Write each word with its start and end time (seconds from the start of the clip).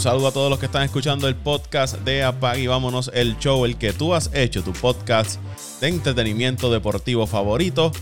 Saludo 0.00 0.28
a 0.28 0.32
todos 0.32 0.48
los 0.48 0.58
que 0.58 0.64
están 0.64 0.82
escuchando 0.82 1.28
el 1.28 1.36
podcast 1.36 1.98
de 1.98 2.24
Apag 2.24 2.58
y 2.58 2.66
vámonos 2.66 3.10
el 3.12 3.36
show, 3.38 3.66
el 3.66 3.76
que 3.76 3.92
tú 3.92 4.14
has 4.14 4.30
hecho, 4.32 4.62
tu 4.62 4.72
podcast 4.72 5.38
de 5.82 5.88
entretenimiento 5.88 6.72
deportivo 6.72 7.26
favorito, 7.26 7.92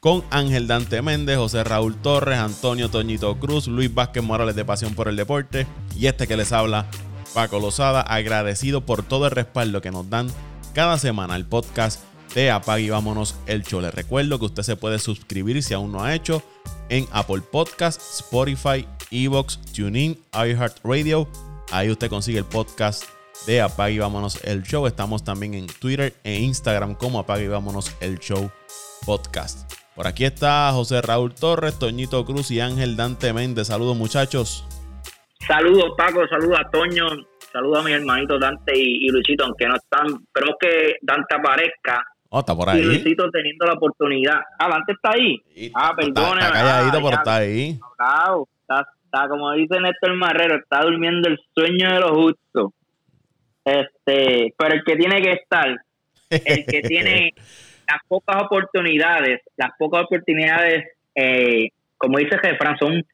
con 0.00 0.24
Ángel 0.30 0.66
Dante 0.66 1.02
Méndez, 1.02 1.36
José 1.36 1.62
Raúl 1.62 1.94
Torres, 1.96 2.38
Antonio 2.38 2.88
Toñito 2.88 3.38
Cruz, 3.38 3.66
Luis 3.66 3.92
Vázquez 3.92 4.22
Morales 4.22 4.56
de 4.56 4.64
Pasión 4.64 4.94
por 4.94 5.08
el 5.08 5.16
Deporte 5.16 5.66
y 5.94 6.06
este 6.06 6.26
que 6.26 6.38
les 6.38 6.52
habla, 6.52 6.86
Paco 7.34 7.60
Lozada, 7.60 8.00
agradecido 8.00 8.86
por 8.86 9.02
todo 9.02 9.26
el 9.26 9.32
respaldo 9.32 9.82
que 9.82 9.90
nos 9.90 10.08
dan 10.08 10.28
cada 10.72 10.96
semana 10.96 11.34
al 11.34 11.44
podcast 11.44 12.00
de 12.34 12.50
Apague 12.50 12.84
y 12.84 12.90
Vámonos 12.90 13.36
el 13.44 13.62
Show. 13.62 13.82
Les 13.82 13.92
recuerdo 13.92 14.38
que 14.38 14.46
usted 14.46 14.62
se 14.62 14.76
puede 14.76 14.98
suscribir 14.98 15.62
si 15.62 15.74
aún 15.74 15.92
no 15.92 16.02
ha 16.02 16.14
hecho 16.14 16.42
en 16.88 17.06
Apple 17.12 17.42
Podcast, 17.42 18.00
Spotify, 18.00 18.86
Evox, 19.10 19.58
TuneIn, 19.74 20.18
iHeartRadio. 20.32 21.28
Ahí 21.72 21.90
usted 21.90 22.10
consigue 22.10 22.38
el 22.38 22.44
podcast 22.44 23.04
de 23.46 23.62
Apague 23.62 23.94
y 23.94 23.98
Vámonos 23.98 24.44
el 24.44 24.62
Show. 24.62 24.86
Estamos 24.86 25.24
también 25.24 25.54
en 25.54 25.66
Twitter 25.66 26.12
e 26.22 26.38
Instagram 26.40 26.94
como 26.94 27.18
Apague 27.18 27.44
y 27.44 27.48
Vámonos 27.48 27.96
el 28.02 28.18
Show 28.18 28.50
Podcast. 29.06 29.72
Por 29.96 30.06
aquí 30.06 30.24
está 30.24 30.70
José 30.72 31.00
Raúl 31.00 31.34
Torres, 31.34 31.78
Toñito 31.78 32.24
Cruz 32.26 32.50
y 32.50 32.60
Ángel 32.60 32.96
Dante 32.96 33.32
Méndez. 33.32 33.68
Saludos 33.68 33.96
muchachos. 33.96 34.66
Saludos 35.46 35.92
Paco, 35.96 36.28
saludos 36.28 36.58
a 36.60 36.70
Toño, 36.70 37.06
saludos 37.52 37.78
a 37.78 37.82
mis 37.82 37.94
hermanitos 37.94 38.38
Dante 38.38 38.78
y, 38.78 39.06
y 39.06 39.08
Luisito, 39.08 39.44
aunque 39.44 39.66
no 39.66 39.74
están, 39.74 40.06
esperemos 40.06 40.56
que 40.60 40.96
Dante 41.02 41.34
aparezca 41.34 42.04
Oh, 42.34 42.38
está 42.40 42.56
por 42.56 42.66
ahí. 42.70 42.80
Y 42.80 42.84
Luisito 42.84 43.30
teniendo 43.30 43.66
la 43.66 43.74
oportunidad. 43.74 44.40
Ah, 44.58 44.68
Dante 44.70 44.92
está 44.92 45.10
ahí. 45.10 45.70
ah, 45.74 45.92
perdón. 45.94 46.38
Está, 46.38 46.50
calladito, 46.52 46.96
pero 47.02 47.16
está 47.16 47.36
ahí. 47.36 47.78
Está, 47.90 48.88
está, 49.12 49.28
como 49.28 49.52
dice 49.52 49.80
Néstor 49.80 50.14
Marrero, 50.14 50.56
está 50.56 50.80
durmiendo 50.82 51.28
el 51.28 51.38
sueño 51.54 51.92
de 51.92 52.00
los 52.00 52.10
justos. 52.12 52.72
Este, 53.64 54.54
pero 54.56 54.74
el 54.74 54.84
que 54.84 54.96
tiene 54.96 55.20
que 55.20 55.32
estar, 55.32 55.76
el 56.30 56.66
que 56.66 56.82
tiene 56.88 57.32
las 57.88 58.00
pocas 58.08 58.42
oportunidades, 58.42 59.40
las 59.56 59.70
pocas 59.78 60.04
oportunidades, 60.04 60.84
eh, 61.14 61.68
como 61.96 62.18
dice 62.18 62.38
Jefran, 62.38 62.76
son, 62.78 63.04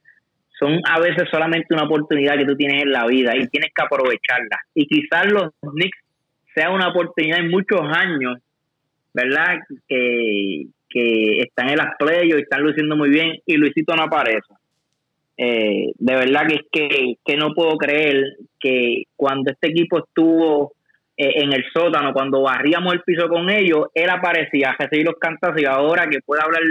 son 0.58 0.80
a 0.88 1.00
veces 1.00 1.28
solamente 1.30 1.74
una 1.74 1.84
oportunidad 1.84 2.36
que 2.36 2.46
tú 2.46 2.56
tienes 2.56 2.82
en 2.82 2.92
la 2.92 3.06
vida 3.06 3.36
y 3.36 3.48
tienes 3.48 3.70
que 3.74 3.82
aprovecharla. 3.84 4.58
Y 4.74 4.86
quizás 4.86 5.26
los 5.30 5.50
Knicks 5.60 5.98
sea 6.54 6.70
una 6.70 6.88
oportunidad 6.88 7.40
en 7.40 7.50
muchos 7.50 7.80
años 7.82 8.38
¿verdad? 9.14 9.58
Que, 9.88 10.66
que 10.88 11.40
están 11.40 11.70
en 11.70 11.76
las 11.76 11.96
playas 11.98 12.24
y 12.24 12.40
están 12.40 12.62
luciendo 12.62 12.96
muy 12.96 13.10
bien 13.10 13.32
y 13.46 13.56
Luisito 13.56 13.94
no 13.96 14.04
aparece. 14.04 14.54
Eh, 15.40 15.92
de 15.96 16.14
verdad 16.16 16.48
que 16.48 16.54
es 16.54 16.62
que, 16.70 17.14
que, 17.24 17.36
no 17.36 17.54
puedo 17.54 17.76
creer 17.76 18.24
que 18.58 19.04
cuando 19.14 19.52
este 19.52 19.68
equipo 19.68 19.98
estuvo 20.00 20.72
eh, 21.16 21.42
en 21.42 21.52
el 21.52 21.64
sótano, 21.72 22.12
cuando 22.12 22.42
barríamos 22.42 22.92
el 22.92 23.02
piso 23.02 23.28
con 23.28 23.48
ellos, 23.48 23.86
él 23.94 24.10
aparecía 24.10 24.70
a 24.70 24.76
recibir 24.76 25.06
los 25.06 25.14
cantos 25.20 25.50
y 25.56 25.64
ahora 25.64 26.08
que 26.10 26.18
puede 26.26 26.42
hablar 26.42 26.62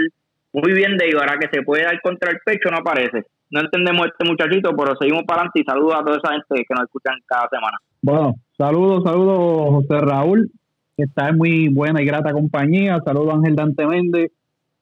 muy 0.52 0.72
bien 0.72 0.98
de 0.98 1.06
ellos, 1.06 1.22
ahora 1.22 1.38
que 1.38 1.48
se 1.50 1.62
puede 1.62 1.84
dar 1.84 1.98
contra 2.02 2.30
el 2.30 2.38
pecho, 2.44 2.70
no 2.70 2.78
aparece. 2.78 3.24
No 3.50 3.60
entendemos 3.60 4.06
este 4.06 4.28
muchachito, 4.28 4.76
pero 4.76 4.94
seguimos 5.00 5.24
para 5.26 5.40
adelante 5.40 5.60
y 5.60 5.64
saludos 5.64 5.94
a 5.94 6.04
toda 6.04 6.18
esa 6.18 6.32
gente 6.32 6.66
que 6.68 6.74
nos 6.74 6.84
escuchan 6.84 7.16
cada 7.24 7.48
semana. 7.48 7.78
Bueno, 8.02 8.34
saludos, 8.58 9.02
saludos 9.04 9.70
José 9.70 10.00
Raúl 10.04 10.50
que 10.98 11.04
está 11.04 11.28
en 11.28 11.38
muy 11.38 11.68
buena 11.68 12.02
y 12.02 12.04
grata 12.04 12.32
compañía. 12.32 12.98
Saludo 13.04 13.30
a 13.30 13.34
Ángel 13.36 13.54
Dante 13.54 13.86
Méndez, 13.86 14.32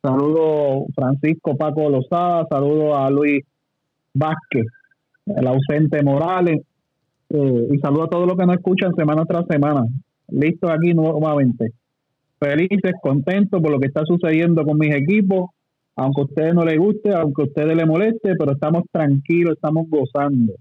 saludo 0.00 0.86
Francisco 0.94 1.56
Paco 1.58 1.90
Lozada, 1.90 2.46
saludo 2.48 2.96
a 2.96 3.10
Luis 3.10 3.44
Vázquez, 4.16 4.66
el 5.26 5.46
ausente 5.46 6.02
Morales, 6.02 6.60
eh, 7.30 7.68
y 7.72 7.78
saludo 7.78 8.04
a 8.04 8.08
todos 8.08 8.26
los 8.26 8.36
que 8.36 8.46
nos 8.46 8.56
escuchan 8.56 8.94
semana 8.94 9.24
tras 9.24 9.46
semana. 9.46 9.82
Listo 10.28 10.70
aquí 10.70 10.94
nuevamente. 10.94 11.72
Felices, 12.38 12.92
contentos 13.02 13.62
por 13.62 13.70
lo 13.70 13.78
que 13.78 13.88
está 13.88 14.04
sucediendo 14.04 14.64
con 14.64 14.78
mis 14.78 14.94
equipos, 14.94 15.50
aunque 15.96 16.20
a 16.20 16.24
ustedes 16.24 16.54
no 16.54 16.64
les 16.64 16.78
guste, 16.78 17.14
aunque 17.14 17.42
a 17.42 17.44
ustedes 17.46 17.76
les 17.76 17.86
moleste, 17.86 18.34
pero 18.38 18.52
estamos 18.52 18.84
tranquilos, 18.92 19.54
estamos 19.54 19.88
gozando. 19.88 20.52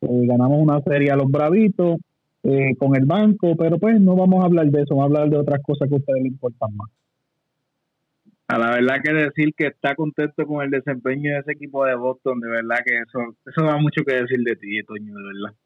Eh, 0.00 0.26
ganamos 0.26 0.58
una 0.60 0.80
serie 0.80 1.10
a 1.10 1.16
los 1.16 1.30
Bravitos, 1.30 1.98
eh, 2.44 2.74
con 2.76 2.96
el 2.96 3.06
banco, 3.06 3.54
pero 3.56 3.78
pues 3.78 4.00
no 4.00 4.16
vamos 4.16 4.42
a 4.42 4.46
hablar 4.46 4.66
de 4.66 4.82
eso, 4.82 4.96
vamos 4.96 5.02
a 5.02 5.06
hablar 5.06 5.30
de 5.30 5.38
otras 5.38 5.62
cosas 5.62 5.88
que 5.88 5.94
a 5.94 5.98
ustedes 5.98 6.22
les 6.24 6.32
importan 6.32 6.74
más. 6.74 6.90
A 8.52 8.58
la 8.58 8.70
verdad 8.70 9.00
que 9.02 9.14
decir 9.14 9.54
que 9.56 9.68
está 9.68 9.94
contento 9.94 10.46
con 10.46 10.62
el 10.62 10.70
desempeño 10.70 11.32
de 11.32 11.38
ese 11.38 11.52
equipo 11.52 11.86
de 11.86 11.94
Boston, 11.94 12.38
de 12.38 12.50
verdad 12.50 12.80
que 12.84 12.98
eso 12.98 13.34
eso 13.46 13.64
da 13.64 13.78
mucho 13.78 14.04
que 14.04 14.14
decir 14.14 14.40
de 14.40 14.56
ti, 14.56 14.82
Toño, 14.82 15.14
de 15.14 15.22
verdad. 15.22 15.56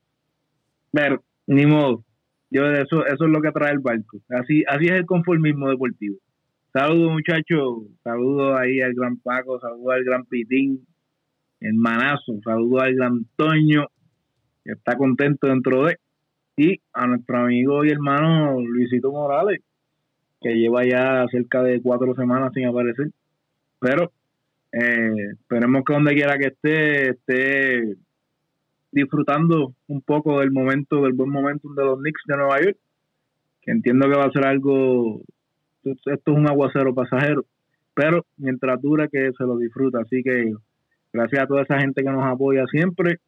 Pero, 0.92 1.24
ni 1.48 1.66
modo, 1.66 2.04
yo 2.48 2.64
eso 2.70 3.04
eso 3.04 3.24
es 3.24 3.30
lo 3.30 3.40
que 3.40 3.50
trae 3.50 3.72
el 3.72 3.80
barco. 3.80 4.18
Así 4.28 4.62
así 4.68 4.84
es 4.84 4.92
el 4.92 5.04
conformismo 5.04 5.68
deportivo. 5.68 6.18
Saludos 6.72 7.10
muchachos, 7.10 7.88
saludos 8.04 8.56
ahí 8.56 8.80
al 8.80 8.94
gran 8.94 9.16
Paco, 9.16 9.58
saludos 9.58 9.94
al 9.94 10.04
gran 10.04 10.24
Pitín, 10.26 10.86
hermanazo, 11.58 12.38
saludos 12.44 12.84
al 12.84 12.94
gran 12.94 13.26
Toño, 13.34 13.88
que 14.62 14.74
está 14.74 14.96
contento 14.96 15.48
dentro 15.48 15.86
de 15.86 15.98
y 16.56 16.80
a 16.92 17.08
nuestro 17.08 17.36
amigo 17.36 17.84
y 17.84 17.90
hermano 17.90 18.60
Luisito 18.60 19.10
Morales, 19.10 19.60
que 20.40 20.54
lleva 20.54 20.84
ya 20.84 21.26
cerca 21.30 21.62
de 21.62 21.80
cuatro 21.80 22.14
semanas 22.14 22.52
sin 22.54 22.66
aparecer. 22.66 23.10
Pero 23.80 24.12
eh, 24.72 25.30
esperemos 25.32 25.84
que 25.84 25.92
donde 25.92 26.14
quiera 26.14 26.38
que 26.38 26.48
esté, 26.48 27.10
esté 27.10 27.96
disfrutando 28.92 29.74
un 29.88 30.00
poco 30.02 30.40
del 30.40 30.50
momento, 30.50 31.02
del 31.02 31.12
buen 31.12 31.30
momento 31.30 31.68
de 31.74 31.84
los 31.84 31.98
Knicks 31.98 32.22
de 32.26 32.36
Nueva 32.36 32.60
York, 32.60 32.76
que 33.62 33.72
entiendo 33.72 34.08
que 34.08 34.16
va 34.16 34.24
a 34.24 34.30
ser 34.30 34.46
algo, 34.46 35.22
esto 35.84 36.10
es 36.10 36.26
un 36.26 36.48
aguacero 36.48 36.94
pasajero, 36.94 37.44
pero 37.94 38.24
mientras 38.36 38.80
dura 38.80 39.08
que 39.08 39.30
se 39.36 39.44
lo 39.44 39.58
disfruta. 39.58 40.00
Así 40.00 40.22
que 40.22 40.54
gracias 41.12 41.42
a 41.42 41.46
toda 41.46 41.62
esa 41.62 41.78
gente 41.80 42.02
que 42.02 42.10
nos 42.10 42.24
apoya 42.24 42.64
siempre. 42.66 43.18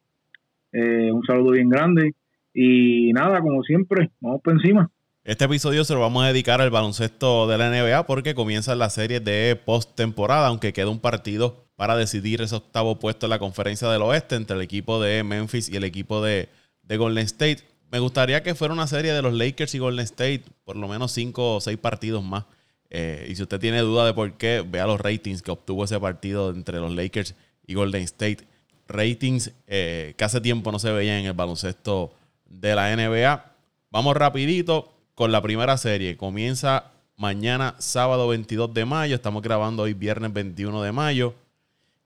Eh, 0.71 1.11
un 1.11 1.23
saludo 1.25 1.51
bien 1.51 1.69
grande 1.69 2.13
y 2.53 3.11
nada, 3.13 3.41
como 3.41 3.63
siempre, 3.63 4.11
vamos 4.21 4.41
por 4.41 4.53
encima. 4.53 4.89
Este 5.25 5.45
episodio 5.45 5.83
se 5.83 5.93
lo 5.93 5.99
vamos 5.99 6.23
a 6.23 6.27
dedicar 6.27 6.61
al 6.61 6.69
baloncesto 6.69 7.45
de 7.47 7.57
la 7.57 7.69
NBA 7.69 8.05
porque 8.05 8.33
comienza 8.33 8.73
la 8.75 8.89
serie 8.89 9.19
de 9.19 9.57
postemporada, 9.57 10.47
aunque 10.47 10.71
queda 10.71 10.87
un 10.87 10.99
partido 10.99 11.67
para 11.75 11.97
decidir 11.97 12.41
ese 12.41 12.55
octavo 12.55 12.99
puesto 12.99 13.25
en 13.25 13.31
la 13.31 13.39
conferencia 13.39 13.89
del 13.89 14.01
oeste 14.01 14.35
entre 14.35 14.55
el 14.55 14.61
equipo 14.61 15.01
de 15.01 15.23
Memphis 15.23 15.67
y 15.67 15.75
el 15.75 15.83
equipo 15.83 16.23
de, 16.23 16.47
Golden 16.87 17.25
State. 17.25 17.59
Me 17.91 17.99
gustaría 17.99 18.41
que 18.43 18.55
fuera 18.55 18.73
una 18.73 18.87
serie 18.87 19.11
de 19.11 19.21
los 19.21 19.33
Lakers 19.33 19.75
y 19.75 19.79
Golden 19.79 20.05
State, 20.05 20.43
por 20.63 20.77
lo 20.77 20.87
menos 20.87 21.11
cinco 21.11 21.55
o 21.55 21.61
seis 21.61 21.77
partidos 21.77 22.23
más. 22.23 22.45
Eh, 22.89 23.27
y 23.29 23.35
si 23.35 23.43
usted 23.43 23.59
tiene 23.59 23.81
duda 23.81 24.05
de 24.05 24.13
por 24.13 24.33
qué, 24.37 24.65
vea 24.65 24.87
los 24.87 24.99
ratings 25.01 25.41
que 25.41 25.51
obtuvo 25.51 25.83
ese 25.83 25.99
partido 25.99 26.49
entre 26.49 26.79
los 26.79 26.95
Lakers 26.95 27.35
y 27.67 27.73
Golden 27.73 28.03
State. 28.03 28.39
Ratings 28.87 29.51
eh, 29.67 30.15
que 30.17 30.23
hace 30.23 30.39
tiempo 30.41 30.71
no 30.71 30.79
se 30.79 30.91
veían 30.91 31.17
en 31.17 31.25
el 31.25 31.33
baloncesto 31.33 32.13
de 32.45 32.73
la 32.73 32.95
NBA. 32.95 33.45
Vamos 33.91 34.15
rapidito 34.15 34.98
con 35.19 35.33
la 35.33 35.41
primera 35.41 35.75
serie. 35.75 36.15
Comienza 36.15 36.93
mañana 37.17 37.75
sábado 37.77 38.29
22 38.29 38.73
de 38.73 38.85
mayo. 38.85 39.15
Estamos 39.15 39.43
grabando 39.43 39.83
hoy 39.83 39.93
viernes 39.93 40.31
21 40.31 40.81
de 40.81 40.93
mayo. 40.93 41.33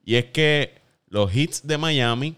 Y 0.03 0.15
es 0.15 0.25
que 0.31 0.81
los 1.09 1.31
Hits 1.31 1.67
de 1.67 1.77
Miami 1.77 2.37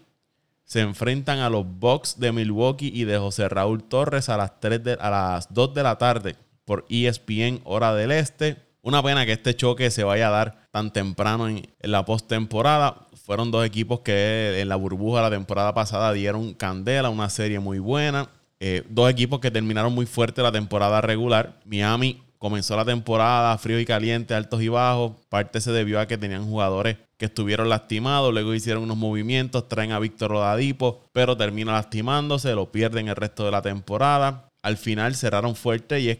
se 0.64 0.82
enfrentan 0.82 1.38
a 1.38 1.48
los 1.48 1.64
Bucks 1.66 2.20
de 2.20 2.30
Milwaukee 2.30 2.92
y 2.94 3.04
de 3.04 3.16
José 3.16 3.48
Raúl 3.48 3.84
Torres 3.84 4.28
a 4.28 4.36
las, 4.36 4.60
3 4.60 4.98
a 5.00 5.08
las 5.08 5.54
2 5.54 5.72
de 5.72 5.82
la 5.82 5.96
tarde 5.96 6.36
por 6.66 6.84
ESPN 6.90 7.62
hora 7.64 7.94
del 7.94 8.12
este. 8.12 8.58
Una 8.82 9.02
pena 9.02 9.24
que 9.24 9.32
este 9.32 9.56
choque 9.56 9.90
se 9.90 10.04
vaya 10.04 10.28
a 10.28 10.32
dar 10.32 10.68
tan 10.72 10.92
temprano 10.92 11.48
en, 11.48 11.66
en 11.80 11.90
la 11.90 12.04
postemporada 12.04 13.06
fueron 13.24 13.50
dos 13.50 13.64
equipos 13.64 14.00
que 14.00 14.60
en 14.60 14.68
la 14.68 14.76
burbuja 14.76 15.22
la 15.22 15.30
temporada 15.30 15.72
pasada 15.72 16.12
dieron 16.12 16.52
candela, 16.52 17.08
una 17.08 17.30
serie 17.30 17.60
muy 17.60 17.78
buena. 17.78 18.28
Eh, 18.60 18.84
dos 18.88 19.10
equipos 19.10 19.40
que 19.40 19.50
terminaron 19.50 19.92
muy 19.92 20.06
fuerte 20.06 20.42
la 20.42 20.52
temporada 20.52 21.00
regular. 21.00 21.60
Miami 21.64 22.22
comenzó 22.38 22.76
la 22.76 22.84
temporada 22.84 23.56
frío 23.58 23.78
y 23.80 23.84
caliente, 23.84 24.34
altos 24.34 24.62
y 24.62 24.68
bajos. 24.68 25.12
Parte 25.28 25.60
se 25.60 25.72
debió 25.72 26.00
a 26.00 26.06
que 26.06 26.18
tenían 26.18 26.46
jugadores 26.46 26.96
que 27.18 27.26
estuvieron 27.26 27.68
lastimados, 27.68 28.32
luego 28.32 28.54
hicieron 28.54 28.82
unos 28.82 28.96
movimientos, 28.96 29.68
traen 29.68 29.92
a 29.92 29.98
Víctor 29.98 30.32
Oladipo, 30.32 31.02
pero 31.12 31.36
termina 31.36 31.72
lastimándose, 31.72 32.54
lo 32.54 32.70
pierden 32.70 33.08
el 33.08 33.16
resto 33.16 33.44
de 33.44 33.50
la 33.50 33.62
temporada. 33.62 34.48
Al 34.62 34.76
final 34.76 35.14
cerraron 35.14 35.56
fuerte 35.56 36.00
y 36.00 36.10
es 36.10 36.18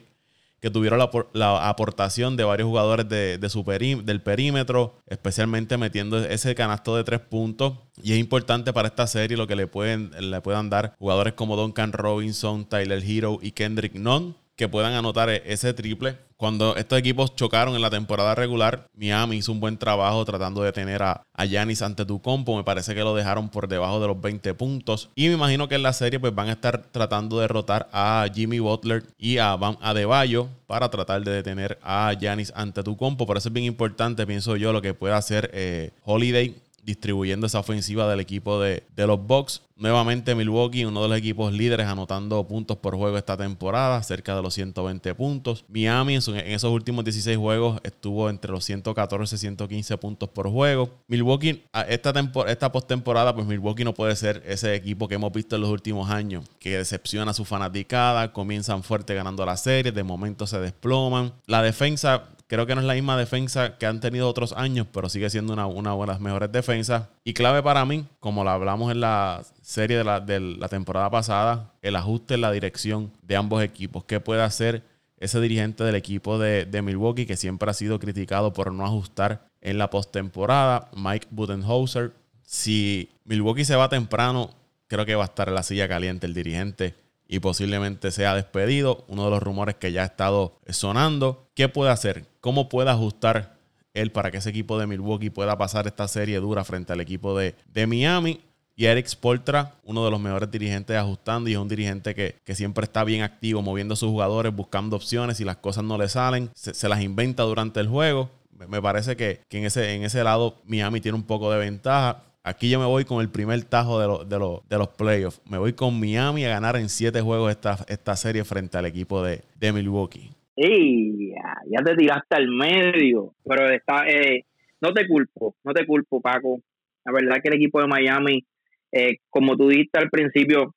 que 0.61 0.71
tuvieron 0.71 0.99
la, 1.33 1.69
aportación 1.69 2.37
de 2.37 2.45
varios 2.45 2.67
jugadores 2.67 3.09
de, 3.09 3.49
su 3.49 3.65
del 3.65 4.23
perímetro, 4.23 4.97
especialmente 5.07 5.77
metiendo 5.77 6.19
ese 6.19 6.55
canasto 6.55 6.97
de 6.97 7.05
tres 7.05 7.21
puntos. 7.21 7.75
Y 8.03 8.13
es 8.13 8.19
importante 8.19 8.73
para 8.73 8.89
esta 8.89 9.07
serie 9.07 9.37
lo 9.37 9.47
que 9.47 9.57
le, 9.57 9.67
pueden, 9.67 10.11
le 10.19 10.41
puedan 10.41 10.71
dar 10.71 10.95
jugadores 10.99 11.35
como 11.35 11.57
Duncan 11.57 11.93
Robinson, 11.93 12.69
Tyler 12.69 13.03
Hero 13.05 13.39
y 13.43 13.53
Kendrick 13.53 13.95
Nunn. 13.95 14.37
Que 14.57 14.69
puedan 14.69 14.95
anotar 14.95 15.29
e-, 15.29 15.43
ese 15.47 15.75
triple. 15.75 16.17
Cuando 16.37 16.77
estos 16.77 16.99
equipos 16.99 17.35
chocaron 17.35 17.75
en 17.77 17.81
la 17.81 17.89
temporada 17.89 18.35
regular, 18.35 18.89
Miami 18.95 19.37
hizo 19.37 19.53
un 19.53 19.61
buen 19.61 19.79
trabajo 19.79 20.23
tratando 20.25 20.63
de 20.63 20.73
tener 20.73 21.03
a 21.03 21.45
Yanis 21.49 21.81
ante 21.81 22.05
tu 22.05 22.21
compo. 22.21 22.57
Me 22.57 22.65
parece 22.65 22.95
que 22.95 23.01
lo 23.01 23.15
dejaron 23.15 23.49
por 23.49 23.69
debajo 23.69 24.01
de 24.01 24.09
los 24.09 24.21
20 24.21 24.53
puntos. 24.55 25.11
Y 25.15 25.29
me 25.29 25.35
imagino 25.35 25.67
que 25.69 25.77
en 25.77 25.83
la 25.83 25.95
serie 25.95 26.21
pues 26.21 26.35
van 26.35 26.49
a 26.49 26.53
estar 26.53 26.83
tratando 26.91 27.37
de 27.37 27.43
derrotar 27.43 27.89
a 27.91 28.27
Jimmy 28.35 28.59
Butler 28.59 29.05
y 29.19 29.39
a 29.39 29.57
Bam 29.57 29.79
Adebayo 29.81 30.49
para 30.67 30.91
tratar 30.91 31.23
de 31.23 31.31
detener 31.31 31.79
a 31.83 32.13
Yanis 32.13 32.53
ante 32.55 32.83
tu 32.83 32.99
compo. 32.99 33.27
Por 33.27 33.39
eso 33.39 33.49
es 33.49 33.53
bien 33.55 33.67
importante, 33.67 34.27
pienso 34.27 34.57
yo, 34.57 34.73
lo 34.75 34.83
que 34.83 34.93
pueda 34.93 35.17
hacer 35.17 35.51
eh, 35.55 35.93
Holiday 36.05 36.55
distribuyendo 36.87 37.49
esa 37.49 37.59
ofensiva 37.59 38.09
del 38.09 38.21
equipo 38.21 38.61
de, 38.61 38.85
los 38.97 39.27
Bucks. 39.27 39.63
Nuevamente 39.75 40.35
Milwaukee, 40.35 40.87
uno 40.87 41.03
de 41.03 41.09
los 41.09 41.19
equipos 41.19 41.53
líderes 41.53 41.87
anotando 41.87 42.47
puntos 42.49 42.79
por 42.79 42.97
juego 42.97 43.19
esta 43.19 43.37
temporada, 43.37 44.03
cerca 44.03 44.35
de 44.35 44.41
los 44.41 44.55
120 44.55 45.15
puntos. 45.17 45.65
Miami 45.69 46.15
en, 46.15 46.37
esos 46.37 46.71
últimos 46.71 47.05
16 47.05 47.37
juegos 47.37 47.81
estuvo 47.83 48.31
entre 48.31 48.53
los 48.53 48.65
114 48.65 49.35
y 49.35 49.39
115 49.39 49.99
puntos 49.99 50.29
por 50.31 50.49
juego. 50.49 50.89
Milwaukee, 51.09 51.65
esta, 51.89 52.15
esta 52.47 52.73
postemporada, 52.73 53.35
pues 53.35 53.47
Milwaukee 53.47 53.85
no 53.85 53.93
puede 53.93 54.15
ser 54.17 54.43
ese 54.47 54.75
equipo 54.75 55.09
que 55.09 55.17
hemos 55.17 55.33
visto 55.33 55.57
en 55.57 55.63
los 55.63 55.71
últimos 55.71 56.09
años, 56.09 56.45
que 56.61 56.79
decepciona 56.79 57.33
a 57.33 57.35
su 57.35 57.45
fanaticada, 57.45 58.33
comienzan 58.33 58.85
fuerte 58.85 59.13
ganando 59.15 59.45
la 59.45 59.57
serie, 59.57 59.91
de 59.91 60.05
momento 60.05 60.47
se 60.47 60.61
desploman. 60.61 61.35
La 61.47 61.63
defensa 61.63 62.29
Creo 62.49 62.65
que 62.65 62.77
no 62.77 62.81
es 62.81 62.87
la 62.87 62.95
misma 62.95 63.17
defensa 63.17 63.77
que 63.77 63.87
han 63.87 64.01
tenido 64.01 64.29
otros 64.29 64.53
años, 64.53 64.87
pero 64.93 65.09
sigue 65.09 65.29
siendo 65.31 65.53
una, 65.53 65.67
una 65.67 65.97
de 65.97 66.07
las 66.07 66.21
mejores 66.21 66.53
defensas. 66.53 67.09
Y 67.25 67.35
clave 67.35 67.61
para 67.61 67.85
mí, 67.85 68.07
como 68.21 68.45
lo 68.45 68.51
hablamos 68.51 68.93
en 68.93 69.01
la 69.01 69.43
serie 69.63 69.99
de 69.99 70.05
la, 70.05 70.21
de 70.21 70.39
la 70.39 70.69
temporada 70.69 71.11
pasada, 71.11 71.73
el 71.83 71.97
ajuste 71.97 72.35
en 72.35 72.43
la 72.43 72.53
dirección 72.53 73.11
de 73.23 73.35
ambos 73.35 73.65
equipos. 73.65 74.05
¿Qué 74.05 74.21
puede 74.21 74.43
hacer 74.43 74.85
ese 75.19 75.41
dirigente 75.41 75.83
del 75.83 75.97
equipo 75.97 76.39
de, 76.39 76.67
de 76.67 76.83
Milwaukee 76.83 77.27
que 77.27 77.37
siempre 77.37 77.69
ha 77.69 77.75
sido 77.75 77.99
criticado 77.99 78.53
por 78.53 78.73
no 78.73 78.87
ajustar 78.87 79.49
en 79.61 79.79
la 79.79 79.91
postemporada? 79.91 80.89
Mike 80.95 81.27
Budenholzer. 81.31 82.13
Si 82.43 83.11
Milwaukee 83.25 83.65
se 83.65 83.75
va 83.75 83.89
temprano, 83.89 84.51
creo 84.87 85.05
que 85.05 85.17
va 85.17 85.25
a 85.25 85.27
estar 85.27 85.49
en 85.49 85.55
la 85.57 85.65
silla 85.65 85.89
caliente 85.89 86.27
el 86.27 86.35
dirigente 86.35 86.95
y 87.29 87.41
posiblemente 87.41 88.11
sea 88.11 88.35
despedido. 88.35 89.05
Uno 89.09 89.25
de 89.25 89.31
los 89.31 89.43
rumores 89.43 89.77
que 89.77 89.93
ya 89.93 90.03
ha 90.03 90.07
estado 90.07 90.59
sonando. 90.69 91.49
¿Qué 91.55 91.69
puede 91.69 91.91
hacer? 91.91 92.27
¿Cómo 92.41 92.69
puede 92.69 92.91
ajustar 92.91 93.57
él 93.95 94.13
para 94.13 94.31
que 94.31 94.39
ese 94.39 94.51
equipo 94.51 94.79
de 94.79 94.87
Milwaukee 94.87 95.31
pueda 95.31 95.57
pasar 95.57 95.87
esta 95.87 96.07
serie 96.09 96.39
dura 96.39 96.65
frente 96.65 96.93
al 96.93 97.01
equipo 97.01 97.37
de, 97.37 97.55
de 97.73 97.87
Miami? 97.87 98.41
Y 98.79 98.85
Eric 98.85 99.07
Spoltra, 99.07 99.75
uno 99.85 100.05
de 100.05 100.11
los 100.11 100.21
mejores 100.21 100.51
dirigentes 100.51 100.95
ajustando 100.99 101.49
y 101.49 101.55
es 101.55 101.59
un 101.59 101.67
dirigente 101.67 102.15
que, 102.15 102.55
siempre 102.55 102.85
está 102.85 103.05
bien 103.05 103.23
activo, 103.23 103.63
moviendo 103.63 103.95
a 103.95 103.97
sus 103.97 104.11
jugadores, 104.11 104.55
buscando 104.55 104.97
opciones. 104.97 105.39
Si 105.39 105.45
las 105.45 105.57
cosas 105.57 105.83
no 105.83 105.97
le 105.97 106.11
salen, 106.11 106.51
se, 106.55 106.87
las 106.87 107.01
inventa 107.01 107.43
durante 107.45 107.81
el 107.81 107.89
juego. 107.89 108.29
Me 108.69 108.83
parece 108.83 109.17
que, 109.17 109.41
que 109.49 109.59
en, 109.59 109.65
ese, 109.65 109.95
en 109.95 110.05
ese 110.05 110.23
lado 110.23 110.57
Miami 110.67 111.01
tiene 111.01 111.17
un 111.17 111.25
poco 111.25 111.51
de 111.51 111.59
ventaja. 111.59 112.23
Aquí 112.47 112.71
yo 112.71 112.79
me 112.79 112.87
voy 112.87 113.05
con 113.05 113.21
el 113.21 113.29
primer 113.29 113.65
tajo 113.65 113.99
de, 113.99 114.25
de, 114.25 114.39
de 114.71 114.79
los 114.79 114.89
playoffs. 114.91 115.43
Me 115.51 115.59
voy 115.59 115.73
con 115.73 115.99
Miami 115.99 116.45
a 116.45 116.51
ganar 116.51 116.77
en 116.77 116.89
siete 116.89 117.21
juegos 117.21 117.51
esta, 117.51 117.77
esta 117.89 118.15
serie 118.15 118.45
frente 118.45 118.79
al 118.79 118.87
equipo 118.87 119.21
de, 119.21 119.43
Milwaukee. 119.73 120.31
Ya 120.57 121.83
te 121.85 121.97
tiraste 121.97 122.37
al 122.37 122.47
medio. 122.47 123.35
Pero 123.45 123.69
está, 123.69 124.07
eh, 124.09 124.45
no 124.81 124.95
te 124.95 125.09
culpo, 125.09 125.57
no 125.65 125.73
te 125.73 125.85
culpo, 125.85 126.21
Paco. 126.21 126.61
La 127.05 127.11
verdad 127.11 127.39
que 127.43 127.49
el 127.49 127.57
equipo 127.57 127.81
de 127.81 127.89
Miami, 127.89 128.47
eh, 128.93 129.17
como 129.29 129.57
tú 129.57 129.69
dijiste 129.69 129.99
al 129.99 130.09
principio, 130.09 130.77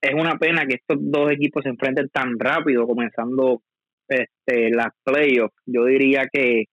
es 0.00 0.14
una 0.14 0.38
pena 0.38 0.66
que 0.66 0.74
estos 0.74 0.98
dos 1.00 1.32
equipos 1.32 1.64
se 1.64 1.70
enfrenten 1.70 2.10
tan 2.10 2.38
rápido, 2.38 2.86
comenzando 2.86 3.60
este, 4.06 4.70
las 4.70 4.90
playoffs. 5.02 5.56
Yo 5.66 5.84
diría 5.84 6.28
que, 6.32 6.66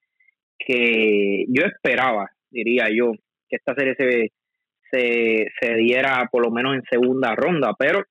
que 0.59 1.45
yo 1.47 1.65
esperaba, 1.65 2.29
diría 2.51 2.89
yo, 2.95 3.13
que 3.49 3.57
esta 3.57 3.73
serie 3.75 3.95
se, 3.97 4.31
se, 4.91 5.75
diera 5.75 6.27
por 6.31 6.43
lo 6.45 6.51
menos 6.51 6.75
en 6.75 6.83
segunda 6.89 7.35
ronda, 7.35 7.73
pero 7.77 8.03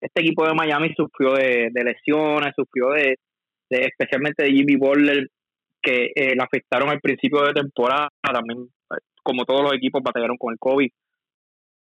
este 0.00 0.20
equipo 0.20 0.46
de 0.46 0.54
Miami 0.54 0.92
sufrió 0.94 1.32
de, 1.34 1.70
lesiones, 1.72 2.52
sufrió 2.56 2.90
de, 2.90 3.16
especialmente 3.70 4.44
de 4.44 4.52
Jimmy 4.52 4.76
Butler, 4.76 5.28
que 5.82 6.12
eh, 6.14 6.34
le 6.34 6.42
afectaron 6.42 6.90
al 6.90 7.00
principio 7.00 7.42
de 7.42 7.52
temporada, 7.52 8.08
también 8.22 8.68
como 9.22 9.44
todos 9.44 9.62
los 9.62 9.72
equipos 9.72 10.02
batallaron 10.02 10.36
con 10.36 10.52
el 10.52 10.58
COVID. 10.58 10.90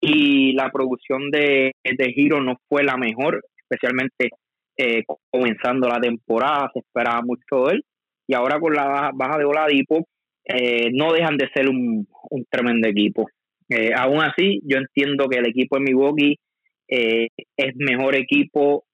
Y 0.01 0.53
la 0.53 0.69
producción 0.71 1.31
de, 1.31 1.71
de 1.83 2.13
Giro 2.13 2.41
no 2.41 2.57
fue 2.67 2.83
la 2.83 2.97
mejor, 2.97 3.43
especialmente 3.57 4.29
eh, 4.77 5.03
comenzando 5.31 5.87
la 5.87 5.99
temporada, 5.99 6.69
se 6.73 6.79
esperaba 6.79 7.21
mucho 7.21 7.67
de 7.67 7.75
él. 7.75 7.83
Y 8.27 8.35
ahora 8.35 8.59
con 8.59 8.73
la 8.73 9.11
baja 9.13 9.37
de 9.37 9.45
Oladipo, 9.45 10.05
eh, 10.47 10.91
no 10.93 11.11
dejan 11.11 11.37
de 11.37 11.49
ser 11.53 11.67
un, 11.69 12.07
tremendo 12.49 12.87
equipo. 12.87 13.27
Eh, 13.69 13.91
aún 13.93 14.21
así, 14.21 14.61
yo 14.63 14.77
entiendo 14.77 15.27
que 15.27 15.39
el 15.39 15.47
equipo 15.47 15.77
de 15.77 15.83
Milwaukee 15.83 16.39
eh, 16.87 17.27
es 17.57 17.75
mejor 17.75 18.15
equipo 18.15 18.85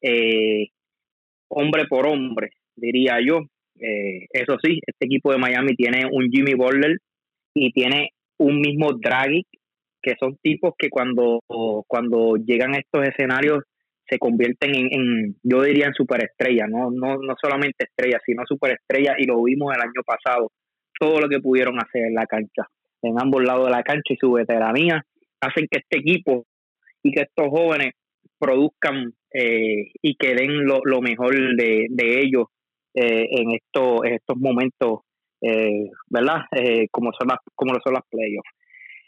hombre 1.49 1.85
por 1.87 2.07
hombre, 2.07 2.49
diría 2.75 3.19
yo. 3.23 3.41
eso 3.77 4.57
sí, 4.63 4.79
este 4.87 5.05
equipo 5.05 5.31
de 5.31 5.37
Miami 5.37 5.75
tiene 5.75 6.05
un 6.11 6.29
Jimmy 6.31 6.55
Butler 6.55 6.97
y 7.53 7.71
tiene 7.71 8.09
un 8.39 8.59
mismo 8.59 8.93
Dragic, 8.93 9.45
que 10.01 10.15
son 10.19 10.37
tipos 10.41 10.73
que 10.77 10.89
cuando, 10.89 11.41
cuando 11.87 12.35
llegan 12.37 12.73
a 12.73 12.79
estos 12.79 13.07
escenarios 13.07 13.63
se 14.09 14.17
convierten 14.17 14.75
en, 14.75 14.87
en, 14.91 15.35
yo 15.43 15.61
diría, 15.61 15.85
en 15.85 15.93
superestrellas, 15.93 16.67
no, 16.69 16.89
no, 16.91 17.17
no 17.17 17.35
solamente 17.41 17.85
estrellas, 17.85 18.21
sino 18.25 18.43
superestrellas, 18.45 19.15
y 19.19 19.25
lo 19.25 19.41
vimos 19.43 19.73
el 19.73 19.81
año 19.81 20.01
pasado 20.05 20.49
todo 20.99 21.19
lo 21.19 21.29
que 21.29 21.39
pudieron 21.39 21.77
hacer 21.79 22.03
en 22.03 22.15
la 22.15 22.25
cancha, 22.25 22.67
en 23.01 23.19
ambos 23.19 23.43
lados 23.43 23.65
de 23.65 23.71
la 23.71 23.83
cancha 23.83 24.13
y 24.13 24.17
su 24.17 24.31
veteranía, 24.31 25.03
hacen 25.41 25.67
que 25.69 25.79
este 25.79 25.99
equipo 25.99 26.45
y 27.03 27.11
que 27.11 27.21
estos 27.21 27.47
jóvenes 27.49 27.93
produzcan 28.39 29.13
eh, 29.33 29.91
y 30.01 30.15
que 30.15 30.35
den 30.35 30.65
lo, 30.65 31.01
mejor 31.01 31.33
de, 31.55 31.87
ellos 31.99 32.45
eh, 32.93 33.27
en, 33.31 33.51
esto, 33.51 34.03
en 34.05 34.13
estos 34.13 34.37
momentos, 34.37 34.99
eh, 35.41 35.89
¿verdad? 36.09 36.41
como, 36.91 37.11
son 37.17 37.27
las, 37.29 37.39
como 37.55 37.73
lo 37.73 37.79
son 37.83 37.93
las 37.93 38.03
playoffs. 38.09 38.49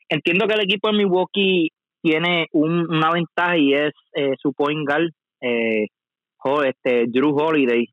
Entiendo 0.09 0.47
que 0.47 0.53
el 0.55 0.63
equipo 0.63 0.89
de 0.89 0.97
Milwaukee 0.97 1.69
tiene 2.01 2.47
una 2.51 3.11
ventaja 3.11 3.57
y 3.57 3.73
es 3.73 3.91
su 4.39 4.53
point 4.53 4.87
guard, 4.87 5.09
este, 5.41 7.05
Drew 7.07 7.35
Holiday. 7.35 7.87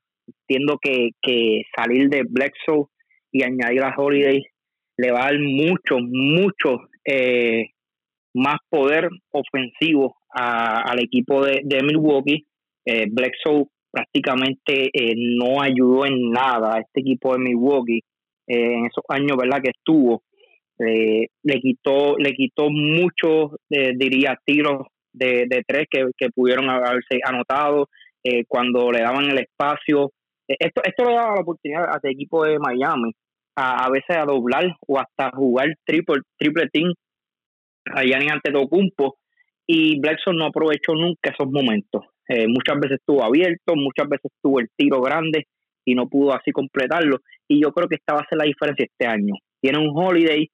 Entiendo 0.46 0.78
que, 0.80 1.10
que 1.20 1.62
salir 1.74 2.08
de 2.08 2.22
Bledsoe 2.28 2.86
y 3.32 3.42
añadir 3.42 3.82
a 3.82 3.94
Holiday 3.96 4.42
le 4.96 5.10
va 5.10 5.20
a 5.20 5.32
dar 5.32 5.38
mucho, 5.40 5.98
mucho 6.00 6.80
eh, 7.04 7.70
más 8.34 8.56
poder 8.68 9.08
ofensivo 9.30 10.16
al 10.30 10.98
equipo 11.00 11.44
de, 11.44 11.82
Milwaukee. 11.82 12.46
Eh, 12.84 13.06
Bledsoe 13.10 13.66
prácticamente 13.90 14.90
eh, 14.92 15.14
no 15.16 15.62
ayudó 15.62 16.06
en 16.06 16.30
nada 16.30 16.76
a 16.76 16.80
este 16.80 17.00
equipo 17.00 17.32
de 17.32 17.38
Milwaukee 17.38 18.02
eh, 18.46 18.72
en 18.74 18.86
esos 18.86 19.04
años 19.08 19.36
verdad 19.36 19.60
que 19.62 19.70
estuvo. 19.70 20.22
Le 20.78 21.60
quitó 21.60 22.16
le 22.18 22.32
quitó 22.32 22.68
muchos 22.68 23.52
diría 23.70 24.36
tiros 24.44 24.88
de, 25.12 25.46
tres 25.64 25.86
que, 25.88 26.06
que, 26.16 26.30
pudieron 26.30 26.68
haberse 26.68 27.20
anotado 27.24 27.88
cuando 28.48 28.90
le 28.90 29.00
daban 29.00 29.30
el 29.30 29.38
espacio. 29.38 30.10
Esto 30.48 30.82
esto 30.82 31.04
le 31.04 31.14
daba 31.14 31.36
la 31.36 31.42
oportunidad 31.42 31.84
a 31.84 31.96
este 31.96 32.10
equipo 32.10 32.44
de 32.44 32.58
Miami 32.58 33.12
a, 33.56 33.84
a 33.84 33.90
veces 33.90 34.16
a 34.16 34.24
doblar 34.24 34.76
o 34.86 34.98
hasta 34.98 35.30
jugar 35.36 35.68
triple, 35.84 36.22
triple 36.38 36.68
team 36.72 36.92
a 37.86 38.02
Giannis 38.02 38.32
Antetokounmpo 38.32 39.16
y 39.66 40.00
Blackson 40.00 40.36
no 40.36 40.46
aprovechó 40.46 40.94
nunca 40.94 41.30
esos 41.30 41.50
momentos. 41.50 42.04
Eh, 42.28 42.46
muchas 42.46 42.78
veces 42.80 42.98
estuvo 43.00 43.24
abierto, 43.24 43.74
muchas 43.74 44.08
veces 44.08 44.30
tuvo 44.42 44.60
el 44.60 44.68
tiro 44.76 45.00
grande 45.00 45.46
y 45.84 45.94
no 45.94 46.08
pudo 46.08 46.34
así 46.34 46.52
completarlo. 46.52 47.18
Y 47.48 47.62
yo 47.62 47.72
creo 47.72 47.88
que 47.88 47.96
esta 47.96 48.14
va 48.14 48.20
a 48.20 48.28
ser 48.28 48.38
la 48.38 48.44
diferencia 48.44 48.84
este 48.84 49.06
año. 49.06 49.34
Tiene 49.60 49.78
un 49.78 49.92
Holiday 49.94 50.48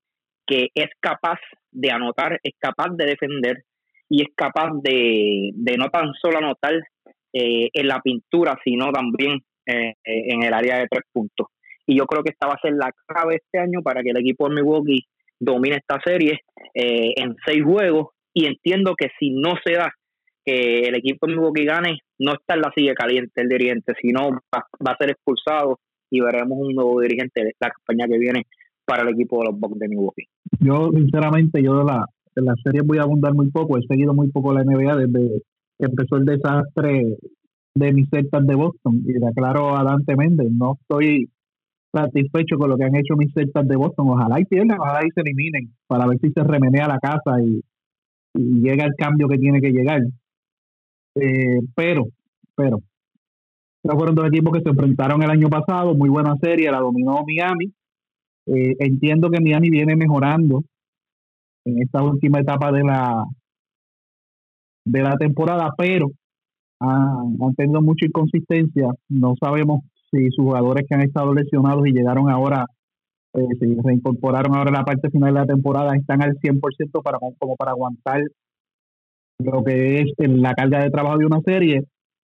que 0.46 0.68
es 0.74 0.88
capaz 1.00 1.38
de 1.70 1.90
anotar, 1.90 2.40
es 2.42 2.54
capaz 2.58 2.88
de 2.96 3.04
defender 3.04 3.64
y 4.08 4.22
es 4.22 4.28
capaz 4.34 4.70
de, 4.82 5.50
de 5.52 5.76
no 5.76 5.90
tan 5.90 6.12
solo 6.14 6.38
anotar 6.38 6.74
eh, 7.32 7.68
en 7.72 7.86
la 7.86 8.00
pintura, 8.00 8.58
sino 8.64 8.90
también 8.90 9.40
eh, 9.66 9.94
en 10.04 10.42
el 10.42 10.54
área 10.54 10.78
de 10.78 10.86
tres 10.90 11.04
puntos 11.12 11.48
y 11.88 11.96
yo 11.96 12.04
creo 12.04 12.22
que 12.22 12.30
esta 12.30 12.46
va 12.46 12.52
a 12.52 12.60
ser 12.60 12.74
la 12.74 12.92
clave 13.06 13.36
este 13.36 13.58
año 13.58 13.80
para 13.82 14.02
que 14.02 14.10
el 14.10 14.18
equipo 14.18 14.48
de 14.48 14.56
Milwaukee 14.56 15.06
domine 15.40 15.76
esta 15.76 15.98
serie 16.04 16.40
eh, 16.74 17.14
en 17.16 17.34
seis 17.46 17.64
juegos 17.64 18.08
y 18.34 18.44
entiendo 18.44 18.94
que 18.94 19.08
si 19.18 19.30
no 19.30 19.54
se 19.64 19.72
da 19.72 19.90
que 20.44 20.80
el 20.80 20.94
equipo 20.96 21.26
de 21.26 21.32
Milwaukee 21.32 21.64
gane, 21.64 21.98
no 22.18 22.34
está 22.34 22.54
en 22.54 22.60
la 22.60 22.72
silla 22.74 22.94
caliente 22.94 23.40
el 23.40 23.48
dirigente, 23.48 23.94
sino 24.00 24.30
va, 24.54 24.92
a 24.92 24.96
ser 24.98 25.10
expulsado 25.10 25.78
y 26.10 26.20
veremos 26.20 26.58
un 26.58 26.74
nuevo 26.74 27.00
dirigente 27.00 27.42
de 27.42 27.54
la 27.58 27.70
campaña 27.70 28.06
que 28.06 28.18
viene 28.18 28.42
para 28.84 29.02
el 29.02 29.08
equipo 29.08 29.38
de 29.38 29.46
los 29.46 29.58
Bucks 29.58 29.78
de 29.78 29.88
Milwaukee. 29.88 30.28
Yo, 30.60 30.90
sinceramente, 30.92 31.62
yo 31.62 31.78
de 31.78 31.84
la, 31.84 32.04
la 32.34 32.54
serie 32.62 32.82
voy 32.84 32.98
a 32.98 33.02
abundar 33.02 33.32
muy 33.32 33.50
poco, 33.50 33.78
he 33.78 33.86
seguido 33.86 34.12
muy 34.12 34.28
poco 34.28 34.52
la 34.52 34.62
NBA 34.62 34.96
desde 34.96 35.42
que 35.78 35.86
empezó 35.86 36.16
el 36.16 36.26
desastre 36.26 37.16
de 37.74 37.92
mis 37.92 38.08
Celtas 38.10 38.46
de 38.46 38.54
Boston. 38.54 39.02
Y 39.06 39.18
le 39.18 39.26
aclaro 39.26 39.74
a 39.76 39.84
Dante 39.84 40.16
Méndez, 40.16 40.48
no 40.50 40.76
estoy 40.80 41.30
satisfecho 41.92 42.56
con 42.58 42.70
lo 42.70 42.76
que 42.76 42.84
han 42.84 42.96
hecho 42.96 43.16
mis 43.16 43.32
Celtas 43.32 43.66
de 43.66 43.76
Boston. 43.76 44.10
Ojalá 44.10 44.40
y 44.40 44.44
pierdan, 44.44 44.80
ojalá 44.80 45.00
y 45.06 45.10
se 45.10 45.20
eliminen 45.20 45.72
para 45.86 46.06
ver 46.06 46.18
si 46.20 46.30
se 46.30 46.42
remenea 46.42 46.88
la 46.88 46.98
casa 46.98 47.40
y, 47.42 47.62
llega 48.34 48.84
el 48.84 48.94
cambio 48.96 49.26
que 49.26 49.38
tiene 49.38 49.60
que 49.60 49.70
llegar. 49.70 50.00
Eh, 51.16 51.60
pero, 51.74 52.04
pero, 52.54 52.78
fueron 53.82 54.14
dos 54.14 54.28
equipos 54.28 54.52
que 54.52 54.62
se 54.62 54.68
enfrentaron 54.68 55.22
el 55.22 55.30
año 55.30 55.48
pasado, 55.48 55.94
muy 55.94 56.08
buena 56.08 56.36
serie, 56.40 56.70
la 56.70 56.78
dominó 56.78 57.24
Miami. 57.26 57.72
Eh, 58.46 58.76
entiendo 58.78 59.30
que 59.30 59.40
Miami 59.40 59.70
viene 59.70 59.96
mejorando 59.96 60.62
en 61.64 61.82
esta 61.82 62.02
última 62.02 62.40
etapa 62.40 62.70
de 62.70 62.84
la 62.84 63.24
de 64.84 65.02
la 65.02 65.16
temporada, 65.16 65.72
pero 65.76 66.10
han, 66.80 67.54
tenido 67.56 67.82
mucha 67.82 68.06
inconsistencia. 68.06 68.88
No 69.08 69.34
sabemos 69.40 69.82
si 70.10 70.30
sus 70.30 70.44
jugadores 70.44 70.86
que 70.88 70.94
han 70.94 71.02
estado 71.02 71.34
lesionados 71.34 71.86
y 71.86 71.92
llegaron 71.92 72.30
ahora, 72.30 72.66
eh, 73.34 73.46
se 73.58 73.66
reincorporaron 73.82 74.54
ahora 74.54 74.70
en 74.70 74.76
la 74.76 74.84
parte 74.84 75.10
final 75.10 75.34
de 75.34 75.40
la 75.40 75.46
temporada, 75.46 75.96
están 75.96 76.22
al 76.22 76.36
100% 76.38 77.02
para, 77.02 77.18
como 77.38 77.56
para 77.56 77.72
aguantar 77.72 78.22
lo 79.38 79.62
que 79.62 80.00
es 80.00 80.12
la 80.18 80.54
carga 80.54 80.82
de 80.82 80.90
trabajo 80.90 81.18
de 81.18 81.26
una 81.26 81.40
serie. 81.42 81.84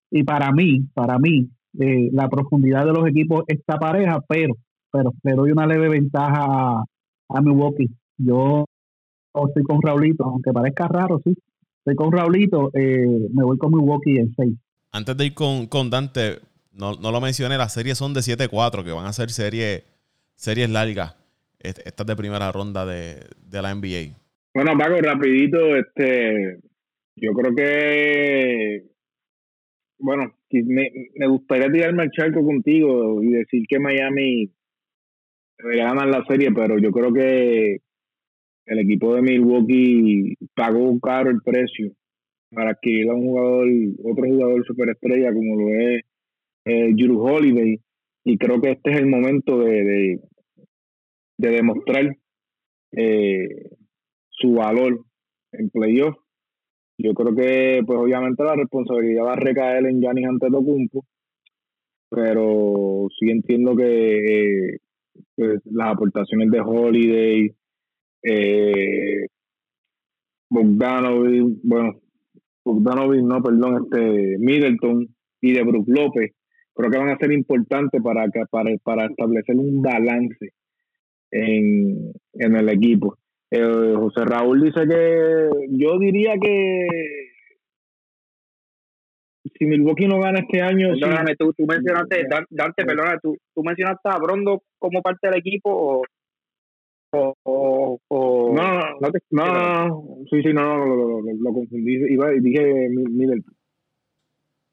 Y 0.09 0.23
para 0.23 0.51
mí, 0.51 0.87
para 0.93 1.17
mí, 1.17 1.49
eh, 1.79 2.09
la 2.11 2.29
profundidad 2.29 2.85
de 2.85 2.93
los 2.93 3.07
equipos 3.07 3.43
está 3.47 3.77
pareja, 3.77 4.19
pero, 4.27 4.55
pero 4.91 5.13
le 5.23 5.33
doy 5.33 5.51
una 5.51 5.65
leve 5.65 5.89
ventaja 5.89 6.45
a, 6.45 6.83
a 7.29 7.41
Milwaukee. 7.41 7.89
Yo 8.17 8.65
estoy 9.47 9.63
con 9.63 9.81
Raulito, 9.81 10.25
aunque 10.25 10.51
parezca 10.51 10.87
raro, 10.87 11.21
sí. 11.23 11.33
Estoy 11.79 11.95
con 11.95 12.11
Raulito, 12.11 12.69
eh, 12.73 13.27
me 13.33 13.43
voy 13.43 13.57
con 13.57 13.71
Milwaukee 13.71 14.17
en 14.17 14.33
6. 14.35 14.55
Antes 14.91 15.17
de 15.17 15.25
ir 15.25 15.33
con, 15.33 15.67
con 15.67 15.89
Dante, 15.89 16.39
no, 16.71 16.93
no, 16.95 17.11
lo 17.11 17.21
mencioné, 17.21 17.57
las 17.57 17.73
series 17.73 17.97
son 17.97 18.13
de 18.13 18.21
7-4, 18.21 18.83
que 18.83 18.91
van 18.91 19.05
a 19.05 19.13
ser 19.13 19.29
series, 19.29 19.83
series 20.35 20.69
largas. 20.69 21.15
Estas 21.59 22.07
de 22.07 22.15
primera 22.15 22.51
ronda 22.51 22.85
de, 22.85 23.19
de 23.37 23.61
la 23.61 23.73
NBA. 23.75 24.17
Bueno, 24.53 24.77
Paco, 24.77 24.99
rapidito, 24.99 25.77
este, 25.77 26.59
yo 27.15 27.33
creo 27.33 27.55
que, 27.55 28.83
bueno, 29.99 30.33
me, 30.51 30.91
me 31.15 31.27
gustaría 31.27 31.71
tirarme 31.71 32.03
al 32.03 32.11
charco 32.11 32.43
contigo 32.43 33.21
y 33.21 33.31
decir 33.31 33.65
que 33.67 33.79
Miami 33.79 34.51
ganar 35.63 36.07
la 36.07 36.25
serie, 36.25 36.51
pero 36.51 36.77
yo 36.79 36.91
creo 36.91 37.13
que 37.13 37.81
el 38.65 38.79
equipo 38.79 39.15
de 39.15 39.21
Milwaukee 39.21 40.35
pagó 40.55 40.99
caro 40.99 41.29
el 41.29 41.41
precio 41.41 41.91
para 42.51 42.71
adquirir 42.71 43.09
a 43.09 43.13
un 43.13 43.25
jugador, 43.25 43.67
otro 44.03 44.25
jugador 44.25 44.65
superestrella 44.65 45.33
como 45.33 45.55
lo 45.55 45.69
es 45.69 46.03
eh, 46.65 46.93
Holiday. 46.97 47.79
Y 48.23 48.37
creo 48.37 48.61
que 48.61 48.71
este 48.71 48.91
es 48.91 48.97
el 48.97 49.07
momento 49.07 49.59
de, 49.59 50.19
de, 51.37 51.49
demostrar 51.49 52.15
eh, 52.91 53.69
su 54.29 54.53
valor 54.53 55.03
en 55.53 55.69
playoff. 55.69 56.15
Yo 56.97 57.13
creo 57.13 57.35
que, 57.35 57.81
pues 57.85 57.99
obviamente, 57.99 58.43
la 58.43 58.55
responsabilidad 58.55 59.23
va 59.23 59.33
a 59.33 59.37
recaer 59.37 59.87
en 59.87 60.01
Giannis 60.01 60.27
Antetokounmpo, 60.27 61.03
pero 62.09 63.07
sí 63.17 63.31
entiendo 63.31 63.75
que 63.75 64.73
eh, 64.73 64.77
pues, 65.35 65.61
las 65.65 65.93
aportaciones 65.93 66.51
de 66.51 66.61
Holiday, 66.61 67.55
eh, 68.23 69.27
bueno, 70.49 71.99
no, 72.63 73.41
perdón, 73.41 73.85
este 73.85 74.37
Middleton 74.37 75.07
y 75.41 75.53
de 75.53 75.63
Brook 75.63 75.87
López, 75.87 76.31
creo 76.73 76.89
que 76.89 76.97
van 76.97 77.09
a 77.09 77.17
ser 77.17 77.31
importantes 77.31 78.01
para, 78.01 78.27
para, 78.49 78.75
para 78.83 79.05
establecer 79.05 79.55
un 79.55 79.81
balance 79.81 80.53
en, 81.31 82.13
en 82.33 82.55
el 82.55 82.69
equipo. 82.69 83.17
Eh, 83.49 83.93
José 83.95 84.25
Raúl 84.25 84.63
dice 84.63 84.87
que 84.87 85.49
yo 85.71 85.99
diría 85.99 86.35
que 86.41 86.87
si 89.57 89.65
Milwaukee 89.65 90.07
no 90.07 90.19
gana 90.19 90.39
este 90.39 90.61
año. 90.61 90.89
Perdóname, 90.99 91.35
tú, 91.35 91.53
tú 91.53 91.65
mencionaste, 91.65 92.27
Dante, 92.49 92.85
perdona, 92.85 93.19
tú, 93.21 93.37
tú 93.53 93.63
mencionaste 93.63 94.09
a 94.09 94.17
Brondo 94.17 94.63
como 94.79 95.01
parte 95.01 95.27
del 95.27 95.39
equipo 95.39 95.69
o, 95.69 96.03
o, 97.43 97.99
o, 98.07 98.53
no, 98.53 98.79
no, 98.79 99.09
no, 99.31 99.87
no, 99.87 100.05
sí, 100.29 100.41
sí, 100.41 100.53
no, 100.53 100.77
no, 100.77 100.95
lo, 100.95 101.21
lo, 101.21 101.33
lo 101.33 101.53
confundí, 101.53 101.93
iba, 102.13 102.29
dije 102.31 102.89
Middleton. 102.89 103.53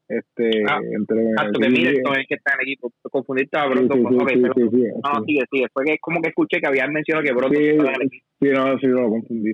Este, 0.09 0.63
ah, 0.67 0.79
entre, 0.91 1.21
exacto, 1.21 1.59
que 1.59 1.69
Middleton 1.69 2.19
es 2.19 2.27
que 2.27 2.35
está 2.35 2.55
en 2.55 2.61
equipo. 2.61 2.91
Confundiste 3.11 3.59
a 3.59 3.67
Brondo 3.67 3.93
sí, 3.93 4.01
sí, 4.01 4.17
con 4.17 4.27
sí, 4.27 4.35
sí, 4.35 4.69
sí, 4.71 4.83
No, 5.03 5.23
sigue, 5.23 5.43
sigue. 5.51 5.67
Fue 5.71 5.85
que 5.85 5.97
como 5.99 6.19
que 6.19 6.29
escuché 6.29 6.59
que 6.59 6.67
habían 6.67 6.91
mencionado 6.91 7.25
que 7.25 7.33
Brondo 7.33 7.59
estaba 7.59 7.89
en 7.89 8.01
el 8.01 8.07
equipo. 8.07 8.25
Sí, 8.41 8.49
no, 8.49 8.79
sí, 8.79 8.87
lo 8.87 9.09
confundí. 9.09 9.51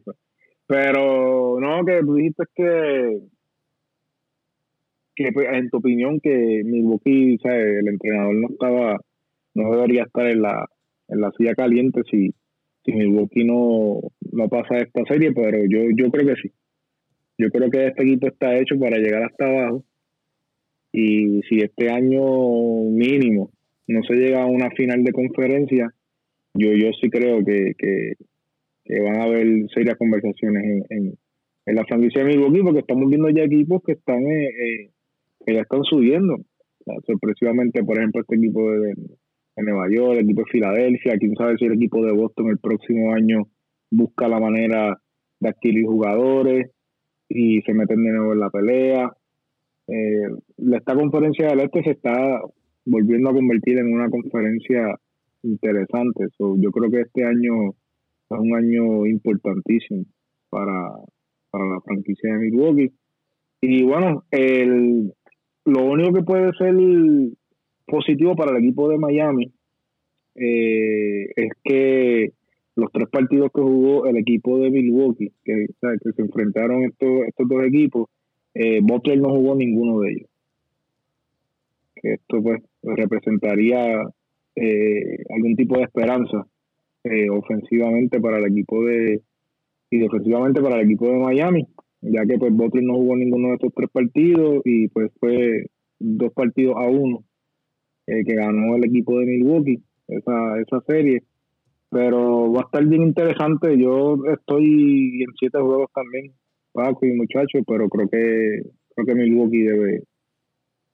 Pero, 0.65 1.59
no, 1.59 1.85
que 1.85 1.99
tú 1.99 2.15
dijiste 2.15 2.43
que 2.55 3.19
que 5.15 5.31
pues, 5.31 5.47
en 5.51 5.69
tu 5.69 5.77
opinión 5.77 6.19
que 6.19 6.61
Milwaukee, 6.65 7.37
sea, 7.41 7.55
el 7.55 7.87
entrenador 7.87 8.35
no 8.35 8.47
estaba, 8.49 8.97
no 9.53 9.71
debería 9.71 10.03
estar 10.03 10.27
en 10.27 10.41
la, 10.41 10.67
en 11.07 11.21
la 11.21 11.31
silla 11.37 11.55
caliente 11.55 12.01
si, 12.09 12.33
si 12.83 12.91
Milwaukee 12.91 13.45
no, 13.45 14.01
no 14.31 14.49
pasa 14.49 14.77
esta 14.77 15.03
serie, 15.05 15.31
pero 15.33 15.57
yo, 15.69 15.89
yo 15.95 16.11
creo 16.11 16.27
que 16.27 16.41
sí. 16.41 16.51
Yo 17.37 17.49
creo 17.49 17.69
que 17.69 17.87
este 17.87 18.03
equipo 18.03 18.27
está 18.27 18.55
hecho 18.57 18.77
para 18.79 18.97
llegar 18.97 19.23
hasta 19.23 19.45
abajo. 19.45 19.83
Y 20.97 21.41
si 21.49 21.59
este 21.59 21.89
año 21.89 22.23
mínimo 22.89 23.51
no 23.85 24.01
se 24.03 24.13
llega 24.15 24.43
a 24.43 24.45
una 24.45 24.69
final 24.71 25.03
de 25.03 25.11
conferencia, 25.11 25.93
yo, 26.53 26.71
yo 26.71 26.89
sí 27.01 27.09
creo 27.09 27.43
que, 27.43 27.73
que, 27.77 29.01
van 29.01 29.19
a 29.19 29.23
haber 29.23 29.45
serias 29.73 29.97
conversaciones 29.97 30.63
en, 30.89 31.17
en, 31.65 31.75
la 31.75 31.83
franquicia 31.83 32.23
de 32.23 32.29
Milwaukee, 32.29 32.61
porque 32.63 32.79
estamos 32.79 33.09
viendo 33.09 33.29
ya 33.29 33.43
equipos 33.43 33.83
que 33.83 33.91
están 33.91 34.23
eh, 34.25 34.47
eh, 34.47 34.89
que 35.45 35.55
ya 35.55 35.61
están 35.63 35.83
subiendo. 35.83 36.37
sorpresivamente, 37.05 37.83
por 37.83 37.97
ejemplo, 37.97 38.21
este 38.21 38.37
equipo 38.37 38.71
de, 38.71 38.91
en 38.91 39.65
Nueva 39.65 39.87
York, 39.93 40.13
el 40.13 40.23
equipo 40.23 40.43
de 40.45 40.51
Filadelfia, 40.51 41.17
quién 41.17 41.35
sabe 41.35 41.57
si 41.57 41.65
el 41.65 41.73
equipo 41.73 42.05
de 42.05 42.13
Boston 42.13 42.51
el 42.51 42.59
próximo 42.59 43.13
año 43.13 43.49
busca 43.91 44.29
la 44.29 44.39
manera 44.39 44.97
de 45.41 45.49
adquirir 45.49 45.87
jugadores 45.87 46.71
y 47.27 47.61
se 47.63 47.73
meten 47.73 48.01
de 48.01 48.11
nuevo 48.11 48.31
en 48.31 48.39
la 48.39 48.49
pelea. 48.49 49.11
Eh, 49.87 50.27
esta 50.73 50.95
conferencia 50.95 51.47
del 51.47 51.59
este 51.61 51.83
se 51.83 51.91
está 51.91 52.41
volviendo 52.85 53.29
a 53.29 53.33
convertir 53.33 53.77
en 53.77 53.93
una 53.93 54.09
conferencia 54.09 54.95
interesante. 55.43 56.27
yo 56.39 56.71
creo 56.71 56.89
que 56.89 57.01
este 57.01 57.23
año 57.23 57.69
es 58.29 58.39
un 58.39 58.55
año 58.55 59.05
importantísimo 59.05 60.05
para, 60.49 60.89
para 61.51 61.65
la 61.65 61.81
franquicia 61.81 62.33
de 62.33 62.39
Milwaukee. 62.39 62.91
Y 63.61 63.83
bueno, 63.83 64.23
el, 64.31 65.13
lo 65.65 65.85
único 65.85 66.13
que 66.13 66.23
puede 66.23 66.51
ser 66.57 66.75
positivo 67.85 68.35
para 68.35 68.51
el 68.51 68.63
equipo 68.63 68.89
de 68.89 68.97
Miami 68.97 69.53
eh, 70.35 71.25
es 71.35 71.51
que 71.63 72.33
los 72.75 72.91
tres 72.91 73.07
partidos 73.09 73.51
que 73.53 73.61
jugó 73.61 74.05
el 74.05 74.17
equipo 74.17 74.59
de 74.59 74.69
Milwaukee, 74.69 75.31
que, 75.43 75.67
que 75.79 76.11
se 76.11 76.21
enfrentaron 76.21 76.83
estos, 76.83 77.23
estos 77.27 77.47
dos 77.47 77.63
equipos, 77.63 78.09
eh, 78.55 78.79
Butler 78.81 79.19
no 79.19 79.29
jugó 79.29 79.55
ninguno 79.55 79.99
de 79.99 80.11
ellos. 80.11 80.29
Que 81.95 82.13
esto 82.13 82.41
pues 82.41 82.61
representaría 82.81 84.01
eh, 84.55 85.17
algún 85.35 85.55
tipo 85.55 85.77
de 85.77 85.83
esperanza 85.83 86.47
eh, 87.03 87.29
ofensivamente 87.29 88.19
para 88.19 88.39
el 88.39 88.45
equipo 88.45 88.83
de 88.83 89.21
y 89.91 89.99
defensivamente 89.99 90.61
para 90.61 90.79
el 90.79 90.85
equipo 90.85 91.07
de 91.07 91.19
Miami, 91.19 91.67
ya 92.01 92.25
que 92.25 92.37
pues 92.37 92.51
Butler 92.51 92.83
no 92.83 92.95
jugó 92.95 93.15
ninguno 93.15 93.49
de 93.49 93.53
estos 93.55 93.73
tres 93.75 93.89
partidos 93.91 94.61
y 94.65 94.87
pues 94.87 95.11
fue 95.19 95.67
dos 95.99 96.33
partidos 96.33 96.75
a 96.77 96.87
uno 96.87 97.23
eh, 98.07 98.23
que 98.25 98.35
ganó 98.35 98.75
el 98.75 98.85
equipo 98.85 99.19
de 99.19 99.25
Milwaukee, 99.25 99.83
esa, 100.07 100.59
esa 100.59 100.81
serie. 100.87 101.23
Pero 101.89 102.51
va 102.51 102.61
a 102.61 102.65
estar 102.65 102.85
bien 102.85 103.03
interesante. 103.03 103.77
Yo 103.77 104.17
estoy 104.33 105.21
en 105.21 105.33
siete 105.39 105.59
juegos 105.59 105.89
también, 105.93 106.33
Paco 106.75 107.05
y 107.05 107.13
muchachos, 107.13 107.63
pero 107.65 107.87
creo 107.87 108.09
que 108.09 108.61
creo 108.93 109.05
que 109.07 109.15
Milwaukee 109.15 109.63
debe, 109.63 110.03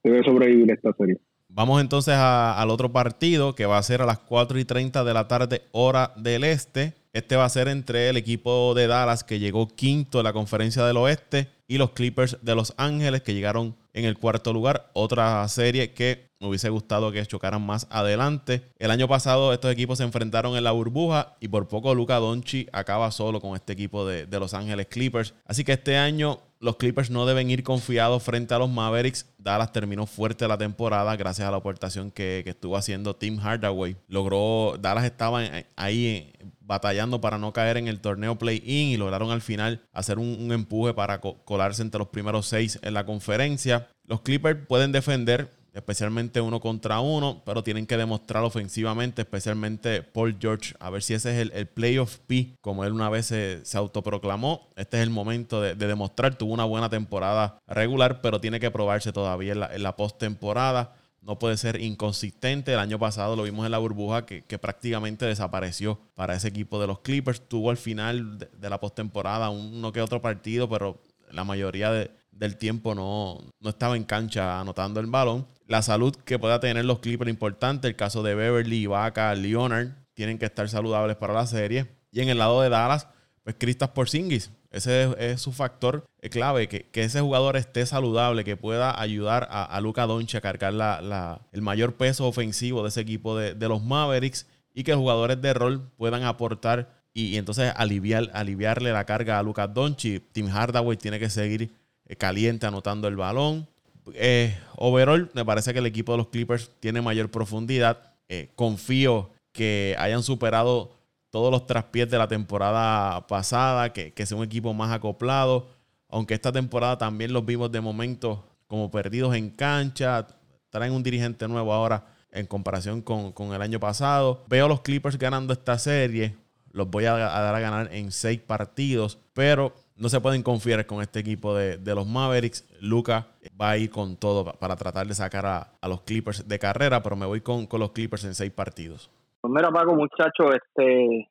debe 0.03 0.23
sobrevivir 0.23 0.71
esta 0.71 0.93
serie. 0.93 1.17
Vamos 1.49 1.81
entonces 1.81 2.13
al 2.15 2.69
otro 2.69 2.93
partido 2.93 3.55
que 3.55 3.65
va 3.65 3.77
a 3.77 3.83
ser 3.83 4.01
a 4.01 4.05
las 4.05 4.19
4 4.19 4.57
y 4.59 4.63
30 4.63 5.03
de 5.03 5.13
la 5.13 5.27
tarde, 5.27 5.63
hora 5.73 6.13
del 6.15 6.45
este. 6.45 6.93
Este 7.11 7.35
va 7.35 7.43
a 7.43 7.49
ser 7.49 7.67
entre 7.67 8.07
el 8.07 8.15
equipo 8.15 8.73
de 8.73 8.87
Dallas 8.87 9.25
que 9.25 9.39
llegó 9.39 9.67
quinto 9.67 10.19
en 10.19 10.23
la 10.23 10.31
conferencia 10.31 10.85
del 10.85 10.95
oeste 10.95 11.47
y 11.67 11.77
los 11.77 11.91
Clippers 11.91 12.37
de 12.41 12.55
Los 12.55 12.73
Ángeles 12.77 13.21
que 13.21 13.33
llegaron 13.33 13.75
en 13.93 14.05
el 14.05 14.17
cuarto 14.17 14.53
lugar. 14.53 14.91
Otra 14.93 15.45
serie 15.49 15.91
que 15.91 16.30
Me 16.41 16.47
hubiese 16.47 16.69
gustado 16.69 17.11
que 17.11 17.23
chocaran 17.23 17.61
más 17.61 17.85
adelante. 17.91 18.63
El 18.79 18.89
año 18.89 19.07
pasado 19.07 19.53
estos 19.53 19.71
equipos 19.71 19.99
se 19.99 20.03
enfrentaron 20.03 20.57
en 20.57 20.63
la 20.63 20.71
burbuja 20.71 21.35
y 21.39 21.47
por 21.49 21.67
poco 21.67 21.93
Luca 21.93 22.15
Donchi 22.15 22.67
acaba 22.73 23.11
solo 23.11 23.39
con 23.39 23.55
este 23.55 23.73
equipo 23.73 24.07
de, 24.07 24.25
Los 24.39 24.55
Ángeles 24.55 24.87
Clippers. 24.87 25.35
Así 25.45 25.63
que 25.63 25.73
este 25.73 25.97
año 25.97 26.39
los 26.59 26.77
Clippers 26.77 27.11
no 27.11 27.27
deben 27.27 27.51
ir 27.51 27.63
confiados 27.63 28.23
frente 28.23 28.55
a 28.55 28.57
los 28.57 28.71
Mavericks. 28.71 29.27
Dallas 29.37 29.71
terminó 29.71 30.07
fuerte 30.07 30.47
la 30.47 30.57
temporada 30.57 31.15
gracias 31.15 31.47
a 31.47 31.51
la 31.51 31.57
aportación 31.57 32.09
que, 32.09 32.43
estuvo 32.43 32.75
haciendo 32.75 33.15
Tim 33.15 33.37
Hardaway. 33.37 33.95
Logró, 34.07 34.77
Dallas 34.79 35.05
estaba 35.05 35.41
ahí 35.75 36.05
eh, 36.07 36.33
batallando 36.61 37.21
para 37.21 37.37
no 37.37 37.53
caer 37.53 37.77
en 37.77 37.87
el 37.87 37.99
torneo 37.99 38.39
play-in 38.39 38.87
y 38.89 38.97
lograron 38.97 39.29
al 39.29 39.41
final 39.41 39.83
hacer 39.93 40.17
un, 40.17 40.51
empuje 40.51 40.95
para 40.95 41.21
colarse 41.21 41.83
entre 41.83 41.99
los 41.99 42.07
primeros 42.07 42.47
seis 42.47 42.79
en 42.81 42.95
la 42.95 43.05
conferencia. 43.05 43.89
Los 44.05 44.21
Clippers 44.21 44.65
pueden 44.67 44.91
defender 44.91 45.60
especialmente 45.73 46.41
uno 46.41 46.59
contra 46.59 46.99
uno, 46.99 47.41
pero 47.45 47.63
tienen 47.63 47.85
que 47.85 47.97
demostrar 47.97 48.43
ofensivamente, 48.43 49.21
especialmente 49.21 50.03
Paul 50.03 50.37
George, 50.39 50.75
a 50.79 50.89
ver 50.89 51.01
si 51.01 51.13
ese 51.13 51.31
es 51.31 51.41
el, 51.41 51.51
el 51.53 51.67
playoff 51.67 52.17
P, 52.27 52.55
como 52.61 52.83
él 52.83 52.93
una 52.93 53.09
vez 53.09 53.27
se, 53.27 53.61
autoproclamó. 53.77 54.69
Este 54.75 54.97
es 54.97 55.03
el 55.03 55.09
momento 55.09 55.61
de, 55.61 55.75
demostrar, 55.75 56.35
tuvo 56.35 56.53
una 56.53 56.65
buena 56.65 56.89
temporada 56.89 57.59
regular, 57.67 58.21
pero 58.21 58.41
tiene 58.41 58.59
que 58.59 58.71
probarse 58.71 59.13
todavía 59.13 59.53
en 59.53 59.59
la, 59.61 59.73
en 59.73 59.83
la 59.83 59.95
postemporada. 59.95 60.95
No 61.21 61.37
puede 61.37 61.55
ser 61.55 61.79
inconsistente. 61.79 62.73
El 62.73 62.79
año 62.79 62.97
pasado 62.97 63.35
lo 63.35 63.43
vimos 63.43 63.65
en 63.65 63.71
la 63.71 63.77
burbuja 63.77 64.25
que, 64.25 64.41
prácticamente 64.59 65.25
desapareció 65.25 65.99
para 66.15 66.35
ese 66.35 66.47
equipo 66.47 66.81
de 66.81 66.87
los 66.87 66.99
Clippers. 66.99 67.47
Tuvo 67.47 67.69
al 67.69 67.77
final 67.77 68.39
de, 68.39 68.49
de 68.57 68.69
la 68.69 68.79
postemporada 68.79 69.51
uno 69.51 69.91
que 69.91 70.01
otro 70.01 70.19
partido, 70.19 70.67
pero 70.67 70.99
la 71.31 71.43
mayoría 71.43 71.91
de, 71.91 72.11
del 72.31 72.57
tiempo 72.57 72.95
no, 72.95 73.39
no 73.59 73.69
estaba 73.69 73.95
en 73.95 74.03
cancha 74.03 74.59
anotando 74.59 74.99
el 74.99 75.07
balón. 75.07 75.47
La 75.67 75.81
salud 75.81 76.15
que 76.15 76.39
pueda 76.39 76.59
tener 76.59 76.85
los 76.85 76.99
Clippers 76.99 77.29
importante. 77.29 77.87
El 77.87 77.95
caso 77.95 78.23
de 78.23 78.35
Beverly, 78.35 78.87
Vaca, 78.87 79.33
Leonard 79.35 79.89
tienen 80.13 80.37
que 80.37 80.45
estar 80.45 80.67
saludables 80.67 81.17
para 81.17 81.33
la 81.33 81.47
serie. 81.47 81.87
Y 82.11 82.21
en 82.21 82.29
el 82.29 82.37
lado 82.37 82.61
de 82.61 82.69
Dallas, 82.69 83.07
pues 83.43 83.55
Kristaps 83.57 83.93
Porzingis. 83.93 84.51
Ese 84.71 85.13
es, 85.19 85.41
su 85.41 85.51
factor 85.51 86.05
clave, 86.29 86.69
que, 86.69 86.89
ese 86.93 87.19
jugador 87.19 87.57
esté 87.57 87.85
saludable, 87.85 88.45
que 88.45 88.55
pueda 88.55 88.99
ayudar 88.99 89.47
a, 89.51 89.65
a 89.65 89.81
Luca 89.81 90.05
Doncic 90.05 90.37
a 90.37 90.41
cargar 90.41 90.73
la, 90.73 91.41
el 91.51 91.61
mayor 91.61 91.95
peso 91.95 92.25
ofensivo 92.25 92.81
de 92.81 92.87
ese 92.87 93.01
equipo 93.01 93.35
de, 93.35 93.67
los 93.67 93.83
Mavericks 93.83 94.47
y 94.73 94.83
que 94.83 94.91
los 94.91 95.01
jugadores 95.01 95.41
de 95.41 95.53
rol 95.53 95.91
puedan 95.97 96.23
aportar 96.23 97.01
y, 97.13 97.35
entonces 97.35 97.73
aliviar, 97.75 98.31
aliviarle 98.33 98.93
la 98.93 99.05
carga 99.05 99.39
a 99.39 99.43
Luca 99.43 99.67
Doncic. 99.67 100.23
Tim 100.31 100.47
Hardaway 100.47 100.95
tiene 100.95 101.19
que 101.19 101.29
seguir 101.29 101.73
caliente 102.17 102.65
anotando 102.65 103.07
el 103.07 103.15
balón. 103.15 103.67
Eh, 104.13 104.57
overall, 104.75 105.29
me 105.33 105.45
parece 105.45 105.73
que 105.73 105.79
el 105.79 105.85
equipo 105.85 106.11
de 106.11 106.19
los 106.19 106.27
Clippers 106.27 106.71
tiene 106.79 107.01
mayor 107.01 107.29
profundidad. 107.29 108.13
Eh, 108.29 108.51
confío 108.55 109.31
que 109.51 109.95
hayan 109.99 110.23
superado 110.23 110.97
todos 111.29 111.51
los 111.51 111.65
traspiés 111.65 112.09
de 112.09 112.17
la 112.17 112.27
temporada 112.27 113.25
pasada, 113.27 113.93
que, 113.93 114.13
sea 114.25 114.37
un 114.37 114.43
equipo 114.43 114.73
más 114.73 114.91
acoplado. 114.91 115.69
Aunque 116.09 116.33
esta 116.33 116.51
temporada 116.51 116.97
también 116.97 117.31
los 117.31 117.45
vimos 117.45 117.71
de 117.71 117.79
momento 117.79 118.45
como 118.67 118.91
perdidos 118.91 119.35
en 119.35 119.49
cancha. 119.49 120.27
Traen 120.69 120.93
un 120.93 121.03
dirigente 121.03 121.47
nuevo 121.47 121.73
ahora 121.73 122.05
en 122.31 122.45
comparación 122.47 123.01
con, 123.01 123.53
el 123.53 123.61
año 123.61 123.79
pasado. 123.79 124.43
Veo 124.47 124.65
a 124.65 124.69
los 124.69 124.81
Clippers 124.81 125.17
ganando 125.17 125.53
esta 125.53 125.77
serie. 125.77 126.35
Los 126.71 126.89
voy 126.89 127.05
a, 127.05 127.13
a 127.13 127.41
dar 127.41 127.55
a 127.55 127.59
ganar 127.59 127.93
en 127.93 128.11
seis 128.11 128.39
partidos. 128.41 129.17
Pero 129.33 129.73
no 130.01 130.09
se 130.09 130.19
pueden 130.19 130.41
confiar 130.41 130.85
con 130.87 131.01
este 131.01 131.19
equipo 131.19 131.55
de, 131.55 131.77
los 131.95 132.07
Mavericks. 132.07 132.67
Luca 132.81 133.27
va 133.59 133.71
a 133.71 133.77
ir 133.77 133.91
con 133.91 134.17
todo 134.17 134.43
para 134.59 134.75
tratar 134.75 135.05
de 135.05 135.13
sacar 135.13 135.45
a, 135.45 135.87
los 135.87 136.01
Clippers 136.01 136.47
de 136.47 136.57
carrera, 136.57 137.03
pero 137.03 137.15
me 137.15 137.27
voy 137.27 137.41
con, 137.41 137.67
los 137.71 137.91
Clippers 137.91 138.25
en 138.25 138.33
seis 138.33 138.51
partidos. 138.51 139.11
Pues 139.39 139.53
mira, 139.53 139.69
Paco, 139.69 139.93
muchacho, 139.93 140.53
este, 140.53 141.29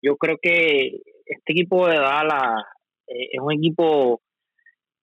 yo 0.00 0.16
creo 0.16 0.36
que 0.40 1.00
este 1.26 1.52
equipo 1.52 1.88
de 1.88 1.96
Dallas 1.96 2.64
eh, 3.08 3.30
es 3.32 3.40
un 3.40 3.52
equipo 3.52 4.20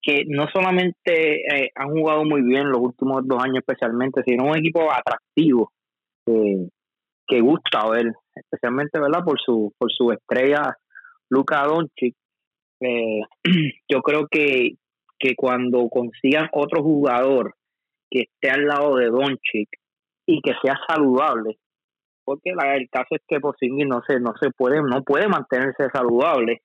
que 0.02 0.24
no 0.28 0.48
solamente 0.48 1.42
eh, 1.42 1.72
han 1.76 1.90
jugado 1.90 2.24
muy 2.24 2.42
bien 2.42 2.70
los 2.70 2.80
últimos 2.80 3.28
dos 3.28 3.44
años 3.44 3.58
especialmente, 3.68 4.24
sino 4.26 4.46
un 4.46 4.58
equipo 4.58 4.90
atractivo 4.92 5.74
que 6.26 7.42
gusta 7.42 7.90
ver, 7.90 8.14
especialmente 8.34 9.00
verdad 9.00 9.24
por 9.26 9.40
su 9.42 9.74
por 9.78 9.92
su 9.92 10.12
estrella 10.12 10.78
Luca 11.30 11.64
Doncic 11.66 12.16
eh, 12.82 13.22
yo 13.90 14.02
creo 14.02 14.28
que, 14.30 14.72
que 15.20 15.36
cuando 15.36 15.88
consigan 15.90 16.50
otro 16.52 16.84
jugador 16.84 17.56
que 18.10 18.22
esté 18.22 18.50
al 18.50 18.66
lado 18.66 18.98
de 18.98 19.08
Doncic 19.08 19.70
y 20.26 20.42
que 20.42 20.54
sea 20.62 20.78
saludable, 20.88 21.58
porque 22.24 22.52
el 22.52 22.90
caso 22.90 23.16
es 23.16 23.22
que 23.28 23.40
Porzingis 23.40 23.88
no 23.88 24.02
se 24.08 24.20
no 24.20 24.34
se 24.40 24.52
puede 24.52 24.82
no 24.82 25.04
puede 25.04 25.28
mantenerse 25.28 25.90
saludable. 25.92 26.62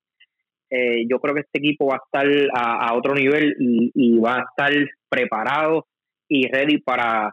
Eh, 0.71 1.07
yo 1.09 1.21
creo 1.21 1.35
que 1.35 1.43
este 1.43 1.59
equipo 1.59 1.87
va 1.87 1.95
a 1.95 2.03
estar 2.05 2.27
a, 2.55 2.95
otro 2.95 3.15
nivel 3.15 3.55
y, 3.59 4.19
va 4.19 4.37
a 4.37 4.45
estar 4.51 4.73
preparado 5.09 5.87
y 6.29 6.49
ready 6.49 6.79
para 6.79 7.33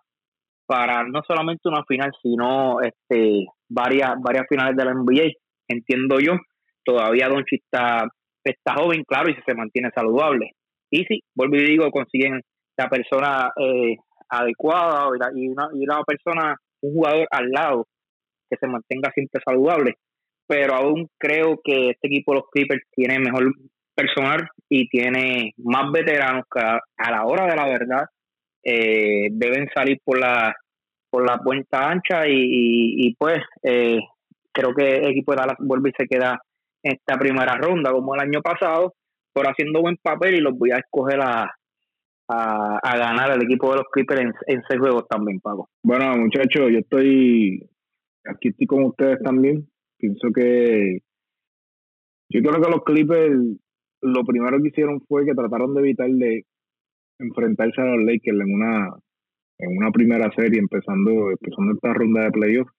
para 0.67 1.03
no 1.03 1.21
solamente 1.27 1.67
una 1.67 1.83
final 1.83 2.11
sino 2.21 2.79
este 2.81 3.47
varias 3.67 4.13
varias 4.21 4.45
finales 4.47 4.77
de 4.77 4.85
la 4.85 4.93
NBA 4.93 5.31
entiendo 5.67 6.19
yo 6.19 6.33
todavía 6.85 7.27
Doncic 7.27 7.63
está 7.63 8.07
está 8.51 8.75
joven, 8.75 9.03
claro, 9.03 9.29
y 9.29 9.35
se 9.45 9.55
mantiene 9.55 9.89
saludable. 9.95 10.51
Y 10.89 11.05
si, 11.05 11.23
vuelvo 11.35 11.55
y 11.55 11.65
digo, 11.65 11.89
consiguen 11.91 12.41
la 12.77 12.89
persona 12.89 13.51
eh, 13.59 13.95
adecuada 14.29 15.09
y 15.35 15.47
una, 15.47 15.69
y 15.73 15.85
persona, 16.05 16.55
un 16.81 16.93
jugador 16.93 17.27
al 17.31 17.49
lado 17.49 17.87
que 18.49 18.57
se 18.59 18.67
mantenga 18.67 19.11
siempre 19.11 19.41
saludable. 19.45 19.95
Pero 20.47 20.75
aún 20.75 21.07
creo 21.17 21.59
que 21.63 21.91
este 21.91 22.07
equipo, 22.07 22.33
los 22.33 22.49
Clippers, 22.51 22.83
tiene 22.91 23.19
mejor 23.19 23.53
personal 23.95 24.47
y 24.69 24.87
tiene 24.89 25.53
más 25.57 25.91
veteranos 25.91 26.43
que 26.53 26.59
a, 26.59 27.11
la 27.11 27.25
hora 27.25 27.45
de 27.45 27.55
la 27.55 27.65
verdad 27.67 28.05
eh, 28.63 29.27
deben 29.31 29.69
salir 29.73 29.99
por 30.03 30.19
la 30.19 30.53
por 31.13 31.27
la 31.27 31.37
puerta 31.37 31.91
ancha 31.91 32.27
y, 32.27 32.33
y, 33.05 33.13
pues 33.13 33.37
eh, 33.61 33.99
creo 34.51 34.73
que 34.73 34.97
el 34.97 35.11
equipo 35.11 35.31
de 35.31 35.41
Dallas 35.41 35.57
vuelve 35.59 35.91
y 35.91 35.93
se 35.95 36.07
queda 36.07 36.41
esta 36.83 37.17
primera 37.17 37.55
ronda 37.55 37.91
como 37.91 38.13
el 38.13 38.21
año 38.21 38.41
pasado, 38.41 38.93
pero 39.33 39.49
haciendo 39.49 39.81
buen 39.81 39.97
papel 39.97 40.35
y 40.35 40.41
los 40.41 40.57
voy 40.57 40.71
a 40.71 40.77
escoger 40.77 41.19
a, 41.21 41.49
a, 42.27 42.97
ganar 42.97 43.31
el 43.31 43.43
equipo 43.43 43.71
de 43.71 43.77
los 43.77 43.85
Clippers 43.91 44.21
en, 44.47 44.61
seis 44.67 44.79
juegos 44.79 45.07
también, 45.07 45.39
Paco. 45.39 45.69
Bueno, 45.83 46.15
muchachos, 46.17 46.71
yo 46.71 46.79
estoy 46.79 47.69
aquí 48.25 48.49
estoy 48.49 48.67
con 48.67 48.83
ustedes 48.83 49.19
también. 49.23 49.67
Pienso 49.97 50.29
que 50.33 50.99
yo 52.29 52.41
creo 52.41 52.61
que 52.61 52.71
los 52.71 52.83
Clippers 52.83 53.33
lo 54.01 54.25
primero 54.25 54.61
que 54.61 54.67
hicieron 54.67 55.01
fue 55.07 55.25
que 55.25 55.33
trataron 55.33 55.73
de 55.73 55.81
evitar 55.81 56.09
de 56.09 56.45
enfrentarse 57.19 57.81
a 57.81 57.85
los 57.85 58.03
Lakers 58.03 58.39
en 58.39 58.53
una 58.53 58.89
en 59.59 59.77
una 59.77 59.91
primera 59.91 60.29
serie 60.35 60.59
empezando 60.59 61.31
empezando 61.31 61.73
esta 61.73 61.93
ronda 61.93 62.23
de 62.25 62.31
playoffs. 62.31 62.71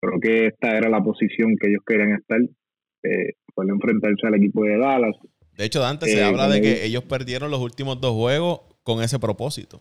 Creo 0.00 0.20
que 0.20 0.46
esta 0.46 0.76
era 0.76 0.88
la 0.88 1.02
posición 1.02 1.56
que 1.60 1.68
ellos 1.68 1.82
querían 1.86 2.12
estar 2.12 2.40
eh, 3.06 3.34
enfrentarse 3.56 4.26
al 4.26 4.34
equipo 4.34 4.64
de 4.64 4.78
Dallas. 4.78 5.16
De 5.56 5.64
hecho, 5.64 5.80
Dante, 5.80 6.06
se 6.06 6.18
eh, 6.18 6.22
habla 6.22 6.48
de 6.48 6.60
que 6.60 6.84
ellos 6.84 7.04
perdieron 7.04 7.50
los 7.50 7.60
últimos 7.60 8.00
dos 8.00 8.12
juegos 8.12 8.60
con 8.82 9.02
ese 9.02 9.18
propósito. 9.18 9.80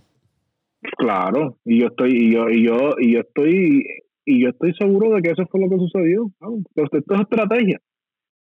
Claro, 0.97 1.57
y 1.65 1.81
yo 1.81 1.87
estoy, 1.87 2.11
y 2.13 2.33
yo, 2.33 2.49
y 2.49 2.65
yo, 2.65 2.95
y 2.99 3.13
yo 3.13 3.19
estoy, 3.21 3.83
y 4.25 4.41
yo 4.41 4.49
estoy 4.49 4.73
seguro 4.79 5.15
de 5.15 5.21
que 5.21 5.31
eso 5.31 5.45
fue 5.51 5.59
lo 5.59 5.69
que 5.69 5.77
sucedió. 5.77 6.31
esto 6.75 7.13
es 7.15 7.21
estrategia. 7.21 7.79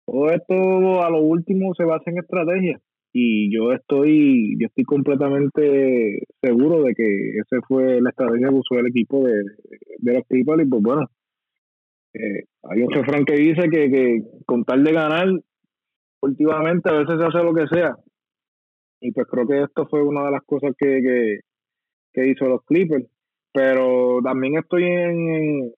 Todo 0.05 0.29
esto 0.29 1.03
a 1.03 1.09
lo 1.09 1.19
último 1.21 1.73
se 1.75 1.83
basa 1.83 2.11
en 2.11 2.19
estrategia. 2.19 2.79
Y 3.13 3.49
yo 3.55 3.71
estoy, 3.71 4.57
yo 4.59 4.67
estoy 4.67 4.83
completamente 4.83 6.19
seguro 6.41 6.83
de 6.83 6.93
que 6.93 7.29
ese 7.37 7.61
fue 7.65 8.01
la 8.01 8.09
estrategia 8.09 8.49
que 8.49 8.55
usó 8.55 8.77
el 8.77 8.87
equipo 8.87 9.25
de, 9.25 9.41
de 9.99 10.13
los 10.13 10.23
Clippers. 10.27 10.63
Y 10.63 10.69
pues 10.69 10.83
bueno, 10.83 11.09
eh, 12.15 12.45
hay 12.63 12.81
un 12.81 12.91
refrán 12.91 13.25
que 13.25 13.35
dice 13.35 13.69
que, 13.69 13.91
que 13.91 14.21
con 14.45 14.63
tal 14.63 14.83
de 14.83 14.93
ganar, 14.93 15.27
últimamente 16.21 16.89
a 16.89 16.99
veces 16.99 17.19
se 17.19 17.25
hace 17.25 17.43
lo 17.43 17.53
que 17.53 17.67
sea. 17.67 17.95
Y 19.01 19.11
pues 19.11 19.27
creo 19.27 19.45
que 19.45 19.63
esto 19.63 19.85
fue 19.87 20.01
una 20.01 20.25
de 20.25 20.31
las 20.31 20.43
cosas 20.43 20.71
que, 20.77 21.39
que, 22.13 22.27
hizo 22.27 22.45
los 22.45 22.63
Clippers. 22.63 23.05
Pero 23.53 24.19
también 24.23 24.57
estoy 24.57 24.83
en, 24.83 25.71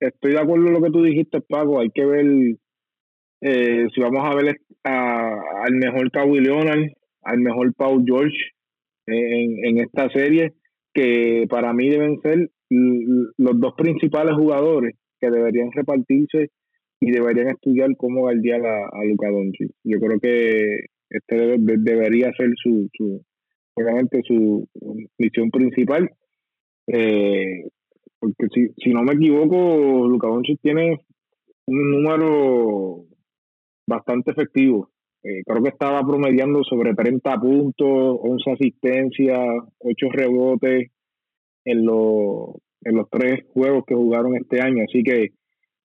estoy 0.00 0.32
de 0.32 0.40
acuerdo 0.40 0.66
en 0.66 0.72
lo 0.74 0.82
que 0.82 0.90
tú 0.90 1.02
dijiste, 1.02 1.40
Paco. 1.40 1.80
Hay 1.80 1.90
que 1.90 2.04
ver 2.04 2.26
eh, 3.40 3.86
si 3.94 4.00
vamos 4.00 4.24
a 4.24 4.34
ver 4.34 4.56
al 4.82 5.74
mejor 5.74 6.10
Kawhi 6.10 6.40
Leonard, 6.40 6.90
al 7.22 7.38
mejor 7.38 7.72
Paul 7.74 8.04
George 8.04 8.36
en, 9.06 9.64
en 9.64 9.78
esta 9.78 10.10
serie, 10.10 10.54
que 10.92 11.46
para 11.48 11.72
mí 11.72 11.88
deben 11.88 12.20
ser 12.20 12.50
los 12.68 13.60
dos 13.60 13.74
principales 13.76 14.34
jugadores 14.34 14.96
deberían 15.30 15.72
repartirse 15.72 16.50
y 17.00 17.10
deberían 17.10 17.48
estudiar 17.48 17.96
cómo 17.96 18.20
guardiar 18.22 18.64
a, 18.64 18.86
a 18.86 19.04
Luca 19.04 19.30
Doncic. 19.30 19.70
Yo 19.84 19.98
creo 20.00 20.18
que 20.20 20.86
este 21.10 21.56
debería 21.58 22.32
ser 22.36 22.50
su, 22.56 22.88
su, 22.92 23.24
su 24.26 24.68
misión 25.18 25.50
principal. 25.50 26.10
Eh, 26.86 27.68
porque 28.18 28.48
si, 28.54 28.68
si 28.78 28.90
no 28.90 29.02
me 29.02 29.12
equivoco, 29.12 30.06
Luca 30.08 30.28
Doncic 30.28 30.60
tiene 30.60 31.00
un 31.66 31.90
número 31.90 33.04
bastante 33.86 34.30
efectivo. 34.30 34.90
Eh, 35.22 35.42
creo 35.46 35.62
que 35.62 35.70
estaba 35.70 36.06
promediando 36.06 36.62
sobre 36.64 36.94
30 36.94 37.40
puntos, 37.40 38.18
11 38.20 38.50
asistencias, 38.50 39.40
8 39.78 40.06
rebotes 40.10 40.90
en, 41.64 41.86
los 41.86 42.56
en 42.84 42.96
los 42.96 43.08
tres 43.10 43.44
juegos 43.52 43.84
que 43.86 43.94
jugaron 43.94 44.36
este 44.36 44.60
año. 44.60 44.84
Así 44.88 45.02
que 45.02 45.32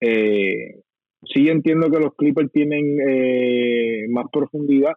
eh, 0.01 0.81
sí 1.23 1.47
entiendo 1.49 1.89
que 1.89 1.99
los 1.99 2.15
Clippers 2.15 2.51
tienen 2.51 2.97
eh, 3.07 4.05
más 4.09 4.25
profundidad, 4.31 4.93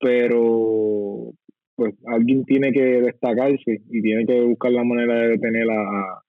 pero 0.00 1.32
pues 1.74 1.94
alguien 2.06 2.44
tiene 2.44 2.72
que 2.72 2.82
destacarse 2.82 3.82
y 3.90 4.02
tiene 4.02 4.26
que 4.26 4.40
buscar 4.42 4.72
la 4.72 4.84
manera 4.84 5.14
de 5.20 5.28
detener 5.28 5.70
a, 5.70 6.22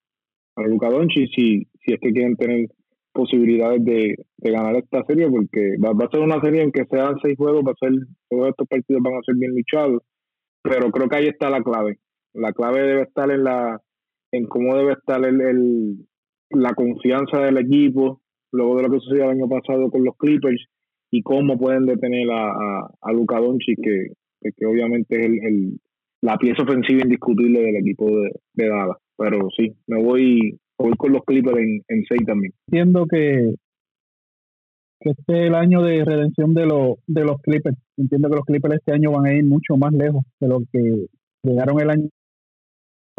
a 0.55 0.67
Luca 0.67 0.89
Doncic 0.89 1.29
si, 1.35 1.67
si 1.83 1.93
es 1.93 1.99
que 1.99 2.11
quieren 2.11 2.35
tener 2.35 2.67
posibilidades 3.11 3.83
de, 3.83 4.15
ganar 4.37 4.75
esta 4.75 5.03
serie 5.05 5.29
porque 5.29 5.75
va, 5.83 5.91
a 5.91 6.09
ser 6.09 6.21
una 6.21 6.39
serie 6.41 6.61
en 6.61 6.71
que 6.71 6.85
sean 6.85 7.15
seis 7.21 7.37
juegos, 7.37 7.63
va 7.65 7.71
a 7.71 7.85
ser, 7.85 7.91
todos 8.29 8.49
estos 8.49 8.67
partidos 8.67 9.01
van 9.03 9.15
a 9.15 9.23
ser 9.25 9.35
bien 9.35 9.51
luchados, 9.55 10.01
pero 10.61 10.91
creo 10.91 11.09
que 11.09 11.15
ahí 11.15 11.27
está 11.27 11.49
la 11.49 11.61
clave. 11.61 11.99
La 12.33 12.53
clave 12.53 12.81
debe 12.83 13.01
estar 13.03 13.29
en 13.31 13.43
la 13.43 13.81
en 14.31 14.45
cómo 14.45 14.75
debe 14.75 14.93
estar 14.93 15.23
el, 15.25 15.41
el 15.41 16.05
la 16.51 16.73
confianza 16.73 17.39
del 17.41 17.57
equipo 17.57 18.21
luego 18.51 18.77
de 18.77 18.83
lo 18.83 18.91
que 18.91 18.99
sucedió 18.99 19.25
el 19.25 19.37
año 19.37 19.47
pasado 19.47 19.89
con 19.91 20.03
los 20.03 20.15
Clippers 20.17 20.65
y 21.11 21.21
cómo 21.21 21.57
pueden 21.57 21.85
detener 21.85 22.29
a, 22.31 22.49
a, 22.49 22.89
a 23.01 23.39
Doncic 23.39 23.79
que, 23.81 24.51
que, 24.55 24.65
obviamente 24.65 25.19
es 25.19 25.43
el, 25.43 25.79
la 26.21 26.37
pieza 26.37 26.63
ofensiva 26.63 27.01
indiscutible 27.03 27.61
del 27.61 27.75
equipo 27.77 28.07
de, 28.07 28.31
de 28.53 28.69
Dallas. 28.69 28.97
Pero 29.17 29.49
sí, 29.55 29.75
me 29.87 30.01
voy 30.01 30.57
voy 30.77 30.93
con 30.95 31.11
los 31.11 31.23
Clippers 31.25 31.57
en, 31.57 31.83
en 31.87 32.05
6 32.07 32.21
también. 32.25 32.53
Entiendo 32.67 33.05
que, 33.05 33.53
que 35.01 35.09
este 35.09 35.33
es 35.33 35.47
el 35.47 35.55
año 35.55 35.81
de 35.83 36.05
redención 36.05 36.53
de, 36.53 36.65
los 36.65 36.97
de 37.05 37.25
los 37.25 37.41
Clippers. 37.41 37.77
Entiendo 37.97 38.29
que 38.29 38.35
los 38.35 38.45
Clippers 38.45 38.75
este 38.75 38.93
año 38.93 39.11
van 39.11 39.25
a 39.25 39.33
ir 39.33 39.43
mucho 39.43 39.75
más 39.77 39.91
lejos 39.91 40.23
de 40.39 40.47
lo 40.47 40.59
que 40.71 41.07
llegaron 41.43 41.81
el 41.81 41.89
año 41.89 42.09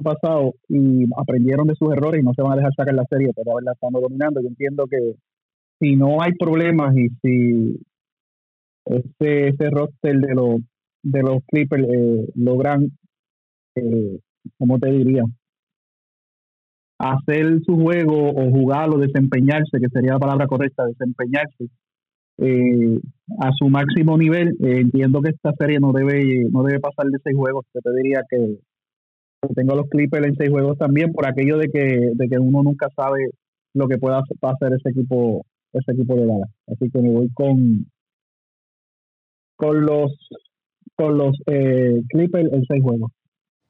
pasado 0.02 0.54
y 0.68 1.04
aprendieron 1.16 1.66
de 1.66 1.74
sus 1.74 1.92
errores 1.92 2.20
y 2.20 2.24
no 2.24 2.32
se 2.34 2.42
van 2.42 2.52
a 2.52 2.56
dejar 2.56 2.74
sacar 2.74 2.94
la 2.94 3.04
serie, 3.08 3.30
pero 3.34 3.60
la 3.60 3.72
estamos 3.72 4.02
dominando. 4.02 4.40
Yo 4.40 4.48
entiendo 4.48 4.86
que 4.86 5.14
si 5.80 5.96
no 5.96 6.22
hay 6.22 6.32
problemas 6.38 6.94
y 6.96 7.08
si 7.22 7.80
ese, 8.86 9.48
ese 9.48 9.70
roster 9.70 10.18
de 10.18 10.34
los 10.34 10.60
de 11.02 11.22
los 11.22 11.38
Clippers 11.46 11.84
eh, 11.84 12.28
logran, 12.34 12.90
eh, 13.76 14.18
¿cómo 14.58 14.78
te 14.78 14.90
diría? 14.90 15.24
hacer 17.00 17.60
su 17.64 17.76
juego 17.76 18.28
o 18.28 18.50
jugar 18.50 18.90
o 18.90 18.98
desempeñarse, 18.98 19.80
que 19.80 19.88
sería 19.88 20.12
la 20.12 20.18
palabra 20.18 20.46
correcta, 20.46 20.84
desempeñarse 20.84 21.70
eh, 22.36 23.00
a 23.40 23.50
su 23.58 23.68
máximo 23.70 24.18
nivel, 24.18 24.50
eh, 24.60 24.80
entiendo 24.80 25.22
que 25.22 25.30
esta 25.30 25.52
serie 25.58 25.80
no 25.80 25.92
debe 25.92 26.44
no 26.50 26.62
debe 26.62 26.78
pasar 26.78 27.06
de 27.06 27.18
seis 27.24 27.36
juegos. 27.36 27.64
Yo 27.74 27.80
te 27.80 27.90
diría 27.94 28.20
que 28.28 28.58
tengo 29.54 29.74
los 29.74 29.88
Clippers 29.88 30.26
en 30.26 30.36
seis 30.36 30.50
juegos 30.50 30.78
también 30.78 31.12
por 31.12 31.26
aquello 31.26 31.58
de 31.58 31.68
que, 31.68 32.10
de 32.14 32.28
que 32.28 32.38
uno 32.38 32.62
nunca 32.62 32.88
sabe 32.94 33.30
lo 33.74 33.88
que 33.88 33.98
pueda 33.98 34.18
hacer 34.18 34.72
ese 34.72 34.90
equipo 34.90 35.44
ese 35.72 35.92
equipo 35.92 36.16
de 36.16 36.26
Dallas. 36.26 36.50
Así 36.66 36.90
que 36.90 37.00
me 37.00 37.10
voy 37.10 37.30
con 37.32 37.86
con 39.56 39.84
los 39.84 40.12
con 40.96 41.16
los 41.16 41.36
eh, 41.46 42.02
Clippers 42.08 42.52
en 42.52 42.64
seis 42.66 42.82
juegos. 42.82 43.10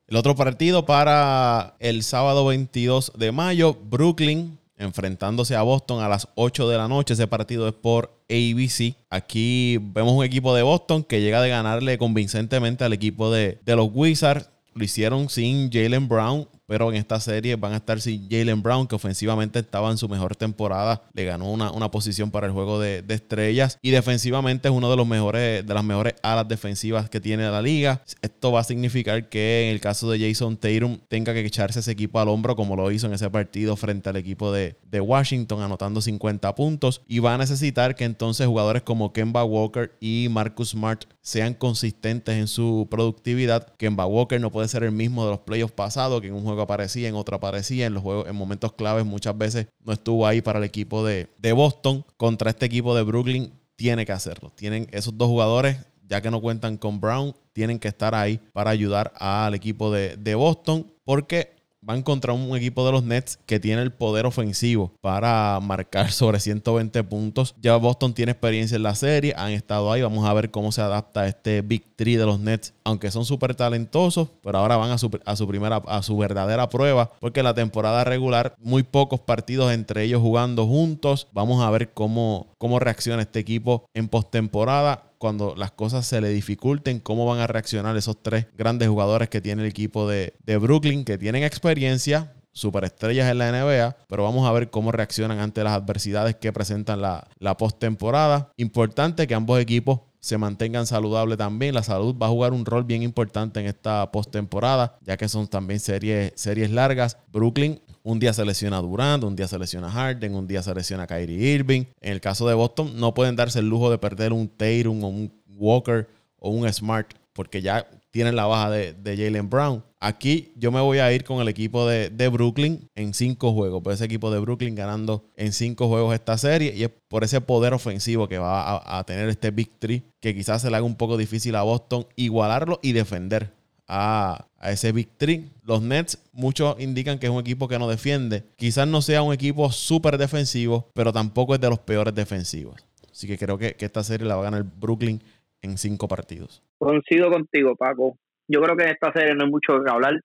El 0.06 0.16
otro 0.16 0.34
partido 0.34 0.86
para 0.86 1.76
el 1.78 2.02
sábado 2.02 2.46
22 2.46 3.12
de 3.16 3.30
mayo, 3.30 3.74
Brooklyn 3.74 4.58
enfrentándose 4.76 5.54
a 5.54 5.62
Boston 5.62 6.02
a 6.02 6.08
las 6.08 6.28
8 6.36 6.68
de 6.68 6.76
la 6.78 6.88
noche. 6.88 7.12
Ese 7.12 7.28
partido 7.28 7.68
es 7.68 7.74
por 7.74 8.10
ABC. 8.30 8.96
Aquí 9.10 9.78
vemos 9.78 10.14
un 10.14 10.24
equipo 10.24 10.54
de 10.54 10.62
Boston 10.62 11.04
que 11.04 11.20
llega 11.20 11.42
de 11.42 11.50
ganarle 11.50 11.98
convincentemente 11.98 12.82
al 12.82 12.94
equipo 12.94 13.30
de, 13.30 13.58
de 13.64 13.76
los 13.76 13.90
Wizards. 13.92 14.50
Lo 14.74 14.84
hicieron 14.84 15.28
sin 15.28 15.70
Jalen 15.70 16.08
Brown, 16.08 16.48
pero 16.70 16.88
en 16.90 16.96
esta 16.96 17.18
serie 17.18 17.56
van 17.56 17.72
a 17.72 17.78
estar 17.78 18.00
sin 18.00 18.30
Jalen 18.30 18.62
Brown, 18.62 18.86
que 18.86 18.94
ofensivamente 18.94 19.58
estaba 19.58 19.90
en 19.90 19.98
su 19.98 20.08
mejor 20.08 20.36
temporada, 20.36 21.02
le 21.14 21.24
ganó 21.24 21.50
una, 21.50 21.72
una 21.72 21.90
posición 21.90 22.30
para 22.30 22.46
el 22.46 22.52
juego 22.52 22.78
de, 22.78 23.04
estrellas. 23.08 23.76
Y 23.82 23.90
defensivamente 23.90 24.68
es 24.68 24.74
uno 24.74 24.88
de 24.88 24.96
los 24.96 25.04
mejores, 25.04 25.66
de 25.66 25.74
las 25.74 25.82
mejores 25.82 26.14
alas 26.22 26.46
defensivas 26.46 27.10
que 27.10 27.20
tiene 27.20 27.50
la 27.50 27.60
liga. 27.60 28.04
Esto 28.22 28.52
va 28.52 28.60
a 28.60 28.64
significar 28.64 29.28
que 29.28 29.64
en 29.64 29.74
el 29.74 29.80
caso 29.80 30.08
de 30.08 30.20
Jason 30.20 30.56
Tatum 30.56 31.00
tenga 31.08 31.34
que 31.34 31.40
echarse 31.40 31.80
ese 31.80 31.90
equipo 31.90 32.20
al 32.20 32.28
hombro 32.28 32.54
como 32.54 32.76
lo 32.76 32.92
hizo 32.92 33.08
en 33.08 33.14
ese 33.14 33.28
partido 33.30 33.74
frente 33.74 34.08
al 34.08 34.16
equipo 34.16 34.52
de, 34.52 34.76
de 34.84 35.00
Washington, 35.00 35.62
anotando 35.62 36.00
50 36.00 36.54
puntos. 36.54 37.02
Y 37.08 37.18
va 37.18 37.34
a 37.34 37.38
necesitar 37.38 37.96
que 37.96 38.04
entonces 38.04 38.46
jugadores 38.46 38.82
como 38.82 39.12
Kemba 39.12 39.42
Walker 39.42 39.96
y 40.00 40.28
Marcus 40.30 40.70
Smart 40.70 41.04
sean 41.22 41.54
consistentes 41.54 42.36
en 42.36 42.48
su 42.48 42.88
productividad. 42.90 43.74
Kemba 43.76 44.06
Walker 44.06 44.40
no 44.40 44.50
puede 44.50 44.68
ser 44.68 44.84
el 44.84 44.92
mismo 44.92 45.24
de 45.24 45.30
los 45.32 45.40
playoffs 45.40 45.74
pasados, 45.74 46.20
que 46.20 46.28
en 46.28 46.34
un 46.34 46.42
juego 46.42 46.62
aparecía, 46.62 47.08
en 47.08 47.14
otro 47.14 47.36
aparecía, 47.36 47.86
en 47.86 47.94
los 47.94 48.02
juegos, 48.02 48.28
en 48.28 48.36
momentos 48.36 48.72
claves 48.72 49.04
muchas 49.04 49.36
veces 49.36 49.66
no 49.84 49.92
estuvo 49.92 50.26
ahí 50.26 50.40
para 50.40 50.58
el 50.58 50.64
equipo 50.64 51.04
de, 51.04 51.28
Boston. 51.54 52.04
Contra 52.16 52.50
este 52.50 52.66
equipo 52.66 52.94
de 52.94 53.02
Brooklyn 53.02 53.52
tiene 53.76 54.06
que 54.06 54.12
hacerlo. 54.12 54.50
Tienen 54.54 54.88
esos 54.92 55.16
dos 55.16 55.28
jugadores, 55.28 55.76
ya 56.08 56.20
que 56.20 56.30
no 56.30 56.40
cuentan 56.40 56.76
con 56.76 57.00
Brown, 57.00 57.34
tienen 57.52 57.78
que 57.78 57.88
estar 57.88 58.14
ahí 58.14 58.40
para 58.52 58.70
ayudar 58.70 59.12
al 59.16 59.54
equipo 59.54 59.92
de, 59.92 60.16
de 60.16 60.34
Boston, 60.34 60.90
porque 61.04 61.59
van 61.82 62.02
contra 62.02 62.32
un 62.32 62.56
equipo 62.56 62.84
de 62.84 62.92
los 62.92 63.02
Nets 63.02 63.38
que 63.46 63.60
tiene 63.60 63.82
el 63.82 63.92
poder 63.92 64.26
ofensivo 64.26 64.92
para 65.00 65.58
marcar 65.60 66.10
sobre 66.12 66.40
120 66.40 67.02
puntos. 67.04 67.54
Ya 67.60 67.76
Boston 67.76 68.14
tiene 68.14 68.32
experiencia 68.32 68.76
en 68.76 68.82
la 68.82 68.94
serie, 68.94 69.34
han 69.36 69.52
estado 69.52 69.90
ahí. 69.92 70.02
Vamos 70.02 70.28
a 70.28 70.32
ver 70.34 70.50
cómo 70.50 70.72
se 70.72 70.82
adapta 70.82 71.26
este 71.26 71.62
Big 71.62 71.84
Three 71.96 72.16
de 72.16 72.26
los 72.26 72.40
Nets, 72.40 72.74
aunque 72.84 73.10
son 73.10 73.24
súper 73.24 73.54
talentosos, 73.54 74.28
pero 74.42 74.58
ahora 74.58 74.76
van 74.76 74.90
a 74.90 74.98
su, 74.98 75.10
primera, 75.48 75.76
a 75.86 76.02
su 76.02 76.16
verdadera 76.16 76.68
prueba, 76.68 77.10
porque 77.20 77.42
la 77.42 77.54
temporada 77.54 78.04
regular, 78.04 78.54
muy 78.58 78.82
pocos 78.82 79.20
partidos 79.20 79.72
entre 79.72 80.04
ellos 80.04 80.20
jugando 80.20 80.66
juntos. 80.66 81.28
Vamos 81.32 81.62
a 81.62 81.70
ver 81.70 81.92
cómo, 81.92 82.48
cómo 82.58 82.78
reacciona 82.78 83.22
este 83.22 83.38
equipo 83.38 83.84
en 83.94 84.08
postemporada 84.08 85.09
cuando 85.20 85.54
las 85.54 85.70
cosas 85.70 86.06
se 86.06 86.22
le 86.22 86.30
dificulten, 86.30 86.98
cómo 86.98 87.26
van 87.26 87.40
a 87.40 87.46
reaccionar 87.46 87.94
esos 87.94 88.22
tres 88.22 88.46
grandes 88.56 88.88
jugadores 88.88 89.28
que 89.28 89.42
tiene 89.42 89.60
el 89.60 89.68
equipo 89.68 90.08
de, 90.08 90.32
Brooklyn, 90.58 91.04
que 91.04 91.18
tienen 91.18 91.42
experiencia, 91.42 92.32
superestrellas 92.52 93.30
en 93.30 93.36
la 93.36 93.52
NBA, 93.52 93.98
pero 94.08 94.22
vamos 94.22 94.48
a 94.48 94.52
ver 94.52 94.70
cómo 94.70 94.92
reaccionan 94.92 95.38
ante 95.38 95.62
las 95.62 95.74
adversidades 95.74 96.36
que 96.36 96.54
presentan 96.54 97.02
la, 97.02 97.28
la 97.38 97.58
postemporada. 97.58 98.50
Importante 98.56 99.26
que 99.26 99.34
ambos 99.34 99.60
equipos 99.60 100.00
se 100.20 100.38
mantengan 100.38 100.86
saludables 100.86 101.36
también. 101.36 101.74
La 101.74 101.82
salud 101.82 102.16
va 102.16 102.28
a 102.28 102.30
jugar 102.30 102.54
un 102.54 102.64
rol 102.64 102.84
bien 102.84 103.02
importante 103.02 103.60
en 103.60 103.66
esta 103.66 104.10
postemporada, 104.10 104.98
ya 105.02 105.18
que 105.18 105.28
son 105.28 105.48
también 105.48 105.80
series, 105.80 106.32
series 106.34 106.70
largas. 106.70 107.18
Brooklyn 107.30 107.82
un 108.02 108.18
día 108.18 108.32
se 108.32 108.44
lesiona 108.44 108.78
Durant, 108.78 109.24
un 109.24 109.36
día 109.36 109.48
se 109.48 109.58
lesiona 109.58 109.90
Harden, 109.90 110.34
un 110.34 110.46
día 110.46 110.62
se 110.62 110.74
lesiona 110.74 111.06
Kyrie 111.06 111.54
Irving. 111.54 111.84
En 112.00 112.12
el 112.12 112.20
caso 112.20 112.48
de 112.48 112.54
Boston, 112.54 112.92
no 112.96 113.14
pueden 113.14 113.36
darse 113.36 113.58
el 113.58 113.68
lujo 113.68 113.90
de 113.90 113.98
perder 113.98 114.32
un 114.32 114.48
Tatum 114.48 115.04
o 115.04 115.08
un 115.08 115.32
Walker 115.56 116.08
o 116.38 116.50
un 116.50 116.70
Smart, 116.72 117.12
porque 117.32 117.60
ya 117.62 117.86
tienen 118.10 118.34
la 118.34 118.46
baja 118.46 118.70
de, 118.70 118.94
Jalen 119.04 119.48
Brown. 119.48 119.84
Aquí 120.00 120.52
yo 120.56 120.72
me 120.72 120.80
voy 120.80 120.98
a 120.98 121.12
ir 121.12 121.24
con 121.24 121.40
el 121.40 121.48
equipo 121.48 121.86
de, 121.86 122.28
Brooklyn 122.28 122.88
en 122.94 123.14
cinco 123.14 123.52
juegos. 123.52 123.82
Por 123.82 123.92
ese 123.92 124.04
equipo 124.04 124.30
de 124.30 124.40
Brooklyn 124.40 124.74
ganando 124.74 125.24
en 125.36 125.52
cinco 125.52 125.88
juegos 125.88 126.14
esta 126.14 126.38
serie. 126.38 126.74
Y 126.74 126.84
es 126.84 126.90
por 127.08 127.22
ese 127.22 127.40
poder 127.40 127.74
ofensivo 127.74 128.26
que 128.26 128.38
va 128.38 128.78
a, 128.78 128.98
a 128.98 129.04
tener 129.04 129.28
este 129.28 129.50
Big 129.50 129.70
Three. 129.78 130.02
Que 130.20 130.34
quizás 130.34 130.62
se 130.62 130.70
le 130.70 130.76
haga 130.76 130.86
un 130.86 130.96
poco 130.96 131.16
difícil 131.16 131.54
a 131.54 131.62
Boston 131.62 132.06
igualarlo 132.16 132.80
y 132.82 132.92
defender 132.92 133.59
a, 133.90 134.46
ese 134.62 134.92
Big 134.92 135.08
Three. 135.18 135.50
Los 135.66 135.82
Nets, 135.82 136.30
muchos 136.32 136.80
indican 136.80 137.18
que 137.18 137.26
es 137.26 137.32
un 137.32 137.40
equipo 137.40 137.66
que 137.66 137.78
no 137.78 137.88
defiende. 137.88 138.44
Quizás 138.56 138.86
no 138.86 139.02
sea 139.02 139.22
un 139.22 139.34
equipo 139.34 139.70
súper 139.72 140.16
defensivo, 140.16 140.88
pero 140.94 141.12
tampoco 141.12 141.54
es 141.54 141.60
de 141.60 141.68
los 141.68 141.80
peores 141.80 142.14
defensivos. 142.14 142.86
Así 143.10 143.26
que 143.26 143.36
creo 143.36 143.58
que, 143.58 143.74
esta 143.78 144.04
serie 144.04 144.26
la 144.26 144.36
va 144.36 144.42
a 144.42 144.50
ganar 144.50 144.64
Brooklyn 144.64 145.20
en 145.60 145.76
cinco 145.76 146.06
partidos. 146.06 146.62
Coincido 146.78 147.30
contigo, 147.30 147.74
Paco. 147.74 148.16
Yo 148.48 148.60
creo 148.60 148.76
que 148.76 148.84
en 148.84 148.90
esta 148.90 149.12
serie 149.12 149.34
no 149.34 149.44
hay 149.44 149.50
mucho 149.50 149.82
que 149.82 149.90
hablar 149.90 150.20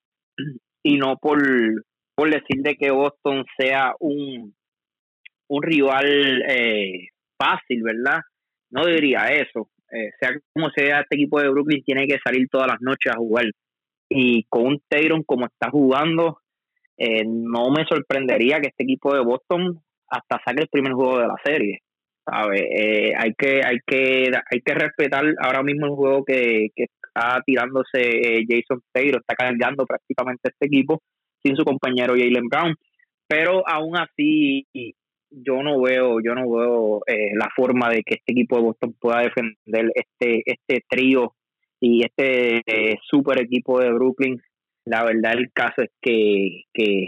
y 0.84 0.98
no 0.98 1.18
por, 1.18 1.42
por 2.16 2.30
decir 2.30 2.62
de 2.62 2.76
que 2.76 2.92
Boston 2.92 3.44
sea 3.58 3.94
un, 4.00 4.56
un 5.50 5.64
rival 5.64 6.44
eh, 6.48 7.08
fácil, 7.38 7.82
¿verdad? 7.84 8.22
No 8.70 8.86
diría 8.86 9.28
eso. 9.28 9.70
Eh, 9.92 10.12
sea 10.20 10.32
como 10.54 10.70
sea, 10.72 11.02
este 11.02 11.16
equipo 11.16 11.40
de 11.40 11.50
Brooklyn 11.50 11.84
tiene 11.84 12.08
que 12.08 12.18
salir 12.24 12.48
todas 12.50 12.68
las 12.68 12.82
noches 12.82 13.12
a 13.14 13.18
jugar. 13.18 13.46
Y 14.10 14.44
con 14.50 14.68
un 14.68 14.82
Tayron 14.88 15.24
como 15.24 15.46
está 15.46 15.70
jugando, 15.70 16.40
eh, 16.98 17.24
no 17.26 17.70
me 17.72 17.86
sorprendería 17.86 18.60
que 18.60 18.68
este 18.68 18.84
equipo 18.84 19.14
de 19.14 19.24
Boston 19.24 19.80
hasta 20.08 20.42
saque 20.46 20.64
el 20.64 20.70
primer 20.70 20.94
juego 20.94 21.20
de 21.20 21.28
la 21.28 21.36
serie. 21.44 21.80
Eh, 22.54 23.14
hay 23.16 23.34
que 23.38 23.62
hay 23.64 23.78
que 23.86 24.32
hay 24.52 24.62
que 24.62 24.74
respetar 24.74 25.24
ahora 25.40 25.62
mismo 25.62 25.86
el 25.86 25.92
juego 25.92 26.26
que, 26.26 26.70
está 26.76 27.42
tirándose 27.46 28.44
Jason 28.48 28.82
Taylor, 28.92 29.22
está 29.22 29.36
cargando 29.36 29.86
prácticamente 29.86 30.50
este 30.50 30.66
equipo. 30.66 31.02
sin 31.44 31.56
su 31.56 31.64
compañero 31.64 32.14
Jalen 32.14 32.50
Brown. 32.50 32.76
Pero 33.28 33.68
aún 33.68 33.98
así, 33.98 34.66
yo 35.44 35.62
no 35.64 35.82
veo, 35.82 36.20
yo 36.24 36.34
no 36.34 36.50
veo 36.50 37.02
eh, 37.08 37.32
la 37.36 37.50
forma 37.56 37.90
de 37.90 38.04
que 38.04 38.16
este 38.16 38.32
equipo 38.32 38.58
de 38.58 38.64
Boston 38.64 38.96
pueda 39.00 39.22
defender 39.22 39.92
este, 39.94 40.44
este 40.46 40.86
trío 40.90 41.34
y 41.80 42.04
este 42.06 42.62
eh, 42.66 42.96
super 43.10 43.40
equipo 43.42 43.80
de 43.80 43.92
Brooklyn. 43.92 44.42
La 44.86 45.04
verdad 45.04 45.34
el 45.34 45.52
caso 45.52 45.82
es 45.82 45.90
que, 46.02 46.64
que 46.74 47.08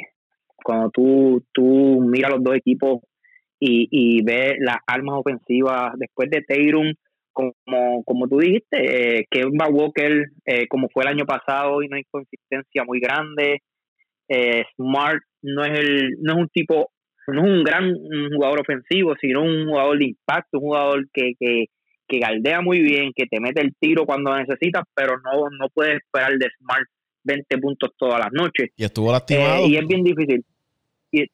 cuando 0.63 0.90
tú, 0.90 1.44
tú 1.54 2.02
miras 2.02 2.32
los 2.32 2.44
dos 2.44 2.56
equipos 2.56 3.00
y, 3.60 3.88
y 3.90 4.24
ves 4.24 4.56
las 4.60 4.78
armas 4.86 5.20
ofensivas 5.20 5.94
después 5.98 6.30
de 6.30 6.42
Tatum, 6.42 6.94
como, 7.32 8.04
como 8.04 8.28
tú 8.28 8.40
dijiste, 8.40 9.20
eh, 9.20 9.28
Kemba 9.30 9.68
Walker, 9.70 10.26
eh, 10.46 10.68
como 10.68 10.90
fue 10.90 11.04
el 11.04 11.10
año 11.10 11.26
pasado, 11.26 11.84
y 11.84 11.88
no 11.88 11.96
hay 11.96 12.04
consistencia 12.10 12.84
muy 12.84 13.00
grande. 13.00 13.62
Eh, 14.28 14.63
Smart 14.76 15.22
no 15.44 15.63
es, 15.63 15.80
el, 15.80 16.16
no 16.20 16.34
es 16.34 16.40
un 16.40 16.50
tipo, 16.50 16.90
no 17.34 17.46
es 17.46 17.52
un 17.52 17.63
gran 17.63 17.94
jugador 18.34 18.62
ofensivo, 18.62 19.16
sino 19.20 19.44
un 19.44 19.68
jugador 19.68 19.98
de 19.98 20.06
impacto, 20.06 20.60
un 20.60 20.62
jugador 20.62 21.08
que, 21.12 21.34
que, 21.40 21.66
que 22.08 22.20
galdea 22.20 22.62
muy 22.62 22.82
bien, 22.82 23.12
que 23.16 23.26
te 23.26 23.40
mete 23.40 23.62
el 23.62 23.74
tiro 23.80 24.06
cuando 24.06 24.36
necesitas, 24.38 24.84
pero 24.96 25.16
no, 25.20 25.50
no 25.50 25.68
puedes 25.74 25.98
esperar 25.98 26.38
de 26.38 26.48
Smart 26.60 26.88
20 27.28 27.58
puntos 27.58 27.92
todas 27.98 28.20
las 28.20 28.32
noches. 28.32 28.70
Y 28.76 28.84
estuvo 28.86 29.12
lastimado. 29.12 29.66
Eh, 29.66 29.68
y 29.68 29.78
es 29.78 29.88
bien 29.88 30.04
difícil. 30.04 30.44
Y, 31.12 31.26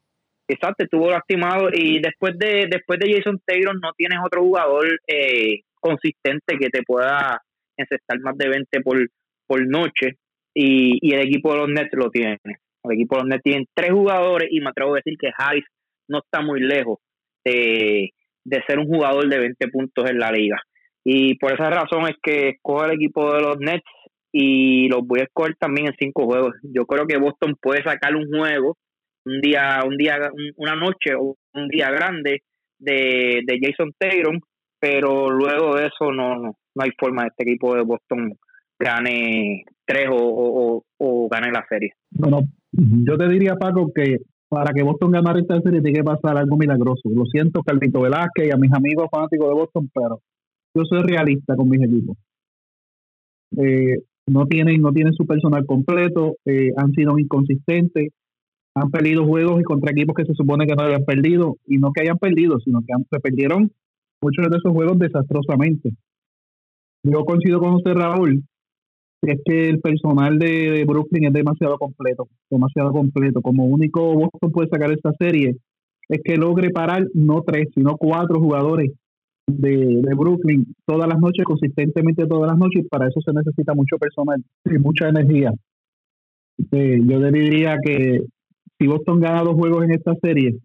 exacto, 0.48 0.84
estuvo 0.84 1.10
lastimado 1.10 1.70
y 1.72 2.00
después 2.00 2.38
de 2.38 2.68
después 2.70 3.00
de 3.00 3.14
Jason 3.14 3.40
Taylor 3.46 3.76
no 3.80 3.92
tienes 3.96 4.20
otro 4.26 4.42
jugador 4.42 5.00
eh, 5.08 5.62
consistente 5.80 6.58
que 6.58 6.70
te 6.70 6.82
pueda 6.84 7.42
encestar 7.78 8.20
más 8.20 8.38
de 8.38 8.50
20 8.50 8.82
por, 8.82 9.10
por 9.48 9.68
noche 9.68 10.18
y, 10.54 10.98
y, 11.02 11.14
el 11.14 11.22
equipo 11.22 11.54
de 11.54 11.60
los 11.60 11.70
Nets 11.70 11.94
lo 11.94 12.10
tiene. 12.10 12.40
El 12.84 12.92
equipo 12.92 13.16
de 13.16 13.22
los 13.22 13.30
Nets 13.30 13.44
tiene 13.44 13.66
tres 13.74 13.92
jugadores 13.92 14.50
y 14.52 14.60
me 14.60 14.70
atrevo 14.70 14.94
a 14.94 14.98
decir 14.98 15.18
que 15.20 15.32
Hayes 15.38 15.66
no 16.14 16.20
está 16.20 16.42
muy 16.42 16.62
lejos 16.62 17.00
de, 17.44 18.12
de 18.46 18.64
ser 18.68 18.80
un 18.80 18.88
jugador 18.88 19.28
de 19.28 19.40
20 19.40 19.68
puntos 19.68 20.10
en 20.10 20.20
la 20.20 20.32
liga. 20.32 20.58
Y 21.04 21.36
por 21.36 21.54
esa 21.54 21.70
razón 21.70 22.08
es 22.08 22.16
que 22.22 22.50
escojo 22.50 22.86
el 22.86 22.94
equipo 22.94 23.34
de 23.34 23.42
los 23.42 23.58
Nets 23.60 23.84
y 24.32 24.88
los 24.88 25.06
voy 25.06 25.20
a 25.20 25.24
escoger 25.24 25.56
también 25.60 25.88
en 25.88 25.96
cinco 26.00 26.26
juegos. 26.26 26.56
Yo 26.64 26.86
creo 26.86 27.06
que 27.06 27.18
Boston 27.18 27.56
puede 27.62 27.84
sacar 27.84 28.16
un 28.16 28.28
juego, 28.30 28.78
un 29.26 29.42
día, 29.42 29.82
un 29.86 29.98
día, 29.98 30.32
una 30.56 30.76
noche 30.76 31.14
o 31.20 31.36
un 31.54 31.68
día 31.68 31.92
grande 31.92 32.44
de, 32.80 33.42
de 33.46 33.60
Jason 33.62 33.92
Taylor 33.98 34.40
pero 34.84 35.30
luego 35.30 35.78
de 35.78 35.86
eso 35.86 36.12
no, 36.12 36.36
no, 36.36 36.56
hay 36.78 36.90
forma 37.00 37.22
de 37.22 37.30
este 37.30 37.44
equipo 37.44 37.74
de 37.74 37.84
Boston 37.84 38.34
gane 38.78 39.64
tres 39.86 40.10
o, 40.12 40.84
o, 40.98 41.30
gane 41.30 41.54
la 41.54 41.66
serie. 41.70 41.94
Bueno, 42.12 42.42
yo 42.74 43.18
te 43.18 43.30
diría, 43.30 43.56
Paco, 43.56 43.94
que 43.96 44.18
para 44.54 44.72
que 44.72 44.84
Boston 44.84 45.10
ganara 45.10 45.40
esta 45.40 45.60
serie 45.62 45.82
tiene 45.82 45.98
que 45.98 46.04
pasar 46.04 46.38
algo 46.38 46.56
milagroso. 46.58 47.10
Lo 47.10 47.26
siento, 47.26 47.64
Carlito 47.64 48.02
Velázquez 48.02 48.48
y 48.48 48.52
a 48.52 48.58
mis 48.58 48.72
amigos 48.72 49.08
fanáticos 49.12 49.48
de 49.48 49.54
Boston, 49.56 49.90
pero 49.92 50.20
yo 50.76 50.84
soy 50.86 51.02
realista 51.02 51.56
con 51.56 51.70
mis 51.70 51.82
equipos. 51.82 52.16
Eh, 53.58 53.98
no 54.28 54.46
tienen 54.46 54.80
no 54.80 54.92
tienen 54.92 55.14
su 55.14 55.26
personal 55.26 55.66
completo, 55.66 56.36
eh, 56.46 56.70
han 56.78 56.92
sido 56.92 57.18
inconsistentes, 57.18 58.10
han 58.76 58.92
perdido 58.92 59.26
juegos 59.26 59.60
y 59.60 59.64
contra 59.64 59.92
equipos 59.92 60.16
que 60.16 60.26
se 60.26 60.36
supone 60.36 60.68
que 60.68 60.76
no 60.76 60.84
habían 60.84 61.04
perdido, 61.04 61.58
y 61.66 61.78
no 61.80 61.92
que 61.92 62.02
hayan 62.02 62.20
perdido, 62.20 62.60
sino 62.60 62.82
que 62.82 62.94
se 63.10 63.20
perdieron 63.20 63.72
muchos 64.22 64.50
de 64.52 64.58
esos 64.58 64.72
juegos 64.72 65.00
desastrosamente. 65.00 65.90
Yo 67.04 67.26
coincido 67.26 67.60
con 67.60 67.74
usted, 67.74 67.94
Raúl, 67.94 68.44
es 69.26 69.42
que 69.46 69.70
el 69.70 69.80
personal 69.80 70.38
de, 70.38 70.84
Brooklyn 70.86 71.26
es 71.26 71.34
demasiado 71.34 71.78
completo, 71.78 72.28
demasiado 72.50 72.92
completo. 72.92 73.42
Como 73.42 73.66
único 73.66 74.14
Boston 74.14 74.52
puede 74.52 74.70
sacar 74.70 74.92
esta 74.92 75.12
serie 75.20 75.56
es 76.10 76.22
que 76.24 76.36
logre 76.36 76.70
parar 76.72 77.08
no 77.14 77.42
tres, 77.44 77.70
sino 77.74 77.96
cuatro 77.98 78.40
jugadores 78.40 78.92
de, 79.48 80.02
Brooklyn 80.18 80.66
todas 80.86 81.08
las 81.08 81.20
noches, 81.20 81.46
consistentemente 81.46 82.28
todas 82.28 82.50
las 82.50 82.58
noches, 82.58 82.84
y 82.84 82.88
para 82.88 83.08
eso 83.08 83.22
se 83.22 83.34
necesita 83.34 83.74
mucho 83.74 83.98
personal 83.98 84.44
y 84.66 84.78
mucha 84.78 85.08
energía. 85.08 85.52
Eh, 86.72 87.00
yo 87.04 87.20
diría 87.32 87.78
que 87.84 88.26
si 88.78 88.88
Boston 88.88 89.22
gana 89.22 89.44
dos 89.44 89.56
juegos 89.56 89.86
en 89.86 89.92
esta 89.92 90.14
serie, 90.22 90.58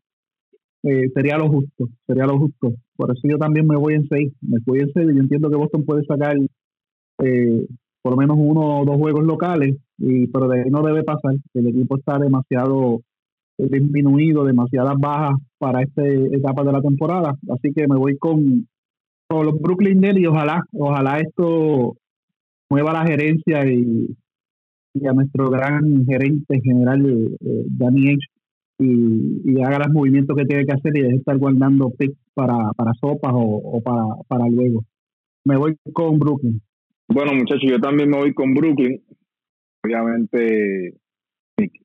eh, 0.82 1.08
sería 1.14 1.38
lo 1.38 1.48
justo, 1.48 1.88
sería 2.06 2.26
lo 2.26 2.38
justo. 2.38 2.74
Por 2.96 3.10
eso 3.10 3.20
yo 3.28 3.38
también 3.38 3.66
me 3.66 3.76
voy 3.76 3.94
en 3.94 4.08
seis, 4.08 4.32
me 4.40 4.58
voy 4.66 4.80
en 4.80 4.92
seis. 4.92 5.06
Yo 5.06 5.20
entiendo 5.20 5.48
que 5.48 5.56
Boston 5.56 5.84
puede 5.84 6.04
sacar 6.04 6.36
eh, 7.22 7.66
por 8.02 8.12
lo 8.12 8.16
menos 8.16 8.36
uno 8.38 8.80
o 8.80 8.84
dos 8.84 8.96
juegos 8.96 9.24
locales, 9.24 9.76
y 9.98 10.26
pero 10.28 10.48
de 10.48 10.62
ahí 10.62 10.70
no 10.70 10.82
debe 10.82 11.02
pasar. 11.02 11.34
El 11.54 11.68
equipo 11.68 11.96
está 11.96 12.18
demasiado 12.18 13.00
disminuido, 13.58 14.44
demasiadas 14.44 14.94
bajas 14.98 15.36
para 15.58 15.82
esta 15.82 16.06
etapa 16.06 16.62
de 16.64 16.72
la 16.72 16.80
temporada. 16.80 17.34
Así 17.50 17.72
que 17.74 17.88
me 17.88 17.96
voy 17.96 18.16
con, 18.18 18.68
con 19.28 19.46
los 19.46 19.60
Brooklyn 19.60 20.00
Nets 20.00 20.20
y 20.20 20.26
ojalá, 20.26 20.62
ojalá 20.72 21.18
esto 21.18 21.96
mueva 22.70 22.92
la 22.92 23.04
gerencia 23.04 23.66
y, 23.66 24.16
y 24.94 25.06
a 25.06 25.12
nuestro 25.12 25.50
gran 25.50 26.04
gerente 26.06 26.60
general, 26.62 27.04
eh, 27.40 27.64
Danny 27.66 28.10
H 28.10 28.18
y, 28.78 29.60
haga 29.62 29.78
los 29.80 29.92
movimientos 29.92 30.36
que 30.36 30.44
tiene 30.44 30.64
que 30.64 30.72
hacer 30.72 30.96
y 30.96 31.00
deje 31.00 31.12
de 31.12 31.18
estar 31.18 31.36
guardando 31.38 31.90
picks 31.90 32.16
para, 32.34 32.72
para 32.76 32.92
sopas 32.94 33.32
o, 33.34 33.80
para, 33.82 34.04
para 34.28 34.48
luego. 34.48 34.84
Me 35.44 35.56
voy 35.56 35.76
con 35.92 36.18
Brooklyn. 36.18 36.60
Bueno, 37.10 37.32
muchachos, 37.32 37.70
yo 37.70 37.80
también 37.80 38.10
me 38.10 38.18
voy 38.18 38.34
con 38.34 38.52
Brooklyn. 38.52 39.02
Obviamente, 39.82 40.94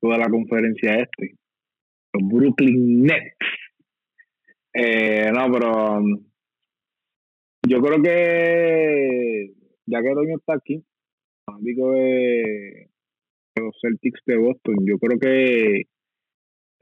toda 0.00 0.18
la 0.18 0.28
conferencia 0.28 0.96
este. 0.96 1.36
Los 2.12 2.28
Brooklyn 2.28 3.02
Nets. 3.04 3.36
Eh, 4.74 5.30
no, 5.32 5.50
pero 5.50 5.98
um, 5.98 6.24
yo 7.66 7.80
creo 7.80 8.02
que 8.02 9.54
ya 9.86 10.02
que 10.02 10.14
Doño 10.14 10.36
está 10.36 10.54
aquí, 10.54 10.84
digo 11.60 11.92
de 11.92 12.90
los 13.56 13.74
Celtics 13.80 14.20
de 14.26 14.36
Boston, 14.36 14.76
yo 14.84 14.98
creo 14.98 15.18
que 15.18 15.82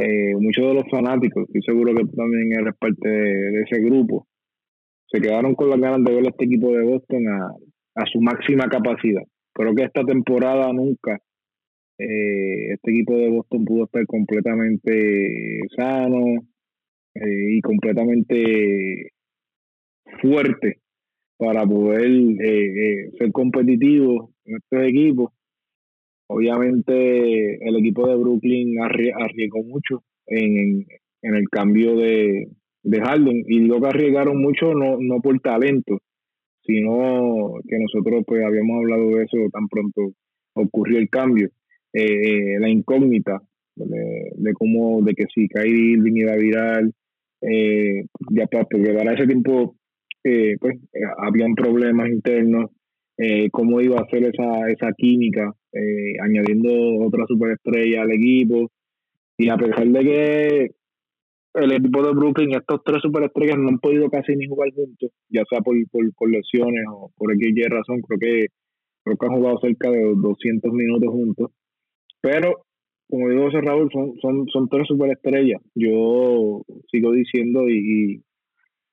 eh, 0.01 0.35
muchos 0.41 0.67
de 0.67 0.75
los 0.75 0.91
fanáticos, 0.91 1.45
estoy 1.45 1.63
seguro 1.63 1.95
que 1.95 2.05
también 2.17 2.53
eres 2.59 2.75
parte 2.79 3.09
de, 3.09 3.63
ese 3.63 3.81
grupo, 3.83 4.27
se 5.07 5.21
quedaron 5.21 5.55
con 5.55 5.69
las 5.69 5.79
ganas 5.79 6.03
de 6.03 6.15
ver 6.15 6.27
a 6.27 6.31
este 6.31 6.47
equipo 6.47 6.73
de 6.73 6.85
Boston 6.85 7.29
a, 7.29 7.55
su 8.13 8.21
máxima 8.21 8.69
capacidad. 8.69 9.23
Creo 9.53 9.75
que 9.75 9.85
esta 9.85 10.05
temporada 10.05 10.73
nunca 10.73 11.21
eh, 11.99 12.73
este 12.73 12.91
equipo 12.91 13.17
de 13.17 13.29
Boston 13.29 13.65
pudo 13.65 13.85
estar 13.85 14.07
completamente 14.07 15.61
sano 15.77 16.43
eh, 17.15 17.57
y 17.57 17.61
completamente 17.61 19.13
fuerte 20.21 20.79
para 21.37 21.67
poder 21.67 22.09
ser 23.19 23.33
competitivo 23.33 24.33
en 24.45 24.57
estos 24.57 24.83
equipos 24.85 25.33
Obviamente 26.35 27.69
el 27.69 27.77
equipo 27.77 28.09
de 28.09 28.17
Brooklyn 28.17 28.81
arriesgó 28.81 29.63
mucho 29.63 30.03
en, 30.27 30.87
el 31.21 31.49
cambio 31.51 31.95
de, 31.97 32.49
de 32.83 33.01
Harden 33.01 33.45
y 33.47 33.61
digo 33.61 33.83
que 33.83 33.89
arriesgaron 33.89 34.41
mucho 34.41 34.73
no, 34.73 34.97
no 34.99 35.21
por 35.21 35.39
talento, 35.41 35.99
sino 36.65 37.55
que 37.69 37.79
nosotros 37.79 38.25
pues 38.27 38.45
habíamos 38.45 38.79
hablado 38.79 39.11
de 39.11 39.25
eso 39.25 39.39
tan 39.53 39.69
pronto 39.69 40.13
ocurrió 40.55 40.99
el 40.99 41.09
cambio, 41.09 41.49
eh, 41.93 42.59
la 42.59 42.69
incógnita 42.69 43.41
de, 43.75 44.53
cómo, 44.55 45.03
de 45.03 45.15
que 45.15 45.25
si 45.35 45.49
Kyrie 45.49 45.93
Irving 45.95 46.27
virar, 46.39 46.85
eh, 47.43 48.05
ya 48.31 48.47
porque 48.47 48.93
para 48.93 49.15
ese 49.15 49.27
tiempo 49.27 49.77
eh, 50.25 50.57
pues 50.61 50.79
habían 51.19 51.55
problemas 51.55 52.09
internos, 52.09 52.71
cómo 53.53 53.81
iba 53.81 54.01
a 54.01 54.09
ser 54.11 54.25
esa, 54.25 54.69
esa 54.69 54.93
química 54.97 55.55
eh, 55.73 56.19
añadiendo 56.21 56.71
otra 57.07 57.25
superestrella 57.27 58.03
al 58.03 58.13
equipo. 58.13 58.71
Y 59.39 59.49
a 59.49 59.57
pesar 59.57 59.87
de 59.89 60.01
que 60.01 60.71
el 61.55 61.73
equipo 61.73 62.03
de 62.03 62.13
Brooklyn, 62.13 62.55
estos 62.55 62.83
tres 62.85 63.03
superestrellas 63.03 63.59
no 63.59 63.69
han 63.69 63.79
podido 63.79 64.09
casi 64.09 64.35
ni 64.37 64.47
jugar 64.47 64.71
juntos, 64.73 65.11
ya 65.29 65.43
sea 65.49 65.61
por, 65.61 65.77
por, 65.91 66.31
lesiones 66.31 66.85
o 66.91 67.11
por 67.17 67.33
X 67.33 67.55
razón, 67.69 68.01
creo 68.01 68.19
que, 68.19 68.47
creo 69.05 69.17
que 69.17 69.27
han 69.27 69.37
jugado 69.37 69.59
cerca 69.61 69.91
de 69.91 70.15
200 70.17 70.73
minutos 70.73 71.11
juntos. 71.11 71.51
Pero, 72.23 72.65
como 73.09 73.29
digo 73.29 73.45
José 73.45 73.61
Raúl, 73.61 73.91
son, 73.93 74.15
son, 74.21 74.47
son 74.49 74.69
tres 74.69 74.87
superestrellas. 74.89 75.61
Yo 75.75 76.63
sigo 76.91 77.13
diciendo 77.13 77.69
y, 77.69 78.23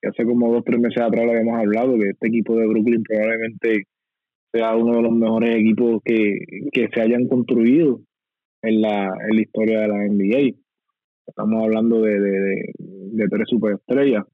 hace 0.04 0.26
como 0.26 0.52
dos 0.52 0.64
tres 0.66 0.80
meses 0.80 1.02
atrás 1.02 1.26
lo 1.26 1.32
habíamos 1.32 1.60
hablado 1.60 1.98
que 1.98 2.10
este 2.10 2.28
equipo 2.28 2.56
de 2.56 2.68
Brooklyn 2.68 3.04
probablemente 3.04 3.84
sea 4.52 4.76
uno 4.76 4.96
de 4.96 5.02
los 5.04 5.12
mejores 5.12 5.56
equipos 5.56 6.02
que, 6.04 6.40
se 6.74 7.02
hayan 7.02 7.28
construido 7.28 8.02
en 8.64 8.82
la, 8.82 9.06
en 9.30 9.36
la 9.36 9.42
historia 9.42 9.82
de 9.82 9.88
la 9.88 10.06
NBA. 10.08 10.56
Estamos 11.30 11.64
hablando 11.64 12.02
de, 12.02 12.20
de, 12.20 13.28
tres 13.30 13.48
superestrellas. 13.48 14.26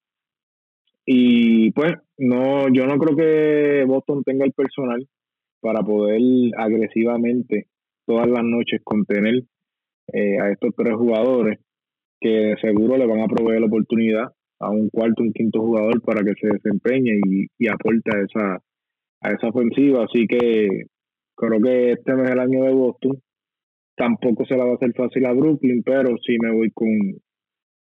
Y 1.06 1.72
pues, 1.72 1.94
no, 2.18 2.68
yo 2.74 2.88
no 2.88 2.98
creo 2.98 3.16
que 3.16 3.86
Boston 3.86 4.24
tenga 4.24 4.46
el 4.46 4.54
personal 4.54 5.06
para 5.62 5.82
poder 5.82 6.22
agresivamente 6.58 7.68
todas 8.06 8.28
las 8.28 8.44
noches 8.44 8.82
contener 8.84 9.44
eh, 10.14 10.40
a 10.40 10.52
estos 10.52 10.74
tres 10.76 10.96
jugadores 10.96 11.60
que 12.20 12.56
seguro 12.62 12.98
le 12.98 13.08
van 13.08 13.22
a 13.22 13.28
proveer 13.28 13.62
la 13.62 13.68
oportunidad 13.68 14.34
a 14.60 14.70
un 14.70 14.90
cuarto, 14.90 15.24
un 15.24 15.34
quinto 15.34 15.62
jugador 15.62 16.02
para 16.02 16.24
que 16.24 16.34
se 16.40 16.48
desempeñe 16.48 17.20
y, 17.28 17.48
y 17.58 17.68
aporte 17.68 18.12
a 18.16 18.22
esa, 18.22 18.64
a 19.22 19.32
esa 19.32 19.48
ofensiva. 19.48 20.06
Así 20.06 20.28
que 20.28 20.86
creo 21.36 21.62
que 21.62 21.92
este 21.92 22.14
no 22.14 22.24
es 22.24 22.32
el 22.32 22.40
año 22.40 22.64
de 22.64 22.72
Boston. 22.72 23.22
Tampoco 23.96 24.46
se 24.46 24.58
la 24.58 24.66
va 24.66 24.72
a 24.72 24.76
hacer 24.76 24.94
fácil 24.94 25.26
a 25.26 25.34
Brooklyn, 25.34 25.82
pero 25.84 26.16
sí 26.26 26.38
me 26.42 26.52
voy 26.52 26.72
con, 26.72 26.90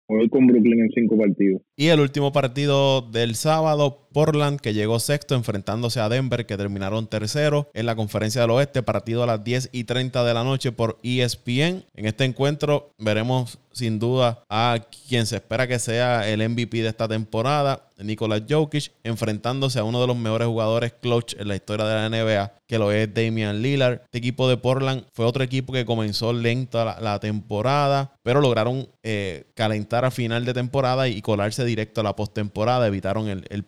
voy 0.09 0.29
con 0.29 0.47
Brooklyn 0.47 0.81
en 0.81 0.91
cinco 0.91 1.19
partidos. 1.19 1.63
Y 1.77 1.89
el 1.89 2.01
último 2.01 2.33
partido 2.33 3.03
del 3.03 3.35
sábado, 3.35 4.04
Portland, 4.15 4.61
que 4.61 4.73
llegó 4.73 4.99
sexto 5.01 5.35
enfrentándose 5.35 6.01
a 6.01 6.09
Denver, 6.09 6.47
que 6.47 6.57
terminaron 6.57 7.07
tercero 7.07 7.69
en 7.75 7.85
la 7.85 7.97
conferencia 7.97 8.41
del 8.41 8.53
oeste, 8.53 8.83
partido 8.83 9.23
a 9.23 9.27
las 9.27 9.45
10 9.45 9.69
y 9.73 9.85
30 9.85 10.25
de 10.25 10.33
la 10.33 10.45
noche 10.45 10.73
por 10.73 10.99
ESPN. 11.03 11.85
En 11.95 12.07
este 12.07 12.25
encuentro 12.25 12.95
veremos 12.97 13.59
sin 13.75 13.99
duda 13.99 14.45
a 14.49 14.79
quien 15.09 15.27
se 15.27 15.37
espera 15.37 15.67
que 15.67 15.79
sea 15.79 16.29
el 16.29 16.49
MVP 16.49 16.83
de 16.83 16.89
esta 16.89 17.09
temporada, 17.09 17.89
Nikola 17.99 18.41
Jokic, 18.49 18.93
enfrentándose 19.03 19.79
a 19.79 19.85
uno 19.85 20.01
de 20.01 20.07
los 20.07 20.17
mejores 20.17 20.49
jugadores 20.49 20.93
clutch 20.93 21.35
en 21.39 21.49
la 21.49 21.57
historia 21.57 21.87
de 21.87 21.95
la 21.95 22.09
NBA, 22.09 22.53
que 22.67 22.79
lo 22.79 22.91
es 22.93 23.13
Damian 23.13 23.63
Lillard. 23.63 24.03
Este 24.05 24.19
equipo 24.19 24.49
de 24.49 24.57
Portland 24.57 25.05
fue 25.13 25.27
otro 25.27 25.45
equipo 25.45 25.73
que 25.73 25.85
comenzó 25.85 26.33
lento 26.33 26.85
la, 26.85 27.21
temporada, 27.21 28.13
pero 28.23 28.41
lograron 28.41 28.89
eh, 29.03 29.45
calentar 29.55 30.05
a 30.05 30.11
final 30.11 30.45
de 30.45 30.55
temporada 30.55 31.09
y 31.09 31.23
colarse 31.23 31.65
directo 31.65 32.01
a 32.01 32.05
la 32.05 32.17
postemporada, 32.17 32.87
evitaron 32.87 33.29
el, 33.29 33.45
el 33.51 33.65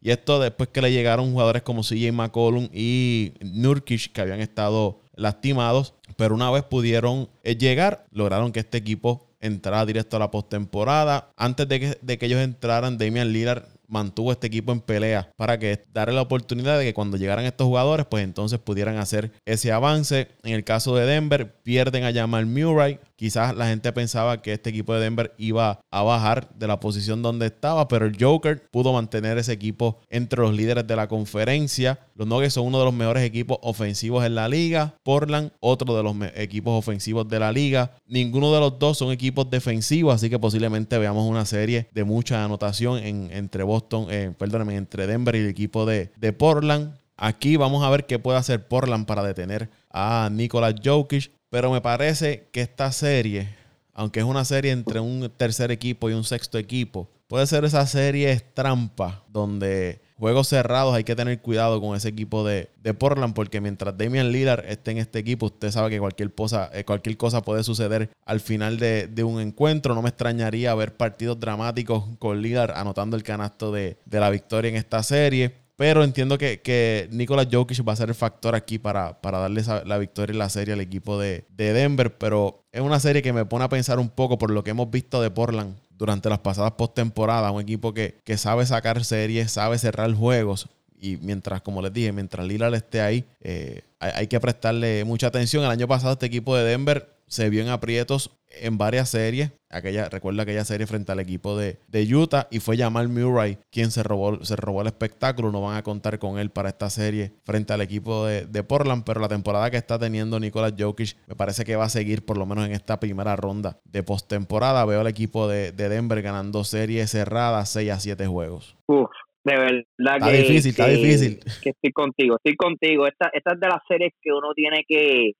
y 0.00 0.10
esto 0.10 0.40
después 0.40 0.68
que 0.70 0.82
le 0.82 0.92
llegaron 0.92 1.32
jugadores 1.32 1.62
como 1.62 1.82
CJ 1.82 2.12
McCollum 2.12 2.68
y 2.72 3.32
Nurkic 3.40 4.12
que 4.12 4.20
habían 4.20 4.40
estado 4.40 5.00
lastimados. 5.14 5.94
Pero 6.16 6.34
una 6.34 6.50
vez 6.50 6.62
pudieron 6.64 7.28
eh, 7.42 7.56
llegar, 7.56 8.04
lograron 8.10 8.52
que 8.52 8.60
este 8.60 8.78
equipo 8.78 9.26
entrara 9.40 9.84
directo 9.86 10.16
a 10.16 10.20
la 10.20 10.30
postemporada. 10.30 11.30
Antes 11.36 11.68
de 11.68 11.80
que, 11.80 11.98
de 12.00 12.18
que 12.18 12.26
ellos 12.26 12.40
entraran, 12.40 12.98
Damian 12.98 13.32
Lillard 13.32 13.64
mantuvo 13.92 14.32
este 14.32 14.46
equipo 14.46 14.72
en 14.72 14.80
pelea 14.80 15.30
para 15.36 15.58
que 15.58 15.84
darle 15.92 16.14
la 16.14 16.22
oportunidad 16.22 16.78
de 16.78 16.84
que 16.86 16.94
cuando 16.94 17.18
llegaran 17.18 17.44
estos 17.44 17.66
jugadores, 17.66 18.06
pues 18.06 18.24
entonces 18.24 18.58
pudieran 18.58 18.96
hacer 18.96 19.32
ese 19.44 19.70
avance. 19.70 20.28
En 20.42 20.54
el 20.54 20.64
caso 20.64 20.96
de 20.96 21.04
Denver, 21.04 21.54
pierden 21.62 22.04
a 22.04 22.12
Jamal 22.12 22.46
Murray. 22.46 22.98
Quizás 23.22 23.54
la 23.54 23.68
gente 23.68 23.92
pensaba 23.92 24.42
que 24.42 24.52
este 24.52 24.70
equipo 24.70 24.92
de 24.92 24.98
Denver 24.98 25.32
iba 25.38 25.78
a 25.92 26.02
bajar 26.02 26.52
de 26.56 26.66
la 26.66 26.80
posición 26.80 27.22
donde 27.22 27.46
estaba, 27.46 27.86
pero 27.86 28.04
el 28.04 28.16
Joker 28.18 28.68
pudo 28.72 28.92
mantener 28.92 29.38
ese 29.38 29.52
equipo 29.52 30.00
entre 30.10 30.40
los 30.40 30.52
líderes 30.52 30.88
de 30.88 30.96
la 30.96 31.06
conferencia. 31.06 32.00
Los 32.16 32.26
Nuggets 32.26 32.54
son 32.54 32.66
uno 32.66 32.80
de 32.80 32.84
los 32.84 32.92
mejores 32.92 33.22
equipos 33.22 33.58
ofensivos 33.62 34.26
en 34.26 34.34
la 34.34 34.48
liga. 34.48 34.96
Portland, 35.04 35.52
otro 35.60 35.96
de 35.96 36.02
los 36.02 36.16
equipos 36.34 36.76
ofensivos 36.76 37.28
de 37.28 37.38
la 37.38 37.52
liga. 37.52 37.92
Ninguno 38.08 38.52
de 38.52 38.58
los 38.58 38.76
dos 38.80 38.98
son 38.98 39.12
equipos 39.12 39.48
defensivos, 39.48 40.16
así 40.16 40.28
que 40.28 40.40
posiblemente 40.40 40.98
veamos 40.98 41.30
una 41.30 41.46
serie 41.46 41.86
de 41.92 42.02
mucha 42.02 42.44
anotación 42.44 42.98
entre 42.98 43.62
Boston, 43.62 44.08
eh, 44.10 44.34
entre 44.40 45.06
Denver 45.06 45.36
y 45.36 45.38
el 45.38 45.48
equipo 45.48 45.86
de, 45.86 46.10
de 46.16 46.32
Portland. 46.32 46.96
Aquí 47.16 47.56
vamos 47.56 47.84
a 47.84 47.90
ver 47.90 48.04
qué 48.06 48.18
puede 48.18 48.38
hacer 48.38 48.66
Portland 48.66 49.06
para 49.06 49.22
detener 49.22 49.70
a 49.92 50.28
Nikola 50.32 50.74
Jokic. 50.82 51.30
Pero 51.52 51.70
me 51.70 51.82
parece 51.82 52.48
que 52.50 52.62
esta 52.62 52.90
serie, 52.92 53.54
aunque 53.92 54.20
es 54.20 54.24
una 54.24 54.42
serie 54.42 54.72
entre 54.72 55.00
un 55.00 55.30
tercer 55.36 55.70
equipo 55.70 56.08
y 56.08 56.14
un 56.14 56.24
sexto 56.24 56.56
equipo, 56.56 57.10
puede 57.28 57.46
ser 57.46 57.66
esa 57.66 57.86
serie 57.86 58.40
trampa 58.54 59.22
donde 59.28 60.00
juegos 60.16 60.48
cerrados 60.48 60.94
hay 60.94 61.04
que 61.04 61.14
tener 61.14 61.42
cuidado 61.42 61.78
con 61.78 61.94
ese 61.94 62.08
equipo 62.08 62.42
de, 62.42 62.70
Portland 62.98 63.34
porque 63.34 63.60
mientras 63.60 63.98
Damian 63.98 64.32
Lillard 64.32 64.64
esté 64.64 64.92
en 64.92 64.98
este 64.98 65.18
equipo, 65.18 65.44
usted 65.44 65.70
sabe 65.70 65.90
que 65.90 65.98
cualquier 65.98 66.32
cosa, 66.34 66.70
eh, 66.72 66.84
cualquier 66.84 67.18
cosa 67.18 67.42
puede 67.42 67.62
suceder 67.64 68.08
al 68.24 68.40
final 68.40 68.78
de, 68.78 69.22
un 69.22 69.38
encuentro. 69.38 69.94
No 69.94 70.00
me 70.00 70.08
extrañaría 70.08 70.74
ver 70.74 70.96
partidos 70.96 71.38
dramáticos 71.38 72.04
con 72.18 72.40
Lillard 72.40 72.70
anotando 72.70 73.14
el 73.14 73.22
canasto 73.22 73.70
de, 73.72 73.98
de 74.06 74.20
la 74.20 74.30
victoria 74.30 74.70
en 74.70 74.76
esta 74.76 75.02
serie. 75.02 75.61
Pero 75.76 76.04
entiendo 76.04 76.38
que, 76.38 76.60
que 76.60 77.08
Jokic 77.50 77.86
va 77.86 77.92
a 77.92 77.96
ser 77.96 78.08
el 78.08 78.14
factor 78.14 78.54
aquí 78.54 78.78
para, 78.78 79.20
para 79.20 79.38
darle 79.38 79.62
la 79.84 79.98
victoria 79.98 80.32
en 80.32 80.38
la 80.38 80.48
serie 80.48 80.74
al 80.74 80.80
equipo 80.80 81.18
de, 81.18 81.44
Denver. 81.56 82.16
Pero 82.18 82.64
es 82.72 82.80
una 82.80 83.00
serie 83.00 83.22
que 83.22 83.32
me 83.32 83.44
pone 83.44 83.64
a 83.64 83.68
pensar 83.68 83.98
un 83.98 84.10
poco 84.10 84.38
por 84.38 84.50
lo 84.50 84.62
que 84.62 84.70
hemos 84.70 84.90
visto 84.90 85.22
de 85.22 85.30
Portland 85.30 85.76
durante 85.90 86.28
las 86.28 86.40
pasadas 86.40 86.72
postemporadas. 86.72 87.52
Un 87.52 87.62
equipo 87.62 87.94
que, 87.94 88.20
que 88.24 88.36
sabe 88.36 88.66
sacar 88.66 89.04
series, 89.04 89.52
sabe 89.52 89.78
cerrar 89.78 90.12
juegos. 90.14 90.68
Y 91.00 91.16
mientras, 91.16 91.62
como 91.62 91.82
les 91.82 91.92
dije, 91.92 92.12
mientras 92.12 92.46
Lillard 92.46 92.74
esté 92.74 93.00
ahí, 93.00 93.24
eh, 93.40 93.82
hay, 93.98 94.12
hay, 94.14 94.26
que 94.28 94.38
prestarle 94.38 95.04
mucha 95.04 95.26
atención. 95.26 95.64
El 95.64 95.70
año 95.70 95.88
pasado 95.88 96.12
este 96.12 96.26
equipo 96.26 96.54
de 96.56 96.62
Denver 96.62 97.12
se 97.26 97.48
vio 97.48 97.62
en 97.62 97.70
aprietos 97.70 98.30
en 98.60 98.78
varias 98.78 99.10
series. 99.10 99.52
Aquella, 99.70 100.08
recuerda 100.10 100.42
aquella 100.42 100.64
serie 100.64 100.86
frente 100.86 101.12
al 101.12 101.20
equipo 101.20 101.56
de, 101.56 101.78
Utah 102.14 102.46
y 102.50 102.60
fue 102.60 102.76
Jamal 102.76 103.08
Murray 103.08 103.56
quien 103.70 103.90
se 103.90 104.02
robó, 104.02 104.44
se 104.44 104.54
robó 104.56 104.82
el 104.82 104.88
espectáculo. 104.88 105.50
No 105.50 105.62
van 105.62 105.76
a 105.76 105.82
contar 105.82 106.18
con 106.18 106.38
él 106.38 106.50
para 106.50 106.68
esta 106.68 106.90
serie 106.90 107.32
frente 107.44 107.72
al 107.72 107.80
equipo 107.80 108.26
de, 108.26 108.64
Portland, 108.64 109.04
pero 109.04 109.20
la 109.20 109.28
temporada 109.28 109.70
que 109.70 109.76
está 109.76 109.98
teniendo 109.98 110.38
Nicolas 110.38 110.74
Jokic 110.78 111.16
me 111.26 111.34
parece 111.34 111.64
que 111.64 111.76
va 111.76 111.84
a 111.84 111.88
seguir 111.88 112.24
por 112.24 112.38
lo 112.38 112.46
menos 112.46 112.66
en 112.66 112.72
esta 112.72 113.00
primera 113.00 113.34
ronda 113.34 113.78
de 113.84 114.02
postemporada. 114.02 114.84
Veo 114.84 115.00
al 115.00 115.06
equipo 115.06 115.48
de, 115.48 115.72
Denver 115.72 116.22
ganando 116.22 116.64
series 116.64 117.10
cerradas 117.10 117.70
6 117.70 117.90
a 117.90 118.00
7 118.00 118.26
juegos. 118.26 118.76
Uf, 118.86 119.10
de 119.44 119.56
verdad 119.56 120.16
está 120.16 120.30
difícil, 120.30 120.70
está 120.70 120.86
difícil. 120.86 121.40
Que 121.62 121.70
estoy 121.70 121.92
contigo, 121.92 122.36
estoy 122.36 122.56
contigo. 122.56 123.06
Esta, 123.06 123.30
esta 123.32 123.54
es 123.54 123.60
de 123.60 123.68
las 123.68 123.80
series 123.88 124.12
que 124.20 124.32
uno 124.32 124.52
tiene 124.54 124.84
que 124.86 125.32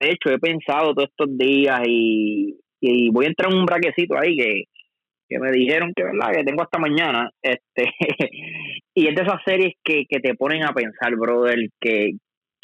de 0.00 0.10
hecho, 0.10 0.30
he 0.30 0.38
pensado 0.38 0.94
todos 0.94 1.08
estos 1.08 1.36
días 1.36 1.80
y, 1.86 2.58
voy 3.12 3.24
a 3.24 3.28
entrar 3.28 3.50
en 3.50 3.58
un 3.58 3.66
braquecito 3.66 4.18
ahí 4.18 4.36
que, 4.36 4.64
me 5.38 5.50
dijeron 5.50 5.92
que 5.96 6.04
verdad 6.04 6.32
que 6.32 6.44
tengo 6.44 6.62
hasta 6.62 6.78
mañana 6.78 7.28
este 7.42 7.90
y 8.94 9.08
es 9.08 9.16
de 9.16 9.22
esas 9.22 9.42
series 9.44 9.72
que, 9.82 10.04
te 10.08 10.34
ponen 10.34 10.62
a 10.62 10.72
pensar 10.72 11.16
brother 11.16 11.58
que 11.80 12.10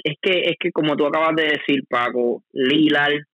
es 0.05 0.15
que 0.23 0.41
es 0.41 0.57
que 0.61 0.71
como 0.71 0.95
tú 0.95 1.05
acabas 1.05 1.35
de 1.35 1.45
decir 1.47 1.83
Paco 1.89 2.45
Lillard 2.53 3.25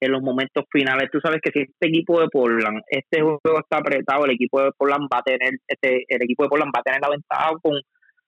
en 0.00 0.12
los 0.12 0.22
momentos 0.22 0.64
finales 0.72 1.10
tú 1.12 1.20
sabes 1.20 1.42
que 1.42 1.50
si 1.52 1.60
este 1.70 1.88
equipo 1.88 2.18
de 2.20 2.28
Portland 2.28 2.80
este 2.88 3.20
juego 3.20 3.58
está 3.58 3.78
apretado 3.78 4.24
el 4.24 4.30
equipo 4.30 4.62
de 4.62 4.70
Portland 4.78 5.08
va 5.12 5.18
a 5.18 5.22
tener 5.24 5.50
este 5.68 6.04
el 6.08 6.22
equipo 6.22 6.44
de 6.44 6.48
Portland 6.48 6.72
va 6.74 6.80
a 6.80 6.84
tener 6.84 7.00
la 7.02 7.10
ventaja 7.10 7.50
con 7.60 7.78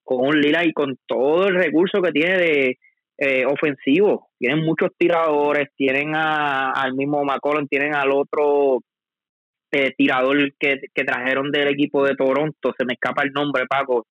con 0.02 0.26
un 0.26 0.38
Lillard 0.38 0.66
y 0.66 0.72
con 0.72 0.98
todo 1.06 1.48
el 1.48 1.54
recurso 1.54 2.02
que 2.02 2.12
tiene 2.12 2.36
de 2.36 2.78
eh, 3.18 3.44
ofensivo. 3.44 4.30
Tienen 4.38 4.64
muchos 4.64 4.90
tiradores, 4.96 5.68
tienen 5.76 6.14
a, 6.14 6.70
al 6.70 6.94
mismo 6.94 7.24
McCollum, 7.24 7.66
tienen 7.66 7.94
al 7.94 8.12
otro 8.12 8.80
eh, 9.72 9.92
tirador 9.96 10.54
que, 10.58 10.78
trajeron 10.94 11.50
del 11.50 11.68
equipo 11.68 12.06
de 12.06 12.14
Toronto, 12.14 12.72
se 12.78 12.84
me 12.84 12.94
escapa 12.94 13.22
el 13.22 13.32
nombre, 13.32 13.66
Paco, 13.66 14.06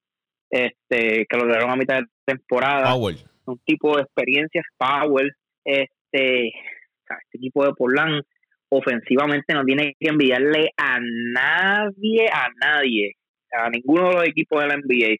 este 0.50 1.26
que 1.28 1.38
lo 1.38 1.43
trajeron 1.43 1.72
a 1.72 1.76
mitad 1.76 2.00
de 2.00 2.08
temporada. 2.26 2.93
Un 2.96 3.60
tipo 3.65 3.96
de 3.96 4.04
experiencias, 4.04 4.65
Powell. 4.78 5.32
Este, 5.63 6.48
este 6.48 7.38
equipo 7.38 7.65
de 7.65 7.74
Portland 7.74 8.22
ofensivamente 8.70 9.54
no 9.54 9.63
tiene 9.63 9.96
que 10.00 10.10
enviarle 10.10 10.72
a 10.78 11.00
nadie, 11.00 12.28
a 12.32 12.50
nadie, 12.60 13.13
a 13.52 13.70
ninguno 13.70 14.10
de 14.10 14.15
los 14.15 14.28
equipos 14.28 14.62
de 14.62 14.67
la 14.67 14.78
NBA. 14.78 15.15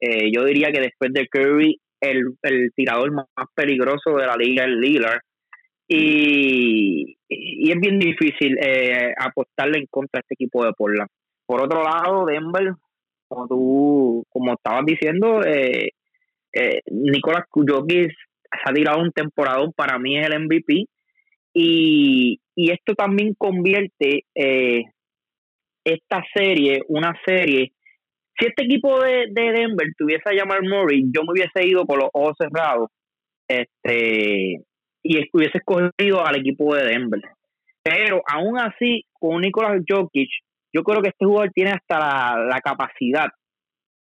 Eh, 0.00 0.30
yo 0.32 0.44
diría 0.44 0.70
que 0.72 0.80
después 0.80 1.12
de 1.12 1.28
Curry 1.28 1.80
el, 2.02 2.36
el 2.42 2.72
tirador 2.74 3.12
más 3.12 3.26
peligroso 3.54 4.16
de 4.16 4.26
la 4.26 4.36
liga, 4.36 4.64
el 4.64 4.80
Lillard. 4.80 5.20
Y, 5.88 7.16
y 7.28 7.70
es 7.70 7.80
bien 7.80 7.98
difícil 7.98 8.58
eh, 8.60 9.12
apostarle 9.16 9.78
en 9.78 9.86
contra 9.86 10.18
a 10.18 10.20
este 10.20 10.34
equipo 10.34 10.64
de 10.64 10.72
Portland. 10.72 11.08
Por 11.46 11.62
otro 11.62 11.82
lado, 11.82 12.26
Denver, 12.26 12.74
como 13.28 13.46
tú 13.46 14.24
como 14.28 14.54
estabas 14.54 14.84
diciendo, 14.84 15.42
eh, 15.44 15.90
eh, 16.54 16.80
Nicolás 16.90 17.44
Jokic 17.50 18.10
se 18.10 18.70
ha 18.70 18.72
tirado 18.72 19.00
un 19.00 19.12
temporadón, 19.12 19.72
para 19.72 19.98
mí 19.98 20.18
es 20.18 20.26
el 20.26 20.40
MVP. 20.40 20.86
Y, 21.54 22.40
y 22.56 22.70
esto 22.70 22.94
también 22.94 23.34
convierte 23.36 24.24
eh, 24.34 24.84
esta 25.84 26.24
serie, 26.34 26.82
una 26.88 27.14
serie 27.26 27.72
si 28.38 28.46
este 28.46 28.64
equipo 28.64 28.98
de, 29.00 29.28
Denver 29.32 29.88
tuviese 29.96 30.22
a 30.26 30.32
llamar 30.32 30.62
Murray, 30.62 31.04
yo 31.14 31.22
me 31.22 31.32
hubiese 31.32 31.66
ido 31.66 31.84
con 31.86 31.98
los 31.98 32.08
ojos 32.12 32.36
cerrados 32.38 32.88
este 33.48 34.64
y 35.04 35.28
hubiese 35.32 35.58
escogido 35.58 36.24
al 36.24 36.36
equipo 36.36 36.74
de 36.74 36.84
Denver. 36.84 37.20
Pero 37.82 38.22
aún 38.26 38.58
así, 38.58 39.04
con 39.12 39.40
Nicolás 39.40 39.82
Jokic, 39.86 40.30
yo 40.72 40.82
creo 40.84 41.02
que 41.02 41.08
este 41.08 41.26
jugador 41.26 41.50
tiene 41.52 41.72
hasta 41.72 41.98
la, 41.98 42.60
capacidad 42.60 43.26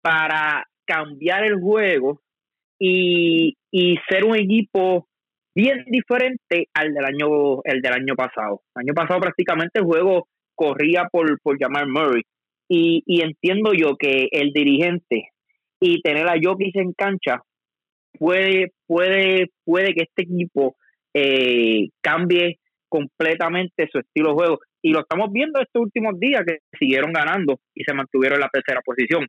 para 0.03 0.67
cambiar 0.87 1.45
el 1.45 1.59
juego 1.59 2.21
y, 2.79 3.57
y, 3.73 3.97
ser 4.09 4.27
un 4.27 4.37
equipo 4.37 5.09
bien 5.55 5.85
diferente 5.87 6.69
al 6.75 6.93
del 6.93 7.05
año 7.05 7.63
el 7.65 7.81
del 7.81 7.93
año 7.95 8.15
pasado. 8.15 8.61
El 8.77 8.83
año 8.83 8.95
pasado 8.95 9.21
prácticamente 9.21 9.81
el 9.81 9.87
juego 9.87 10.29
corría 10.55 11.09
por, 11.11 11.41
por 11.41 11.59
llamar 11.59 11.89
Murray 11.89 12.23
y, 12.69 13.03
y 13.07 13.23
entiendo 13.23 13.73
yo 13.73 13.97
que 13.97 14.29
el 14.31 14.53
dirigente 14.53 15.29
y 15.81 16.01
tener 16.03 16.29
a 16.29 16.37
Jokic 16.43 16.77
en 16.77 16.93
cancha 16.93 17.43
puede, 18.19 18.73
puede, 18.87 19.51
puede 19.65 19.95
que 19.95 20.05
este 20.05 20.23
equipo 20.23 20.77
eh, 21.13 21.89
cambie 22.01 22.59
completamente 22.89 23.89
su 23.91 23.99
estilo 23.99 24.31
de 24.31 24.35
juego. 24.35 24.59
Y 24.83 24.93
lo 24.93 25.01
estamos 25.01 25.33
viendo 25.33 25.61
estos 25.61 25.83
últimos 25.83 26.19
días 26.19 26.43
que 26.47 26.59
siguieron 26.79 27.13
ganando 27.13 27.59
y 27.75 27.85
se 27.85 27.95
mantuvieron 27.95 28.37
en 28.37 28.43
la 28.43 28.51
tercera 28.53 28.81
posición. 28.85 29.27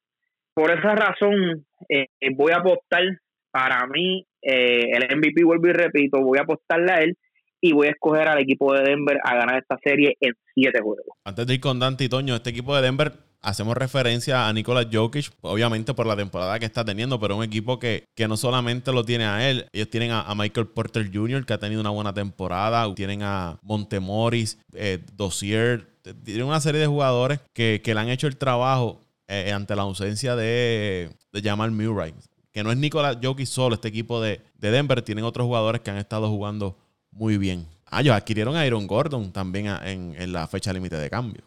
Por 0.53 0.71
esa 0.71 0.95
razón, 0.95 1.65
eh, 1.89 2.07
voy 2.35 2.51
a 2.51 2.57
apostar 2.57 3.03
para 3.51 3.87
mí, 3.87 4.25
eh, 4.41 4.91
el 4.91 5.17
MVP, 5.17 5.43
vuelvo 5.43 5.67
y 5.67 5.73
repito, 5.73 6.21
voy 6.21 6.37
a 6.37 6.41
apostarle 6.41 6.91
a 6.91 6.97
él 6.97 7.17
y 7.61 7.73
voy 7.73 7.87
a 7.87 7.91
escoger 7.91 8.27
al 8.27 8.39
equipo 8.39 8.73
de 8.73 8.83
Denver 8.83 9.17
a 9.23 9.35
ganar 9.35 9.57
esta 9.59 9.77
serie 9.83 10.15
en 10.19 10.33
siete 10.53 10.81
juegos. 10.81 11.17
Antes 11.23 11.47
de 11.47 11.53
ir 11.55 11.59
con 11.61 11.79
Dante 11.79 12.03
y 12.03 12.09
Toño, 12.09 12.35
este 12.35 12.51
equipo 12.51 12.75
de 12.75 12.81
Denver 12.81 13.13
hacemos 13.45 13.77
referencia 13.77 14.47
a 14.47 14.53
Nikola 14.53 14.87
Jokic, 14.91 15.31
obviamente 15.41 15.93
por 15.93 16.07
la 16.07 16.15
temporada 16.15 16.57
que 16.59 16.65
está 16.65 16.83
teniendo, 16.83 17.19
pero 17.19 17.37
un 17.37 17.43
equipo 17.43 17.77
que, 17.79 18.07
que 18.15 18.27
no 18.27 18.37
solamente 18.37 18.91
lo 18.91 19.05
tiene 19.05 19.25
a 19.25 19.47
él, 19.47 19.67
ellos 19.71 19.89
tienen 19.89 20.11
a, 20.11 20.33
Michael 20.35 20.67
Porter 20.67 21.09
Jr., 21.13 21.45
que 21.45 21.53
ha 21.53 21.59
tenido 21.59 21.79
una 21.79 21.91
buena 21.91 22.13
temporada, 22.13 22.93
tienen 22.95 23.21
a 23.21 23.59
Montemoris, 23.61 24.57
eh, 24.73 24.99
Dossier, 25.13 25.87
tienen 26.23 26.47
una 26.47 26.59
serie 26.59 26.81
de 26.81 26.87
jugadores 26.87 27.39
que, 27.53 27.81
le 27.85 27.99
han 27.99 28.09
hecho 28.09 28.27
el 28.27 28.37
trabajo 28.37 28.99
eh, 29.27 29.51
ante 29.53 29.75
la 29.75 29.83
ausencia 29.83 30.35
de, 30.35 31.11
de 31.31 31.41
Jamal 31.41 31.71
Murray. 31.71 32.13
Que 32.51 32.63
no 32.63 32.71
es 32.71 32.77
Nikola 32.77 33.19
Jokic 33.21 33.47
solo, 33.47 33.75
este 33.75 33.89
equipo 33.89 34.21
de, 34.21 34.41
de 34.57 34.71
Denver, 34.71 35.01
tienen 35.01 35.23
otros 35.23 35.45
jugadores 35.45 35.81
que 35.81 35.91
han 35.91 35.97
estado 35.97 36.29
jugando 36.29 36.77
muy 37.11 37.37
bien. 37.37 37.67
Ah, 37.95 38.01
ellos 38.01 38.13
adquirieron 38.13 38.57
a 38.57 38.67
Iron 38.67 38.87
Gordon 38.87 39.31
también 39.31 39.67
en, 39.85 40.33
la 40.33 40.47
fecha 40.47 40.73
límite 40.73 40.97
de 40.97 41.09
cambio. 41.09 41.41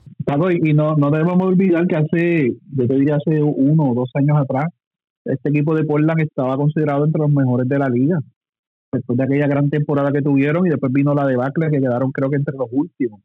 y 0.65 0.73
no, 0.73 0.95
debemos 0.97 1.43
olvidar 1.43 1.87
que 1.87 1.97
hace, 1.97 2.57
yo 2.75 2.87
te 2.87 2.95
diría 2.95 3.17
hace 3.17 3.43
uno 3.43 3.91
o 3.91 3.95
dos 3.95 4.11
años 4.15 4.39
atrás, 4.39 4.65
este 5.27 5.51
equipo 5.51 5.75
de 5.75 5.85
Portland 5.85 6.23
estaba 6.23 6.57
considerado 6.57 7.05
entre 7.05 7.21
los 7.21 7.31
mejores 7.31 7.69
de 7.69 7.79
la 7.79 7.91
liga. 7.91 8.21
Después 8.91 9.19
de 9.19 9.25
aquella 9.25 9.47
gran 9.47 9.69
temporada 9.69 10.11
que 10.11 10.23
tuvieron 10.23 10.67
y 10.67 10.71
después 10.71 10.91
vino 10.91 11.13
la 11.13 11.27
debacle 11.27 11.69
que 11.71 11.81
quedaron 11.81 12.13
creo 12.13 12.31
que 12.31 12.37
entre 12.37 12.57
los 12.57 12.69
últimos. 12.73 13.21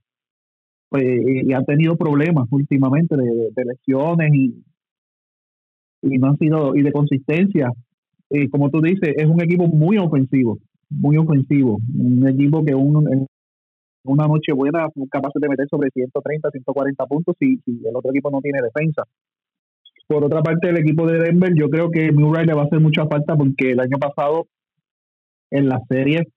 Pues, 0.90 1.06
y, 1.26 1.54
han 1.54 1.64
tenido 1.64 1.96
problemas 1.96 2.50
últimamente 2.52 3.16
de, 3.16 3.64
lesiones 3.64 4.34
y, 4.34 4.66
y 6.02 6.18
no 6.18 6.28
han 6.28 6.38
sido, 6.38 6.76
y 6.76 6.82
de 6.82 6.92
consistencia. 6.92 7.72
Y 8.30 8.50
como 8.50 8.70
tú 8.70 8.82
dices, 8.82 9.14
es 9.16 9.28
un 9.28 9.42
equipo 9.42 9.66
muy 9.68 9.98
ofensivo 9.98 10.60
muy 11.00 11.18
ofensivo. 11.18 11.80
Un 11.98 12.28
equipo 12.28 12.64
que 12.64 12.74
un, 12.76 13.12
en 13.12 13.28
una 14.06 14.28
noche 14.28 14.54
buena 14.54 14.86
es 14.86 15.10
capaz 15.10 15.32
de 15.36 15.48
meter 15.48 15.68
sobre 15.70 15.90
130, 15.92 16.50
140 16.50 17.06
puntos 17.06 17.36
si, 17.40 17.60
el 17.66 17.96
otro 17.96 18.12
equipo 18.12 18.30
no 18.32 18.42
tiene 18.42 18.60
defensa. 18.62 19.04
Por 20.08 20.24
otra 20.26 20.42
parte, 20.42 20.70
el 20.70 20.78
equipo 20.78 21.08
de 21.08 21.20
Denver, 21.20 21.54
yo 21.56 21.70
creo 21.70 21.90
que 21.90 22.12
Murray 22.12 22.46
le 22.46 22.54
va 22.54 22.64
a 22.64 22.66
hacer 22.66 22.80
mucha 22.80 23.08
falta 23.08 23.36
porque 23.36 23.72
el 23.72 23.80
año 23.80 23.98
pasado 23.98 24.48
en 25.50 25.70
la 25.70 25.80
serie 25.90 26.28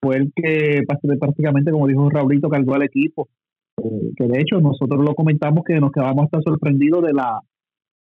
fue 0.00 0.16
el 0.16 0.32
que 0.34 0.82
prácticamente, 1.18 1.70
como 1.70 1.86
dijo 1.86 2.10
Raulito, 2.10 2.48
cargó 2.48 2.74
al 2.74 2.82
equipo. 2.82 3.28
Eh, 3.82 4.12
que 4.16 4.28
de 4.28 4.40
hecho 4.40 4.60
nosotros 4.60 5.02
lo 5.04 5.14
comentamos 5.14 5.64
que 5.64 5.80
nos 5.80 5.90
quedamos 5.90 6.26
hasta 6.26 6.42
sorprendidos 6.42 7.02
de 7.02 7.12
la 7.12 7.40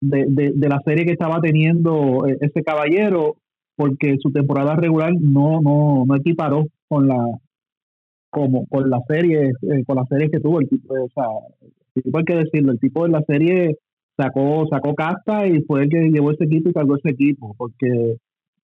de, 0.00 0.26
de, 0.54 0.68
la 0.68 0.80
serie 0.84 1.06
que 1.06 1.12
estaba 1.12 1.40
teniendo 1.40 2.26
eh, 2.26 2.36
ese 2.40 2.62
caballero 2.62 3.36
porque 3.76 4.16
su 4.20 4.30
temporada 4.30 4.76
regular 4.76 5.12
no 5.20 5.60
no 5.60 6.04
no 6.06 6.16
equiparó 6.16 6.66
con 6.88 7.08
la 7.08 7.18
como 8.30 8.66
con 8.66 8.90
la 8.90 9.00
serie 9.08 9.52
eh, 9.62 9.84
con 9.86 9.96
la 9.96 10.04
serie 10.06 10.30
que 10.30 10.40
tuvo 10.40 10.60
el 10.60 10.68
tipo 10.68 10.94
o 10.94 11.08
sea 11.14 11.26
el 11.96 12.02
tipo 12.02 12.18
hay 12.18 12.24
que 12.24 12.36
decirlo 12.36 12.72
el 12.72 12.80
tipo 12.80 13.04
de 13.04 13.10
la 13.10 13.22
serie 13.22 13.78
sacó 14.16 14.66
sacó 14.70 14.94
casta 14.94 15.46
y 15.46 15.62
fue 15.62 15.84
el 15.84 15.88
que 15.88 16.10
llevó 16.10 16.32
ese 16.32 16.44
equipo 16.44 16.70
y 16.70 16.72
cargó 16.72 16.96
ese 16.96 17.10
equipo 17.10 17.54
porque 17.56 18.16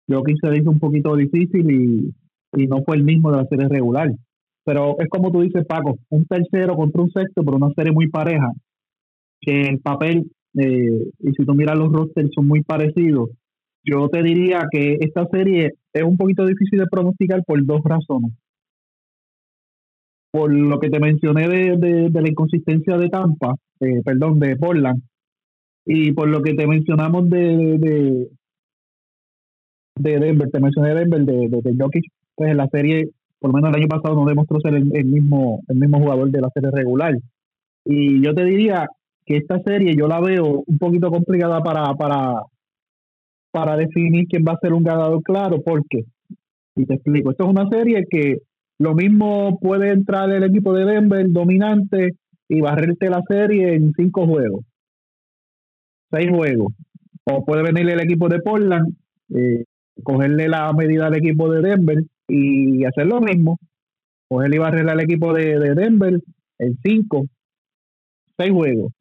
yo 0.07 0.23
que 0.23 0.35
se 0.41 0.57
hizo 0.57 0.71
un 0.71 0.79
poquito 0.79 1.17
difícil 1.17 1.71
y, 1.71 2.15
y 2.61 2.67
no 2.67 2.83
fue 2.85 2.97
el 2.97 3.05
mismo 3.05 3.31
de 3.31 3.39
la 3.39 3.47
serie 3.47 3.69
regular. 3.69 4.13
Pero 4.65 4.97
es 4.99 5.09
como 5.09 5.33
tú 5.33 5.43
dices 5.43 5.65
Paco 5.67 5.99
un 6.11 6.27
tercero 6.27 6.75
contra 6.77 7.03
un 7.03 7.11
sexto 7.11 7.43
pero 7.45 7.57
una 7.57 7.73
serie 7.75 7.93
muy 7.93 8.09
pareja 8.09 8.51
que 9.41 9.63
el 9.63 9.81
papel 9.81 10.31
eh, 10.57 11.11
y 11.21 11.33
si 11.33 11.45
tú 11.45 11.55
miras 11.55 11.77
los 11.77 11.93
rosters 11.93 12.31
son 12.35 12.47
muy 12.47 12.63
parecidos 12.63 13.31
yo 13.85 14.09
te 14.09 14.23
diría 14.23 14.67
que 14.71 14.97
esta 15.01 15.27
serie 15.29 15.75
es 15.93 16.03
un 16.03 16.17
poquito 16.17 16.47
difícil 16.47 16.79
de 16.79 16.87
pronosticar 16.87 17.43
por 17.45 17.65
dos 17.65 17.83
razones. 17.85 18.33
Por 20.33 20.53
lo 20.53 20.81
que 20.81 20.91
te 20.91 20.99
mencioné 20.99 21.49
de, 21.49 22.11
la 22.11 22.29
inconsistencia 22.29 22.97
de 22.97 23.09
Tampa, 23.09 23.55
eh, 23.81 24.03
perdón, 24.05 24.41
de 24.41 24.57
Portland, 24.57 25.03
y 25.87 26.13
por 26.13 26.29
lo 26.29 26.43
que 26.43 26.55
te 26.55 26.67
mencionamos 26.67 27.29
de, 27.29 27.79
de, 27.79 28.29
de 29.97 30.19
Denver, 30.19 30.51
te 30.51 30.61
mencioné 30.61 30.95
Denver, 30.95 31.21
de, 31.25 31.49
de, 31.49 31.77
Jokic, 31.79 32.05
pues 32.35 32.51
en 32.51 32.57
la 32.57 32.69
serie, 32.69 33.11
por 33.39 33.51
lo 33.51 33.55
menos 33.55 33.71
el 33.71 33.83
año 33.83 33.89
pasado 33.89 34.17
no 34.17 34.25
demostró 34.25 34.59
ser 34.61 34.75
el, 34.75 35.05
mismo, 35.05 35.63
el 35.69 35.77
mismo 35.77 36.01
jugador 36.01 36.31
de 36.31 36.41
la 36.41 36.49
serie 36.51 36.71
regular. 36.73 37.17
Y 37.85 38.25
yo 38.25 38.35
te 38.35 38.45
diría 38.45 38.89
que 39.27 39.37
esta 39.37 39.61
serie 39.63 39.95
yo 39.97 40.09
la 40.09 40.21
veo 40.21 40.65
un 40.67 40.79
poquito 40.79 41.11
complicada 41.11 41.61
para, 41.63 41.95
para, 41.95 42.43
para 43.55 43.77
definir 43.77 44.27
quién 44.27 44.43
va 44.45 44.55
a 44.55 44.59
ser 44.59 44.73
un 44.73 44.83
ganador 44.83 45.23
claro, 45.23 45.63
porque, 45.63 46.03
y 46.75 46.87
te 46.87 46.95
explico, 46.95 47.31
esto 47.31 47.45
es 47.45 47.51
una 47.51 47.69
serie 47.69 48.05
que 48.11 48.39
lo 48.81 48.97
mismo 48.97 49.61
puede 49.61 49.91
entrar 49.91 50.29
el 50.31 50.43
equipo 50.43 50.73
de 50.75 50.85
Denver 50.85 51.25
dominante 51.29 52.17
y 52.49 52.61
barrerte 52.61 53.09
la 53.09 53.23
serie 53.29 53.75
en 53.75 53.93
cinco 53.93 54.27
juegos, 54.27 54.65
seis 56.11 56.29
juegos, 56.31 56.73
o 57.27 57.45
puede 57.45 57.63
venir 57.63 57.89
el 57.91 58.01
equipo 58.01 58.29
de 58.29 58.41
Portland, 58.41 58.93
eh, 59.33 59.63
cogerle 60.03 60.49
la 60.49 60.73
medida 60.73 61.07
al 61.07 61.15
equipo 61.15 61.49
de 61.49 61.63
Denver 61.63 62.03
y 62.27 62.85
hacer 62.85 63.07
lo 63.07 63.21
mismo, 63.21 63.61
cogerle 64.29 64.57
y 64.57 64.59
barrerle 64.59 64.91
al 64.91 65.01
equipo 65.01 65.33
de, 65.33 65.61
de 65.61 65.75
Denver 65.77 66.19
en 66.59 66.77
cinco, 66.85 67.27
seis 68.37 68.51
juegos. 68.51 68.93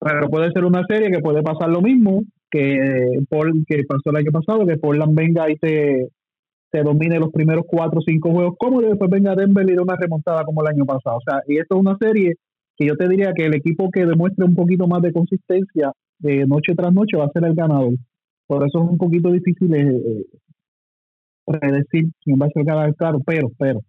Pero 0.00 0.28
puede 0.28 0.50
ser 0.50 0.64
una 0.64 0.82
serie 0.88 1.12
que 1.12 1.20
puede 1.20 1.44
pasar 1.44 1.68
lo 1.68 1.80
mismo 1.80 2.24
que, 2.50 3.22
Paul, 3.28 3.64
que 3.66 3.84
pasó 3.84 4.10
el 4.10 4.16
año 4.16 4.32
pasado, 4.32 4.66
que 4.66 4.76
Portland 4.76 5.14
venga 5.14 5.50
y 5.50 5.56
te, 5.56 6.08
domine 6.84 7.18
los 7.18 7.30
primeros 7.30 7.64
cuatro 7.66 8.00
o 8.00 8.02
cinco 8.02 8.30
juegos 8.32 8.54
como 8.58 8.80
y 8.80 8.86
después 8.86 9.10
venga 9.10 9.34
Denver 9.34 9.68
y 9.68 9.74
dé 9.74 9.82
una 9.82 9.96
remontada 9.96 10.44
como 10.44 10.62
el 10.62 10.74
año 10.74 10.84
pasado. 10.84 11.16
O 11.16 11.20
sea, 11.24 11.40
y 11.46 11.58
esto 11.58 11.76
es 11.76 11.80
una 11.80 11.96
serie 11.98 12.34
que 12.76 12.86
yo 12.86 12.96
te 12.96 13.08
diría 13.08 13.32
que 13.34 13.46
el 13.46 13.54
equipo 13.54 13.90
que 13.90 14.06
demuestre 14.06 14.44
un 14.44 14.54
poquito 14.54 14.86
más 14.86 15.02
de 15.02 15.12
consistencia 15.12 15.92
de 16.18 16.46
noche 16.46 16.74
tras 16.74 16.92
noche 16.92 17.16
va 17.16 17.26
a 17.26 17.32
ser 17.32 17.44
el 17.44 17.54
ganador. 17.54 17.94
Por 18.46 18.66
eso 18.66 18.82
es 18.82 18.90
un 18.90 18.98
poquito 18.98 19.30
difícil 19.30 19.74
eh, 19.74 20.24
predecir 21.46 22.10
quién 22.22 22.38
va 22.40 22.46
a 22.46 22.50
ser 22.50 22.62
el 22.62 22.66
ganador, 22.66 22.96
claro, 22.96 23.20
pero, 23.24 23.48
pero, 23.58 23.80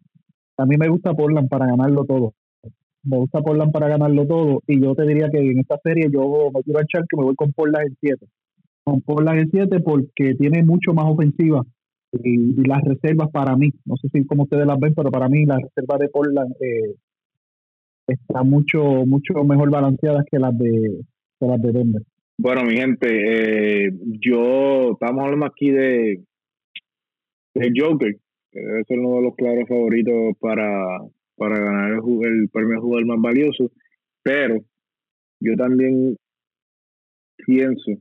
a 0.57 0.65
mí 0.65 0.75
me 0.77 0.89
gusta 0.89 1.13
Portland 1.13 1.49
para 1.49 1.67
ganarlo 1.67 2.05
todo. 2.05 2.33
Me 3.03 3.17
gusta 3.17 3.41
Portland 3.41 3.71
para 3.71 3.87
ganarlo 3.87 4.27
todo. 4.27 4.61
Y 4.67 4.79
yo 4.79 4.93
te 4.93 5.07
diría 5.07 5.29
que 5.31 5.39
en 5.39 5.59
esta 5.59 5.77
serie 5.83 6.07
yo 6.11 6.51
me 6.53 6.61
quiero 6.61 6.81
echar 6.81 7.03
que 7.09 7.17
me 7.17 7.23
voy 7.23 7.35
con 7.35 7.51
Portland 7.51 7.87
en 7.87 7.97
7 7.99 8.25
con 8.83 9.01
Portland 9.01 9.39
en 9.39 9.51
7 9.51 9.79
porque 9.81 10.35
tiene 10.35 10.63
mucho 10.63 10.93
más 10.93 11.05
ofensiva 11.07 11.63
y, 12.11 12.67
las 12.67 12.83
reservas 12.83 13.29
para 13.31 13.55
mí, 13.55 13.71
no 13.85 13.95
sé 13.97 14.09
si 14.09 14.25
como 14.25 14.43
ustedes 14.43 14.65
las 14.65 14.79
ven, 14.79 14.93
pero 14.93 15.09
para 15.11 15.29
mí 15.29 15.45
las 15.45 15.61
reservas 15.61 15.99
de 15.99 16.09
Portland 16.09 16.53
eh, 16.59 16.95
están 18.07 18.49
mucho 18.49 19.05
mucho 19.05 19.43
mejor 19.43 19.69
balanceadas 19.69 20.25
que 20.29 20.39
las 20.39 20.57
de, 20.57 21.01
las 21.39 21.61
de 21.61 21.71
Denver. 21.71 22.01
Bueno, 22.37 22.63
mi 22.63 22.75
gente, 22.75 23.85
eh, 23.85 23.91
yo 24.19 24.93
estamos 24.93 25.23
hablando 25.23 25.45
aquí 25.45 25.69
de, 25.69 26.23
de 27.53 27.71
Joker, 27.75 28.17
que 28.51 28.83
ser 28.87 28.99
uno 28.99 29.17
de 29.17 29.21
los 29.21 29.35
claros 29.35 29.69
favoritos 29.69 30.35
para, 30.39 30.99
para 31.35 31.59
ganar 31.59 31.91
el, 31.91 32.25
el 32.25 32.49
premio 32.49 32.81
jugador 32.81 33.05
más 33.05 33.21
valioso, 33.21 33.71
pero 34.23 34.59
yo 35.39 35.55
también 35.55 36.17
pienso 37.45 37.91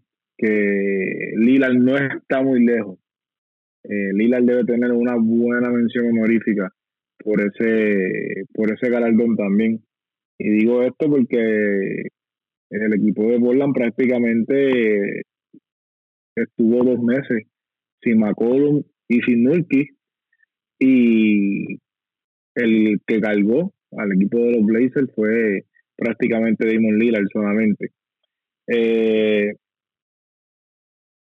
que 0.41 1.32
Lillard 1.36 1.74
no 1.74 1.97
está 1.97 2.43
muy 2.43 2.64
lejos. 2.64 2.99
Eh, 3.84 4.12
debe 4.14 4.64
tener 4.64 4.93
una 4.93 5.16
buena 5.16 5.70
mención 5.70 6.07
honorífica 6.07 6.70
por 7.18 7.41
ese, 7.41 8.45
por 8.55 8.72
ese 8.72 8.88
galardón 8.88 9.36
también. 9.36 9.82
Y 10.38 10.51
digo 10.51 10.82
esto 10.82 11.11
porque 11.11 12.07
el 12.70 12.95
equipo 12.95 13.30
de 13.30 13.38
Portland 13.38 13.74
prácticamente 13.74 15.22
estuvo 16.34 16.84
dos 16.84 17.03
meses 17.03 17.47
sin 18.03 18.18
McCollum 18.18 18.82
y 19.09 19.20
sin 19.20 19.43
Nurkic 19.43 19.95
y 20.78 21.78
el 22.55 22.99
que 23.07 23.20
cargó 23.20 23.74
al 23.93 24.12
equipo 24.12 24.38
de 24.38 24.53
los 24.53 24.64
Blazers 24.64 25.12
fue 25.14 25.64
prácticamente 25.97 26.66
Damon 26.66 26.99
Lillard 26.99 27.26
solamente. 27.30 27.91
Eh, 28.66 29.53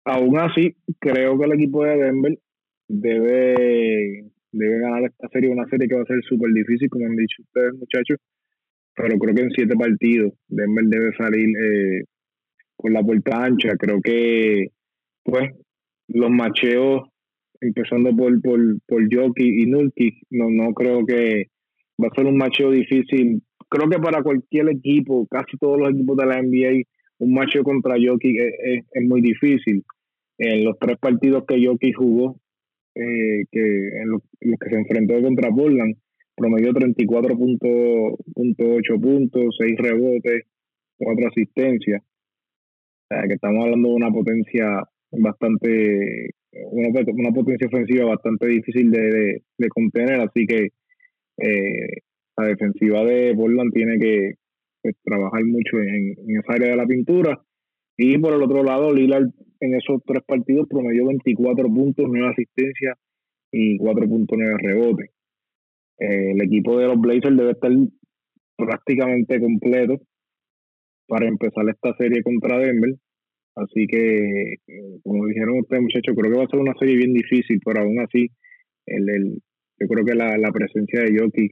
Aún 0.09 0.39
así, 0.39 0.75
creo 0.99 1.37
que 1.37 1.45
el 1.45 1.53
equipo 1.53 1.83
de 1.85 1.97
Denver 1.97 2.39
debe, 2.87 4.25
debe 4.51 4.79
ganar 4.79 5.03
esta 5.03 5.29
serie, 5.29 5.51
una 5.51 5.67
serie 5.67 5.87
que 5.87 5.95
va 5.95 6.01
a 6.01 6.05
ser 6.05 6.19
súper 6.27 6.51
difícil, 6.51 6.89
como 6.89 7.05
han 7.05 7.15
dicho 7.15 7.43
ustedes, 7.43 7.73
muchachos. 7.75 8.17
Pero 8.95 9.19
creo 9.19 9.35
que 9.35 9.41
en 9.43 9.51
siete 9.51 9.75
partidos 9.75 10.33
Denver 10.47 10.85
debe 10.85 11.15
salir 11.15 11.49
eh, 11.49 12.03
con 12.75 12.93
la 12.93 13.03
puerta 13.03 13.43
ancha. 13.43 13.77
Creo 13.77 14.01
que, 14.01 14.69
pues, 15.23 15.51
los 16.07 16.31
macheos, 16.31 17.03
empezando 17.61 18.15
por, 18.15 18.41
por, 18.41 18.59
por 18.87 19.03
Jockey 19.13 19.61
y 19.61 19.67
Nurkic, 19.67 20.15
no, 20.31 20.49
no 20.49 20.73
creo 20.73 21.05
que 21.05 21.49
va 22.01 22.07
a 22.07 22.15
ser 22.15 22.25
un 22.25 22.37
macho 22.37 22.71
difícil. 22.71 23.43
Creo 23.69 23.87
que 23.87 23.99
para 23.99 24.23
cualquier 24.23 24.69
equipo, 24.69 25.27
casi 25.29 25.55
todos 25.57 25.79
los 25.79 25.91
equipos 25.91 26.17
de 26.17 26.25
la 26.25 26.41
NBA, 26.41 26.81
un 27.19 27.33
macho 27.33 27.61
contra 27.63 27.95
Jokic 28.03 28.35
es, 28.39 29.03
muy 29.03 29.21
difícil. 29.21 29.83
En 30.39 30.63
los 30.63 30.79
tres 30.79 30.97
partidos 30.97 31.45
que 31.45 31.63
Jokic 31.63 31.95
jugó, 31.95 32.39
eh, 32.95 33.45
que 33.51 33.89
en 34.01 34.09
los, 34.09 34.23
que 34.39 34.69
se 34.69 34.75
enfrentó 34.75 35.21
contra 35.21 35.51
Portland, 35.51 35.95
promedió 36.35 36.73
34.8 36.73 39.01
puntos, 39.01 39.55
6 39.59 39.77
rebotes, 39.77 40.45
4 40.97 41.27
asistencias. 41.27 42.01
O 42.01 42.05
sea, 43.09 43.27
que 43.27 43.33
estamos 43.33 43.63
hablando 43.63 43.89
de 43.89 43.95
una 43.95 44.11
potencia 44.11 44.83
bastante, 45.11 46.29
una, 46.71 47.31
potencia 47.33 47.67
ofensiva 47.67 48.05
bastante 48.05 48.47
difícil 48.47 48.91
de, 48.91 49.41
contener, 49.69 50.21
así 50.21 50.45
que 50.45 50.69
eh, 51.37 52.01
la 52.37 52.47
defensiva 52.47 53.03
de 53.03 53.35
Portland 53.35 53.73
tiene 53.73 53.99
que 53.99 54.35
pues, 54.81 54.95
trabajar 55.03 55.43
mucho 55.43 55.81
en, 55.81 56.15
esa 56.39 56.53
área 56.53 56.69
de 56.69 56.77
la 56.77 56.85
pintura. 56.85 57.41
Y 58.01 58.17
por 58.17 58.33
el 58.33 58.41
otro 58.41 58.63
lado, 58.63 58.93
Lillard 58.93 59.27
en 59.59 59.75
esos 59.75 60.01
tres 60.05 60.23
partidos 60.25 60.69
promedió 60.69 61.05
24 61.07 61.67
puntos, 61.67 62.05
9 62.07 62.29
asistencias 62.29 62.97
y 63.51 63.77
4.9 63.77 64.57
rebotes. 64.57 65.09
Eh, 65.99 66.31
el 66.31 66.41
equipo 66.41 66.79
de 66.79 66.87
los 66.87 66.97
Blazers 66.97 67.35
debe 67.35 67.51
estar 67.51 67.71
prácticamente 68.55 69.41
completo 69.41 69.99
para 71.09 71.27
empezar 71.27 71.67
esta 71.67 71.93
serie 71.97 72.23
contra 72.23 72.59
Denver. 72.59 72.95
Así 73.55 73.85
que, 73.85 74.53
eh, 74.53 74.99
como 75.03 75.25
dijeron 75.25 75.59
ustedes, 75.59 75.83
muchachos, 75.83 76.15
creo 76.15 76.31
que 76.31 76.37
va 76.37 76.45
a 76.45 76.49
ser 76.49 76.59
una 76.61 76.75
serie 76.79 76.95
bien 76.95 77.11
difícil, 77.13 77.59
pero 77.65 77.81
aún 77.81 77.99
así, 77.99 78.29
el, 78.85 79.09
el 79.09 79.41
yo 79.77 79.87
creo 79.89 80.05
que 80.05 80.15
la, 80.15 80.37
la 80.37 80.53
presencia 80.53 81.01
de 81.01 81.17
Yoki 81.17 81.51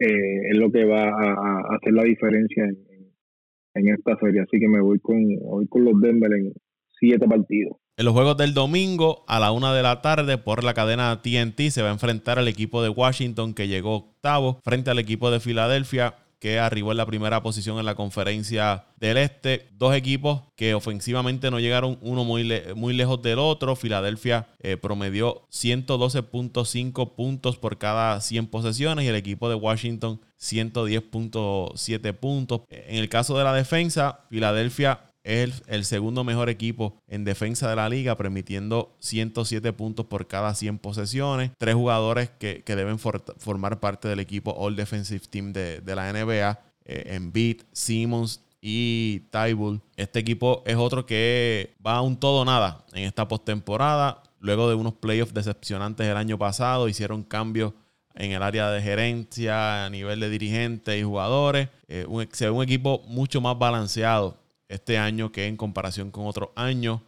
eh, 0.00 0.50
es 0.50 0.58
lo 0.58 0.72
que 0.72 0.84
va 0.84 1.10
a, 1.10 1.76
hacer 1.76 1.92
la 1.92 2.02
diferencia 2.02 2.64
en, 2.64 2.89
en, 3.74 3.88
esta 3.88 4.16
serie. 4.20 4.42
Así 4.42 4.58
que 4.58 4.68
me 4.68 4.80
voy 4.80 4.98
con, 5.00 5.18
con 5.68 5.84
los 5.84 6.00
Denver 6.00 6.32
en 6.32 6.52
siete 6.98 7.26
partidos. 7.26 7.76
En 7.96 8.04
los 8.04 8.14
juegos 8.14 8.36
del 8.36 8.54
domingo 8.54 9.24
a 9.28 9.40
la 9.40 9.52
una 9.52 9.74
de 9.74 9.82
la 9.82 10.00
tarde 10.00 10.38
por 10.38 10.64
la 10.64 10.74
cadena 10.74 11.20
TNT 11.20 11.70
se 11.70 11.82
va 11.82 11.88
a 11.88 11.92
enfrentar 11.92 12.38
al 12.38 12.48
equipo 12.48 12.82
de 12.82 12.88
Washington 12.88 13.52
que 13.52 13.68
llegó 13.68 13.96
octavo 13.96 14.60
frente 14.64 14.90
al 14.90 14.98
equipo 14.98 15.30
de 15.30 15.40
Filadelfia 15.40 16.14
que 16.40 16.58
arribó 16.58 16.90
en 16.90 16.96
la 16.96 17.06
primera 17.06 17.42
posición 17.42 17.78
en 17.78 17.84
la 17.84 17.94
conferencia 17.94 18.86
del 18.96 19.18
Este. 19.18 19.68
Dos 19.78 19.94
equipos 19.94 20.42
que 20.56 20.74
ofensivamente 20.74 21.50
no 21.50 21.60
llegaron 21.60 21.98
uno 22.00 22.24
muy, 22.24 22.50
muy 22.74 22.94
lejos 22.94 23.20
del 23.22 23.38
otro. 23.38 23.76
Filadelfia 23.76 24.48
eh, 24.60 24.78
promedió 24.78 25.46
112.5 25.52 27.14
puntos 27.14 27.58
por 27.58 27.76
cada 27.76 28.18
100 28.20 28.46
posesiones 28.46 29.04
y 29.04 29.08
el 29.08 29.16
equipo 29.16 29.50
de 29.50 29.54
Washington 29.54 30.20
110.7 30.40 32.14
puntos. 32.14 32.62
En 32.70 32.96
el 32.96 33.10
caso 33.10 33.36
de 33.36 33.44
la 33.44 33.52
defensa, 33.52 34.20
Filadelfia 34.30 35.09
es 35.24 35.62
el, 35.66 35.84
segundo 35.84 36.24
mejor 36.24 36.48
equipo 36.48 36.96
en 37.08 37.24
defensa 37.24 37.68
de 37.68 37.76
la 37.76 37.88
liga, 37.88 38.16
permitiendo 38.16 38.96
107 39.00 39.72
puntos 39.72 40.06
por 40.06 40.26
cada 40.26 40.54
100 40.54 40.78
posesiones. 40.78 41.50
Tres 41.58 41.74
jugadores 41.74 42.30
que, 42.30 42.62
deben 42.66 42.98
formar 42.98 43.80
parte 43.80 44.08
del 44.08 44.20
equipo 44.20 44.52
All 44.52 44.76
Defensive 44.76 45.26
Team 45.28 45.52
de, 45.52 45.82
la 45.84 46.12
NBA, 46.12 46.60
eh, 46.84 47.14
Embiid, 47.14 47.62
Simmons 47.72 48.42
y 48.60 49.20
Tybull. 49.30 49.80
Este 49.96 50.18
equipo 50.18 50.62
es 50.66 50.76
otro 50.76 51.06
que 51.06 51.74
va 51.84 51.96
a 51.96 52.02
un 52.02 52.18
todo 52.18 52.44
nada 52.44 52.84
en 52.92 53.04
esta 53.04 53.28
postemporada. 53.28 54.22
Luego 54.38 54.68
de 54.68 54.74
unos 54.74 54.94
playoffs 54.94 55.34
decepcionantes 55.34 56.06
el 56.06 56.16
año 56.16 56.38
pasado, 56.38 56.88
hicieron 56.88 57.22
cambios 57.22 57.74
en 58.14 58.32
el 58.32 58.42
área 58.42 58.70
de 58.70 58.82
gerencia, 58.82 59.84
a 59.84 59.90
nivel 59.90 60.20
de 60.20 60.30
dirigentes 60.30 60.98
y 60.98 61.02
jugadores. 61.02 61.68
Eh, 61.88 62.06
se 62.32 62.46
ve 62.46 62.50
un 62.50 62.62
equipo 62.62 63.02
mucho 63.06 63.40
más 63.40 63.58
balanceado 63.58 64.40
este 64.70 64.98
año 64.98 65.32
que 65.32 65.46
en 65.46 65.56
comparación 65.56 66.10
con 66.10 66.26
otros 66.26 66.50
años, 66.54 67.00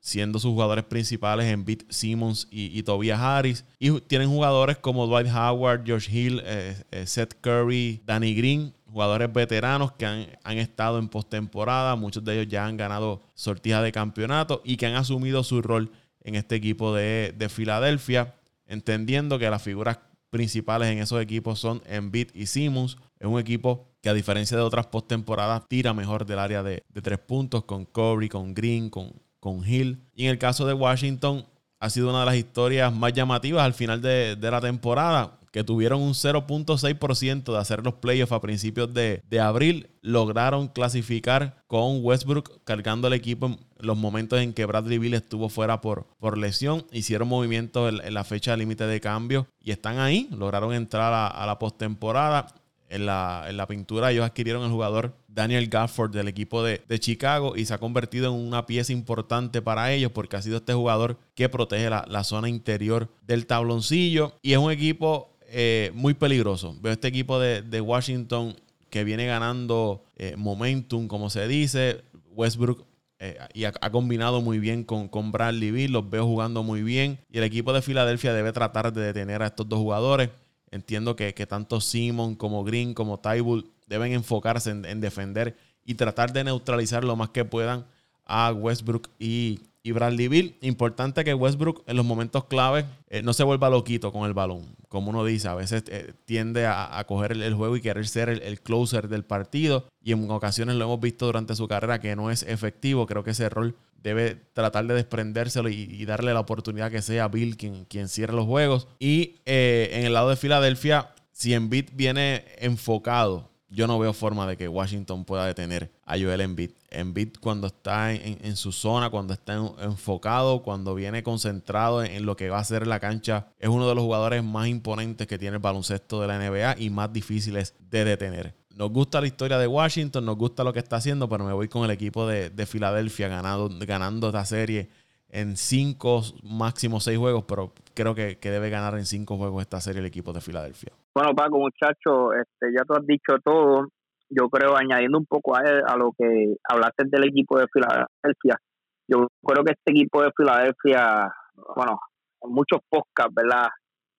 siendo 0.00 0.38
sus 0.38 0.52
jugadores 0.52 0.84
principales 0.84 1.46
en 1.46 1.64
Beat 1.64 1.82
Simmons 1.90 2.46
y, 2.50 2.82
Tobias 2.84 3.20
Harris. 3.20 3.64
Y 3.78 4.00
tienen 4.02 4.28
jugadores 4.28 4.78
como 4.78 5.06
Dwight 5.06 5.26
Howard, 5.26 5.84
George 5.84 6.10
Hill, 6.10 6.40
eh, 6.44 6.76
eh, 6.92 7.06
Seth 7.06 7.34
Curry, 7.40 8.00
Danny 8.06 8.34
Green, 8.34 8.72
jugadores 8.86 9.32
veteranos 9.32 9.92
que 9.92 10.06
han, 10.06 10.58
estado 10.58 10.98
en 10.98 11.08
postemporada. 11.08 11.96
Muchos 11.96 12.24
de 12.24 12.34
ellos 12.34 12.48
ya 12.48 12.64
han 12.64 12.76
ganado 12.76 13.22
sortijas 13.34 13.82
de 13.82 13.92
campeonato 13.92 14.62
y 14.64 14.76
que 14.76 14.86
han 14.86 14.94
asumido 14.94 15.42
su 15.42 15.60
rol 15.60 15.90
en 16.22 16.36
este 16.36 16.54
equipo 16.54 16.94
de, 16.94 17.34
de 17.36 17.48
Filadelfia, 17.48 18.36
entendiendo 18.66 19.38
que 19.38 19.50
las 19.50 19.62
figuras 19.62 19.98
principales 20.30 20.88
en 20.88 20.98
esos 20.98 21.20
equipos 21.20 21.58
son 21.58 21.82
Embiid 21.86 22.28
y 22.34 22.46
Simmons. 22.46 22.96
Es 23.18 23.26
un 23.26 23.38
equipo 23.38 23.88
que 24.00 24.08
a 24.08 24.14
diferencia 24.14 24.56
de 24.56 24.62
otras 24.62 24.86
postemporadas 24.86 25.66
tira 25.68 25.92
mejor 25.92 26.24
del 26.24 26.38
área 26.38 26.62
de, 26.62 26.84
tres 27.02 27.18
puntos 27.18 27.64
con 27.64 27.84
Curry, 27.84 28.28
con 28.28 28.54
Green, 28.54 28.90
con, 28.90 29.12
con 29.40 29.66
Hill. 29.66 30.04
Y 30.14 30.24
en 30.24 30.30
el 30.30 30.38
caso 30.38 30.66
de 30.66 30.74
Washington 30.74 31.44
ha 31.80 31.90
sido 31.90 32.10
una 32.10 32.20
de 32.20 32.26
las 32.26 32.36
historias 32.36 32.92
más 32.92 33.12
llamativas 33.12 33.64
al 33.64 33.74
final 33.74 34.02
de, 34.02 34.36
la 34.40 34.60
temporada 34.60 35.34
que 35.52 35.64
tuvieron 35.64 36.02
un 36.02 36.12
0.6% 36.12 37.52
de 37.52 37.58
hacer 37.58 37.82
los 37.82 37.94
playoffs 37.94 38.32
a 38.32 38.40
principios 38.40 38.92
de, 38.92 39.40
abril, 39.40 39.88
lograron 40.02 40.68
clasificar 40.68 41.64
con 41.66 42.04
Westbrook 42.04 42.62
cargando 42.64 43.08
el 43.08 43.14
equipo 43.14 43.46
en 43.46 43.58
los 43.78 43.96
momentos 43.96 44.40
en 44.40 44.52
que 44.52 44.66
Bradley 44.66 44.98
Bill 44.98 45.14
estuvo 45.14 45.48
fuera 45.48 45.80
por, 45.80 46.06
por 46.18 46.36
lesión. 46.36 46.84
Hicieron 46.92 47.28
movimientos 47.28 47.94
en, 48.04 48.12
la 48.12 48.24
fecha 48.24 48.56
límite 48.56 48.86
de 48.86 49.00
cambio 49.00 49.48
y 49.58 49.70
están 49.70 49.98
ahí. 49.98 50.28
Lograron 50.30 50.74
entrar 50.74 51.14
a, 51.14 51.28
a 51.28 51.46
la 51.46 51.58
postemporada 51.58 52.54
en 52.88 53.06
la, 53.06 53.46
en 53.48 53.56
la 53.56 53.66
pintura 53.66 54.10
ellos 54.10 54.24
adquirieron 54.24 54.64
el 54.64 54.70
jugador 54.70 55.14
Daniel 55.38 55.68
Gafford 55.68 56.10
del 56.10 56.26
equipo 56.26 56.64
de, 56.64 56.80
Chicago 56.98 57.56
y 57.56 57.64
se 57.64 57.72
ha 57.72 57.78
convertido 57.78 58.26
en 58.26 58.46
una 58.46 58.66
pieza 58.66 58.92
importante 58.92 59.62
para 59.62 59.92
ellos 59.92 60.10
porque 60.10 60.36
ha 60.36 60.42
sido 60.42 60.56
este 60.56 60.74
jugador 60.74 61.16
que 61.34 61.48
protege 61.48 61.88
la, 61.90 62.24
zona 62.24 62.48
interior 62.48 63.08
del 63.26 63.46
tabloncillo 63.46 64.32
y 64.42 64.52
es 64.52 64.58
un 64.58 64.72
equipo 64.72 65.30
eh, 65.50 65.92
muy 65.94 66.14
peligroso. 66.14 66.76
Veo 66.80 66.92
este 66.92 67.08
equipo 67.08 67.38
de, 67.38 67.80
Washington 67.80 68.56
que 68.90 69.04
viene 69.04 69.26
ganando 69.26 70.02
eh, 70.16 70.34
momentum, 70.36 71.06
como 71.06 71.30
se 71.30 71.46
dice. 71.46 72.02
Westbrook 72.32 72.84
eh, 73.20 73.38
y 73.54 73.64
ha, 73.64 73.72
combinado 73.72 74.40
muy 74.40 74.58
bien 74.58 74.84
con, 74.84 75.08
con 75.08 75.30
Bradley 75.30 75.70
Bill, 75.70 75.92
los 75.92 76.08
veo 76.08 76.24
jugando 76.24 76.62
muy 76.62 76.82
bien 76.82 77.18
y 77.30 77.38
el 77.38 77.44
equipo 77.44 77.72
de 77.72 77.82
Filadelfia 77.82 78.32
debe 78.32 78.52
tratar 78.52 78.92
de 78.92 79.02
detener 79.02 79.42
a 79.42 79.46
estos 79.46 79.68
dos 79.68 79.78
jugadores. 79.78 80.30
Entiendo 80.70 81.16
que, 81.16 81.32
tanto 81.46 81.80
Simon 81.80 82.34
como 82.34 82.64
Green 82.64 82.94
como 82.94 83.18
Tybull 83.18 83.70
deben 83.86 84.12
enfocarse 84.12 84.70
en, 84.70 85.00
defender 85.00 85.56
y 85.84 85.94
tratar 85.94 86.32
de 86.32 86.44
neutralizar 86.44 87.04
lo 87.04 87.16
más 87.16 87.30
que 87.30 87.44
puedan 87.44 87.86
a 88.26 88.52
Westbrook 88.52 89.08
y, 89.18 89.60
Bradley 89.84 90.28
Bill. 90.28 90.54
Importante 90.60 91.24
que 91.24 91.32
Westbrook 91.32 91.82
en 91.86 91.96
los 91.96 92.04
momentos 92.04 92.44
claves 92.44 92.84
eh, 93.08 93.22
no 93.22 93.32
se 93.32 93.42
vuelva 93.42 93.70
loquito 93.70 94.12
con 94.12 94.26
el 94.26 94.34
balón. 94.34 94.66
Como 94.90 95.08
uno 95.08 95.24
dice, 95.24 95.48
a 95.48 95.54
veces 95.54 95.84
eh, 95.86 96.12
tiende 96.26 96.66
a, 96.66 97.02
coger 97.08 97.32
el, 97.32 97.54
juego 97.54 97.74
y 97.74 97.80
querer 97.80 98.06
ser 98.06 98.28
el, 98.28 98.60
closer 98.60 99.08
del 99.08 99.24
partido. 99.24 99.86
Y 100.02 100.12
en 100.12 100.30
ocasiones 100.30 100.76
lo 100.76 100.84
hemos 100.84 101.00
visto 101.00 101.24
durante 101.24 101.56
su 101.56 101.66
carrera 101.68 102.00
que 102.00 102.14
no 102.16 102.30
es 102.30 102.42
efectivo. 102.42 103.06
Creo 103.06 103.24
que 103.24 103.30
ese 103.30 103.48
rol 103.48 103.76
debe 104.02 104.36
tratar 104.52 104.86
de 104.86 104.94
desprendérselo 104.94 105.68
y, 105.68 106.04
darle 106.04 106.32
la 106.32 106.40
oportunidad 106.40 106.90
que 106.90 107.02
sea 107.02 107.28
Bill 107.28 107.56
quien, 107.56 107.84
quien 107.84 108.08
cierre 108.08 108.34
los 108.34 108.46
juegos. 108.46 108.88
Y 108.98 109.36
eh, 109.44 109.90
en 109.92 110.06
el 110.06 110.14
lado 110.14 110.30
de 110.30 110.36
Filadelfia, 110.36 111.10
si 111.32 111.54
Embiid 111.54 111.90
viene 111.92 112.44
enfocado, 112.58 113.50
yo 113.70 113.86
no 113.86 113.98
veo 113.98 114.12
forma 114.12 114.46
de 114.46 114.56
que 114.56 114.66
Washington 114.66 115.24
pueda 115.24 115.46
detener 115.46 115.92
a 116.06 116.18
Joel 116.18 116.40
Embiid. 116.40 116.70
Embiid 116.90 117.34
cuando 117.40 117.66
está 117.66 118.14
en, 118.14 118.56
su 118.56 118.72
zona, 118.72 119.10
cuando 119.10 119.34
está 119.34 119.54
enfocado, 119.82 120.62
cuando 120.62 120.94
viene 120.94 121.22
concentrado 121.22 122.02
en, 122.02 122.24
lo 122.24 122.34
que 122.34 122.48
va 122.48 122.58
a 122.58 122.64
ser 122.64 122.86
la 122.86 122.98
cancha, 122.98 123.48
es 123.58 123.68
uno 123.68 123.86
de 123.88 123.94
los 123.94 124.04
jugadores 124.04 124.42
más 124.42 124.68
imponentes 124.68 125.26
que 125.26 125.38
tiene 125.38 125.56
el 125.56 125.62
baloncesto 125.62 126.20
de 126.20 126.28
la 126.28 126.38
NBA 126.38 126.76
y 126.78 126.88
más 126.88 127.12
difíciles 127.12 127.74
de 127.78 128.04
detener. 128.04 128.54
Nos 128.78 128.92
gusta 128.92 129.20
la 129.20 129.26
historia 129.26 129.58
de 129.58 129.66
Washington, 129.66 130.24
nos 130.24 130.36
gusta 130.36 130.62
lo 130.62 130.72
que 130.72 130.78
está 130.78 130.96
haciendo, 130.96 131.28
pero 131.28 131.42
me 131.42 131.52
voy 131.52 131.66
con 131.66 131.84
el 131.84 131.90
equipo 131.90 132.28
de, 132.28 132.64
Filadelfia 132.64 133.26
ganando, 133.26 133.68
ganando 133.84 134.28
esta 134.28 134.44
serie 134.44 134.88
en 135.30 135.56
cinco, 135.56 136.20
máximo 136.44 137.00
seis 137.00 137.18
juegos, 137.18 137.42
pero 137.42 137.72
creo 137.92 138.14
que, 138.14 138.38
debe 138.40 138.70
ganar 138.70 138.94
en 138.94 139.04
cinco 139.04 139.36
juegos 139.36 139.62
esta 139.62 139.80
serie 139.80 139.98
el 139.98 140.06
equipo 140.06 140.32
de 140.32 140.40
Filadelfia. 140.40 140.92
Bueno, 141.12 141.34
Paco, 141.34 141.58
muchacho, 141.58 142.32
este, 142.32 142.72
ya 142.72 142.84
tú 142.84 142.94
has 142.94 143.04
dicho 143.04 143.36
todo. 143.42 143.88
Yo 144.30 144.48
creo, 144.48 144.76
añadiendo 144.76 145.18
un 145.18 145.26
poco 145.26 145.56
a, 145.56 145.60
a 145.60 145.96
lo 145.96 146.12
que 146.16 146.54
hablaste 146.62 147.02
del 147.06 147.24
equipo 147.24 147.58
de 147.58 147.66
Filadelfia, 147.72 148.60
yo 149.08 149.26
creo 149.44 149.64
que 149.64 149.72
este 149.72 149.90
equipo 149.90 150.22
de 150.22 150.30
Filadelfia, 150.36 151.28
bueno, 151.74 151.98
en 152.42 152.52
muchos 152.52 152.78
podcasts, 152.88 153.34
¿verdad? 153.34 153.70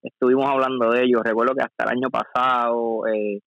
Estuvimos 0.02 0.44
hablando 0.50 0.90
de 0.90 1.04
ellos. 1.04 1.22
Recuerdo 1.24 1.54
que 1.54 1.62
hasta 1.62 1.84
el 1.84 1.96
año 1.96 2.10
pasado 2.10 3.06
eh, 3.06 3.40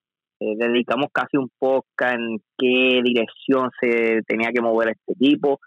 eh, 0.44 0.56
dedicamos 0.58 1.08
casi 1.14 1.38
un 1.38 1.50
podcast 1.58 2.16
en 2.16 2.40
qué 2.58 3.02
dirección 3.04 3.70
se 3.80 4.22
tenía 4.28 4.50
que 4.54 4.62
mover 4.62 4.90
este 4.90 5.14
equipo 5.14 5.60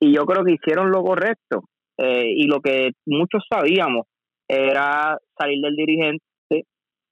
y 0.00 0.12
yo 0.12 0.24
creo 0.26 0.44
que 0.44 0.54
hicieron 0.54 0.90
lo 0.90 1.02
correcto 1.02 1.64
eh, 1.98 2.26
y 2.34 2.46
lo 2.46 2.60
que 2.60 2.92
muchos 3.06 3.44
sabíamos 3.48 4.06
era 4.48 5.16
salir 5.38 5.60
del 5.62 5.76
dirigente 5.76 6.24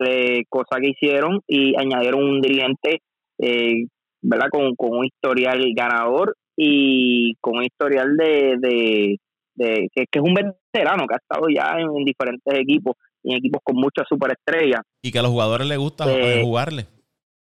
eh, 0.05 0.45
cosa 0.49 0.81
que 0.81 0.91
hicieron 0.91 1.41
y 1.47 1.75
añadieron 1.79 2.25
un 2.25 2.41
dirigente, 2.41 3.03
eh, 3.39 3.87
¿verdad? 4.21 4.49
Con, 4.51 4.75
con 4.75 4.99
un 4.99 5.05
historial 5.05 5.63
ganador 5.77 6.37
y 6.57 7.37
con 7.41 7.59
un 7.59 7.65
historial 7.65 8.17
de, 8.17 9.19
de, 9.55 9.89
que, 9.95 10.07
es 10.11 10.23
un 10.23 10.35
veterano 10.35 11.07
que 11.07 11.15
ha 11.15 11.19
estado 11.19 11.47
ya 11.49 11.77
en, 11.79 12.05
diferentes 12.05 12.55
equipos, 12.59 12.97
en 13.23 13.37
equipos 13.37 13.61
con 13.63 13.77
muchas 13.77 14.07
superestrellas. 14.09 14.81
Y 15.03 15.13
que 15.13 15.19
a 15.21 15.23
los 15.23 15.31
jugadores 15.31 15.69
les 15.69 15.79
gusta 15.79 16.05
jugarle. 16.43 16.87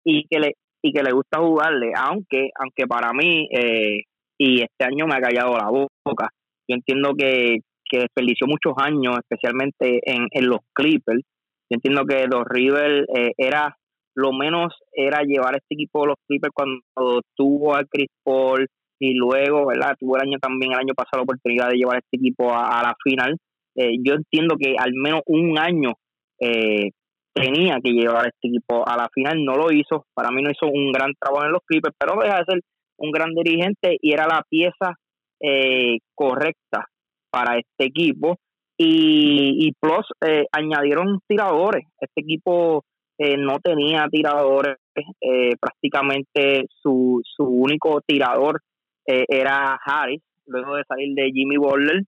Y 0.06 0.28
que 0.28 0.40
le 0.40 0.54
y 0.86 0.92
que 0.92 1.02
le 1.02 1.14
gusta 1.14 1.40
jugarle, 1.40 1.92
aunque 1.96 2.50
aunque 2.60 2.86
para 2.88 3.14
mí 3.14 3.48
eh, 3.52 4.04
y 4.38 4.62
este 4.62 4.84
año 4.84 5.06
me 5.08 5.16
ha 5.16 5.22
callado 5.22 5.58
la 5.58 5.70
boca. 5.70 6.30
Yo 6.68 6.76
entiendo 6.76 7.14
que, 7.18 7.60
que 7.90 8.00
desperdició 8.00 8.48
muchos 8.48 8.74
años, 8.78 9.18
especialmente 9.18 10.02
en, 10.04 10.28
en 10.32 10.48
los 10.48 10.60
Clippers. 10.74 11.22
Yo 11.70 11.76
entiendo 11.76 12.04
que 12.06 12.26
Dos 12.30 12.44
River 12.50 13.06
eh, 13.16 13.32
era 13.38 13.78
lo 14.16 14.32
menos 14.32 14.76
era 14.92 15.22
llevar 15.24 15.56
este 15.56 15.74
equipo 15.74 16.02
de 16.02 16.08
los 16.08 16.18
Clippers 16.28 16.54
cuando 16.54 17.22
tuvo 17.36 17.76
a 17.76 17.84
Chris 17.90 18.10
Paul 18.24 18.68
y 19.00 19.14
luego, 19.16 19.68
¿verdad? 19.68 19.96
Tuvo 20.00 20.18
el 20.18 20.28
año 20.28 20.38
también, 20.40 20.74
el 20.74 20.80
año 20.80 20.94
pasado, 20.94 21.18
la 21.18 21.24
oportunidad 21.24 21.70
de 21.70 21.78
llevar 21.78 21.98
este 21.98 22.18
equipo 22.18 22.54
a, 22.54 22.80
a 22.80 22.84
la 22.84 22.96
final. 23.04 23.38
Eh, 23.76 23.96
yo 24.04 24.14
entiendo 24.14 24.56
que 24.60 24.76
al 24.78 24.94
menos 24.94 25.22
un 25.26 25.58
año 25.58 25.94
eh, 26.40 26.92
tenía 27.34 27.80
que 27.84 27.92
llevar 27.92 28.28
este 28.28 28.48
equipo 28.48 28.88
a 28.88 28.96
la 28.96 29.10
final, 29.14 29.44
no 29.44 29.56
lo 29.56 29.72
hizo, 29.72 30.06
para 30.14 30.30
mí 30.32 30.42
no 30.42 30.52
hizo 30.52 30.68
un 30.68 30.92
gran 30.92 31.14
trabajo 31.20 31.46
en 31.46 31.52
los 31.52 31.62
Clippers, 31.66 31.96
pero 31.98 32.22
deja 32.22 32.38
de 32.38 32.46
ser 32.46 32.62
un 32.98 33.12
gran 33.12 33.34
dirigente 33.34 33.98
y 34.02 34.14
era 34.14 34.28
la 34.28 34.44
pieza 34.48 34.96
eh, 35.42 35.98
correcta 36.16 36.88
para 37.32 37.58
este 37.58 37.86
equipo. 37.86 38.38
Y, 38.76 39.68
y 39.68 39.72
plus 39.80 40.08
eh, 40.26 40.46
añadieron 40.52 41.20
tiradores, 41.28 41.86
este 42.00 42.22
equipo 42.22 42.84
eh, 43.20 43.38
no 43.38 43.60
tenía 43.60 44.08
tiradores, 44.10 44.78
eh, 45.22 45.52
prácticamente 45.60 46.66
su, 46.82 47.22
su 47.24 47.44
único 47.44 48.02
tirador 48.02 48.62
eh, 49.06 49.26
era 49.28 49.80
Harris, 49.86 50.22
luego 50.48 50.76
de 50.76 50.84
salir 50.88 51.14
de 51.14 51.32
Jimmy 51.32 51.58
Butler, 51.58 52.04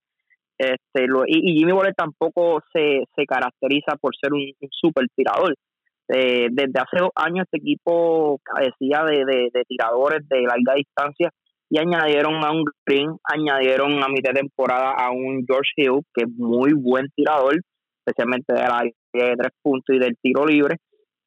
este, 0.58 1.06
lo, 1.06 1.24
y, 1.26 1.58
Jimmy 1.58 1.72
Butler 1.72 1.94
tampoco 1.94 2.62
se, 2.72 3.04
se 3.14 3.26
caracteriza 3.26 3.96
por 4.00 4.14
ser 4.16 4.32
un, 4.32 4.52
super 4.70 5.06
tirador. 5.14 5.54
Eh, 6.08 6.48
desde 6.50 6.78
hace 6.78 6.98
dos 7.00 7.10
años 7.16 7.46
este 7.46 7.58
equipo 7.58 8.38
carecía 8.44 9.02
de, 9.04 9.24
de, 9.24 9.50
de, 9.52 9.64
tiradores 9.66 10.26
de 10.28 10.42
larga 10.42 10.74
distancia 10.76 11.30
y 11.68 11.80
añadieron 11.80 12.44
a 12.44 12.52
un 12.52 12.64
Green, 12.86 13.16
añadieron 13.24 14.02
a 14.02 14.08
mitad 14.08 14.32
de 14.32 14.40
temporada 14.40 14.92
a 14.92 15.10
un 15.10 15.44
George 15.46 15.72
Hill, 15.76 16.02
que 16.14 16.24
es 16.24 16.30
muy 16.36 16.72
buen 16.74 17.08
tirador, 17.16 17.56
especialmente 18.04 18.52
de 18.52 18.60
la 18.60 18.82
de 18.84 19.36
tres 19.36 19.52
puntos 19.62 19.94
y 19.94 19.98
del 19.98 20.16
tiro 20.22 20.46
libre. 20.46 20.76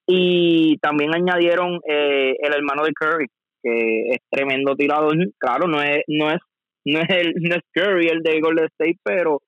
Y 0.07 0.77
también 0.77 1.13
añadieron 1.13 1.79
eh, 1.87 2.35
el 2.39 2.53
hermano 2.53 2.83
de 2.83 2.93
Curry, 2.93 3.27
que 3.61 4.09
es 4.11 4.17
tremendo 4.29 4.75
tirador. 4.75 5.15
Claro, 5.37 5.67
no 5.67 5.81
es, 5.81 6.03
no 6.07 6.29
es 6.31 6.39
no 6.85 6.99
es 7.01 7.09
el 7.09 7.33
no 7.39 7.55
es 7.55 7.61
Curry 7.73 8.07
el 8.07 8.21
de 8.21 8.39
Golden 8.39 8.65
State, 8.65 8.99
pero, 9.03 9.41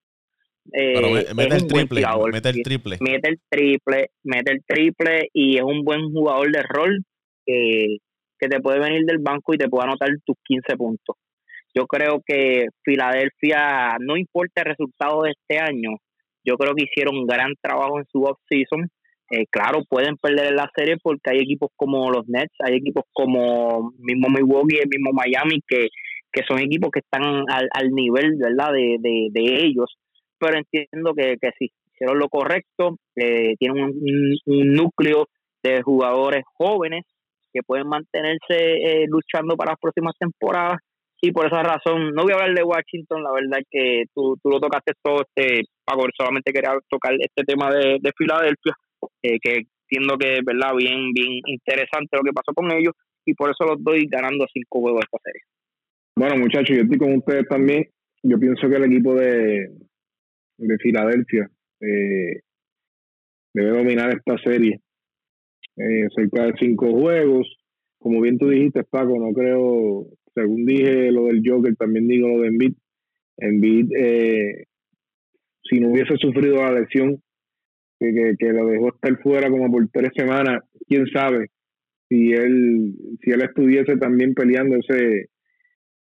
eh, 0.73 0.93
pero 0.95 1.35
mete, 1.35 1.55
el 1.55 1.67
triple, 1.67 2.01
mete 2.31 2.49
el 2.49 2.63
triple, 2.63 2.97
mete 2.99 3.29
el 3.29 3.39
triple, 3.49 4.09
mete 4.23 4.51
el 4.51 4.63
triple 4.65 5.29
y 5.33 5.57
es 5.57 5.63
un 5.63 5.83
buen 5.83 6.11
jugador 6.11 6.51
de 6.51 6.63
rol 6.63 7.03
que, 7.45 7.97
que 8.39 8.47
te 8.47 8.59
puede 8.59 8.79
venir 8.79 9.05
del 9.05 9.19
banco 9.19 9.53
y 9.53 9.57
te 9.57 9.69
puede 9.69 9.85
anotar 9.85 10.09
tus 10.25 10.35
15 10.43 10.75
puntos. 10.77 11.15
Yo 11.73 11.85
creo 11.87 12.21
que 12.25 12.65
Filadelfia, 12.83 13.97
no 13.99 14.17
importa 14.17 14.61
el 14.61 14.71
resultado 14.71 15.23
de 15.23 15.31
este 15.31 15.57
año, 15.59 15.97
yo 16.43 16.55
creo 16.55 16.73
que 16.73 16.83
hicieron 16.83 17.17
un 17.17 17.27
gran 17.27 17.53
trabajo 17.61 17.99
en 17.99 18.05
su 18.11 18.23
off-season. 18.23 18.89
Eh, 19.31 19.45
claro, 19.49 19.83
pueden 19.87 20.17
perder 20.17 20.47
en 20.47 20.55
la 20.57 20.69
serie 20.75 20.97
porque 21.01 21.31
hay 21.31 21.39
equipos 21.39 21.69
como 21.77 22.11
los 22.11 22.27
Nets, 22.27 22.53
hay 22.59 22.75
equipos 22.75 23.05
como 23.13 23.93
mismo 23.97 24.27
Milwaukee, 24.27 24.79
el 24.79 24.89
mismo 24.89 25.11
Miami, 25.13 25.61
que 25.65 25.87
que 26.31 26.43
son 26.47 26.59
equipos 26.59 26.91
que 26.91 26.99
están 26.99 27.23
al, 27.49 27.69
al 27.73 27.91
nivel 27.91 28.37
verdad 28.37 28.71
de, 28.71 28.97
de, 28.99 29.65
ellos. 29.65 29.97
Pero 30.39 30.57
entiendo 30.57 31.13
que, 31.13 31.37
que 31.39 31.51
sí 31.57 31.71
hicieron 31.93 32.17
lo 32.17 32.29
correcto 32.29 32.97
eh, 33.15 33.55
tienen 33.59 33.83
un, 33.83 34.73
núcleo 34.73 35.27
de 35.63 35.81
jugadores 35.83 36.43
jóvenes 36.57 37.05
que 37.53 37.61
pueden 37.63 37.87
mantenerse 37.87 38.55
eh, 38.55 39.05
luchando 39.07 39.55
para 39.55 39.71
las 39.71 39.79
próximas 39.79 40.15
temporadas. 40.17 40.79
Y 41.23 41.31
por 41.31 41.45
esa 41.45 41.61
razón 41.61 42.13
no 42.15 42.23
voy 42.23 42.31
a 42.31 42.35
hablar 42.35 42.55
de 42.55 42.63
Washington 42.63 43.21
la 43.21 43.31
verdad 43.31 43.59
es 43.59 43.67
que 43.69 44.03
tú, 44.15 44.37
tú 44.41 44.49
lo 44.49 44.59
tocaste 44.59 44.93
todo 45.03 45.21
este 45.21 45.65
Paco 45.85 46.07
solamente 46.17 46.51
quería 46.51 46.73
tocar 46.89 47.13
este 47.19 47.43
tema 47.43 47.69
de, 47.69 47.99
de 48.01 48.11
Filadelfia 48.17 48.73
eh, 49.21 49.37
que 49.39 49.61
entiendo 49.87 50.17
que 50.17 50.37
es 50.37 50.43
verdad 50.43 50.73
bien 50.75 51.13
bien 51.13 51.41
interesante 51.45 52.17
lo 52.17 52.23
que 52.23 52.33
pasó 52.33 52.55
con 52.55 52.71
ellos 52.71 52.95
y 53.23 53.35
por 53.35 53.51
eso 53.51 53.65
los 53.65 53.83
doy 53.83 54.07
ganando 54.09 54.47
cinco 54.51 54.79
juegos 54.79 55.03
esta 55.03 55.19
serie 55.23 55.41
bueno, 56.15 56.37
muchachos, 56.37 56.75
yo 56.75 56.83
estoy 56.83 56.97
con 56.97 57.15
ustedes 57.15 57.47
también. 57.47 57.87
Yo 58.23 58.39
pienso 58.39 58.69
que 58.69 58.75
el 58.75 58.83
equipo 58.85 59.15
de, 59.15 59.71
de 60.57 60.77
Filadelfia 60.77 61.49
eh, 61.79 62.41
debe 63.53 63.69
dominar 63.77 64.11
esta 64.15 64.37
serie. 64.43 64.79
Eh, 65.77 66.07
cerca 66.15 66.45
de 66.45 66.53
cinco 66.59 66.91
juegos. 66.91 67.47
Como 67.99 68.21
bien 68.21 68.37
tú 68.37 68.49
dijiste, 68.49 68.83
Paco, 68.83 69.17
no 69.17 69.33
creo, 69.33 70.07
según 70.35 70.65
dije 70.65 71.11
lo 71.11 71.25
del 71.25 71.41
Joker, 71.45 71.75
también 71.75 72.07
digo 72.07 72.27
lo 72.27 72.41
de 72.41 72.47
Embiid. 72.47 72.73
Embiid, 73.37 73.91
eh, 73.97 74.65
si 75.63 75.79
no 75.79 75.89
hubiese 75.89 76.17
sufrido 76.17 76.57
la 76.57 76.79
lesión, 76.79 77.21
que, 77.99 78.35
que, 78.37 78.51
lo 78.51 78.67
dejó 78.67 78.89
estar 78.89 79.21
fuera 79.21 79.49
como 79.49 79.71
por 79.71 79.87
tres 79.89 80.11
semanas, 80.15 80.63
quién 80.87 81.05
sabe 81.07 81.49
si 82.09 82.33
él, 82.33 82.93
si 83.21 83.31
él 83.31 83.41
estuviese 83.41 83.95
también 83.97 84.33
peleando 84.33 84.77
ese 84.77 85.30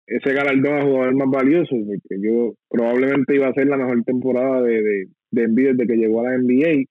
ese 0.06 0.32
galardón 0.32 0.78
a 0.78 0.84
jugador 0.84 1.14
más 1.14 1.30
valioso, 1.30 1.76
porque 1.86 2.20
yo 2.20 2.54
probablemente 2.68 3.34
iba 3.34 3.48
a 3.48 3.54
ser 3.54 3.66
la 3.66 3.76
mejor 3.76 4.02
temporada 4.04 4.62
de, 4.62 4.82
de, 4.82 5.06
de 5.30 5.48
NBA 5.48 5.72
desde 5.72 5.86
que 5.86 5.96
llegó 5.96 6.20
a 6.20 6.30
la 6.30 6.38
NBA. 6.38 6.84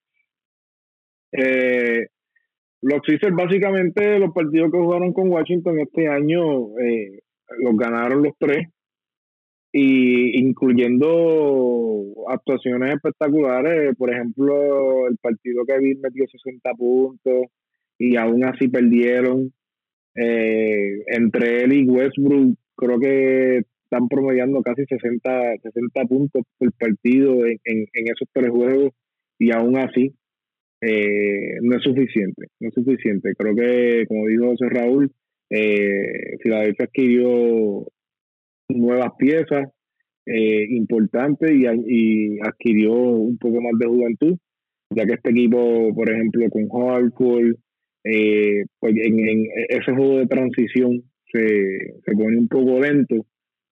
Eh, 1.33 2.07
los 2.81 2.99
Sixers 3.05 3.35
básicamente 3.35 4.19
los 4.19 4.33
partidos 4.33 4.71
que 4.71 4.77
jugaron 4.79 5.13
con 5.13 5.29
Washington 5.29 5.79
este 5.79 6.07
año 6.07 6.77
eh, 6.79 7.19
los 7.59 7.77
ganaron 7.77 8.23
los 8.23 8.33
tres 8.39 8.67
y 9.71 10.37
incluyendo 10.39 12.03
actuaciones 12.27 12.95
espectaculares, 12.95 13.95
por 13.95 14.11
ejemplo 14.11 15.07
el 15.07 15.17
partido 15.17 15.63
que 15.65 15.79
vi 15.79 15.95
metió 15.95 16.25
60 16.27 16.73
puntos 16.73 17.45
y 17.97 18.17
aún 18.17 18.43
así 18.43 18.67
perdieron 18.67 19.53
eh, 20.15 21.03
entre 21.05 21.63
él 21.63 21.73
y 21.73 21.87
Westbrook 21.87 22.57
creo 22.75 22.99
que 22.99 23.61
están 23.91 24.07
promediando 24.07 24.61
casi 24.61 24.85
60, 24.85 25.57
60 25.61 26.05
puntos 26.05 26.43
por 26.57 26.71
partido 26.73 27.45
en, 27.45 27.59
en, 27.65 28.05
esos 28.05 28.27
tres 28.31 28.49
juegos 28.49 28.93
y 29.37 29.51
aún 29.51 29.77
así 29.77 30.13
eh, 30.81 31.57
no 31.61 31.75
es 31.75 31.83
suficiente, 31.83 32.47
no 32.59 32.69
es 32.69 32.73
suficiente. 32.73 33.33
Creo 33.37 33.53
que, 33.53 34.05
como 34.07 34.27
dijo 34.27 34.47
José 34.47 34.69
Raúl, 34.69 35.11
eh, 35.49 36.37
Filadelfia 36.41 36.85
adquirió 36.85 37.85
nuevas 38.69 39.11
piezas 39.19 39.69
eh, 40.25 40.65
importantes 40.69 41.51
y, 41.51 41.65
y, 41.65 42.39
adquirió 42.39 42.93
un 42.93 43.37
poco 43.37 43.59
más 43.61 43.73
de 43.77 43.87
juventud, 43.87 44.37
ya 44.95 45.05
que 45.05 45.13
este 45.13 45.31
equipo, 45.31 45.93
por 45.93 46.09
ejemplo, 46.09 46.49
con 46.49 46.69
Hartford, 46.71 47.55
eh, 48.05 48.63
pues 48.79 48.95
en, 48.95 49.27
en 49.27 49.47
ese 49.69 49.91
juego 49.91 50.19
de 50.19 50.27
transición 50.27 51.10
se, 51.31 52.01
se 52.05 52.11
pone 52.13 52.37
un 52.37 52.47
poco 52.47 52.79
lento. 52.79 53.25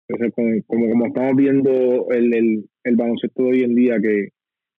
Entonces, 0.08 0.34
como, 0.66 0.88
como, 0.88 1.06
estamos 1.06 1.36
viendo 1.36 2.08
el, 2.10 2.34
el, 2.34 2.64
el, 2.84 2.96
baloncesto 2.96 3.44
de 3.44 3.48
hoy 3.48 3.62
en 3.62 3.74
día, 3.74 3.98
que 4.00 4.28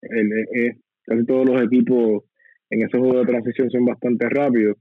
el, 0.02 0.78
casi 1.06 1.26
todos 1.26 1.50
los 1.50 1.64
equipos 1.64 2.24
en 2.70 2.84
ese 2.84 2.98
juego 2.98 3.20
de 3.20 3.26
transición 3.26 3.70
son 3.72 3.86
bastante 3.86 4.30
rápidos. 4.30 4.78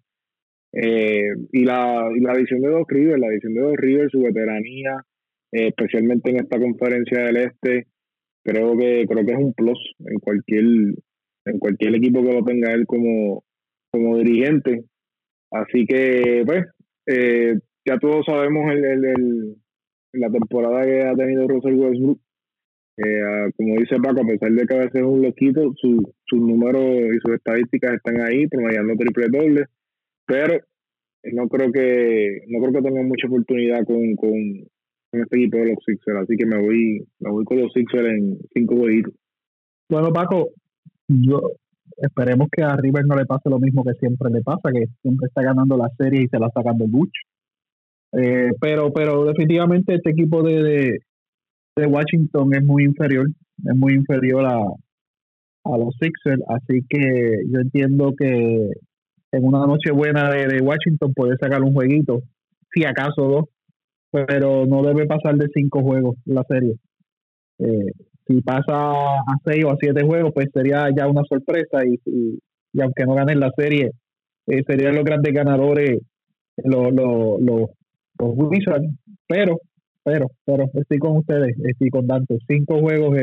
Eh, 0.72 1.28
y, 1.52 1.64
la, 1.64 2.08
la 2.20 2.34
de 2.34 2.68
dos 2.68 2.84
Rivers, 2.88 3.20
la 3.20 3.28
adición 3.28 3.54
de 3.54 3.60
dos 3.60 3.76
Rivers, 3.76 4.10
su 4.10 4.22
veteranía, 4.22 5.04
eh, 5.52 5.68
especialmente 5.68 6.30
en 6.30 6.36
esta 6.36 6.58
conferencia 6.58 7.20
del 7.24 7.36
Este, 7.36 7.86
creo 8.44 8.76
que 8.76 9.06
creo 9.08 9.24
que 9.24 9.32
es 9.32 9.38
un 9.38 9.54
plus 9.54 9.78
en 10.00 10.18
cualquier 10.18 10.64
en 11.46 11.58
cualquier 11.58 11.94
equipo 11.94 12.22
que 12.22 12.32
lo 12.32 12.44
tenga 12.44 12.72
él 12.72 12.86
como, 12.86 13.44
como 13.90 14.18
dirigente. 14.18 14.84
Así 15.50 15.86
que, 15.86 16.42
pues, 16.44 16.64
eh, 17.06 17.58
ya 17.84 17.98
todos 17.98 18.24
sabemos 18.26 18.70
el, 18.72 18.84
el, 18.84 19.04
el, 19.04 19.56
la 20.12 20.30
temporada 20.30 20.84
que 20.84 21.02
ha 21.02 21.14
tenido 21.14 21.48
Russell 21.48 21.74
Westbrook. 21.74 22.20
Eh, 22.96 23.50
como 23.56 23.74
dice 23.80 23.96
Paco, 23.96 24.20
a 24.22 24.26
pesar 24.26 24.52
de 24.52 24.66
que 24.66 24.74
a 24.74 24.78
veces 24.78 24.94
es 24.94 25.02
un 25.02 25.22
loquito, 25.22 25.72
sus 25.76 26.00
su 26.26 26.36
números 26.36 27.12
y 27.12 27.18
sus 27.18 27.34
estadísticas 27.34 27.94
están 27.94 28.20
ahí, 28.20 28.46
promediando 28.46 28.94
triple 28.94 29.26
doble, 29.30 29.64
pero 30.26 30.60
no 31.32 31.48
creo 31.48 31.72
que 31.72 32.42
no 32.48 32.60
creo 32.60 32.72
que 32.72 32.88
tenga 32.88 33.02
mucha 33.02 33.26
oportunidad 33.26 33.84
con, 33.84 34.14
con, 34.14 34.30
con, 35.10 35.22
este 35.22 35.38
equipo 35.38 35.56
de 35.56 35.70
los 35.70 35.78
Sixers, 35.84 36.18
así 36.22 36.36
que 36.36 36.46
me 36.46 36.60
voy 36.60 37.04
me 37.18 37.30
voy 37.30 37.44
con 37.44 37.60
los 37.60 37.72
Sixers 37.72 38.08
en 38.08 38.38
cinco 38.52 38.76
jueguitos. 38.76 39.14
Bueno, 39.90 40.12
Paco, 40.12 40.50
yo 41.08 41.40
esperemos 41.96 42.48
que 42.50 42.62
a 42.62 42.76
River 42.76 43.06
no 43.06 43.16
le 43.16 43.26
pase 43.26 43.50
lo 43.50 43.58
mismo 43.58 43.82
que 43.82 43.94
siempre 43.94 44.30
le 44.30 44.42
pasa, 44.42 44.70
que 44.72 44.86
siempre 45.02 45.26
está 45.26 45.42
ganando 45.42 45.76
la 45.76 45.90
serie 45.98 46.22
y 46.22 46.28
se 46.28 46.38
la 46.38 46.46
está 46.46 46.62
sacando 46.62 46.86
mucho. 46.86 47.20
Eh, 48.16 48.50
pero, 48.60 48.92
pero 48.92 49.24
definitivamente 49.24 49.94
este 49.94 50.10
equipo 50.10 50.42
de, 50.42 50.98
de, 51.76 51.86
Washington 51.86 52.54
es 52.54 52.62
muy 52.62 52.84
inferior, 52.84 53.26
es 53.28 53.76
muy 53.76 53.94
inferior 53.94 54.44
a, 54.46 54.58
a 54.58 55.78
los 55.78 55.94
Sixers, 56.00 56.42
así 56.48 56.84
que 56.88 57.42
yo 57.48 57.60
entiendo 57.60 58.14
que 58.16 58.70
en 59.32 59.44
una 59.44 59.66
noche 59.66 59.90
buena 59.90 60.30
de, 60.30 60.46
de 60.46 60.60
Washington 60.60 61.12
puede 61.12 61.36
sacar 61.38 61.62
un 61.62 61.72
jueguito, 61.72 62.22
si 62.72 62.84
acaso 62.84 63.22
dos, 63.22 63.44
pero 64.12 64.64
no 64.66 64.82
debe 64.82 65.06
pasar 65.06 65.34
de 65.36 65.48
cinco 65.52 65.82
juegos 65.82 66.16
la 66.24 66.44
serie. 66.48 66.76
Eh, 67.58 67.92
si 68.26 68.40
pasa 68.42 68.64
a 68.68 69.36
seis 69.44 69.64
o 69.64 69.70
a 69.70 69.76
siete 69.80 70.04
juegos, 70.04 70.32
pues 70.32 70.48
sería 70.54 70.88
ya 70.96 71.08
una 71.08 71.22
sorpresa 71.28 71.84
y, 71.84 71.98
y, 72.06 72.80
aunque 72.80 73.04
no 73.06 73.14
ganen 73.14 73.40
la 73.40 73.50
serie, 73.56 73.90
eh, 74.46 74.62
serían 74.66 74.94
los 74.94 75.04
grandes 75.04 75.32
ganadores 75.32 75.98
los, 76.56 76.92
los, 76.92 77.40
los, 77.40 77.70
Pero, 79.26 79.60
pero, 80.02 80.30
pero 80.44 80.70
estoy 80.74 80.98
con 80.98 81.16
ustedes, 81.18 81.56
estoy 81.64 81.90
con 81.90 82.06
Dante. 82.06 82.38
Cinco 82.46 82.80
juegos 82.80 83.16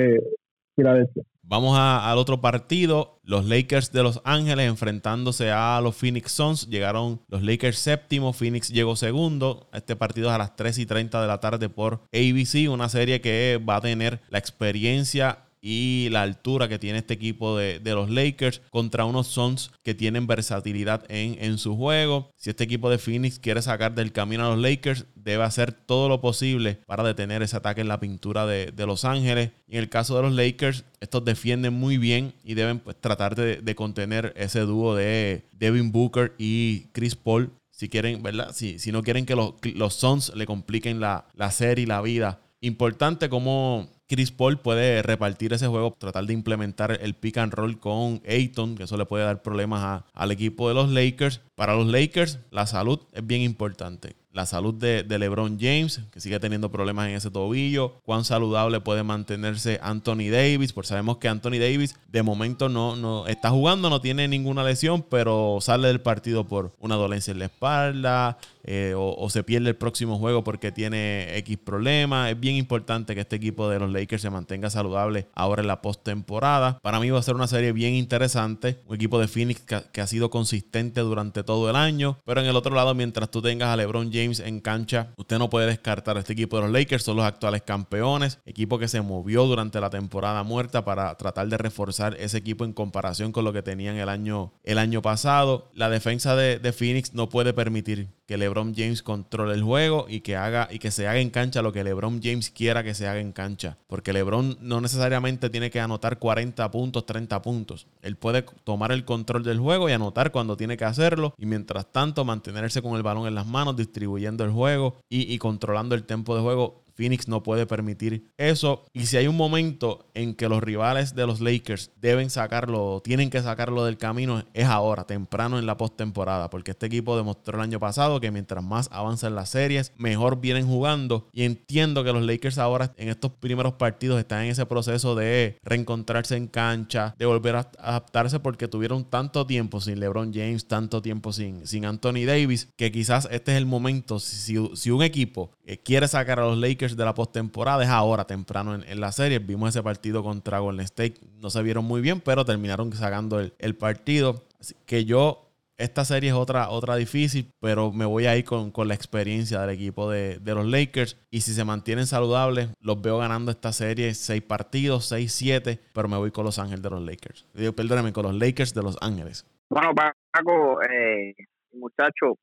Filadelfia. 0.75 1.23
Vamos 1.43 1.77
al 1.77 2.17
otro 2.17 2.39
partido. 2.39 3.19
Los 3.23 3.45
Lakers 3.45 3.91
de 3.91 4.03
Los 4.03 4.21
Ángeles 4.23 4.69
enfrentándose 4.69 5.51
a 5.51 5.81
los 5.81 5.95
Phoenix 5.97 6.31
Suns. 6.31 6.69
Llegaron 6.69 7.19
los 7.27 7.43
Lakers 7.43 7.77
séptimo, 7.77 8.31
Phoenix 8.31 8.69
llegó 8.69 8.95
segundo. 8.95 9.67
Este 9.73 9.97
partido 9.97 10.29
es 10.29 10.35
a 10.35 10.37
las 10.37 10.55
3 10.55 10.77
y 10.77 10.85
30 10.85 11.21
de 11.21 11.27
la 11.27 11.41
tarde 11.41 11.67
por 11.67 12.03
ABC. 12.13 12.69
Una 12.71 12.87
serie 12.87 13.19
que 13.19 13.59
va 13.67 13.75
a 13.75 13.81
tener 13.81 14.21
la 14.29 14.37
experiencia 14.37 15.39
y 15.61 16.09
la 16.09 16.23
altura 16.23 16.67
que 16.67 16.79
tiene 16.79 16.99
este 16.99 17.13
equipo 17.13 17.57
de, 17.57 17.79
los 17.83 18.09
Lakers 18.09 18.61
contra 18.71 19.05
unos 19.05 19.27
Suns 19.27 19.71
que 19.83 19.93
tienen 19.93 20.25
versatilidad 20.25 21.03
en, 21.09 21.37
en, 21.39 21.57
su 21.57 21.75
juego. 21.77 22.31
Si 22.35 22.49
este 22.49 22.63
equipo 22.63 22.89
de 22.89 22.97
Phoenix 22.97 23.37
quiere 23.37 23.61
sacar 23.61 23.93
del 23.93 24.11
camino 24.11 24.45
a 24.45 24.55
los 24.55 24.59
Lakers, 24.59 25.05
debe 25.23 25.43
hacer 25.43 25.71
todo 25.71 26.09
lo 26.09 26.21
posible 26.21 26.79
para 26.85 27.03
detener 27.03 27.41
ese 27.41 27.57
ataque 27.57 27.81
en 27.81 27.87
la 27.87 27.99
pintura 27.99 28.45
de, 28.45 28.73
Los 28.85 29.05
Ángeles. 29.05 29.51
En 29.67 29.79
el 29.79 29.89
caso 29.89 30.15
de 30.15 30.23
los 30.23 30.33
Lakers, 30.33 30.85
estos 30.99 31.23
defienden 31.23 31.73
muy 31.73 31.97
bien 31.97 32.33
y 32.43 32.55
deben 32.55 32.79
pues, 32.79 32.99
tratar 32.99 33.35
de, 33.35 33.75
contener 33.75 34.33
ese 34.35 34.61
dúo 34.61 34.95
de 34.95 35.45
Devin 35.53 35.91
Booker 35.91 36.33
y 36.37 36.87
Chris 36.91 37.15
Paul. 37.15 37.51
Si 37.69 37.89
quieren, 37.89 38.21
¿verdad? 38.21 38.51
Si, 38.53 38.79
si 38.79 38.91
no 38.91 39.01
quieren 39.01 39.25
que 39.25 39.35
los, 39.35 39.53
los 39.63 39.93
Suns 39.93 40.33
le 40.35 40.45
compliquen 40.45 40.99
la, 40.99 41.25
la 41.33 41.51
serie 41.51 41.83
y 41.83 41.87
la 41.87 42.01
vida. 42.01 42.41
Importante 42.59 43.29
como 43.29 43.89
Chris 44.11 44.33
Paul 44.33 44.59
puede 44.59 45.01
repartir 45.01 45.53
ese 45.53 45.67
juego, 45.67 45.95
tratar 45.97 46.25
de 46.25 46.33
implementar 46.33 46.99
el 47.01 47.13
pick 47.13 47.37
and 47.37 47.53
roll 47.53 47.79
con 47.79 48.21
Ayton, 48.27 48.75
que 48.75 48.83
eso 48.83 48.97
le 48.97 49.05
puede 49.05 49.23
dar 49.23 49.41
problemas 49.41 50.03
al 50.13 50.31
equipo 50.31 50.67
de 50.67 50.75
los 50.75 50.89
Lakers. 50.89 51.39
Para 51.55 51.75
los 51.75 51.87
Lakers, 51.87 52.39
la 52.51 52.67
salud 52.67 52.99
es 53.13 53.25
bien 53.25 53.41
importante 53.41 54.17
la 54.33 54.45
salud 54.45 54.73
de, 54.73 55.03
LeBron 55.03 55.57
James, 55.59 56.01
que 56.11 56.21
sigue 56.21 56.39
teniendo 56.39 56.71
problemas 56.71 57.09
en 57.09 57.15
ese 57.15 57.29
tobillo, 57.29 57.95
cuán 58.05 58.23
saludable 58.23 58.79
puede 58.79 59.03
mantenerse 59.03 59.79
Anthony 59.83 60.29
Davis, 60.31 60.73
porque 60.73 60.87
sabemos 60.87 61.17
que 61.17 61.27
Anthony 61.27 61.59
Davis 61.59 61.95
de 62.07 62.23
momento 62.23 62.69
no, 62.69 62.95
no 62.95 63.27
está 63.27 63.49
jugando, 63.49 63.89
no 63.89 63.99
tiene 64.01 64.27
ninguna 64.27 64.63
lesión, 64.63 65.03
pero 65.09 65.57
sale 65.61 65.89
del 65.89 66.01
partido 66.01 66.47
por 66.47 66.73
una 66.79 66.95
dolencia 66.95 67.31
en 67.31 67.39
la 67.39 67.45
espalda, 67.45 68.37
eh, 68.63 68.93
o, 68.95 69.29
se 69.29 69.43
pierde 69.43 69.69
el 69.69 69.75
próximo 69.75 70.17
juego 70.17 70.43
porque 70.43 70.71
tiene 70.71 71.37
X 71.37 71.57
problema. 71.57 72.29
Es 72.29 72.39
bien 72.39 72.55
importante 72.55 73.15
que 73.15 73.21
este 73.21 73.35
equipo 73.37 73.69
de 73.69 73.79
los 73.79 73.91
Lakers 73.91 74.21
se 74.21 74.29
mantenga 74.29 74.69
saludable 74.69 75.27
ahora 75.33 75.61
en 75.61 75.67
la 75.67 75.81
postemporada. 75.81 76.79
Para 76.81 76.99
mí 76.99 77.09
va 77.09 77.19
a 77.19 77.23
ser 77.23 77.35
una 77.35 77.47
serie 77.47 77.71
bien 77.71 77.93
interesante. 77.95 78.81
Un 78.87 78.95
equipo 78.95 79.19
de 79.19 79.27
Phoenix 79.27 79.61
que, 79.61 80.01
ha 80.01 80.07
sido 80.07 80.29
consistente 80.29 81.01
durante 81.01 81.43
todo 81.43 81.69
el 81.69 81.75
año. 81.75 82.17
Pero 82.25 82.41
en 82.41 82.47
el 82.47 82.55
otro 82.55 82.75
lado, 82.75 82.93
mientras 82.95 83.29
tú 83.31 83.41
tengas 83.41 83.69
a 83.69 83.77
LeBron 83.77 84.11
James 84.11 84.39
en 84.39 84.59
cancha, 84.59 85.13
usted 85.17 85.37
no 85.37 85.49
puede 85.49 85.67
descartar 85.67 86.17
a 86.17 86.21
este 86.21 86.33
equipo 86.33 86.57
de 86.57 86.63
los 86.63 86.71
Lakers. 86.71 87.03
Son 87.03 87.15
los 87.15 87.25
actuales 87.25 87.61
campeones. 87.61 88.39
Equipo 88.45 88.79
que 88.79 88.87
se 88.87 89.01
movió 89.01 89.45
durante 89.45 89.79
la 89.79 89.89
temporada 89.89 90.43
muerta 90.43 90.83
para 90.83 91.15
tratar 91.15 91.47
de 91.47 91.57
reforzar 91.57 92.15
ese 92.19 92.37
equipo 92.37 92.65
en 92.65 92.73
comparación 92.73 93.31
con 93.31 93.45
lo 93.45 93.53
que 93.53 93.61
tenían 93.61 93.97
el 93.97 94.09
año, 94.09 94.53
el 94.63 94.77
año 94.77 95.01
pasado. 95.01 95.69
La 95.73 95.89
defensa 95.89 96.35
de, 96.35 96.59
de 96.59 96.73
Phoenix 96.73 97.13
no 97.13 97.29
puede 97.29 97.53
permitir 97.53 98.09
que 98.31 98.37
LeBron 98.51 98.73
James 98.75 99.01
controle 99.01 99.53
el 99.53 99.63
juego 99.63 100.07
y 100.09 100.19
que 100.19 100.35
haga 100.35 100.67
y 100.69 100.79
que 100.79 100.91
se 100.91 101.07
haga 101.07 101.19
en 101.19 101.29
cancha 101.29 101.61
lo 101.61 101.71
que 101.71 101.85
LeBron 101.85 102.19
James 102.21 102.49
quiera 102.49 102.83
que 102.83 102.93
se 102.93 103.07
haga 103.07 103.21
en 103.21 103.31
cancha, 103.31 103.77
porque 103.87 104.11
LeBron 104.11 104.57
no 104.59 104.81
necesariamente 104.81 105.49
tiene 105.49 105.71
que 105.71 105.79
anotar 105.79 106.19
40 106.19 106.69
puntos, 106.69 107.05
30 107.05 107.41
puntos. 107.41 107.87
Él 108.01 108.17
puede 108.17 108.41
tomar 108.41 108.91
el 108.91 109.05
control 109.05 109.43
del 109.43 109.59
juego 109.59 109.87
y 109.87 109.93
anotar 109.93 110.31
cuando 110.31 110.57
tiene 110.57 110.75
que 110.75 110.83
hacerlo 110.83 111.33
y 111.37 111.45
mientras 111.45 111.89
tanto 111.93 112.25
mantenerse 112.25 112.81
con 112.81 112.97
el 112.97 113.03
balón 113.03 113.25
en 113.25 113.35
las 113.35 113.47
manos, 113.47 113.77
distribuyendo 113.77 114.43
el 114.43 114.51
juego 114.51 114.97
y, 115.09 115.33
y 115.33 115.37
controlando 115.37 115.95
el 115.95 116.03
tiempo 116.03 116.35
de 116.35 116.41
juego 116.41 116.80
Phoenix 116.95 117.27
no 117.27 117.43
puede 117.43 117.65
permitir 117.65 118.31
eso. 118.37 118.85
Y 118.93 119.05
si 119.05 119.17
hay 119.17 119.27
un 119.27 119.37
momento 119.37 120.09
en 120.13 120.35
que 120.35 120.49
los 120.49 120.61
rivales 120.61 121.15
de 121.15 121.27
los 121.27 121.41
Lakers 121.41 121.91
deben 121.97 122.29
sacarlo, 122.29 123.01
tienen 123.03 123.29
que 123.29 123.41
sacarlo 123.41 123.85
del 123.85 123.97
camino, 123.97 124.43
es 124.53 124.65
ahora, 124.65 125.05
temprano 125.05 125.59
en 125.59 125.65
la 125.65 125.77
postemporada. 125.77 126.49
Porque 126.49 126.71
este 126.71 126.85
equipo 126.85 127.17
demostró 127.17 127.57
el 127.57 127.63
año 127.63 127.79
pasado 127.79 128.19
que 128.19 128.31
mientras 128.31 128.63
más 128.63 128.89
avanzan 128.91 129.35
las 129.35 129.49
series, 129.49 129.93
mejor 129.97 130.41
vienen 130.41 130.67
jugando. 130.67 131.27
Y 131.31 131.43
entiendo 131.43 132.03
que 132.03 132.13
los 132.13 132.23
Lakers 132.23 132.57
ahora 132.57 132.93
en 132.97 133.09
estos 133.09 133.31
primeros 133.31 133.73
partidos 133.73 134.19
están 134.19 134.43
en 134.43 134.51
ese 134.51 134.65
proceso 134.65 135.15
de 135.15 135.57
reencontrarse 135.63 136.35
en 136.35 136.47
cancha, 136.47 137.15
de 137.17 137.25
volver 137.25 137.55
a 137.55 137.71
adaptarse 137.79 138.39
porque 138.39 138.67
tuvieron 138.67 139.05
tanto 139.05 139.45
tiempo 139.45 139.81
sin 139.81 139.99
LeBron 139.99 140.33
James, 140.33 140.67
tanto 140.67 141.01
tiempo 141.01 141.33
sin, 141.33 141.67
sin 141.67 141.85
Anthony 141.85 142.25
Davis, 142.25 142.69
que 142.75 142.91
quizás 142.91 143.27
este 143.31 143.51
es 143.51 143.57
el 143.57 143.65
momento. 143.65 144.19
Si, 144.19 144.55
si 144.75 144.91
un 144.91 145.03
equipo 145.03 145.51
eh, 145.65 145.77
quiere 145.77 146.07
sacar 146.07 146.39
a 146.39 146.45
los 146.45 146.57
Lakers, 146.57 146.80
de 146.89 147.05
la 147.05 147.13
postemporada 147.13 147.83
es 147.83 147.89
ahora, 147.89 148.25
temprano 148.25 148.75
en, 148.75 148.99
la 148.99 149.11
serie. 149.11 149.39
Vimos 149.39 149.69
ese 149.69 149.83
partido 149.83 150.23
contra 150.23 150.59
Golden 150.59 150.83
State, 150.85 151.15
no 151.39 151.49
se 151.49 151.61
vieron 151.61 151.85
muy 151.85 152.01
bien, 152.01 152.19
pero 152.19 152.43
terminaron 152.43 152.91
sacando 152.93 153.39
el, 153.39 153.75
partido. 153.75 154.41
Así 154.59 154.75
que 154.85 155.05
yo, 155.05 155.47
esta 155.77 156.03
serie 156.03 156.31
es 156.31 156.35
otra, 156.35 156.69
otra 156.69 156.95
difícil, 156.95 157.51
pero 157.59 157.91
me 157.91 158.05
voy 158.05 158.25
a 158.25 158.35
ir 158.35 158.43
con, 158.43 158.71
la 158.87 158.95
experiencia 158.95 159.61
del 159.61 159.69
equipo 159.69 160.09
de, 160.09 160.39
los 160.43 160.65
Lakers. 160.65 161.17
Y 161.29 161.41
si 161.41 161.53
se 161.53 161.63
mantienen 161.63 162.07
saludables, 162.07 162.69
los 162.79 163.01
veo 163.01 163.19
ganando 163.19 163.51
esta 163.51 163.71
serie 163.71 164.13
seis 164.15 164.41
partidos, 164.41 165.11
6-7, 165.11 165.79
pero 165.93 166.07
me 166.07 166.17
voy 166.17 166.31
con 166.31 166.45
Los 166.45 166.57
Ángeles 166.57 166.81
de 166.81 166.89
los 166.89 167.01
Lakers. 167.01 167.45
Perdóname, 167.75 168.11
con 168.11 168.23
los 168.23 168.35
Lakers 168.35 168.73
de 168.73 168.81
Los 168.81 168.97
Ángeles. 169.01 169.45
Bueno, 169.69 169.93
Paco, 169.95 170.81
eh, 170.81 171.35
muchacho, 171.73 172.37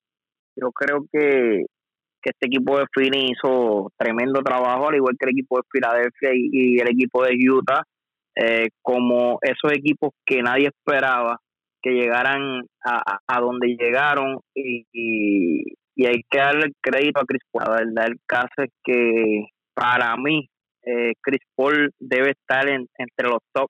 yo 0.57 0.72
creo 0.72 1.05
que 1.12 1.66
que 2.22 2.30
este 2.30 2.46
equipo 2.46 2.78
de 2.78 2.86
Phoenix 2.92 3.32
hizo 3.32 3.92
tremendo 3.96 4.42
trabajo, 4.42 4.88
al 4.88 4.96
igual 4.96 5.16
que 5.18 5.26
el 5.26 5.32
equipo 5.32 5.56
de 5.58 5.62
Filadelfia 5.70 6.30
y, 6.34 6.78
el 6.78 6.88
equipo 6.88 7.24
de 7.24 7.36
Utah, 7.50 7.82
eh, 8.36 8.68
como 8.82 9.38
esos 9.42 9.72
equipos 9.72 10.10
que 10.24 10.42
nadie 10.42 10.68
esperaba 10.68 11.40
que 11.82 11.90
llegaran 11.90 12.64
a, 12.84 13.18
a 13.26 13.40
donde 13.40 13.76
llegaron 13.78 14.40
y, 14.54 14.84
y, 14.92 16.06
hay 16.06 16.22
que 16.30 16.38
darle 16.38 16.72
crédito 16.80 17.20
a 17.20 17.24
Chris 17.24 17.42
Paul. 17.50 17.64
La 17.66 17.84
verdad, 17.84 18.06
el 18.06 18.18
caso 18.26 18.62
es 18.62 18.70
que 18.84 19.46
para 19.74 20.16
mí 20.16 20.48
eh, 20.82 21.12
Chris 21.20 21.42
Paul 21.54 21.92
debe 21.98 22.30
estar 22.30 22.68
entre 22.68 23.28
los 23.28 23.40
top 23.52 23.68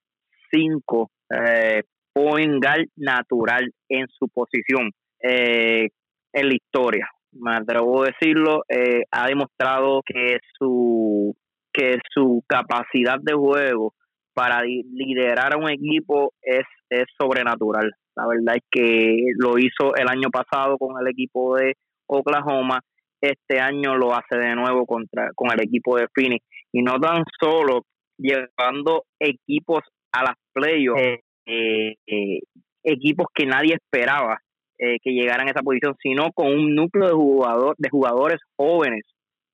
5 0.51 1.11
eh, 1.31 1.83
point 2.13 2.65
natural 2.97 3.71
en 3.89 4.07
su 4.09 4.29
posición 4.29 4.91
eh, 5.23 5.89
en 6.33 6.49
la 6.49 6.55
historia 6.55 7.09
me 7.33 7.55
atrevo 7.55 8.03
a 8.03 8.07
decirlo, 8.07 8.63
eh, 8.69 9.03
ha 9.11 9.27
demostrado 9.27 10.03
que 10.05 10.39
su, 10.59 11.37
que 11.73 11.99
su 12.13 12.43
capacidad 12.47 13.19
de 13.21 13.35
juego 13.35 13.95
para 14.35 14.63
liderar 14.63 15.55
a 15.55 15.59
un 15.59 15.71
equipo 15.71 16.33
es, 16.43 16.65
es 16.91 17.05
sobrenatural. 17.19 17.93
La 18.15 18.27
verdad 18.27 18.57
es 18.57 18.63
que 18.71 19.17
lo 19.37 19.59
hizo 19.59 19.95
el 19.97 20.09
año 20.09 20.31
pasado 20.31 20.79
con 20.79 21.01
el 21.01 21.09
equipo 21.09 21.57
de 21.57 21.75
Oklahoma, 22.07 22.81
este 23.21 23.61
año 23.61 23.97
lo 23.97 24.15
hace 24.15 24.37
de 24.37 24.55
nuevo 24.55 24.87
contra, 24.87 25.31
con 25.35 25.51
el 25.53 25.61
equipo 25.63 25.97
de 25.97 26.07
Phoenix. 26.15 26.45
Y 26.73 26.83
no 26.83 26.99
tan 27.01 27.25
solo 27.41 27.85
llevando 28.17 29.05
equipos 29.19 29.81
a 30.13 30.23
las 30.23 30.37
playoffs, 30.53 31.03
eh, 31.47 31.95
eh, 32.07 32.41
equipos 32.83 33.27
que 33.35 33.47
nadie 33.47 33.75
esperaba 33.75 34.41
eh, 34.79 34.99
que 35.03 35.11
llegaran 35.11 35.49
a 35.49 35.51
esa 35.51 35.63
posición, 35.63 35.97
sino 36.03 36.33
con 36.33 36.49
un 36.49 36.75
núcleo 36.75 37.09
de, 37.09 37.15
jugador, 37.15 37.75
de 37.79 37.89
jugadores 37.89 38.39
jóvenes, 38.57 39.05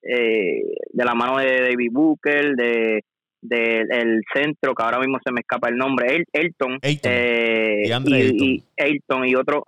eh, 0.02 0.62
de 0.92 1.04
la 1.04 1.14
mano 1.14 1.38
de 1.38 1.60
David 1.60 1.90
Booker, 1.92 2.54
de 2.56 3.02
del 3.46 4.22
centro, 4.32 4.74
que 4.74 4.82
ahora 4.82 4.98
mismo 5.00 5.18
se 5.22 5.30
me 5.30 5.40
escapa 5.40 5.68
el 5.68 5.76
nombre, 5.76 6.16
El, 6.16 6.24
Elton, 6.32 6.78
eh, 6.80 7.82
y, 7.84 8.62
Elton. 8.74 9.28
y, 9.28 9.34
otros 9.34 9.64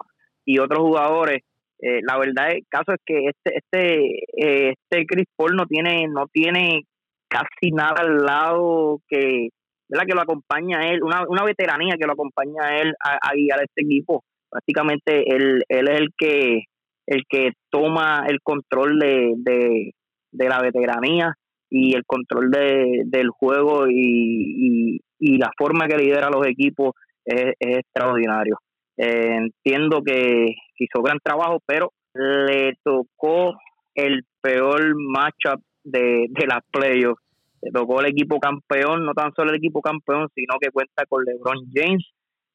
y 0.46 0.58
otros 0.58 0.78
jugadores. 0.78 1.42
la 1.78 2.16
verdad, 2.16 2.52
el 2.52 2.64
caso 2.70 2.94
es 2.94 3.00
que 3.04 3.26
este 3.26 3.58
este 3.58 4.70
este 4.72 5.04
Chris 5.06 5.26
Paul 5.36 5.56
no 5.56 5.66
tiene 5.66 6.08
no 6.08 6.26
tiene 6.32 6.84
casi 7.28 7.70
nada 7.70 7.96
al 7.98 8.24
lado 8.24 9.02
que 9.08 9.50
¿verdad? 9.88 10.06
que 10.06 10.14
lo 10.14 10.22
acompaña 10.22 10.80
a 10.80 10.88
él, 10.88 11.02
una, 11.02 11.24
una 11.28 11.44
veteranía 11.44 11.96
que 11.98 12.06
lo 12.06 12.12
acompaña 12.12 12.62
a 12.62 12.76
él 12.78 12.94
a, 13.00 13.32
guiar 13.34 13.60
a 13.60 13.64
este 13.64 13.82
equipo. 13.82 14.24
Prácticamente 14.56 15.36
él, 15.36 15.62
él 15.68 15.88
es 15.88 16.00
el 16.00 16.08
que 16.16 16.62
el 17.06 17.24
que 17.28 17.50
toma 17.70 18.24
el 18.26 18.40
control 18.42 18.98
de, 18.98 19.34
de, 19.36 20.48
la 20.48 20.60
veteranía 20.62 21.34
y 21.68 21.94
el 21.94 22.04
control 22.06 22.50
de, 22.50 23.02
del 23.04 23.28
juego 23.28 23.86
y, 23.86 24.98
y, 25.18 25.36
la 25.36 25.50
forma 25.58 25.86
que 25.86 25.98
lidera 25.98 26.30
los 26.30 26.46
equipos 26.46 26.92
es, 27.22 27.52
extraordinario. 27.60 28.56
Eh, 28.96 29.36
entiendo 29.36 30.00
que 30.02 30.54
hizo 30.78 31.02
gran 31.02 31.18
trabajo, 31.22 31.58
pero 31.66 31.92
le 32.14 32.72
tocó 32.82 33.58
el 33.94 34.22
peor 34.40 34.94
matchup 34.96 35.62
de, 35.84 36.28
de 36.30 36.46
las 36.46 36.60
playoffs. 36.72 37.22
Le 37.60 37.72
tocó 37.72 38.00
el 38.00 38.06
equipo 38.06 38.40
campeón, 38.40 39.04
no 39.04 39.12
tan 39.12 39.34
solo 39.34 39.50
el 39.50 39.58
equipo 39.58 39.82
campeón, 39.82 40.28
sino 40.34 40.54
que 40.58 40.70
cuenta 40.70 41.04
con 41.06 41.24
LeBron 41.24 41.58
James 41.74 42.06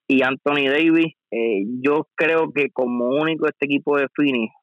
y 0.07 0.23
Anthony 0.23 0.67
Davis. 0.67 1.13
Eh, 1.31 1.63
yo 1.81 2.07
creo 2.15 2.51
que 2.51 2.69
como 2.71 3.07
único 3.07 3.47
este 3.47 3.65
equipo 3.65 3.97
de 3.97 4.07
Phoenix 4.13 4.53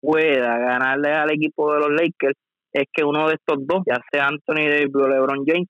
pueda 0.00 0.58
ganarle 0.58 1.12
al 1.12 1.32
equipo 1.32 1.72
de 1.72 1.80
los 1.80 1.90
Lakers 1.90 2.36
es 2.72 2.84
que 2.92 3.04
uno 3.04 3.28
de 3.28 3.34
estos 3.34 3.66
dos, 3.66 3.82
ya 3.86 4.00
sea 4.10 4.28
Anthony 4.28 4.68
Davis 4.68 4.94
o 4.94 5.08
LeBron 5.08 5.44
James, 5.44 5.68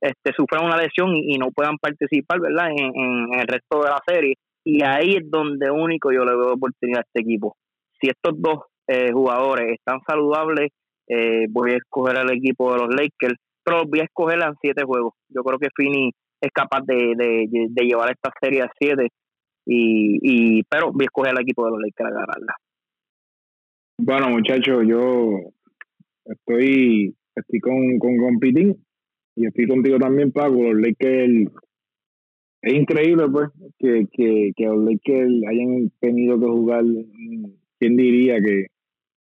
este, 0.00 0.32
sufran 0.36 0.64
una 0.64 0.76
lesión 0.76 1.14
y, 1.14 1.38
no 1.38 1.50
puedan 1.50 1.76
participar 1.78 2.40
¿verdad? 2.40 2.70
En, 2.70 3.32
el 3.32 3.46
resto 3.46 3.82
de 3.82 3.90
la 3.90 4.00
serie. 4.06 4.34
Y 4.64 4.82
ahí 4.82 5.16
es 5.16 5.30
donde 5.30 5.70
único 5.70 6.12
yo 6.12 6.24
le 6.24 6.36
veo 6.36 6.54
oportunidad 6.54 7.00
a 7.00 7.06
este 7.06 7.20
equipo. 7.20 7.56
Si 8.00 8.08
estos 8.08 8.40
dos 8.40 8.64
eh, 8.86 9.10
jugadores 9.12 9.72
están 9.72 10.00
saludables, 10.06 10.70
eh, 11.08 11.46
voy 11.48 11.72
a 11.72 11.76
escoger 11.76 12.18
al 12.18 12.30
equipo 12.30 12.72
de 12.72 12.80
los 12.80 12.88
Lakers, 12.88 13.38
pero 13.64 13.84
voy 13.86 14.00
a 14.00 14.04
escoger 14.04 14.38
en 14.42 14.54
siete 14.60 14.84
juegos. 14.84 15.14
Yo 15.28 15.42
creo 15.42 15.58
que 15.58 15.68
Fini 15.74 16.10
es 16.40 16.50
capaz 16.52 16.82
de, 16.86 17.14
de, 17.16 17.84
llevar 17.84 18.10
esta 18.10 18.30
serie 18.40 18.62
a 18.62 18.70
siete, 18.78 19.08
y, 19.70 20.18
y, 20.22 20.62
pero 20.62 20.92
voy 20.92 21.02
a 21.02 21.04
escoger 21.04 21.32
al 21.32 21.42
equipo 21.42 21.66
de 21.66 21.72
los 21.72 21.80
Lakers 21.80 22.10
a 22.10 22.20
ganarla. 22.20 22.54
Bueno, 23.98 24.30
muchachos, 24.30 24.84
yo 24.88 25.40
estoy, 26.24 27.14
estoy 27.36 27.60
con, 27.60 27.98
con 27.98 28.16
Compitín 28.16 28.82
y 29.36 29.46
estoy 29.46 29.66
contigo 29.66 29.98
también, 29.98 30.32
Paco. 30.32 30.54
Los 30.54 30.80
Lakers 30.80 31.52
es 32.62 32.74
increíble, 32.74 33.24
pues, 33.30 33.50
que, 33.78 34.06
que, 34.10 34.52
que 34.56 34.64
los 34.64 34.84
Lakers 34.84 35.30
hayan 35.50 35.92
tenido 36.00 36.40
que 36.40 36.46
jugar. 36.46 36.84
¿Quién 37.78 37.96
diría 37.96 38.40
que 38.40 38.68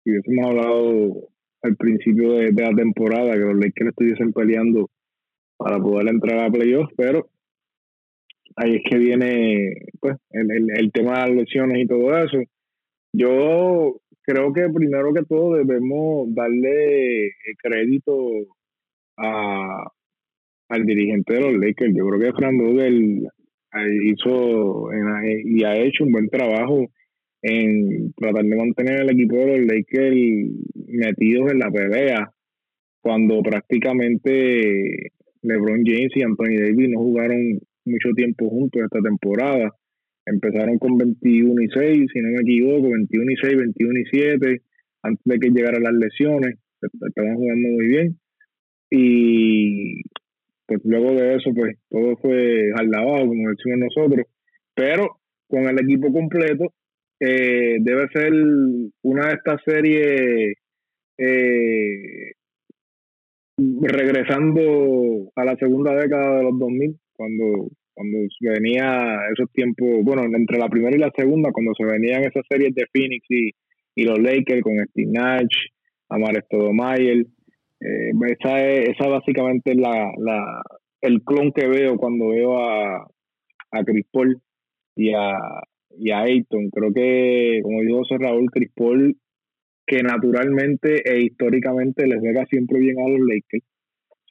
si 0.03 0.09
hubiésemos 0.09 0.47
hablado 0.47 1.29
al 1.61 1.75
principio 1.75 2.33
de, 2.33 2.51
la 2.53 2.75
temporada 2.75 3.33
que 3.33 3.39
los 3.39 3.55
Lakers 3.55 3.89
estuviesen 3.89 4.33
peleando 4.33 4.89
para 5.57 5.77
poder 5.77 6.09
entrar 6.09 6.39
a 6.39 6.49
playoffs? 6.49 6.91
Pero 6.97 7.29
ahí 8.55 8.75
es 8.75 8.81
que 8.89 8.97
viene 8.97 9.75
pues 9.99 10.17
el, 10.31 10.51
el, 10.51 10.67
el 10.75 10.91
tema 10.91 11.13
de 11.13 11.19
las 11.19 11.31
lesiones 11.31 11.83
y 11.83 11.87
todo 11.87 12.17
eso. 12.17 12.37
Yo 13.13 13.99
creo 14.23 14.53
que 14.53 14.69
primero 14.69 15.13
que 15.13 15.23
todo 15.23 15.55
debemos 15.55 16.33
darle 16.33 17.31
crédito 17.61 18.29
a, 19.17 19.87
al 20.69 20.85
dirigente 20.85 21.33
de 21.35 21.41
los 21.41 21.53
Lakers. 21.53 21.93
Yo 21.95 22.07
creo 22.07 22.19
que 22.19 22.37
Fran 22.37 22.57
Vogel 22.57 23.27
hizo 24.03 24.89
y 25.45 25.63
ha 25.63 25.77
hecho 25.77 26.03
un 26.03 26.11
buen 26.11 26.29
trabajo 26.29 26.87
en 27.41 28.13
tratar 28.13 28.45
de 28.45 28.55
mantener 28.55 29.01
el 29.01 29.09
equipo 29.09 29.35
de 29.35 29.57
los 29.57 29.67
Lakers 29.67 30.15
metidos 30.87 31.51
en 31.51 31.59
la 31.59 31.71
pelea 31.71 32.31
cuando 33.01 33.41
prácticamente 33.41 35.11
LeBron 35.41 35.83
James 35.85 36.11
y 36.15 36.23
Anthony 36.23 36.57
Davis 36.57 36.89
no 36.89 36.99
jugaron 36.99 37.59
mucho 37.85 38.09
tiempo 38.15 38.49
juntos 38.49 38.81
esta 38.83 38.99
temporada 39.01 39.71
Empezaron 40.25 40.77
con 40.79 40.97
21 40.97 41.61
y 41.61 41.67
6, 41.67 42.11
si 42.13 42.21
no 42.21 42.29
me 42.29 42.41
equivoco, 42.41 42.91
21 42.91 43.31
y 43.31 43.35
6, 43.35 43.57
21 43.57 43.99
y 43.99 44.05
7, 44.05 44.61
antes 45.03 45.21
de 45.25 45.39
que 45.39 45.49
llegaran 45.49 45.83
las 45.83 45.93
lesiones. 45.93 46.59
Estaban 46.81 47.35
jugando 47.35 47.69
muy 47.69 47.87
bien. 47.87 48.19
Y 48.89 50.01
pues 50.65 50.79
luego 50.85 51.13
de 51.13 51.35
eso, 51.35 51.53
pues 51.53 51.77
todo 51.89 52.15
fue 52.17 52.71
al 52.75 52.89
lavado, 52.89 53.27
como 53.27 53.49
decimos 53.49 53.79
nosotros. 53.79 54.27
Pero 54.73 55.19
con 55.47 55.67
el 55.67 55.79
equipo 55.79 56.11
completo, 56.13 56.73
eh, 57.19 57.77
debe 57.81 58.07
ser 58.13 58.31
una 59.01 59.27
de 59.27 59.33
estas 59.33 59.61
series 59.65 60.55
eh, 61.17 62.31
regresando 63.57 65.31
a 65.35 65.45
la 65.45 65.55
segunda 65.57 65.95
década 65.95 66.37
de 66.37 66.43
los 66.43 66.59
2000, 66.59 66.97
cuando 67.23 67.69
cuando 67.93 68.17
venía 68.41 69.19
esos 69.31 69.51
tiempos, 69.51 70.03
bueno, 70.03 70.23
entre 70.23 70.57
la 70.57 70.67
primera 70.67 70.95
y 70.95 70.99
la 70.99 71.11
segunda, 71.15 71.51
cuando 71.51 71.73
se 71.75 71.85
venían 71.85 72.23
esas 72.23 72.43
series 72.49 72.73
de 72.73 72.85
Phoenix 72.91 73.25
y, 73.29 73.51
y 73.95 74.03
los 74.03 74.19
Lakers 74.19 74.63
con 74.63 74.73
Steve 74.89 75.11
Nash, 75.11 75.67
Amar 76.09 76.43
Stoudemire, 76.45 77.27
eh, 77.79 78.11
esa, 78.29 78.67
es, 78.67 78.89
esa 78.89 79.07
básicamente 79.07 79.71
es 79.71 79.77
la, 79.77 80.11
la, 80.17 80.63
el 81.01 81.21
clon 81.21 81.51
que 81.51 81.67
veo 81.67 81.97
cuando 81.97 82.29
veo 82.29 82.57
a, 82.57 83.07
a 83.71 83.83
Chris 83.85 84.07
Paul 84.11 84.41
y 84.95 85.13
a, 85.13 85.37
y 85.95 86.11
a 86.11 86.21
Ayton. 86.21 86.69
Creo 86.71 86.91
que, 86.93 87.59
como 87.61 87.81
dijo 87.81 87.99
José 87.99 88.17
Raúl, 88.17 88.49
Chris 88.51 88.71
Paul, 88.75 89.15
que 89.85 90.01
naturalmente 90.01 91.03
e 91.05 91.25
históricamente 91.25 92.07
les 92.07 92.19
juega 92.19 92.45
siempre 92.47 92.79
bien 92.79 92.99
a 92.99 93.07
los 93.07 93.19
Lakers, 93.19 93.65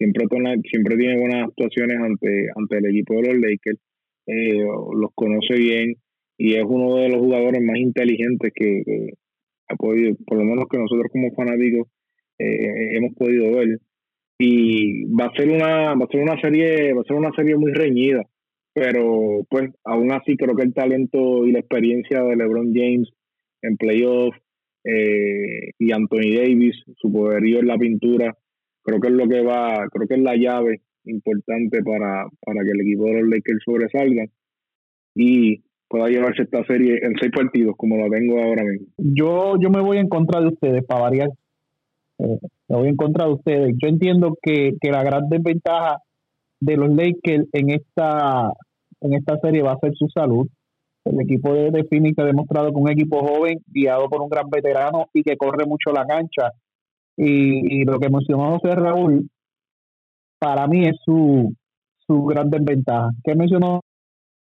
siempre, 0.03 0.97
tiene 0.97 1.19
buenas 1.19 1.49
actuaciones 1.49 1.99
ante, 1.99 2.49
ante 2.55 2.79
el 2.79 2.87
equipo 2.87 3.15
de 3.15 3.33
los 3.33 3.37
Lakers, 3.41 3.79
eh, 4.27 4.59
los 4.59 5.11
conoce 5.15 5.55
bien 5.55 5.95
y 6.39 6.55
es 6.55 6.65
uno 6.67 6.97
de 6.97 7.09
los 7.09 7.19
jugadores 7.19 7.63
más 7.63 7.77
inteligentes 7.77 8.53
que, 8.55 8.83
ha 9.69 9.77
podido, 9.77 10.17
por 10.27 10.39
lo 10.39 10.45
menos 10.45 10.67
que 10.71 10.79
nosotros 10.79 11.07
como 11.11 11.33
fanáticos 11.33 11.89
eh, 12.39 12.97
hemos 12.97 13.15
podido 13.15 13.57
ver. 13.57 13.79
Y 14.39 15.05
va 15.15 15.27
a 15.27 15.37
ser 15.37 15.49
una, 15.51 15.95
va 15.95 16.05
a 16.05 16.09
ser 16.11 16.21
una 16.21 16.41
serie, 16.41 16.93
va 16.95 17.03
a 17.03 17.05
ser 17.05 17.17
una 17.17 17.33
serie 17.37 17.57
muy 17.57 17.73
reñida, 17.73 18.25
pero 18.75 19.47
pues 19.49 19.71
aún 19.85 20.13
así 20.13 20.37
creo 20.37 20.57
que 20.57 20.65
el 20.65 20.75
talento 20.75 21.47
y 21.47 21.53
la 21.53 21.61
experiencia 21.61 22.23
de 22.23 22.37
LeBron 22.37 22.73
James 22.75 23.09
en 23.63 23.77
playoffs 23.77 24.39
eh, 24.85 25.71
y 25.79 25.93
Anthony 25.93 26.35
Davis, 26.35 26.75
su 26.97 27.13
poderío 27.13 27.61
en 27.61 27.69
la 27.69 27.79
pintura, 27.79 28.37
creo 28.83 29.01
que 29.01 29.09
es 29.09 29.15
lo 29.15 29.29
que 29.29 29.43
va, 29.43 29.87
creo 29.91 30.09
que 30.09 30.15
es 30.15 30.21
la 30.23 30.37
llave 30.37 30.81
importante 31.05 31.83
para, 31.83 32.27
para 32.45 32.63
que 32.65 32.71
el 32.71 32.81
equipo 32.81 33.05
de 33.05 33.23
los 33.23 33.31
Lakers 33.31 33.63
sobresalga 33.65 34.25
y 35.15 35.63
pueda 35.89 36.09
llevarse 36.09 36.43
esta 36.43 36.65
serie 36.65 36.99
en 37.03 37.15
seis 37.21 37.33
partidos 37.35 37.75
como 37.77 37.97
la 37.97 38.09
tengo 38.09 38.41
ahora 38.41 38.65
mismo. 38.65 38.87
Yo, 38.97 39.55
yo 39.61 39.71
me 39.71 39.81
voy 39.81 39.99
en 39.99 40.09
contra 40.09 40.41
de 40.41 40.49
ustedes 40.49 40.85
para 40.85 41.03
variar. 41.03 41.29
Eh, 42.19 42.39
me 42.69 42.77
voy 42.77 42.89
en 42.89 42.97
contra 42.97 43.27
de 43.27 43.33
ustedes. 43.33 43.75
Yo 43.83 43.89
entiendo 43.89 44.37
que, 44.43 44.75
que 44.81 44.91
la 44.91 45.03
gran 45.03 45.29
desventaja 45.29 45.99
de 46.61 46.77
los 46.77 46.89
Lakers 46.89 47.47
en 47.53 47.71
esta, 47.71 48.53
en 49.01 49.15
esta 49.15 49.37
serie 49.39 49.63
va 49.63 49.73
a 49.73 49.79
ser 49.79 49.93
su 49.95 50.09
salud. 50.09 50.49
El 51.05 51.21
equipo 51.21 51.53
de, 51.53 51.71
de 51.73 51.85
Phoenix 51.85 52.19
ha 52.21 52.25
demostrado 52.25 52.71
que 52.71 52.81
un 52.81 52.91
equipo 52.91 53.21
joven, 53.21 53.59
guiado 53.67 54.09
por 54.09 54.23
un 54.23 54.31
gran 54.31 54.49
veterano 54.49 55.09
y 55.13 55.23
que 55.23 55.37
corre 55.37 55.67
mucho 55.67 55.91
la 55.93 56.07
cancha, 56.07 56.53
y, 57.17 57.85
lo 57.85 57.99
que 57.99 58.11
mencionó 58.11 58.59
José 58.59 58.75
Raúl, 58.75 59.29
para 60.39 60.67
mí 60.67 60.87
es 60.87 60.97
su, 61.05 61.55
su 62.07 62.25
gran 62.25 62.51
desventaja. 62.51 63.11
¿Qué 63.23 63.35
mencionó 63.35 63.81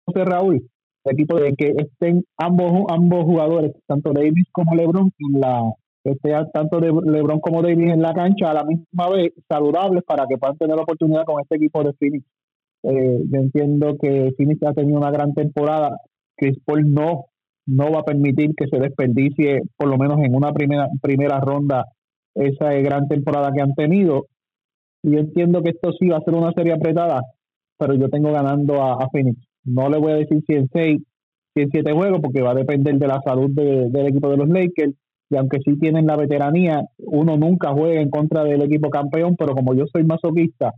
José 0.05 0.25
Raúl? 0.25 0.69
El 1.05 1.12
equipo 1.12 1.39
de 1.39 1.55
que 1.55 1.73
estén 1.77 2.25
ambos 2.37 2.85
ambos 2.89 3.25
jugadores, 3.25 3.73
tanto 3.87 4.12
Davis 4.12 4.49
como 4.53 4.75
LeBron, 4.75 5.12
en 5.19 5.41
la 5.41 5.73
este, 6.07 6.31
tanto 6.53 6.79
de 6.79 6.93
LeBron 6.93 7.41
como 7.41 7.62
Davis 7.62 7.93
en 7.93 8.01
la 8.01 8.14
cancha 8.14 8.51
a 8.51 8.55
la 8.55 8.64
misma 8.64 9.11
vez 9.11 9.33
saludables 9.49 10.05
para 10.05 10.27
que 10.29 10.39
puedan 10.39 10.57
tener 10.57 10.77
la 10.77 10.83
oportunidad 10.83 11.25
con 11.25 11.41
este 11.41 11.57
equipo 11.57 11.83
de 11.83 11.93
Phoenix. 11.95 12.25
Eh, 12.85 13.21
yo 13.29 13.41
entiendo 13.41 13.97
que 14.01 14.33
Phoenix 14.37 14.62
ha 14.62 14.73
tenido 14.73 14.99
una 14.99 15.11
gran 15.11 15.35
temporada. 15.35 15.99
Chris 16.37 16.59
Paul 16.64 16.93
no, 16.93 17.25
no 17.67 17.91
va 17.91 18.01
a 18.01 18.05
permitir 18.05 18.55
que 18.57 18.69
se 18.69 18.79
desperdicie, 18.79 19.62
por 19.77 19.89
lo 19.89 19.99
menos 19.99 20.21
en 20.21 20.35
una 20.35 20.53
primera, 20.53 20.89
primera 21.03 21.41
ronda, 21.41 21.87
esa 22.37 22.72
gran 22.72 23.09
temporada 23.09 23.53
que 23.53 23.62
han 23.62 23.74
tenido. 23.74 24.26
Y 25.03 25.12
yo 25.12 25.18
entiendo 25.18 25.62
que 25.62 25.70
esto 25.70 25.93
sí 25.93 26.09
va 26.09 26.18
a 26.18 26.22
ser 26.22 26.34
una 26.34 26.53
serie 26.53 26.74
apretada, 26.74 27.22
pero 27.78 27.95
yo 27.95 28.09
tengo 28.09 28.32
ganando 28.32 28.82
a, 28.82 29.09
Phoenix. 29.11 29.39
No 29.64 29.89
le 29.89 29.99
voy 29.99 30.12
a 30.12 30.16
decir 30.16 30.43
si 30.47 30.55
en 30.55 30.68
6, 30.72 31.03
si 31.55 31.62
en 31.62 31.70
7 31.70 31.93
juegos, 31.93 32.20
porque 32.20 32.43
va 32.43 32.53
a 32.53 32.55
depender 32.55 32.97
de 32.97 33.07
la 33.07 33.20
salud 33.24 33.51
del 33.51 34.07
equipo 34.07 34.30
de 34.30 34.37
los 34.37 34.49
Lakers. 34.49 34.95
Y 35.28 35.37
aunque 35.37 35.59
sí 35.64 35.76
tienen 35.78 36.07
la 36.07 36.16
veteranía, 36.16 36.82
uno 36.99 37.37
nunca 37.37 37.72
juega 37.72 38.01
en 38.01 38.11
contra 38.11 38.45
del 38.45 38.62
equipo 38.62 38.91
campeón, 38.91 39.34
pero 39.37 39.55
como 39.55 39.74
yo 39.74 39.84
soy 39.93 40.05
masoquista 40.05 40.72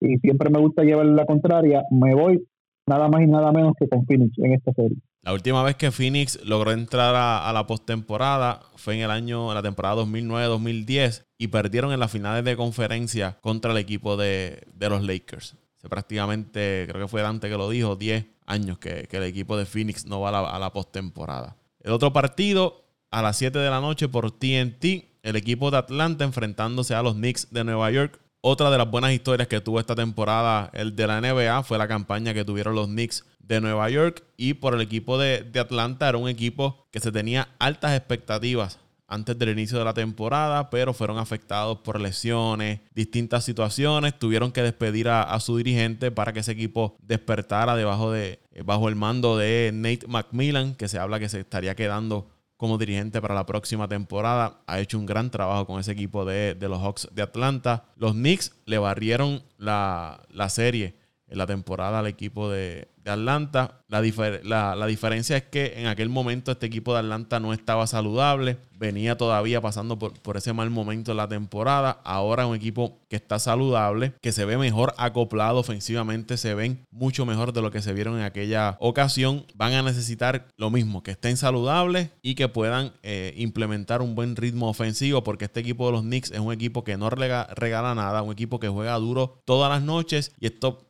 y 0.00 0.18
siempre 0.18 0.50
me 0.50 0.58
gusta 0.58 0.82
llevar 0.82 1.06
la 1.06 1.26
contraria, 1.26 1.82
me 1.90 2.14
voy 2.14 2.42
nada 2.86 3.08
más 3.08 3.22
y 3.22 3.26
nada 3.26 3.52
menos 3.52 3.74
que 3.78 3.88
con 3.88 4.06
Phoenix 4.06 4.38
en 4.38 4.52
esta 4.54 4.72
serie. 4.72 4.96
La 5.22 5.34
última 5.34 5.62
vez 5.62 5.76
que 5.76 5.90
Phoenix 5.90 6.38
logró 6.44 6.72
entrar 6.72 7.14
a, 7.14 7.52
la 7.52 7.66
postemporada 7.66 8.62
fue 8.76 8.94
en 8.94 9.02
el 9.02 9.10
año, 9.10 9.52
la 9.52 9.62
temporada 9.62 9.96
2009-2010 10.02 11.24
y 11.36 11.48
perdieron 11.48 11.92
en 11.92 12.00
las 12.00 12.10
finales 12.10 12.42
de 12.42 12.56
conferencia 12.56 13.38
contra 13.42 13.72
el 13.72 13.78
equipo 13.78 14.16
de, 14.16 14.66
los 14.78 15.02
Lakers. 15.02 15.56
Prácticamente, 15.88 16.86
creo 16.88 17.02
que 17.02 17.08
fue 17.08 17.20
Dante 17.20 17.50
que 17.50 17.56
lo 17.56 17.68
dijo, 17.68 17.96
10 17.96 18.26
años 18.46 18.78
que, 18.78 19.08
el 19.10 19.22
equipo 19.24 19.58
de 19.58 19.66
Phoenix 19.66 20.06
no 20.06 20.20
va 20.20 20.30
a 20.30 20.32
la, 20.32 20.40
a 20.50 20.58
la 20.58 20.72
postemporada. 20.72 21.56
El 21.80 21.92
otro 21.92 22.12
partido, 22.14 22.86
a 23.10 23.20
las 23.20 23.36
7 23.36 23.58
de 23.58 23.70
la 23.70 23.80
noche 23.80 24.08
por 24.08 24.30
TNT, 24.30 24.84
el 25.22 25.36
equipo 25.36 25.70
de 25.70 25.78
Atlanta 25.78 26.24
enfrentándose 26.24 26.94
a 26.94 27.02
los 27.02 27.14
Knicks 27.14 27.48
de 27.50 27.64
Nueva 27.64 27.90
York. 27.90 28.20
Otra 28.42 28.70
de 28.70 28.78
las 28.78 28.90
buenas 28.90 29.12
historias 29.12 29.48
que 29.48 29.60
tuvo 29.60 29.80
esta 29.80 29.94
temporada 29.94 30.70
el 30.72 30.96
de 30.96 31.06
la 31.06 31.20
NBA 31.20 31.62
fue 31.62 31.76
la 31.76 31.86
campaña 31.86 32.32
que 32.32 32.42
tuvieron 32.42 32.74
los 32.74 32.86
Knicks 32.86 33.26
de 33.38 33.60
Nueva 33.60 33.90
York 33.90 34.24
y 34.38 34.54
por 34.54 34.74
el 34.74 34.80
equipo 34.80 35.18
de, 35.18 35.46
Atlanta. 35.60 36.08
Era 36.08 36.16
un 36.16 36.26
equipo 36.26 36.86
que 36.90 37.00
se 37.00 37.12
tenía 37.12 37.48
altas 37.58 37.94
expectativas 37.94 38.78
antes 39.08 39.38
del 39.38 39.50
inicio 39.50 39.78
de 39.78 39.84
la 39.84 39.92
temporada, 39.92 40.70
pero 40.70 40.94
fueron 40.94 41.18
afectados 41.18 41.80
por 41.80 42.00
lesiones, 42.00 42.80
distintas 42.94 43.44
situaciones, 43.44 44.18
tuvieron 44.18 44.52
que 44.52 44.62
despedir 44.62 45.10
a, 45.10 45.38
su 45.40 45.58
dirigente 45.58 46.10
para 46.10 46.32
que 46.32 46.40
ese 46.40 46.52
equipo 46.52 46.96
despertara 47.02 47.76
debajo 47.76 48.10
de, 48.10 48.40
eh, 48.52 48.62
bajo 48.64 48.88
el 48.88 48.94
mando 48.94 49.36
de 49.36 49.70
Nate 49.74 50.06
McMillan, 50.06 50.76
que 50.76 50.88
se 50.88 50.98
habla 50.98 51.18
que 51.18 51.28
se 51.28 51.40
estaría 51.40 51.74
quedando 51.74 52.30
como 52.60 52.76
dirigente 52.76 53.22
para 53.22 53.34
la 53.34 53.46
próxima 53.46 53.88
temporada. 53.88 54.60
Ha 54.66 54.80
hecho 54.80 54.98
un 54.98 55.06
gran 55.06 55.30
trabajo 55.30 55.66
con 55.66 55.80
ese 55.80 55.92
equipo 55.92 56.26
de, 56.26 56.54
los 56.60 56.78
Hawks 56.82 57.08
de 57.10 57.22
Atlanta. 57.22 57.84
Los 57.96 58.12
Knicks 58.12 58.52
le 58.66 58.76
barrieron 58.76 59.42
la, 59.56 60.20
la 60.28 60.50
serie 60.50 60.99
en 61.30 61.38
la 61.38 61.46
temporada 61.46 62.00
al 62.00 62.06
equipo 62.06 62.50
de, 62.50 62.88
Atlanta. 63.06 63.80
La, 63.88 64.76
la, 64.76 64.86
diferencia 64.86 65.36
es 65.36 65.42
que 65.42 65.74
en 65.76 65.86
aquel 65.86 66.08
momento 66.10 66.52
este 66.52 66.66
equipo 66.66 66.92
de 66.92 67.00
Atlanta 67.00 67.40
no 67.40 67.52
estaba 67.52 67.86
saludable, 67.88 68.58
venía 68.78 69.16
todavía 69.16 69.60
pasando 69.60 69.98
por, 69.98 70.12
por 70.20 70.36
ese 70.36 70.52
mal 70.52 70.70
momento 70.70 71.10
de 71.10 71.16
la 71.16 71.26
temporada. 71.26 72.00
Ahora 72.04 72.46
un 72.46 72.54
equipo 72.54 73.00
que 73.08 73.16
está 73.16 73.38
saludable, 73.38 74.12
que 74.20 74.30
se 74.30 74.44
ve 74.44 74.56
mejor 74.58 74.94
acoplado 74.96 75.58
ofensivamente, 75.58 76.36
se 76.36 76.54
ven 76.54 76.86
mucho 76.90 77.26
mejor 77.26 77.52
de 77.52 77.62
lo 77.62 77.72
que 77.72 77.82
se 77.82 77.92
vieron 77.92 78.18
en 78.18 78.22
aquella 78.22 78.76
ocasión. 78.78 79.44
Van 79.54 79.72
a 79.72 79.82
necesitar 79.82 80.46
lo 80.56 80.70
mismo, 80.70 81.02
que 81.02 81.10
estén 81.10 81.36
saludables 81.36 82.10
y 82.22 82.36
que 82.36 82.48
puedan 82.48 82.92
eh, 83.02 83.34
implementar 83.36 84.02
un 84.02 84.14
buen 84.14 84.36
ritmo 84.36 84.68
ofensivo, 84.68 85.24
porque 85.24 85.46
este 85.46 85.60
equipo 85.60 85.86
de 85.86 85.92
los 85.92 86.02
Knicks 86.02 86.30
es 86.30 86.38
un 86.38 86.52
equipo 86.52 86.84
que 86.84 86.96
no 86.96 87.10
regala, 87.10 87.48
regala 87.56 87.94
nada, 87.94 88.22
un 88.22 88.32
equipo 88.32 88.60
que 88.60 88.68
juega 88.68 88.94
duro 88.98 89.42
todas 89.44 89.70
las 89.70 89.82
noches 89.82 90.32
y 90.38 90.46
esto 90.46 90.78
es 90.78 90.89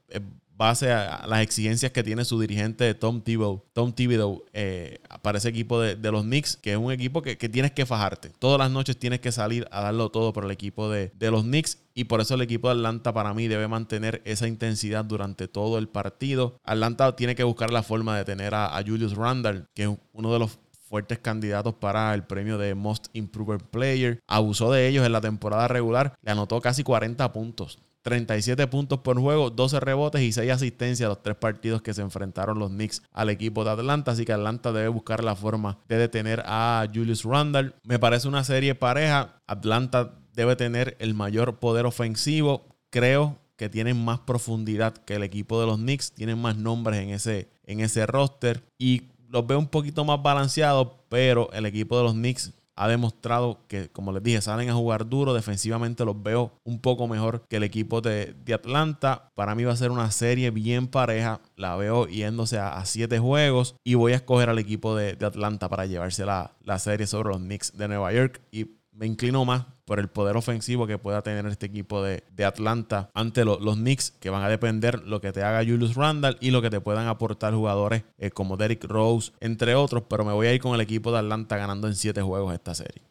base 0.60 0.92
a, 0.92 1.26
las 1.26 1.40
exigencias 1.40 1.90
que 1.90 2.02
tiene 2.02 2.22
su 2.26 2.38
dirigente 2.38 2.92
Tom 2.92 3.22
Thibodeau, 3.22 3.64
Tom 3.72 3.94
Thibodeau 3.94 4.44
eh, 4.52 4.98
para 5.22 5.38
ese 5.38 5.48
equipo 5.48 5.80
de, 5.80 5.96
los 6.12 6.22
Knicks, 6.22 6.58
que 6.58 6.72
es 6.72 6.76
un 6.76 6.92
equipo 6.92 7.22
que, 7.22 7.36
tienes 7.36 7.72
que 7.72 7.86
fajarte. 7.86 8.28
Todas 8.38 8.58
las 8.58 8.70
noches 8.70 8.98
tienes 8.98 9.20
que 9.20 9.32
salir 9.32 9.66
a 9.70 9.80
darlo 9.80 10.10
todo 10.10 10.34
por 10.34 10.44
el 10.44 10.50
equipo 10.50 10.90
de, 10.90 11.10
los 11.18 11.44
Knicks 11.44 11.78
y 11.94 12.04
por 12.04 12.20
eso 12.20 12.34
el 12.34 12.42
equipo 12.42 12.68
de 12.68 12.74
Atlanta 12.74 13.14
para 13.14 13.32
mí 13.32 13.48
debe 13.48 13.68
mantener 13.68 14.20
esa 14.26 14.46
intensidad 14.46 15.02
durante 15.06 15.48
todo 15.48 15.78
el 15.78 15.88
partido. 15.88 16.58
Atlanta 16.62 17.16
tiene 17.16 17.34
que 17.34 17.44
buscar 17.44 17.72
la 17.72 17.82
forma 17.82 18.18
de 18.18 18.26
tener 18.26 18.54
a, 18.54 18.76
a 18.76 18.82
Julius 18.82 19.16
Randall, 19.16 19.66
que 19.74 19.84
es 19.84 19.90
uno 20.12 20.30
de 20.30 20.40
los 20.40 20.58
fuertes 20.90 21.20
candidatos 21.20 21.74
para 21.74 22.12
el 22.12 22.24
premio 22.24 22.58
de 22.58 22.74
Most 22.74 23.06
Improved 23.14 23.62
Player. 23.70 24.20
Abusó 24.26 24.70
de 24.72 24.88
ellos 24.88 25.06
en 25.06 25.12
la 25.12 25.22
temporada 25.22 25.68
regular, 25.68 26.14
le 26.20 26.32
anotó 26.32 26.60
casi 26.60 26.82
40 26.82 27.32
puntos. 27.32 27.78
37 28.02 28.66
puntos 28.66 29.00
por 29.00 29.18
juego, 29.20 29.50
12 29.50 29.80
rebotes 29.80 30.22
y 30.22 30.32
6 30.32 30.50
asistencias 30.50 31.06
a 31.06 31.10
los 31.10 31.22
tres 31.22 31.36
partidos 31.36 31.82
que 31.82 31.94
se 31.94 32.02
enfrentaron 32.02 32.58
los 32.58 32.70
Knicks 32.70 33.02
al 33.12 33.30
equipo 33.30 33.64
de 33.64 33.70
Atlanta. 33.70 34.12
Así 34.12 34.24
que 34.24 34.32
Atlanta 34.32 34.72
debe 34.72 34.88
buscar 34.88 35.22
la 35.22 35.36
forma 35.36 35.78
de 35.88 35.98
detener 35.98 36.42
a 36.46 36.86
Julius 36.92 37.24
Randall. 37.24 37.74
Me 37.84 37.98
parece 37.98 38.28
una 38.28 38.44
serie 38.44 38.74
pareja. 38.74 39.42
Atlanta 39.46 40.18
debe 40.32 40.56
tener 40.56 40.96
el 41.00 41.14
mayor 41.14 41.58
poder 41.58 41.86
ofensivo. 41.86 42.68
Creo 42.90 43.38
que 43.56 43.68
tienen 43.68 44.02
más 44.02 44.20
profundidad 44.20 44.94
que 44.94 45.14
el 45.14 45.22
equipo 45.22 45.60
de 45.60 45.66
los 45.66 45.76
Knicks. 45.76 46.12
Tienen 46.12 46.40
más 46.40 46.56
nombres 46.56 47.00
en 47.00 47.10
ese, 47.10 47.50
en 47.64 47.80
ese 47.80 48.06
roster. 48.06 48.62
Y 48.78 49.02
los 49.28 49.46
veo 49.46 49.58
un 49.58 49.68
poquito 49.68 50.04
más 50.04 50.22
balanceados, 50.22 50.88
pero 51.08 51.50
el 51.52 51.66
equipo 51.66 51.98
de 51.98 52.04
los 52.04 52.14
Knicks 52.14 52.52
ha 52.80 52.88
demostrado 52.88 53.66
que, 53.68 53.90
como 53.90 54.10
les 54.10 54.22
dije, 54.22 54.40
salen 54.40 54.70
a 54.70 54.74
jugar 54.74 55.06
duro. 55.06 55.34
Defensivamente 55.34 56.02
los 56.06 56.22
veo 56.22 56.52
un 56.64 56.80
poco 56.80 57.06
mejor 57.06 57.42
que 57.46 57.56
el 57.56 57.62
equipo 57.62 58.00
de, 58.00 58.34
Atlanta. 58.54 59.30
Para 59.34 59.54
mí 59.54 59.64
va 59.64 59.74
a 59.74 59.76
ser 59.76 59.90
una 59.90 60.10
serie 60.10 60.50
bien 60.50 60.88
pareja. 60.88 61.42
La 61.56 61.76
veo 61.76 62.06
yéndose 62.06 62.58
a, 62.58 62.82
siete 62.86 63.18
juegos. 63.18 63.76
Y 63.84 63.96
voy 63.96 64.12
a 64.12 64.16
escoger 64.16 64.48
al 64.48 64.58
equipo 64.58 64.96
de, 64.96 65.10
Atlanta 65.22 65.68
para 65.68 65.84
llevarse 65.84 66.24
la, 66.24 66.56
la 66.64 66.78
serie 66.78 67.06
sobre 67.06 67.28
los 67.28 67.38
Knicks 67.38 67.76
de 67.76 67.86
Nueva 67.86 68.14
York. 68.14 68.40
Y 68.50 68.79
me 69.00 69.06
inclino 69.06 69.46
más 69.46 69.64
por 69.86 69.98
el 69.98 70.08
poder 70.08 70.36
ofensivo 70.36 70.86
que 70.86 70.98
pueda 70.98 71.22
tener 71.22 71.46
este 71.46 71.64
equipo 71.64 72.02
de, 72.02 72.22
Atlanta 72.44 73.10
ante 73.14 73.46
los 73.46 73.76
Knicks, 73.76 74.10
que 74.10 74.28
van 74.28 74.42
a 74.42 74.48
depender 74.50 75.00
lo 75.06 75.22
que 75.22 75.32
te 75.32 75.42
haga 75.42 75.64
Julius 75.64 75.96
Randall 75.96 76.36
y 76.40 76.50
lo 76.50 76.60
que 76.60 76.68
te 76.68 76.82
puedan 76.82 77.08
aportar 77.08 77.54
jugadores 77.54 78.04
eh, 78.18 78.30
como 78.30 78.58
Derrick 78.58 78.84
Rose, 78.84 79.32
entre 79.40 79.74
otros. 79.74 80.04
Pero 80.08 80.24
me 80.24 80.34
voy 80.34 80.48
a 80.48 80.54
ir 80.54 80.60
con 80.60 80.74
el 80.74 80.82
equipo 80.82 81.10
de 81.12 81.18
Atlanta 81.18 81.56
ganando 81.56 81.86
en 81.86 81.94
siete 81.94 82.20
juegos 82.20 82.52
esta 82.52 82.74
serie. 82.74 83.02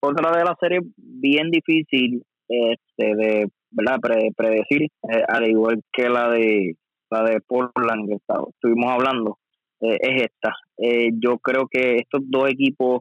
otra 0.00 0.32
de 0.32 0.44
la 0.44 0.56
serie 0.58 0.80
bien 0.96 1.50
difícil 1.50 2.22
este, 2.48 3.14
de 3.14 3.48
¿verdad? 3.70 3.98
predecir, 4.34 4.84
eh, 4.84 5.22
al 5.28 5.46
igual 5.46 5.82
que 5.92 6.08
la 6.08 6.30
de 6.30 6.76
la 7.10 7.22
de 7.24 7.40
Portland 7.42 8.08
que 8.08 8.14
estuvimos 8.14 8.90
hablando, 8.90 9.38
eh, 9.82 9.98
es 10.00 10.22
esta. 10.22 10.54
yo 11.20 11.38
creo 11.38 11.68
que 11.70 11.96
estos 11.96 12.22
dos 12.24 12.48
equipos 12.50 13.00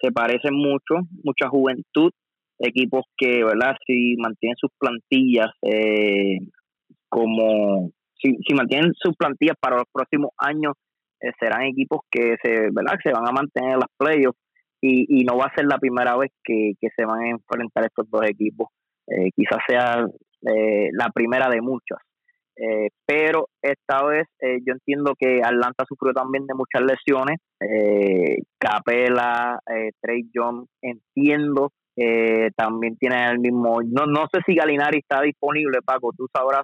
se 0.00 0.12
parecen 0.12 0.54
mucho, 0.54 0.94
mucha 1.24 1.48
juventud, 1.48 2.10
equipos 2.58 3.04
que, 3.16 3.44
¿verdad? 3.44 3.76
Si 3.86 4.16
mantienen 4.18 4.56
sus 4.56 4.70
plantillas 4.78 5.50
eh, 5.62 6.38
como, 7.08 7.90
si, 8.14 8.36
si 8.46 8.54
mantienen 8.54 8.92
sus 8.94 9.16
plantillas 9.16 9.56
para 9.60 9.76
los 9.76 9.86
próximos 9.92 10.30
años, 10.38 10.74
eh, 11.20 11.30
serán 11.40 11.62
equipos 11.62 12.00
que 12.10 12.36
se, 12.42 12.68
¿verdad? 12.70 12.98
se 13.02 13.12
van 13.12 13.26
a 13.26 13.32
mantener 13.32 13.72
en 13.72 13.80
las 13.80 13.90
playoffs 13.96 14.38
y, 14.80 15.20
y 15.20 15.24
no 15.24 15.36
va 15.36 15.46
a 15.46 15.54
ser 15.54 15.66
la 15.66 15.78
primera 15.78 16.16
vez 16.16 16.30
que, 16.44 16.72
se 16.80 17.04
van 17.04 17.22
a 17.22 17.30
enfrentar 17.30 17.84
estos 17.84 18.08
dos 18.10 18.22
equipos. 18.24 18.68
Eh, 19.06 19.30
quizás 19.34 19.58
sea 19.66 20.06
la 20.40 21.10
primera 21.12 21.48
de 21.50 21.60
muchas. 21.60 21.98
Pero 23.06 23.48
esta 23.62 24.04
vez 24.04 24.26
yo 24.40 24.72
entiendo 24.72 25.14
que 25.18 25.40
Atlanta 25.42 25.84
sufrió 25.88 26.12
también 26.12 26.46
de 26.46 26.54
muchas 26.54 26.82
lesiones. 26.82 27.38
Capela, 28.58 29.60
Trey 30.00 30.28
John, 30.34 30.66
entiendo 30.82 31.70
eh, 32.00 32.52
también 32.56 32.96
tiene 32.96 33.28
el 33.28 33.40
mismo, 33.40 33.80
no, 33.82 34.06
no 34.06 34.28
sé 34.32 34.38
si 34.46 34.54
Galinari 34.54 34.98
está 35.00 35.20
disponible, 35.20 35.82
Paco, 35.84 36.12
tú 36.16 36.28
sabrás, 36.32 36.62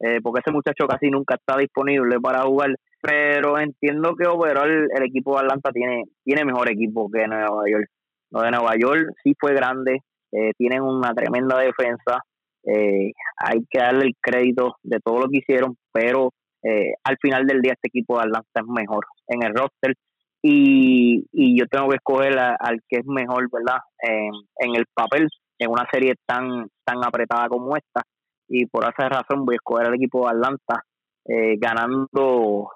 eh, 0.00 0.20
porque 0.22 0.40
ese 0.44 0.52
muchacho 0.52 0.86
casi 0.86 1.08
nunca 1.08 1.36
está 1.36 1.56
disponible 1.56 2.20
para 2.20 2.42
jugar, 2.42 2.74
pero 3.00 3.58
entiendo 3.58 4.14
que 4.14 4.28
overall 4.28 4.88
el 4.94 5.02
equipo 5.02 5.32
de 5.32 5.44
Atlanta 5.46 5.70
tiene, 5.72 6.04
tiene 6.22 6.44
mejor 6.44 6.70
equipo 6.70 7.08
que 7.10 7.26
Nueva 7.26 7.62
York. 7.66 7.86
Lo 8.30 8.42
de 8.42 8.50
Nueva 8.50 8.74
York 8.78 9.14
sí 9.22 9.32
fue 9.40 9.54
grande, 9.54 10.00
eh, 10.32 10.52
tienen 10.58 10.82
una 10.82 11.14
tremenda 11.14 11.58
defensa, 11.60 12.20
hay 12.66 13.64
que 13.70 13.78
darle 13.78 14.06
el 14.06 14.14
crédito 14.20 14.76
de 14.82 14.98
todo 15.00 15.20
lo 15.20 15.28
que 15.28 15.38
hicieron, 15.38 15.76
pero 15.92 16.30
al 16.62 17.18
final 17.20 17.46
del 17.46 17.60
día 17.60 17.74
este 17.74 17.88
equipo 17.88 18.16
de 18.16 18.22
Atlanta 18.24 18.60
es 18.60 18.66
mejor 18.66 19.04
en 19.28 19.42
el 19.44 19.54
roster 19.54 19.94
y, 20.42 21.26
y 21.32 21.58
yo 21.58 21.66
tengo 21.66 21.88
que 21.88 21.96
escoger 21.96 22.38
al 22.38 22.80
que 22.88 22.98
es 22.98 23.06
mejor, 23.06 23.48
¿verdad? 23.50 23.78
en 23.98 24.76
el 24.76 24.84
papel, 24.94 25.28
en 25.58 25.70
una 25.70 25.86
serie 25.90 26.14
tan, 26.26 26.68
tan 26.84 27.04
apretada 27.04 27.48
como 27.48 27.76
esta. 27.76 28.02
Y 28.48 28.66
por 28.66 28.84
esa 28.84 29.08
razón 29.08 29.46
voy 29.46 29.54
a 29.54 29.56
escoger 29.56 29.86
al 29.86 29.94
equipo 29.94 30.24
de 30.24 30.32
Atlanta 30.34 30.82
eh, 31.26 31.56
ganando. 31.58 32.70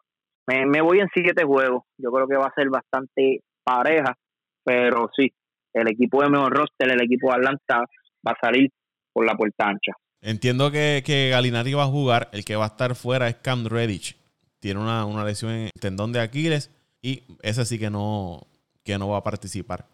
Me, 0.46 0.64
me 0.64 0.80
voy 0.80 1.00
en 1.00 1.08
siete 1.12 1.44
juegos. 1.44 1.82
Yo 1.98 2.10
creo 2.10 2.26
que 2.26 2.36
va 2.36 2.46
a 2.46 2.54
ser 2.54 2.70
bastante 2.70 3.40
pareja, 3.62 4.14
pero 4.64 5.10
sí, 5.14 5.30
el 5.74 5.88
equipo 5.88 6.22
de 6.22 6.30
mejor 6.30 6.56
roster, 6.56 6.90
el 6.90 7.02
equipo 7.02 7.28
de 7.28 7.36
Atlanta, 7.36 7.84
va 8.26 8.32
a 8.32 8.40
salir 8.40 8.70
por 9.18 9.26
la 9.26 9.36
puerta 9.36 9.66
ancha. 9.66 9.92
Entiendo 10.20 10.70
que, 10.70 11.02
que 11.04 11.30
Galinari 11.30 11.74
va 11.74 11.82
a 11.82 11.88
jugar. 11.88 12.28
El 12.32 12.44
que 12.44 12.54
va 12.54 12.66
a 12.66 12.68
estar 12.68 12.94
fuera 12.94 13.26
es 13.26 13.34
Cam 13.34 13.66
Redditch. 13.66 14.16
Tiene 14.60 14.78
una, 14.78 15.06
una 15.06 15.24
lesión 15.24 15.50
en 15.50 15.64
el 15.64 15.80
tendón 15.80 16.12
de 16.12 16.20
Aquiles 16.20 16.70
y 17.02 17.24
ese 17.42 17.64
sí 17.64 17.80
que 17.80 17.90
no, 17.90 18.46
que 18.84 18.96
no 18.96 19.08
va 19.08 19.18
a 19.18 19.24
participar 19.24 19.86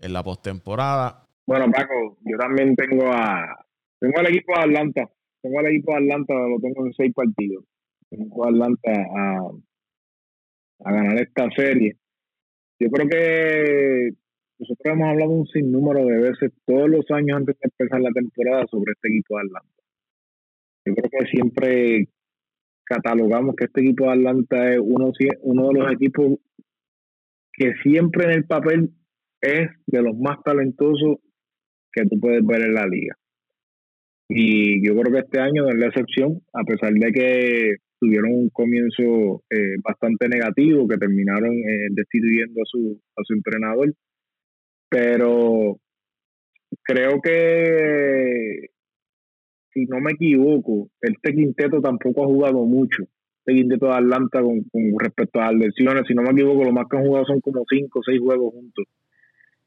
en 0.00 0.12
la 0.12 0.22
postemporada. 0.22 1.24
Bueno, 1.44 1.68
Paco, 1.72 2.18
yo 2.20 2.38
también 2.38 2.76
tengo 2.76 3.10
a 3.10 3.66
tengo 3.98 4.20
al 4.20 4.28
equipo 4.28 4.52
de 4.54 4.62
Atlanta. 4.62 5.10
Tengo 5.42 5.58
al 5.58 5.66
equipo 5.66 5.90
de 5.90 5.98
Atlanta, 5.98 6.34
lo 6.34 6.60
tengo 6.60 6.86
en 6.86 6.92
seis 6.92 7.12
partidos. 7.12 7.64
Tengo 8.08 8.44
a 8.44 8.48
Atlanta 8.48 8.92
a, 8.92 9.50
a 10.84 10.92
ganar 10.92 11.20
esta 11.20 11.50
serie. 11.50 11.96
Yo 12.78 12.88
creo 12.90 13.08
que 13.08 14.12
nosotros 14.58 14.94
hemos 14.94 15.08
hablado 15.08 15.30
un 15.30 15.46
sinnúmero 15.46 16.04
de 16.04 16.18
veces 16.18 16.52
todos 16.66 16.88
los 16.88 17.04
años 17.10 17.38
antes 17.38 17.56
de 17.58 17.70
empezar 17.70 18.00
la 18.00 18.10
temporada 18.10 18.66
sobre 18.70 18.92
este 18.92 19.08
equipo 19.08 19.36
de 19.36 19.42
Atlanta. 19.46 19.82
Yo 20.84 20.94
creo 20.94 21.10
que 21.10 21.26
siempre 21.30 22.08
catalogamos 22.84 23.54
que 23.54 23.66
este 23.66 23.82
equipo 23.82 24.04
de 24.04 24.12
Atlanta 24.12 24.72
es 24.72 24.80
uno, 24.82 25.12
de 25.12 25.78
los 25.78 25.92
equipos 25.92 26.38
que 27.52 27.74
siempre 27.82 28.24
en 28.24 28.30
el 28.30 28.44
papel 28.46 28.90
es 29.40 29.68
de 29.86 30.02
los 30.02 30.16
más 30.16 30.38
talentosos 30.44 31.18
que 31.92 32.04
tú 32.04 32.18
puedes 32.20 32.44
ver 32.44 32.62
en 32.62 32.74
la 32.74 32.86
liga. 32.86 33.14
Y 34.28 34.86
yo 34.86 34.94
creo 34.94 35.12
que 35.12 35.20
este 35.20 35.40
año 35.40 35.62
no 35.62 35.68
es 35.70 35.76
la 35.76 35.86
excepción, 35.86 36.40
a 36.52 36.64
pesar 36.64 36.92
de 36.92 37.12
que 37.12 37.76
tuvieron 37.98 38.32
un 38.32 38.50
comienzo 38.50 39.42
eh, 39.50 39.76
bastante 39.82 40.28
negativo, 40.28 40.86
que 40.86 40.98
terminaron 40.98 41.52
eh, 41.54 41.88
destituyendo 41.90 42.62
a 42.62 42.64
su, 42.64 43.00
a 43.16 43.22
su 43.24 43.34
entrenador. 43.34 43.92
Pero 44.88 45.78
creo 46.82 47.20
que, 47.22 48.70
si 49.72 49.84
no 49.86 50.00
me 50.00 50.12
equivoco, 50.12 50.88
este 51.00 51.34
quinteto 51.34 51.80
tampoco 51.80 52.24
ha 52.24 52.26
jugado 52.26 52.64
mucho. 52.64 53.04
Este 53.44 53.60
quinteto 53.60 53.86
de 53.86 53.94
Atlanta 53.94 54.40
con, 54.40 54.64
respecto 54.98 55.40
a 55.40 55.52
las 55.52 55.66
lesiones, 55.66 56.04
si 56.06 56.14
no 56.14 56.22
me 56.22 56.30
equivoco, 56.30 56.64
lo 56.64 56.72
más 56.72 56.86
que 56.90 56.96
han 56.96 57.04
jugado 57.04 57.26
son 57.26 57.40
como 57.40 57.64
cinco 57.68 58.00
o 58.00 58.02
seis 58.02 58.20
juegos 58.20 58.52
juntos. 58.52 58.84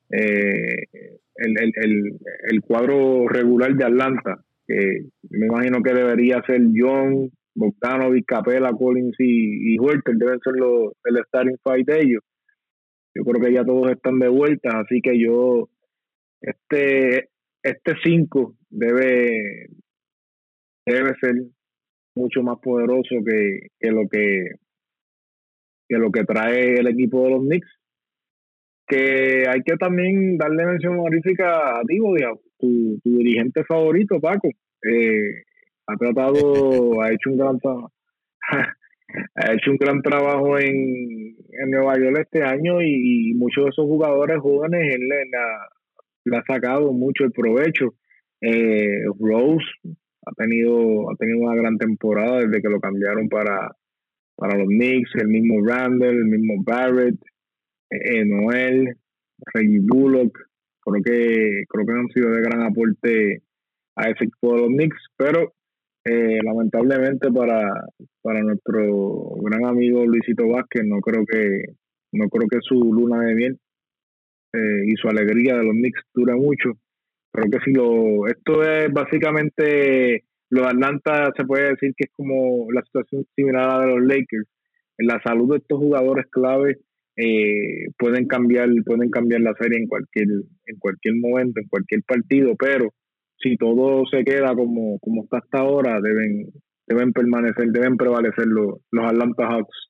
Eh, 0.10 0.88
el, 1.36 1.56
el, 1.60 1.72
el, 1.76 2.20
el, 2.52 2.62
cuadro 2.62 3.28
regular 3.28 3.74
de 3.76 3.86
Atlanta, 3.86 4.44
que 4.68 5.06
me 5.30 5.46
imagino 5.48 5.82
que 5.82 5.94
debería 5.94 6.44
ser 6.46 6.62
John, 6.76 7.32
Bogdanovic, 7.56 8.26
Capela, 8.26 8.72
Collins 8.74 9.16
y, 9.20 9.74
y 9.74 9.78
deben 9.78 10.40
ser 10.40 10.54
los, 10.54 10.94
el 11.06 11.24
starting 11.28 11.58
fight 11.64 11.88
de 11.88 12.00
ellos. 12.02 12.24
Yo 13.14 13.24
creo 13.24 13.42
que 13.42 13.54
ya 13.54 13.66
todos 13.66 13.92
están 13.92 14.20
de 14.20 14.30
vuelta, 14.30 14.80
así 14.80 15.02
que 15.02 15.20
yo, 15.20 15.70
este 16.42 17.30
este 17.64 17.94
5 18.04 18.56
debe, 18.70 19.68
debe 20.86 21.14
ser 21.20 21.36
mucho 22.16 22.42
más 22.42 22.58
poderoso 22.60 23.16
que, 23.26 23.68
que 23.80 23.92
lo 23.92 24.08
que 24.10 24.46
que 25.88 25.98
lo 25.98 26.12
que 26.12 26.24
trae 26.24 26.76
el 26.76 26.88
equipo 26.88 27.24
de 27.24 27.30
los 27.30 27.42
Knicks 27.42 27.82
que 28.92 29.46
hay 29.48 29.62
que 29.64 29.78
también 29.78 30.38
darle 30.38 30.66
mención 30.66 31.00
honorífica 31.00 31.80
a 31.80 31.82
ti, 31.88 31.98
tu, 32.60 33.00
tu 33.02 33.10
dirigente 33.18 33.64
favorito, 33.64 34.20
Paco. 34.20 34.50
Eh, 34.84 35.44
ha 35.88 35.96
tratado, 35.96 37.02
ha 37.02 37.10
hecho 37.10 37.30
un 37.30 37.38
gran 37.38 37.58
ha 39.36 39.54
hecho 39.54 39.72
un 39.72 39.78
gran 39.78 40.02
trabajo 40.02 40.58
en, 40.58 41.36
en 41.50 41.70
Nueva 41.70 41.98
York 41.98 42.20
este 42.20 42.44
año 42.44 42.82
y, 42.82 43.34
muchos 43.36 43.66
de 43.66 43.70
esos 43.70 43.86
jugadores 43.86 44.40
jóvenes 44.40 44.96
él 44.96 45.08
le, 45.08 46.38
ha 46.38 46.44
sacado 46.46 46.92
mucho 46.94 47.24
el 47.24 47.32
provecho. 47.32 47.96
Eh, 48.42 49.04
Rose 49.20 49.66
ha 50.26 50.32
tenido 50.36 51.12
ha 51.12 51.16
tenido 51.16 51.40
una 51.40 51.56
gran 51.56 51.78
temporada 51.78 52.40
desde 52.40 52.62
que 52.62 52.70
lo 52.70 52.80
cambiaron 52.80 53.30
para, 53.30 53.76
para 54.36 54.58
los 54.58 54.68
Knicks, 54.68 55.12
el 55.16 55.28
mismo 55.28 55.66
Randall, 55.66 56.16
el 56.16 56.26
mismo 56.26 56.64
Barrett, 56.64 57.18
eh, 57.90 58.26
Noel, 58.26 58.96
Reggie 59.54 59.80
Bullock, 59.82 60.38
creo 60.82 61.04
que 61.04 61.64
creo 61.68 61.86
que 61.86 61.94
han 61.94 62.08
sido 62.10 62.32
de 62.32 62.42
gran 62.42 62.64
aporte 62.64 63.42
a 63.96 64.10
ese 64.10 64.26
equipo 64.26 64.56
de 64.56 64.62
los 64.62 64.70
Knicks, 64.70 65.08
pero 65.18 65.54
eh, 66.04 66.40
lamentablemente 66.44 67.32
para, 67.32 67.70
para 68.22 68.42
nuestro 68.42 69.36
gran 69.42 69.66
amigo 69.66 70.06
Luisito 70.06 70.48
Vázquez 70.48 70.84
no 70.86 71.00
creo 71.00 71.26
que 71.26 71.66
no 72.14 72.28
creo 72.28 72.48
que 72.50 72.58
su 72.62 72.76
luna 72.76 73.24
de 73.24 73.36
miel 73.36 73.60
eh, 74.54 74.86
y 74.88 74.96
su 74.96 75.08
alegría 75.08 75.56
de 75.56 75.64
los 75.64 75.74
Knicks 75.74 76.02
dure 76.14 76.36
mucho. 76.36 76.74
Creo 77.32 77.50
que 77.50 77.60
si 77.64 77.72
lo 77.72 78.28
esto 78.28 78.64
es 78.64 78.92
básicamente 78.92 80.26
los 80.50 80.66
Atlanta 80.66 81.32
se 81.38 81.46
puede 81.46 81.70
decir 81.70 81.94
que 81.96 82.06
es 82.06 82.12
como 82.12 82.70
la 82.72 82.82
situación 82.82 83.26
similar 83.36 83.70
a 83.70 83.78
la 83.78 83.86
de 83.86 83.96
los 83.96 84.06
Lakers. 84.06 84.48
La 84.98 85.22
salud 85.24 85.52
de 85.52 85.58
estos 85.58 85.80
jugadores 85.80 86.26
clave 86.30 86.80
eh, 87.16 87.86
pueden 87.98 88.28
cambiar 88.28 88.70
pueden 88.86 89.10
cambiar 89.10 89.42
la 89.42 89.54
serie 89.60 89.78
en 89.80 89.88
cualquier 89.88 90.28
en 90.66 90.78
cualquier 90.80 91.16
momento 91.16 91.60
en 91.60 91.68
cualquier 91.68 92.04
partido 92.04 92.56
pero 92.58 92.94
si 93.42 93.58
todo 93.58 94.04
se 94.12 94.24
queda 94.24 94.56
como, 94.56 95.00
como 95.00 95.24
está 95.24 95.38
hasta 95.38 95.60
ahora, 95.60 96.00
deben, 96.02 96.48
deben 96.88 97.12
permanecer, 97.14 97.72
deben 97.72 97.98
prevalecer 97.98 98.46
los, 98.48 98.80
los 98.92 99.06
Atlanta 99.06 99.48
Hawks 99.48 99.90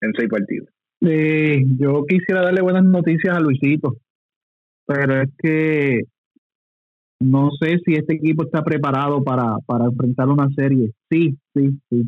en 0.00 0.12
seis 0.16 0.28
partidos. 0.28 0.68
Eh, 1.00 1.62
yo 1.78 2.04
quisiera 2.06 2.42
darle 2.42 2.60
buenas 2.60 2.84
noticias 2.84 3.36
a 3.36 3.40
Luisito, 3.40 3.96
pero 4.86 5.22
es 5.22 5.30
que 5.38 6.02
no 7.20 7.50
sé 7.60 7.78
si 7.84 7.94
este 7.94 8.14
equipo 8.14 8.44
está 8.44 8.62
preparado 8.62 9.22
para, 9.22 9.56
para 9.66 9.86
enfrentar 9.86 10.28
una 10.28 10.48
serie. 10.54 10.92
Sí, 11.10 11.36
sí, 11.54 11.70
sí. 11.90 12.02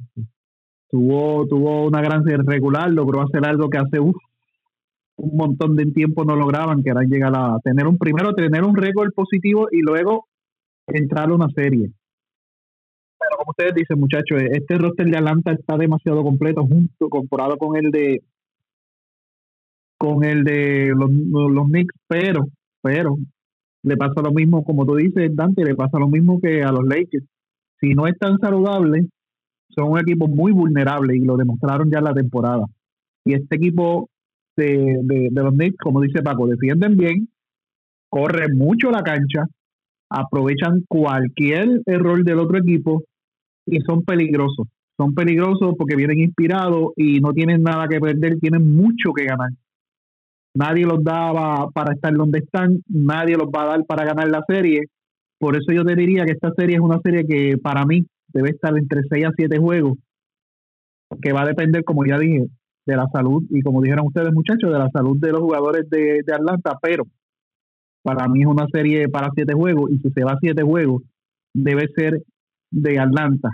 Tuvo, 0.88 1.46
tuvo 1.46 1.86
una 1.86 2.00
gran 2.00 2.24
serie 2.24 2.42
regular, 2.44 2.90
logró 2.90 3.22
hacer 3.22 3.46
algo 3.46 3.68
que 3.68 3.78
hace 3.78 4.00
un 4.00 5.36
montón 5.36 5.76
de 5.76 5.86
tiempo 5.86 6.24
no 6.24 6.34
lograban, 6.34 6.82
que 6.82 6.90
era 6.90 7.02
llegar 7.02 7.32
a 7.36 7.58
tener 7.62 7.86
un 7.86 7.98
primero, 7.98 8.34
tener 8.34 8.64
un 8.64 8.74
récord 8.74 9.12
positivo 9.14 9.68
y 9.70 9.82
luego 9.82 10.26
entrar 10.92 11.30
a 11.30 11.34
una 11.34 11.48
serie. 11.54 11.90
Pero 13.18 13.36
como 13.36 13.50
ustedes 13.50 13.74
dicen, 13.74 14.00
muchachos, 14.00 14.42
este 14.50 14.78
roster 14.78 15.06
de 15.06 15.18
Atlanta 15.18 15.52
está 15.52 15.76
demasiado 15.76 16.22
completo, 16.22 16.62
junto, 16.62 17.08
comparado 17.08 17.56
con 17.58 17.76
el 17.76 17.90
de 17.90 18.22
con 19.98 20.24
el 20.24 20.44
de 20.44 20.94
los, 20.96 21.10
los 21.10 21.66
Knicks, 21.66 21.94
pero, 22.08 22.48
pero, 22.80 23.18
le 23.82 23.96
pasa 23.98 24.22
lo 24.22 24.32
mismo, 24.32 24.64
como 24.64 24.86
tú 24.86 24.96
dices, 24.96 25.30
Dante, 25.36 25.62
le 25.62 25.74
pasa 25.74 25.98
lo 25.98 26.08
mismo 26.08 26.40
que 26.40 26.62
a 26.62 26.72
los 26.72 26.86
Lakers. 26.86 27.26
Si 27.80 27.92
no 27.94 28.06
están 28.06 28.38
saludables, 28.38 29.06
son 29.68 29.92
un 29.92 29.98
equipo 29.98 30.26
muy 30.26 30.52
vulnerable 30.52 31.16
y 31.16 31.20
lo 31.20 31.36
demostraron 31.36 31.90
ya 31.90 31.98
en 31.98 32.04
la 32.04 32.14
temporada. 32.14 32.64
Y 33.26 33.34
este 33.34 33.56
equipo 33.56 34.08
de, 34.56 35.00
de, 35.02 35.28
de 35.30 35.42
los 35.42 35.52
Knicks, 35.52 35.76
como 35.76 36.00
dice 36.00 36.22
Paco, 36.22 36.46
defienden 36.46 36.96
bien, 36.96 37.28
corren 38.08 38.56
mucho 38.56 38.90
la 38.90 39.02
cancha, 39.02 39.44
aprovechan 40.10 40.84
cualquier 40.88 41.80
error 41.86 42.24
del 42.24 42.40
otro 42.40 42.58
equipo 42.58 43.02
y 43.66 43.80
son 43.80 44.02
peligrosos. 44.02 44.66
Son 44.98 45.14
peligrosos 45.14 45.74
porque 45.78 45.96
vienen 45.96 46.18
inspirados 46.18 46.92
y 46.96 47.20
no 47.20 47.32
tienen 47.32 47.62
nada 47.62 47.86
que 47.88 48.00
perder, 48.00 48.38
tienen 48.38 48.76
mucho 48.76 49.12
que 49.16 49.24
ganar. 49.24 49.50
Nadie 50.54 50.84
los 50.84 51.02
daba 51.02 51.70
para 51.70 51.94
estar 51.94 52.12
donde 52.12 52.40
están, 52.40 52.82
nadie 52.88 53.36
los 53.36 53.48
va 53.48 53.62
a 53.62 53.66
dar 53.66 53.86
para 53.86 54.04
ganar 54.04 54.28
la 54.28 54.44
serie. 54.46 54.80
Por 55.38 55.56
eso 55.56 55.72
yo 55.72 55.84
te 55.84 55.94
diría 55.94 56.24
que 56.24 56.32
esta 56.32 56.52
serie 56.56 56.76
es 56.76 56.82
una 56.82 57.00
serie 57.02 57.24
que 57.26 57.56
para 57.56 57.86
mí 57.86 58.04
debe 58.28 58.50
estar 58.50 58.76
entre 58.76 59.02
6 59.08 59.26
a 59.26 59.30
7 59.34 59.58
juegos, 59.58 59.96
que 61.22 61.32
va 61.32 61.42
a 61.42 61.46
depender, 61.46 61.84
como 61.84 62.04
ya 62.04 62.18
dije, 62.18 62.46
de 62.84 62.96
la 62.96 63.06
salud 63.12 63.44
y 63.48 63.62
como 63.62 63.80
dijeron 63.80 64.08
ustedes 64.08 64.32
muchachos, 64.32 64.70
de 64.70 64.78
la 64.78 64.90
salud 64.90 65.16
de 65.18 65.30
los 65.30 65.40
jugadores 65.40 65.88
de, 65.88 66.20
de 66.26 66.34
Atlanta, 66.34 66.76
pero 66.82 67.04
para 68.02 68.28
mí 68.28 68.42
es 68.42 68.46
una 68.46 68.66
serie 68.72 69.08
para 69.08 69.30
siete 69.34 69.54
juegos 69.54 69.90
y 69.90 69.98
si 69.98 70.10
se 70.10 70.24
va 70.24 70.32
a 70.32 70.38
siete 70.40 70.62
juegos 70.62 71.02
debe 71.54 71.86
ser 71.96 72.22
de 72.70 72.98
Atlanta. 72.98 73.50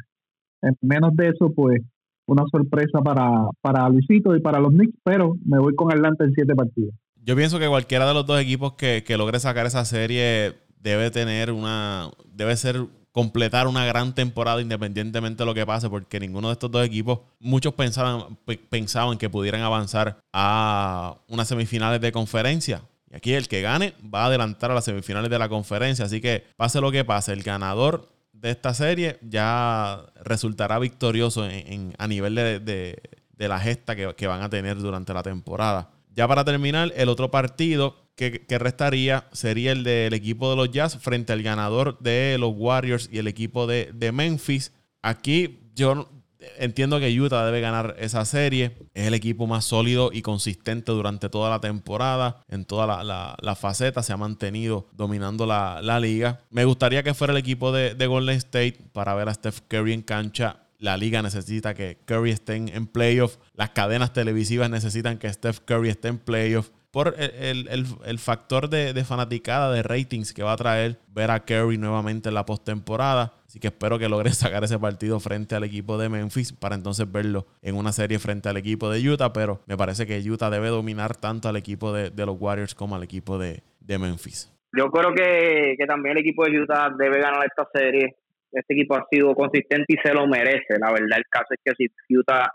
En 0.63 0.77
menos 0.83 1.15
de 1.15 1.29
eso, 1.29 1.53
pues 1.55 1.81
una 2.27 2.45
sorpresa 2.51 3.01
para, 3.03 3.49
para 3.61 3.89
Luisito 3.89 4.35
y 4.37 4.41
para 4.41 4.61
los 4.61 4.71
Knicks, 4.71 4.99
pero 5.05 5.35
me 5.45 5.59
voy 5.59 5.75
con 5.75 5.93
Atlanta 5.93 6.25
en 6.25 6.33
siete 6.33 6.55
partidos. 6.55 6.95
Yo 7.23 7.37
pienso 7.37 7.59
que 7.59 7.69
cualquiera 7.69 8.07
de 8.07 8.15
los 8.15 8.27
dos 8.27 8.41
equipos 8.41 8.75
que, 8.75 9.05
que 9.05 9.17
logre 9.17 9.39
sacar 9.39 9.67
esa 9.67 9.85
serie 9.85 10.55
debe 10.81 11.11
tener 11.11 11.51
una, 11.51 12.11
debe 12.35 12.57
ser 12.57 12.87
completar 13.17 13.67
una 13.67 13.87
gran 13.87 14.15
temporada 14.15 14.61
independientemente 14.61 15.43
de 15.43 15.47
lo 15.47 15.55
que 15.55 15.65
pase, 15.65 15.89
porque 15.89 16.21
ninguno 16.21 16.49
de 16.49 16.53
estos 16.53 16.71
dos 16.71 16.85
equipos, 16.85 17.21
muchos 17.41 17.73
pensaban, 17.73 18.37
pensaban 18.69 19.17
que 19.17 19.31
pudieran 19.31 19.63
avanzar 19.63 20.19
a 20.35 21.17
unas 21.27 21.49
semifinales 21.49 22.01
de 22.01 22.13
conferencia. 22.13 22.83
Aquí 23.17 23.33
el 23.33 23.49
que 23.49 23.63
gane 23.63 23.95
va 24.03 24.25
a 24.25 24.27
adelantar 24.27 24.71
a 24.71 24.75
las 24.75 24.85
semifinales 24.85 25.31
de 25.31 25.39
la 25.39 25.49
conferencia. 25.49 26.05
Así 26.05 26.21
que 26.21 26.45
pase 26.57 26.83
lo 26.83 26.93
que 26.93 27.03
pase, 27.03 27.33
el 27.33 27.43
ganador 27.43 28.11
de 28.35 28.51
esta 28.51 28.75
serie 28.75 29.19
ya 29.23 30.05
resultará 30.23 30.79
victorioso 30.79 31.49
en, 31.49 31.95
a 31.97 32.07
nivel 32.07 32.35
de, 32.35 33.01
la 33.39 33.59
gesta 33.59 33.97
que, 33.97 34.27
van 34.27 34.43
a 34.43 34.51
tener 34.51 34.77
durante 34.77 35.15
la 35.15 35.23
temporada. 35.23 35.91
Ya 36.15 36.29
para 36.29 36.45
terminar, 36.45 36.93
el 36.95 37.09
otro 37.09 37.31
partido 37.31 37.97
que, 38.17 38.45
restaría 38.59 39.25
sería 39.33 39.73
el 39.73 39.83
del 39.83 40.13
equipo 40.13 40.51
de 40.51 40.57
los 40.57 40.71
Jazz 40.71 40.99
frente 40.99 41.33
al 41.33 41.43
ganador 41.43 41.99
de 42.01 42.37
los 42.39 42.53
Warriors 42.55 43.09
y 43.11 43.17
el 43.17 43.29
equipo 43.29 43.67
de, 43.67 43.93
de 43.95 44.13
Memphis. 44.13 44.73
Aquí 45.01 45.71
yo 45.75 46.11
entiendo 46.59 46.99
que 47.01 47.21
Utah 47.21 47.45
debe 47.45 47.61
ganar 47.61 47.97
esa 47.99 48.25
serie. 48.25 48.77
Es 48.95 49.07
el 49.07 49.15
equipo 49.15 49.47
más 49.47 49.65
sólido 49.65 50.11
y 50.13 50.23
consistente 50.23 50.93
durante 50.93 51.29
toda 51.29 51.51
la 51.51 51.61
temporada. 51.61 52.43
En 52.49 52.65
toda 52.65 52.87
la, 52.87 53.37
la, 53.41 53.55
faceta 53.55 54.03
se 54.03 54.13
ha 54.13 54.17
mantenido 54.17 54.89
dominando 54.93 55.47
la, 55.47 56.01
liga. 56.01 56.41
Me 56.51 56.65
gustaría 56.65 57.03
que 57.03 57.15
fuera 57.15 57.33
el 57.33 57.39
equipo 57.39 57.73
de, 57.73 58.07
Golden 58.07 58.37
State 58.37 58.79
para 58.93 59.15
ver 59.15 59.29
a 59.29 59.35
Steph 59.35 59.61
Curry 59.69 59.93
en 59.93 60.03
cancha. 60.03 60.63
La 60.79 60.97
liga 60.97 61.23
necesita 61.23 61.75
que 61.75 61.99
Curry 62.05 62.33
esté 62.33 62.57
en 62.57 62.87
playoff. 62.87 63.39
Las 63.55 63.71
cadenas 63.71 64.13
televisivas 64.13 64.69
necesitan 64.69 65.19
que 65.19 65.33
Steph 65.33 65.61
Curry 65.61 65.89
esté 65.89 66.09
en 66.09 66.19
playoff 66.19 66.71
por 66.97 67.15
el, 67.19 68.19
factor 68.19 68.71
de, 68.71 69.05
fanaticada, 69.05 69.71
de 69.71 69.83
ratings 69.83 70.33
que 70.33 70.43
va 70.43 70.55
a 70.55 70.57
traer 70.57 70.97
ver 71.09 71.31
a 71.31 71.45
Curry 71.45 71.77
nuevamente 71.77 72.31
en 72.31 72.35
la 72.35 72.47
postemporada. 72.47 73.35
Así 73.45 73.61
que 73.61 73.67
espero 73.67 73.99
que 73.99 74.09
logre 74.09 74.31
sacar 74.33 74.65
ese 74.65 74.79
partido 74.79 75.21
frente 75.21 75.55
al 75.55 75.65
equipo 75.65 75.99
de 75.99 76.09
Memphis 76.09 76.55
para 76.55 76.75
entonces 76.75 77.13
verlo 77.13 77.45
en 77.61 77.77
una 77.77 77.93
serie 77.93 78.19
frente 78.19 78.49
al 78.49 78.57
equipo 78.57 78.89
de 78.89 79.07
Utah. 79.07 79.31
Pero 79.35 79.61
me 79.67 79.77
parece 79.77 80.07
que 80.07 80.19
Utah 80.21 80.49
debe 80.49 80.69
dominar 80.69 81.15
tanto 81.15 81.51
al 81.51 81.57
equipo 81.57 81.93
de, 81.93 82.11
los 82.25 82.41
Warriors 82.41 82.75
como 82.75 82.97
al 82.97 83.03
equipo 83.03 83.37
de, 83.37 83.61
Memphis. 83.87 84.51
Yo 84.75 84.91
creo 84.91 85.15
que, 85.15 85.77
también 85.87 86.17
el 86.17 86.23
equipo 86.23 86.47
de 86.47 86.63
Utah 86.63 86.89
debe 86.99 87.21
ganar 87.21 87.45
esta 87.45 87.69
serie. 87.75 88.17
este 88.53 88.73
equipo 88.73 88.97
ha 88.97 89.05
sido 89.11 89.35
consistente 89.35 89.85
y 89.89 89.99
se 90.03 90.15
lo 90.15 90.27
merece. 90.27 90.79
La 90.81 90.93
verdad, 90.93 91.19
el 91.19 91.27
caso 91.29 91.49
es 91.51 91.61
que 91.63 91.73
si 91.77 92.17
Utah 92.17 92.51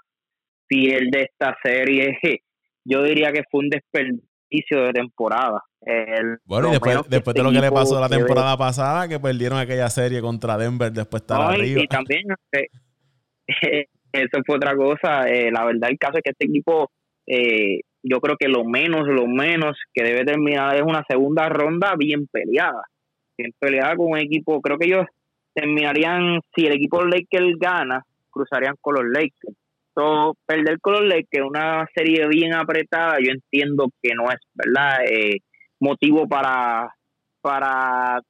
pierde 0.65 1.29
esta 1.31 1.55
serie, 1.63 2.17
yo 2.85 3.03
diría 3.03 3.31
que 3.31 3.43
fue 3.51 3.59
un 3.59 3.69
desperdicio 3.69 4.30
de 4.51 4.93
temporada. 4.93 5.63
bueno, 6.45 6.69
y 6.69 6.71
después, 6.71 6.95
después 7.09 7.33
de 7.33 7.41
este 7.41 7.43
lo 7.43 7.51
que 7.51 7.65
le 7.65 7.71
pasó 7.71 7.99
la 7.99 8.09
temporada 8.09 8.57
pasada, 8.57 9.07
que 9.07 9.19
perdieron 9.19 9.57
aquella 9.57 9.89
serie 9.89 10.21
contra 10.21 10.57
Denver, 10.57 10.91
después 10.91 11.21
estar 11.21 11.41
arriba. 11.41 11.81
Y 11.81 11.87
también, 11.87 12.23
eh, 12.51 13.85
eso 14.11 14.41
fue 14.45 14.57
otra 14.57 14.75
cosa. 14.75 15.29
Eh, 15.29 15.51
la 15.51 15.65
verdad, 15.65 15.89
el 15.89 15.97
caso 15.97 16.17
es 16.17 16.23
que 16.23 16.31
este 16.31 16.45
equipo, 16.45 16.91
eh, 17.25 17.81
yo 18.03 18.19
creo 18.19 18.35
que 18.37 18.47
lo 18.47 18.65
menos, 18.65 19.07
lo 19.07 19.27
menos 19.27 19.77
que 19.93 20.03
debe 20.03 20.25
terminar 20.25 20.75
es 20.75 20.81
una 20.81 21.03
segunda 21.07 21.47
ronda 21.49 21.95
bien 21.97 22.27
peleada. 22.27 22.83
Bien 23.37 23.51
peleada 23.57 23.95
con 23.95 24.11
un 24.11 24.17
equipo, 24.17 24.61
creo 24.61 24.77
que 24.77 24.87
ellos 24.87 25.05
terminarían, 25.53 26.39
si 26.55 26.65
el 26.65 26.73
equipo 26.73 27.03
Lakers 27.03 27.57
gana, 27.59 28.03
cruzarían 28.29 28.75
con 28.81 28.95
los 28.95 29.05
Lakers. 29.05 29.55
So, 29.93 30.35
perder 30.45 30.79
con 30.79 30.93
los 30.93 31.03
Lakers, 31.03 31.45
una 31.45 31.85
serie 31.93 32.27
bien 32.27 32.53
apretada, 32.53 33.17
yo 33.21 33.31
entiendo 33.31 33.89
que 34.01 34.13
no 34.15 34.29
es, 34.31 34.39
¿verdad? 34.53 35.03
Eh, 35.05 35.39
motivo 35.79 36.27
para, 36.27 36.93
para 37.41 38.21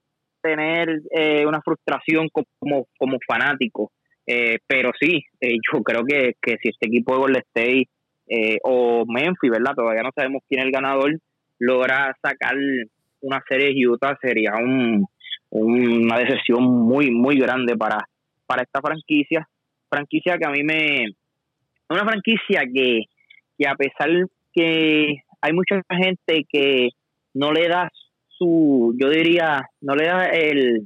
tener 0.42 1.02
eh, 1.12 1.46
una 1.46 1.62
frustración 1.62 2.30
como, 2.32 2.88
como 2.98 3.18
fanático. 3.28 3.92
Eh, 4.26 4.60
pero 4.66 4.92
sí, 5.00 5.24
yo 5.42 5.82
creo 5.84 6.04
que, 6.06 6.34
que 6.42 6.58
si 6.62 6.70
este 6.70 6.88
equipo 6.88 7.14
de 7.14 7.20
Golden 7.20 7.44
State 7.54 7.88
o 8.64 9.04
Memphis, 9.08 9.52
¿verdad? 9.52 9.74
Todavía 9.76 10.04
no 10.04 10.12
sabemos 10.16 10.42
quién 10.48 10.62
es 10.62 10.68
el 10.68 10.72
ganador, 10.72 11.20
logra 11.60 12.16
sacar 12.22 12.56
una 13.22 13.42
serie 13.48 13.74
de 13.74 13.88
Utah, 13.88 14.18
sería 14.22 14.54
un, 14.56 15.06
una 15.52 16.18
decepción 16.20 16.64
muy, 16.64 17.12
muy 17.12 17.38
grande 17.38 17.76
para, 17.76 18.00
para 18.46 18.64
esta 18.64 18.82
franquicia. 18.82 19.48
Franquicia 19.90 20.38
que 20.38 20.46
a 20.46 20.52
mí 20.52 20.64
me. 20.64 21.08
Una 21.92 22.06
franquicia 22.06 22.62
que, 22.74 23.02
que 23.58 23.68
a 23.68 23.76
pesar 23.76 24.10
que 24.54 25.24
hay 25.42 25.54
mucha 25.54 25.82
gente 25.90 26.46
que 26.50 26.90
no 27.34 27.52
le 27.52 27.68
da 27.68 27.90
su, 28.28 28.96
yo 29.00 29.10
diría, 29.10 29.62
no 29.82 29.96
le 29.96 30.06
da 30.06 30.26
el, 30.26 30.84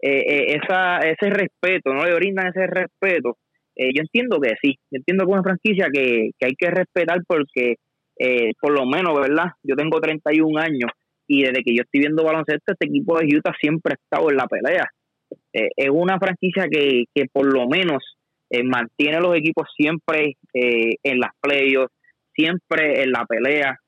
eh, 0.00 0.24
eh, 0.26 0.60
esa, 0.62 0.98
ese 0.98 1.30
respeto, 1.30 1.92
no 1.92 2.04
le 2.04 2.14
brindan 2.14 2.48
ese 2.48 2.66
respeto. 2.66 3.38
Eh, 3.76 3.90
yo 3.94 4.02
entiendo 4.02 4.40
que 4.40 4.54
sí, 4.60 4.78
yo 4.90 4.98
entiendo 4.98 5.24
que 5.24 5.30
es 5.30 5.34
una 5.34 5.42
franquicia 5.42 5.88
que, 5.92 6.30
que 6.38 6.46
hay 6.46 6.54
que 6.56 6.70
respetar 6.70 7.18
porque, 7.26 7.76
por 8.60 8.72
lo 8.72 8.86
menos, 8.86 9.18
¿verdad? 9.18 9.52
Yo 9.62 9.74
tengo 9.74 10.00
31 10.00 10.58
años 10.60 10.90
y 11.26 11.42
desde 11.42 11.62
que 11.62 11.74
yo 11.74 11.82
estoy 11.82 12.00
viendo 12.00 12.24
baloncesto, 12.24 12.72
este 12.72 12.86
equipo 12.86 13.18
de 13.18 13.36
Utah 13.36 13.54
siempre 13.60 13.94
ha 13.94 14.02
estado 14.02 14.30
en 14.30 14.36
la 14.36 14.46
pelea. 14.46 14.86
Eh, 15.52 15.68
es 15.76 15.88
una 15.90 16.18
franquicia 16.18 16.66
que, 16.70 17.04
que 17.14 17.26
por 17.32 17.52
lo 17.52 17.66
menos 17.68 18.02
eh, 18.50 18.62
mantiene 18.62 19.20
los 19.20 19.36
equipos 19.36 19.68
siempre 19.76 20.36
eh, 20.52 20.96
en 21.02 21.18
las 21.18 21.30
playoffs, 21.40 21.92
siempre 22.34 23.02
en 23.02 23.12
la 23.12 23.24
pelea. 23.26 23.78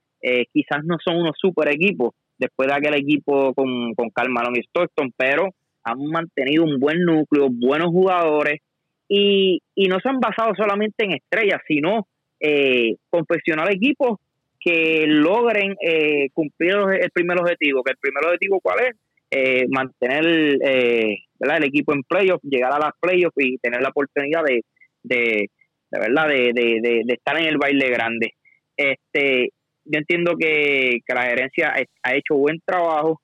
quizás 0.53 0.85
no 0.85 0.97
son 1.05 1.19
unos 1.19 1.37
super 1.39 1.69
equipos 1.69 2.15
después 2.39 2.69
de 2.69 2.75
aquel 2.75 2.95
equipo 2.95 3.55
con, 3.55 3.95
con 3.95 4.11
Carl 4.11 4.31
y 4.55 4.61
Stockton, 4.61 5.13
pero 5.17 5.51
han 5.85 6.05
mantenido 6.07 6.65
un 6.65 6.81
buen 6.81 7.03
núcleo, 7.05 7.49
buenos 7.51 7.89
jugadores 7.89 8.61
y, 9.09 9.63
y 9.75 9.87
no 9.87 10.01
se 10.01 10.09
han 10.09 10.19
basado 10.19 10.53
solamente 10.57 11.05
en 11.05 11.13
estrellas, 11.13 11.61
sino 11.67 12.07
eh, 12.41 12.97
confeccionar 13.09 13.73
equipos 13.73 14.19
que 14.61 15.05
logren 15.07 15.77
eh, 15.81 16.29
cumplir 16.33 16.75
el 17.01 17.11
primer 17.11 17.41
objetivo. 17.41 17.83
Que 17.83 17.93
el 17.93 17.99
primer 17.99 18.25
objetivo, 18.25 18.61
¿cuál 18.61 18.81
es? 18.81 18.97
Eh, 19.31 19.67
mantener 19.69 20.59
eh, 20.65 21.17
el 21.41 21.65
equipo 21.65 21.93
en 21.93 22.03
playoffs, 22.05 22.45
llegar 22.45 22.73
a 22.73 22.79
las 22.79 22.93
playoffs 23.01 23.35
y 23.39 23.59
tener 23.59 23.83
la 23.83 23.89
oportunidad 23.89 24.45
de, 24.45 24.63
de, 25.03 25.49
verdad 25.91 26.29
de, 26.29 26.53
de, 26.55 27.03
de, 27.05 27.15
estar 27.15 27.37
en 27.39 27.47
el 27.47 27.59
baile 27.59 27.91
grande. 27.91 28.33
Este, 28.77 29.51
yo 29.85 29.99
entiendo 29.99 30.37
que, 30.39 31.01
que 31.05 31.15
la 31.15 31.25
gerencia 31.25 31.75
ha 32.03 32.15
hecho 32.15 32.37
buen 32.37 32.61
trabajo. 32.65 33.21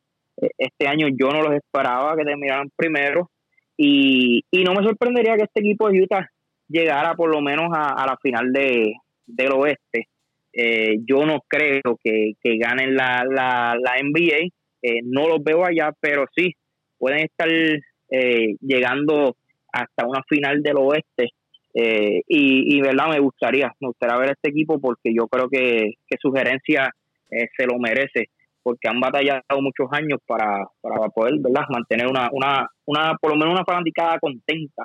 Este 0.58 0.88
año 0.88 1.08
yo 1.08 1.30
no 1.30 1.42
los 1.42 1.54
esperaba 1.54 2.16
que 2.16 2.24
terminaran 2.24 2.70
primero 2.74 3.30
y, 3.76 4.42
y 4.50 4.64
no 4.64 4.74
me 4.74 4.82
sorprendería 4.82 5.36
que 5.36 5.44
este 5.44 5.60
equipo 5.60 5.88
de 5.88 6.02
Utah 6.02 6.28
llegara 6.68 7.14
por 7.14 7.30
lo 7.30 7.40
menos 7.40 7.70
a, 7.74 8.04
la 8.06 8.16
final 8.22 8.52
de, 8.52 8.94
del 9.26 9.52
oeste 9.52 10.08
eh, 10.52 10.96
yo 11.06 11.24
no 11.24 11.40
creo 11.48 11.98
que, 12.02 12.34
ganen 12.42 12.94
la, 12.94 13.24
la, 13.28 13.74
la 13.80 13.94
NBA, 14.02 14.48
eh, 14.82 15.00
no 15.04 15.28
los 15.28 15.42
veo 15.42 15.64
allá, 15.64 15.92
pero 16.00 16.24
sí 16.34 16.54
pueden 16.98 17.20
estar 17.20 17.48
eh, 17.50 18.56
llegando 18.60 19.36
hasta 19.72 20.06
una 20.06 20.22
final 20.28 20.62
del 20.62 20.76
oeste. 20.76 21.28
y, 21.74 22.76
y, 22.76 22.80
verdad, 22.82 23.08
me 23.08 23.20
gustaría, 23.20 23.72
me 23.80 23.88
gustaría 23.88 24.18
ver 24.18 24.32
este 24.32 24.50
equipo 24.50 24.78
porque 24.78 25.14
yo 25.14 25.26
creo 25.26 25.48
que, 25.48 25.94
que 26.06 26.16
su 26.20 26.30
gerencia 26.30 26.90
se 27.30 27.66
lo 27.66 27.78
merece, 27.78 28.28
porque 28.62 28.88
han 28.88 29.00
batallado 29.00 29.62
muchos 29.62 29.88
años 29.92 30.20
para, 30.26 30.66
para 30.82 31.08
poder 31.08 31.38
¿verdad? 31.40 31.62
mantener 31.70 32.06
una, 32.06 32.28
una, 32.30 32.68
una, 32.84 33.16
por 33.18 33.30
lo 33.30 33.36
menos 33.38 33.54
una 33.54 33.64
fanaticada 33.64 34.18
contenta 34.18 34.84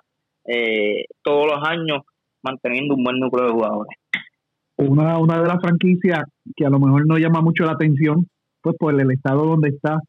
todos 1.22 1.46
los 1.46 1.68
años, 1.68 2.04
manteniendo 2.42 2.96
un 2.96 3.04
buen 3.04 3.20
núcleo 3.20 3.48
de 3.48 3.52
jugadores 3.52 3.98
una, 4.78 5.18
una 5.18 5.42
de 5.42 5.48
las 5.48 5.60
franquicias 5.60 6.24
que 6.56 6.66
a 6.66 6.70
lo 6.70 6.80
mejor 6.80 7.06
no 7.06 7.18
llama 7.18 7.42
mucho 7.42 7.66
la 7.66 7.74
atención, 7.74 8.28
pues 8.76 8.94
por 8.94 9.02
el 9.02 9.12
estado 9.12 9.46
donde 9.46 9.70
está 9.70 10.00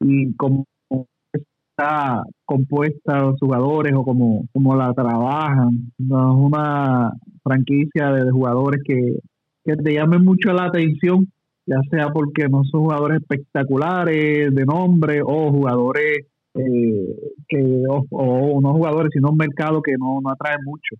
y 0.00 0.34
cómo 0.34 0.64
está 0.90 2.22
compuesta 2.44 3.20
los 3.20 3.38
jugadores 3.38 3.92
o 3.94 4.04
cómo, 4.04 4.46
cómo 4.52 4.76
la 4.76 4.92
trabajan. 4.92 5.92
No 5.98 6.30
es 6.30 6.44
una 6.44 7.12
franquicia 7.42 8.12
de, 8.12 8.30
jugadores 8.30 8.82
que, 8.84 9.18
que 9.64 9.76
te 9.76 9.94
llamen 9.94 10.24
mucho 10.24 10.52
la 10.52 10.66
atención, 10.66 11.26
ya 11.66 11.78
sea 11.90 12.10
porque 12.12 12.48
no 12.48 12.64
son 12.64 12.82
jugadores 12.82 13.20
espectaculares 13.20 14.54
de 14.54 14.64
nombre 14.64 15.20
o 15.22 15.50
jugadores 15.50 16.26
eh, 16.54 17.16
que 17.48 17.82
o, 17.88 18.06
o, 18.10 18.60
no 18.60 18.72
jugadores, 18.72 19.10
sino 19.12 19.30
un 19.30 19.36
mercado 19.36 19.82
que 19.82 19.92
no, 19.98 20.20
no 20.22 20.30
atrae 20.30 20.56
mucho. 20.64 20.96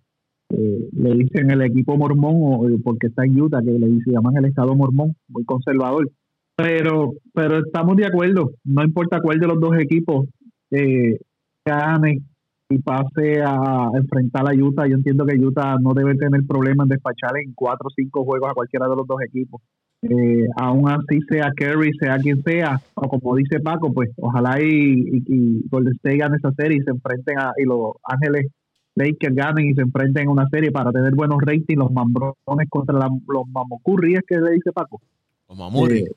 Eh, 0.49 0.89
le 0.93 1.13
dicen 1.15 1.51
el 1.51 1.61
equipo 1.61 1.97
mormón 1.97 2.35
o 2.37 2.67
porque 2.83 3.07
está 3.07 3.25
en 3.25 3.41
Utah 3.41 3.61
que 3.61 3.71
le 3.71 3.87
dicen, 3.87 4.13
llaman 4.13 4.37
el 4.37 4.45
estado 4.45 4.75
mormón 4.75 5.15
muy 5.27 5.43
conservador 5.43 6.09
pero 6.57 7.13
pero 7.33 7.59
estamos 7.59 7.95
de 7.95 8.07
acuerdo 8.07 8.51
no 8.65 8.83
importa 8.83 9.21
cuál 9.21 9.39
de 9.39 9.47
los 9.47 9.59
dos 9.59 9.77
equipos 9.77 10.27
eh, 10.71 11.19
gane 11.63 12.23
y 12.69 12.79
pase 12.79 13.41
a 13.45 13.89
enfrentar 13.93 14.43
a 14.49 14.55
Utah 14.55 14.87
yo 14.87 14.95
entiendo 14.95 15.25
que 15.25 15.37
Utah 15.37 15.77
no 15.79 15.93
debe 15.93 16.15
tener 16.15 16.41
problemas 16.47 16.85
en 16.85 16.89
despachar 16.89 17.37
en 17.37 17.53
cuatro 17.53 17.87
o 17.87 17.93
cinco 17.95 18.25
juegos 18.25 18.49
a 18.49 18.55
cualquiera 18.55 18.87
de 18.89 18.95
los 18.95 19.05
dos 19.05 19.21
equipos 19.21 19.61
eh, 20.01 20.47
aún 20.55 20.89
así 20.89 21.21
sea 21.29 21.51
Kerry 21.55 21.91
sea 21.99 22.17
quien 22.17 22.41
sea 22.41 22.81
o 22.95 23.07
como 23.07 23.35
dice 23.35 23.59
Paco 23.59 23.93
pues 23.93 24.09
ojalá 24.17 24.59
y, 24.59 25.23
y, 25.27 25.61
Golden 25.69 25.93
State 25.93 26.17
gane 26.17 26.37
esa 26.37 26.51
serie 26.53 26.79
y 26.79 26.83
se 26.83 26.89
enfrenten 26.89 27.37
a 27.37 27.51
y 27.57 27.65
los 27.65 27.97
Ángeles 28.03 28.47
Lakers 28.95 29.35
ganen 29.35 29.69
y 29.69 29.73
se 29.75 29.81
enfrenten 29.81 30.23
en 30.23 30.29
una 30.29 30.49
serie 30.49 30.71
para 30.71 30.91
tener 30.91 31.13
buenos 31.13 31.37
ratings, 31.39 31.77
los 31.77 31.91
mambrones 31.91 32.35
contra 32.67 32.95
los 32.95 33.47
mamocurri, 33.47 34.15
es 34.15 34.21
que 34.27 34.39
le 34.39 34.53
dice 34.53 34.71
Paco. 34.71 34.99
Los 35.47 35.55
mamurri. 35.55 35.99
Eh, 35.99 36.11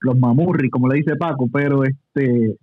los 0.00 0.18
mamurri, 0.18 0.70
como 0.70 0.88
le 0.88 0.98
dice 0.98 1.16
Paco, 1.16 1.48
pero 1.52 1.84
este 1.84 2.56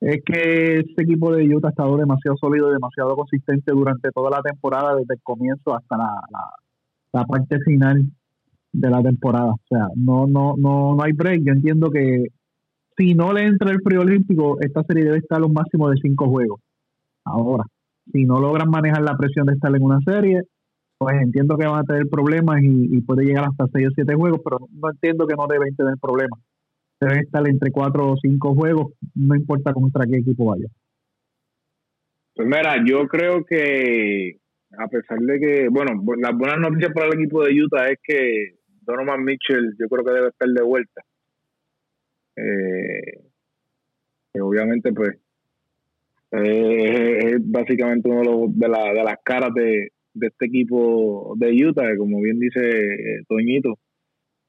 es 0.00 0.20
que 0.24 0.80
este 0.80 1.02
equipo 1.04 1.32
de 1.32 1.44
Utah 1.54 1.68
ha 1.68 1.70
estado 1.70 1.96
demasiado 1.96 2.36
sólido 2.36 2.70
y 2.70 2.72
demasiado 2.72 3.14
consistente 3.14 3.70
durante 3.70 4.10
toda 4.10 4.30
la 4.30 4.42
temporada, 4.42 4.96
desde 4.96 5.14
el 5.14 5.20
comienzo 5.22 5.76
hasta 5.76 5.96
la, 5.96 7.24
parte 7.24 7.58
final 7.64 8.10
de 8.72 8.90
la 8.90 9.00
temporada. 9.00 9.52
O 9.52 9.60
sea, 9.68 9.86
no, 9.94 10.26
no, 10.26 10.54
no, 10.56 10.96
no 10.96 11.02
hay 11.02 11.12
break. 11.12 11.42
Yo 11.44 11.52
entiendo 11.52 11.88
que 11.90 12.26
si 12.96 13.14
no 13.14 13.32
le 13.32 13.46
entra 13.46 13.70
el 13.70 13.80
preolímpico, 13.80 14.60
esta 14.60 14.82
serie 14.82 15.04
debe 15.04 15.18
estar 15.18 15.40
a 15.40 15.46
un 15.46 15.52
máximo 15.52 15.88
de 15.88 15.96
cinco 16.02 16.28
juegos. 16.28 16.60
Ahora, 17.24 17.64
si 18.12 18.24
no 18.24 18.40
logran 18.40 18.70
manejar 18.70 19.02
la 19.02 19.16
presión 19.16 19.46
de 19.46 19.52
estar 19.52 19.74
en 19.74 19.82
una 19.82 20.00
serie, 20.00 20.42
pues 21.02 21.20
entiendo 21.20 21.56
que 21.56 21.66
van 21.66 21.80
a 21.80 21.84
tener 21.84 22.06
problemas 22.08 22.60
y, 22.62 23.00
puede 23.00 23.24
llegar 23.24 23.44
hasta 23.44 23.66
6 23.72 23.88
o 23.88 23.90
7 23.92 24.14
juegos, 24.14 24.40
pero 24.44 24.58
no 24.70 24.90
entiendo 24.90 25.26
que 25.26 25.34
no 25.34 25.48
deben 25.48 25.74
tener 25.74 25.94
problemas. 26.00 26.38
Deben 27.00 27.18
estar 27.18 27.48
entre 27.48 27.72
4 27.72 28.08
o 28.08 28.16
5 28.16 28.54
juegos, 28.54 28.92
no 29.16 29.34
importa 29.34 29.72
contra 29.72 30.06
qué 30.06 30.18
equipo 30.18 30.44
vaya. 30.44 30.66
Pues 32.36 32.46
mira, 32.46 32.76
yo 32.86 33.08
creo 33.08 33.44
que 33.44 34.36
a 34.78 34.86
pesar 34.86 35.18
de 35.18 35.40
que, 35.40 35.68
bueno, 35.68 36.00
las 36.18 36.36
buenas 36.36 36.60
noticias 36.60 36.92
para 36.94 37.08
el 37.08 37.14
equipo 37.14 37.42
de 37.42 37.60
Utah 37.60 37.88
es 37.88 37.98
que 38.00 38.54
Donovan 38.82 39.24
Mitchell 39.24 39.74
yo 39.76 39.88
creo 39.88 40.04
que 40.04 40.12
debe 40.12 40.28
estar 40.28 40.48
de 40.48 40.62
vuelta. 40.62 41.02
Eh, 42.36 43.20
obviamente 44.40 44.92
pues 44.92 45.18
es 46.30 47.50
básicamente 47.50 48.08
uno 48.08 48.46
de, 48.48 48.66
de, 48.66 49.04
las 49.04 49.18
caras 49.22 49.52
de, 49.52 49.90
este 50.20 50.46
equipo 50.46 51.34
de 51.36 51.64
Utah, 51.64 51.90
que 51.90 51.96
como 51.96 52.20
bien 52.20 52.38
dice 52.38 52.60
Toñito, 53.28 53.78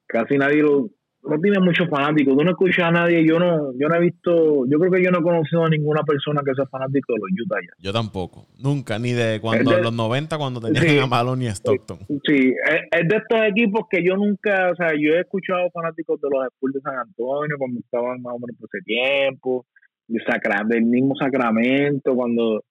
casi 0.07 0.38
nadie 0.38 0.61
lo, 0.61 0.90
no 1.23 1.40
tiene 1.40 1.60
muchos 1.60 1.90
fanáticos. 1.90 2.35
Tú 2.35 2.44
no 2.44 2.52
escuchas 2.52 2.85
a 2.85 2.91
nadie. 2.91 3.26
Yo 3.26 3.40
no, 3.40 3.72
yo 3.80 3.88
no 3.88 3.95
he 3.95 4.02
visto, 4.02 4.65
yo 4.68 4.77
creo 4.77 4.91
que 4.91 5.03
yo 5.03 5.11
no 5.11 5.19
he 5.19 5.23
conocido 5.23 5.65
a 5.65 5.69
ninguna 5.69 6.03
persona 6.03 6.41
que 6.45 6.53
sea 6.53 6.65
fanático 6.65 7.14
de 7.14 7.19
los 7.19 7.30
Utah 7.45 7.61
Jazz. 7.61 7.76
Yo 7.80 7.94
tampoco. 7.94 8.48
Nunca, 8.60 8.99
ni 8.99 9.14
de 9.14 9.40
cuando 9.40 9.77
los 9.80 9.94
90, 9.94 10.38
cuando 10.38 10.60
tenían 10.60 11.03
a 11.03 11.07
Malone 11.07 11.45
y 11.45 11.48
Stockton. 11.48 11.99
Sí, 12.27 12.53
es, 12.91 13.07
de 13.07 13.15
estos 13.15 13.40
equipos 13.48 13.85
que 13.90 14.03
yo 14.03 14.15
nunca, 14.15 14.72
o 14.72 14.76
sea, 14.76 14.90
yo 14.99 15.14
he 15.14 15.22
escuchado 15.22 15.69
fanáticos 15.72 16.19
de 16.19 16.27
los 16.30 16.45
Spurs 16.48 16.73
de 16.73 16.81
San 16.81 16.98
Antonio 16.98 17.57
cuando 17.57 17.80
estaban 17.80 18.22
más 18.22 18.34
o 18.34 18.40
menos 18.40 18.57
por 18.60 18.69
ese 18.72 18.84
tiempo, 18.84 19.65
de 20.07 20.19
Sacra, 20.26 20.64
del 20.68 20.84
mismo 20.84 21.15
Sacramento, 21.15 22.14
cuando 22.15 22.64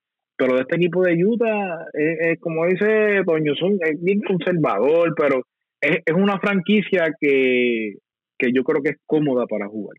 pero 0.43 0.57
de 0.57 0.63
este 0.63 0.75
equipo 0.75 1.03
de 1.03 1.25
Utah, 1.25 1.87
es, 1.93 2.41
como 2.41 2.67
dice 2.67 3.23
Toño, 3.25 3.55
son, 3.55 3.79
es 3.81 4.03
bien 4.03 4.21
conservador, 4.23 5.15
pero 5.17 5.45
es, 5.81 5.99
es 6.05 6.15
una 6.15 6.41
franquicia 6.41 7.15
que, 7.21 7.99
que 8.37 8.53
yo 8.53 8.65
creo 8.65 8.83
que 8.83 8.91
es 8.91 8.97
cómoda 9.07 9.47
para 9.47 9.69
jugar. 9.69 9.97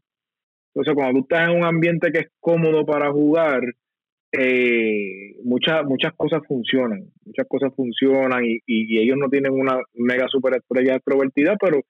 Entonces, 0.76 0.95
cuando 0.95 1.14
tú 1.14 1.20
estás 1.22 1.49
en 1.49 1.56
un 1.56 1.64
ambiente 1.64 2.11
que 2.11 2.20
es 2.20 2.28
cómodo 2.41 2.86
para 2.86 3.10
jugar, 3.10 3.61
eh, 4.34 5.36
muchas 5.45 5.86
muchas 5.86 6.11
cosas 6.18 6.41
funcionan, 6.45 7.06
muchas 7.24 7.48
cosas 7.48 7.72
funcionan 7.74 8.44
y, 8.44 8.60
y, 8.65 8.99
ellos 8.99 9.15
no 9.18 9.30
tienen 9.30 9.53
una 9.53 9.80
mega 9.94 10.28
super 10.28 10.56
estrella 10.57 10.95
extrovertida, 10.95 11.56
pero 11.57 11.84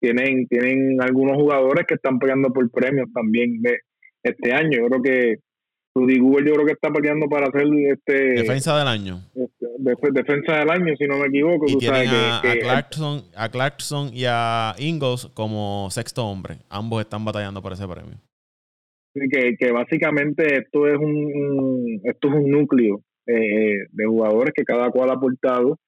tienen 0.00 0.46
tienen 0.46 1.02
algunos 1.02 1.36
jugadores 1.36 1.84
que 1.86 1.96
están 1.96 2.18
peleando 2.18 2.54
por 2.54 2.70
premios 2.70 3.12
también 3.12 3.60
de 3.60 3.80
este 4.22 4.54
año. 4.54 4.78
Yo 4.78 4.86
creo 4.86 5.02
que 5.02 5.47
Rudy 5.98 6.18
Google 6.18 6.46
yo 6.46 6.54
creo 6.54 6.66
que 6.66 6.72
está 6.72 6.90
peleando 6.90 7.28
para 7.28 7.46
hacer 7.46 7.66
este 7.92 8.42
defensa 8.42 8.78
del 8.78 8.88
año. 8.88 9.20
Este, 9.34 10.12
defensa 10.12 10.58
del 10.58 10.70
año, 10.70 10.94
si 10.96 11.06
no 11.06 11.18
me 11.18 11.26
equivoco. 11.26 11.66
Y 11.68 11.76
tienen 11.76 12.08
a, 12.08 12.40
Clarkson, 12.60 13.22
a 13.34 13.48
Clarkson 13.50 14.10
y 14.12 14.24
a 14.26 14.74
Ingles 14.78 15.26
como 15.34 15.88
sexto 15.90 16.24
hombre. 16.24 16.58
Ambos 16.68 17.00
están 17.00 17.24
batallando 17.24 17.60
por 17.62 17.72
ese 17.72 17.86
premio. 17.86 18.18
Que, 19.14 19.56
que 19.58 19.72
básicamente 19.72 20.58
esto 20.58 20.86
es 20.86 20.96
un, 20.96 22.00
esto 22.04 22.28
es 22.28 22.34
un 22.34 22.50
núcleo 22.50 23.02
eh, 23.26 23.86
de 23.90 24.06
jugadores 24.06 24.54
que 24.54 24.64
cada 24.64 24.90
cual 24.90 25.10
ha 25.10 25.14
aportado 25.14 25.78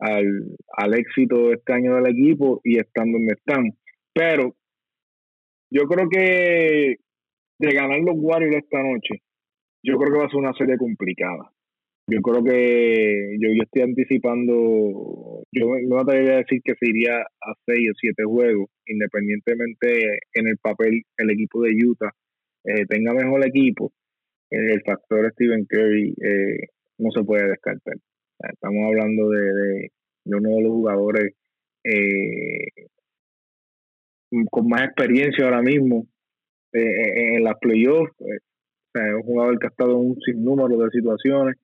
al, 0.00 0.56
al 0.76 0.94
éxito 0.94 1.48
de 1.48 1.54
este 1.54 1.72
año 1.72 1.94
del 1.94 2.08
equipo 2.08 2.60
y 2.64 2.78
están 2.78 3.12
donde 3.12 3.34
están. 3.34 3.70
Pero 4.12 4.56
yo 5.70 5.84
creo 5.84 6.08
que 6.08 6.96
de 7.58 7.72
ganar 7.72 8.00
los 8.00 8.16
Warriors 8.16 8.56
esta 8.56 8.82
noche, 8.82 9.22
yo 9.84 9.98
creo 9.98 10.12
que 10.12 10.18
va 10.18 10.26
a 10.26 10.30
ser 10.30 10.40
una 10.40 10.54
serie 10.54 10.78
complicada. 10.78 11.50
Yo 12.06 12.20
creo 12.20 12.42
que 12.42 13.36
yo, 13.40 13.48
yo 13.48 13.62
estoy 13.62 13.82
anticipando, 13.82 15.42
yo 15.52 15.66
no 15.88 15.96
me 15.96 16.02
atrevería 16.02 16.34
a 16.34 16.38
decir 16.38 16.60
que 16.62 16.74
se 16.78 16.88
iría 16.88 17.20
a 17.20 17.54
seis 17.66 17.90
o 17.90 17.94
siete 17.98 18.24
juegos, 18.24 18.68
independientemente 18.86 20.18
en 20.34 20.48
el 20.48 20.58
papel 20.58 21.02
el 21.16 21.30
equipo 21.30 21.62
de 21.62 21.72
Utah 21.86 22.12
eh, 22.64 22.86
tenga 22.88 23.12
mejor 23.12 23.46
equipo, 23.46 23.92
el 24.50 24.82
factor 24.82 25.30
Stephen 25.32 25.66
Curry 25.66 26.14
eh, 26.22 26.68
no 26.98 27.10
se 27.10 27.22
puede 27.24 27.48
descartar. 27.48 27.96
Estamos 28.38 28.86
hablando 28.86 29.30
de, 29.30 29.90
uno 30.26 30.56
de 30.56 30.62
los 30.62 30.72
jugadores 30.72 31.34
eh, 31.84 32.86
con 34.50 34.68
más 34.68 34.82
experiencia 34.82 35.44
ahora 35.44 35.62
mismo 35.62 36.06
en 36.72 37.44
las 37.44 37.54
playoffs. 37.60 38.12
Es 38.94 39.14
un 39.14 39.22
jugador 39.22 39.58
que 39.58 39.66
ha 39.66 39.70
estado 39.70 39.92
en 39.92 40.10
un 40.10 40.20
sinnúmero 40.24 40.76
de 40.78 40.90
situaciones. 40.90 41.56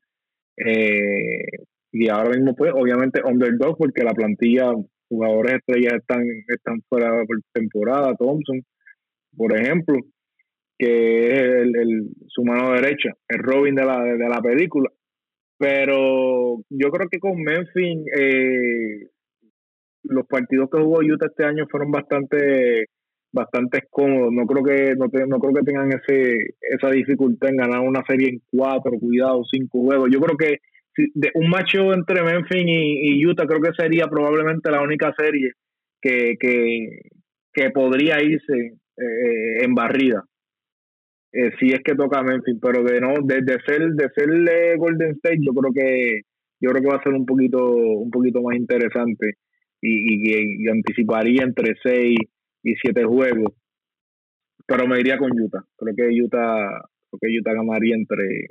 y 1.92 2.08
ahora 2.08 2.30
mismo, 2.30 2.54
pues, 2.54 2.72
obviamente, 2.74 3.22
underdog, 3.24 3.76
porque 3.78 4.04
la 4.04 4.14
plantilla, 4.14 4.72
jugadores 5.08 5.54
estrellas 5.54 5.94
están, 5.94 6.24
están 6.48 6.80
fuera 6.88 7.10
por 7.26 7.38
temporada. 7.52 8.14
Thompson, 8.16 8.62
por 9.36 9.56
ejemplo, 9.56 9.96
que 10.78 11.26
es 11.28 11.42
el, 11.42 12.08
su 12.28 12.42
mano 12.42 12.72
derecha, 12.72 13.10
el 13.28 13.38
Robin 13.40 13.74
de 13.74 13.84
la, 13.84 14.02
de 14.02 14.28
la 14.28 14.40
película. 14.40 14.90
Pero 15.58 16.62
yo 16.70 16.90
creo 16.90 17.08
que 17.10 17.18
con 17.18 17.36
Memphis 17.42 17.98
eh, 18.18 19.08
los 20.04 20.26
partidos 20.26 20.70
que 20.70 20.80
jugó 20.80 21.00
Utah 21.00 21.26
este 21.26 21.44
año 21.44 21.66
fueron 21.70 21.90
bastante 21.90 22.86
bastante 23.32 23.82
cómodos. 23.90 24.32
No 24.32 24.46
creo 24.46 24.64
que 24.64 24.94
no, 24.96 25.06
no 25.26 25.38
creo 25.38 25.54
que 25.54 25.62
tengan 25.62 25.90
ese 25.92 26.54
esa 26.60 26.90
dificultad 26.90 27.50
en 27.50 27.56
ganar 27.56 27.80
una 27.80 28.02
serie 28.06 28.28
en 28.28 28.42
cuatro, 28.50 28.92
cuidado, 28.98 29.42
cinco 29.50 29.82
juegos. 29.82 30.10
Yo 30.12 30.20
creo 30.20 30.36
que 30.36 30.58
de 31.14 31.30
un 31.34 31.48
macho 31.48 31.92
entre 31.92 32.22
Memphis 32.22 32.64
y, 32.66 33.26
Utah 33.26 33.46
creo 33.46 33.60
que 33.60 33.72
sería 33.76 34.06
probablemente 34.08 34.70
la 34.70 34.82
única 34.82 35.14
serie 35.16 35.52
que, 36.00 36.36
que, 36.38 37.70
podría 37.70 38.22
irse 38.22 38.74
eh, 38.96 39.64
en 39.64 39.74
barrida 39.74 40.24
eh, 41.32 41.52
si 41.58 41.70
es 41.70 41.80
que 41.84 41.94
toca 41.94 42.22
Memphis, 42.22 42.58
pero 42.60 42.82
de 42.82 43.00
no, 43.00 43.14
de, 43.22 43.42
ser, 43.64 43.90
de 43.92 44.08
ser 44.14 44.76
Golden 44.78 45.12
State, 45.12 45.38
yo 45.40 45.52
creo 45.52 45.72
que 45.72 46.20
yo 46.60 46.70
creo 46.70 46.82
que 46.82 46.88
va 46.88 46.96
a 46.96 47.02
ser 47.02 47.14
un 47.14 47.24
poquito, 47.24 47.70
un 47.70 48.10
poquito 48.10 48.42
más 48.42 48.56
interesante 48.56 49.34
y, 49.80 50.64
y, 50.64 50.68
anticiparía 50.68 51.42
entre 51.44 51.74
6 51.82 52.18
y 52.62 52.74
7 52.76 53.04
juegos. 53.04 53.52
Pero 54.66 54.86
me 54.86 55.00
iría 55.00 55.18
con 55.18 55.32
Utah. 55.32 55.64
Creo 55.76 55.94
que 55.96 56.22
Utah, 56.22 56.82
creo 57.10 57.20
que 57.20 57.38
Utah 57.38 57.54
ganaría 57.54 57.94
entre 57.94 58.46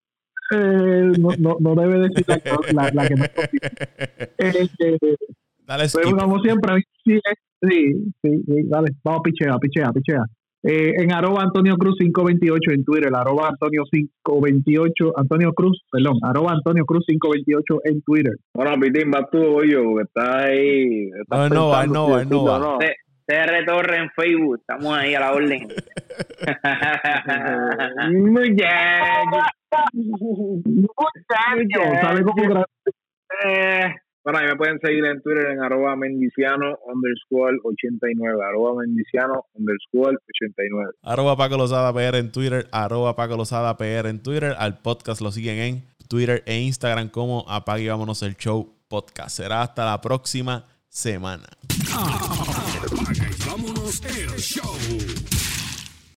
Eh, 0.52 1.12
no, 1.18 1.28
no, 1.38 1.56
no, 1.60 1.74
debe 1.80 2.08
decir 2.08 2.26
la, 2.74 2.90
la, 2.92 3.06
que 3.06 3.14
no 3.14 3.24
eh, 4.38 4.68
Dale, 5.64 5.84
pues, 5.92 6.12
como 6.12 6.40
siempre, 6.40 6.82
sí, 7.04 7.20
sí, 7.62 8.12
sí, 8.20 8.42
dale, 8.64 8.88
vamos, 9.04 9.20
pichea, 9.22 9.56
pichea, 9.58 9.92
pichea. 9.92 10.24
Eh, 10.62 10.92
en 10.98 11.10
arroba 11.12 11.42
Antonio 11.42 11.76
Cruz 11.76 11.96
528 11.98 12.72
en 12.72 12.84
Twitter, 12.84 13.10
arroba 13.14 13.48
Antonio 13.48 13.84
528, 13.90 15.14
Antonio 15.16 15.54
Cruz, 15.54 15.82
perdón, 15.90 16.18
arroba 16.22 16.52
Antonio 16.52 16.84
Cruz 16.84 17.02
528 17.06 17.80
en 17.84 18.02
Twitter. 18.02 18.34
Bueno, 18.52 18.78
Pitín, 18.78 19.10
va 19.10 19.26
tú 19.30 19.38
o 19.38 19.64
yo, 19.64 19.96
que 19.96 20.02
está 20.02 20.44
ahí. 20.44 21.08
no, 21.30 21.48
no, 21.48 21.86
no, 21.86 22.24
no, 22.24 22.58
no. 22.58 22.78
CR 23.26 23.64
Torre 23.64 23.96
en 23.98 24.10
Facebook, 24.10 24.58
estamos 24.60 24.92
ahí 24.92 25.14
a 25.14 25.20
la 25.20 25.32
orden. 25.32 25.66
eh, 33.46 33.94
bueno, 34.24 34.38
ahí 34.38 34.46
me 34.46 34.56
pueden 34.56 34.78
seguir 34.80 35.04
en 35.04 35.22
Twitter 35.22 35.46
en 35.50 35.62
arroba 35.62 35.96
mendiciano 35.96 36.78
underscore 36.92 37.58
89, 37.64 38.38
arroba 38.48 38.82
mendiciano 38.82 39.46
underscore 39.54 40.16
89. 40.36 40.92
Arroba 41.02 41.36
Paco 41.36 41.56
Lozada 41.56 41.92
PR 41.92 42.18
en 42.18 42.30
Twitter, 42.30 42.66
arroba 42.72 43.16
Paco 43.16 43.36
Lozada 43.36 43.76
PR 43.76 44.08
en 44.08 44.22
Twitter. 44.22 44.54
Al 44.58 44.78
podcast 44.78 45.20
lo 45.20 45.32
siguen 45.32 45.58
en 45.58 45.84
Twitter 46.08 46.42
e 46.46 46.60
Instagram 46.60 47.08
como 47.08 47.44
Apague 47.48 47.88
Vámonos 47.88 48.22
el 48.22 48.36
Show 48.36 48.74
Podcast. 48.88 49.36
Será 49.36 49.62
hasta 49.62 49.84
la 49.84 50.00
próxima 50.00 50.66
semana. 50.88 51.48
vámonos 53.46 54.02
el 54.04 54.30
show. 54.38 55.49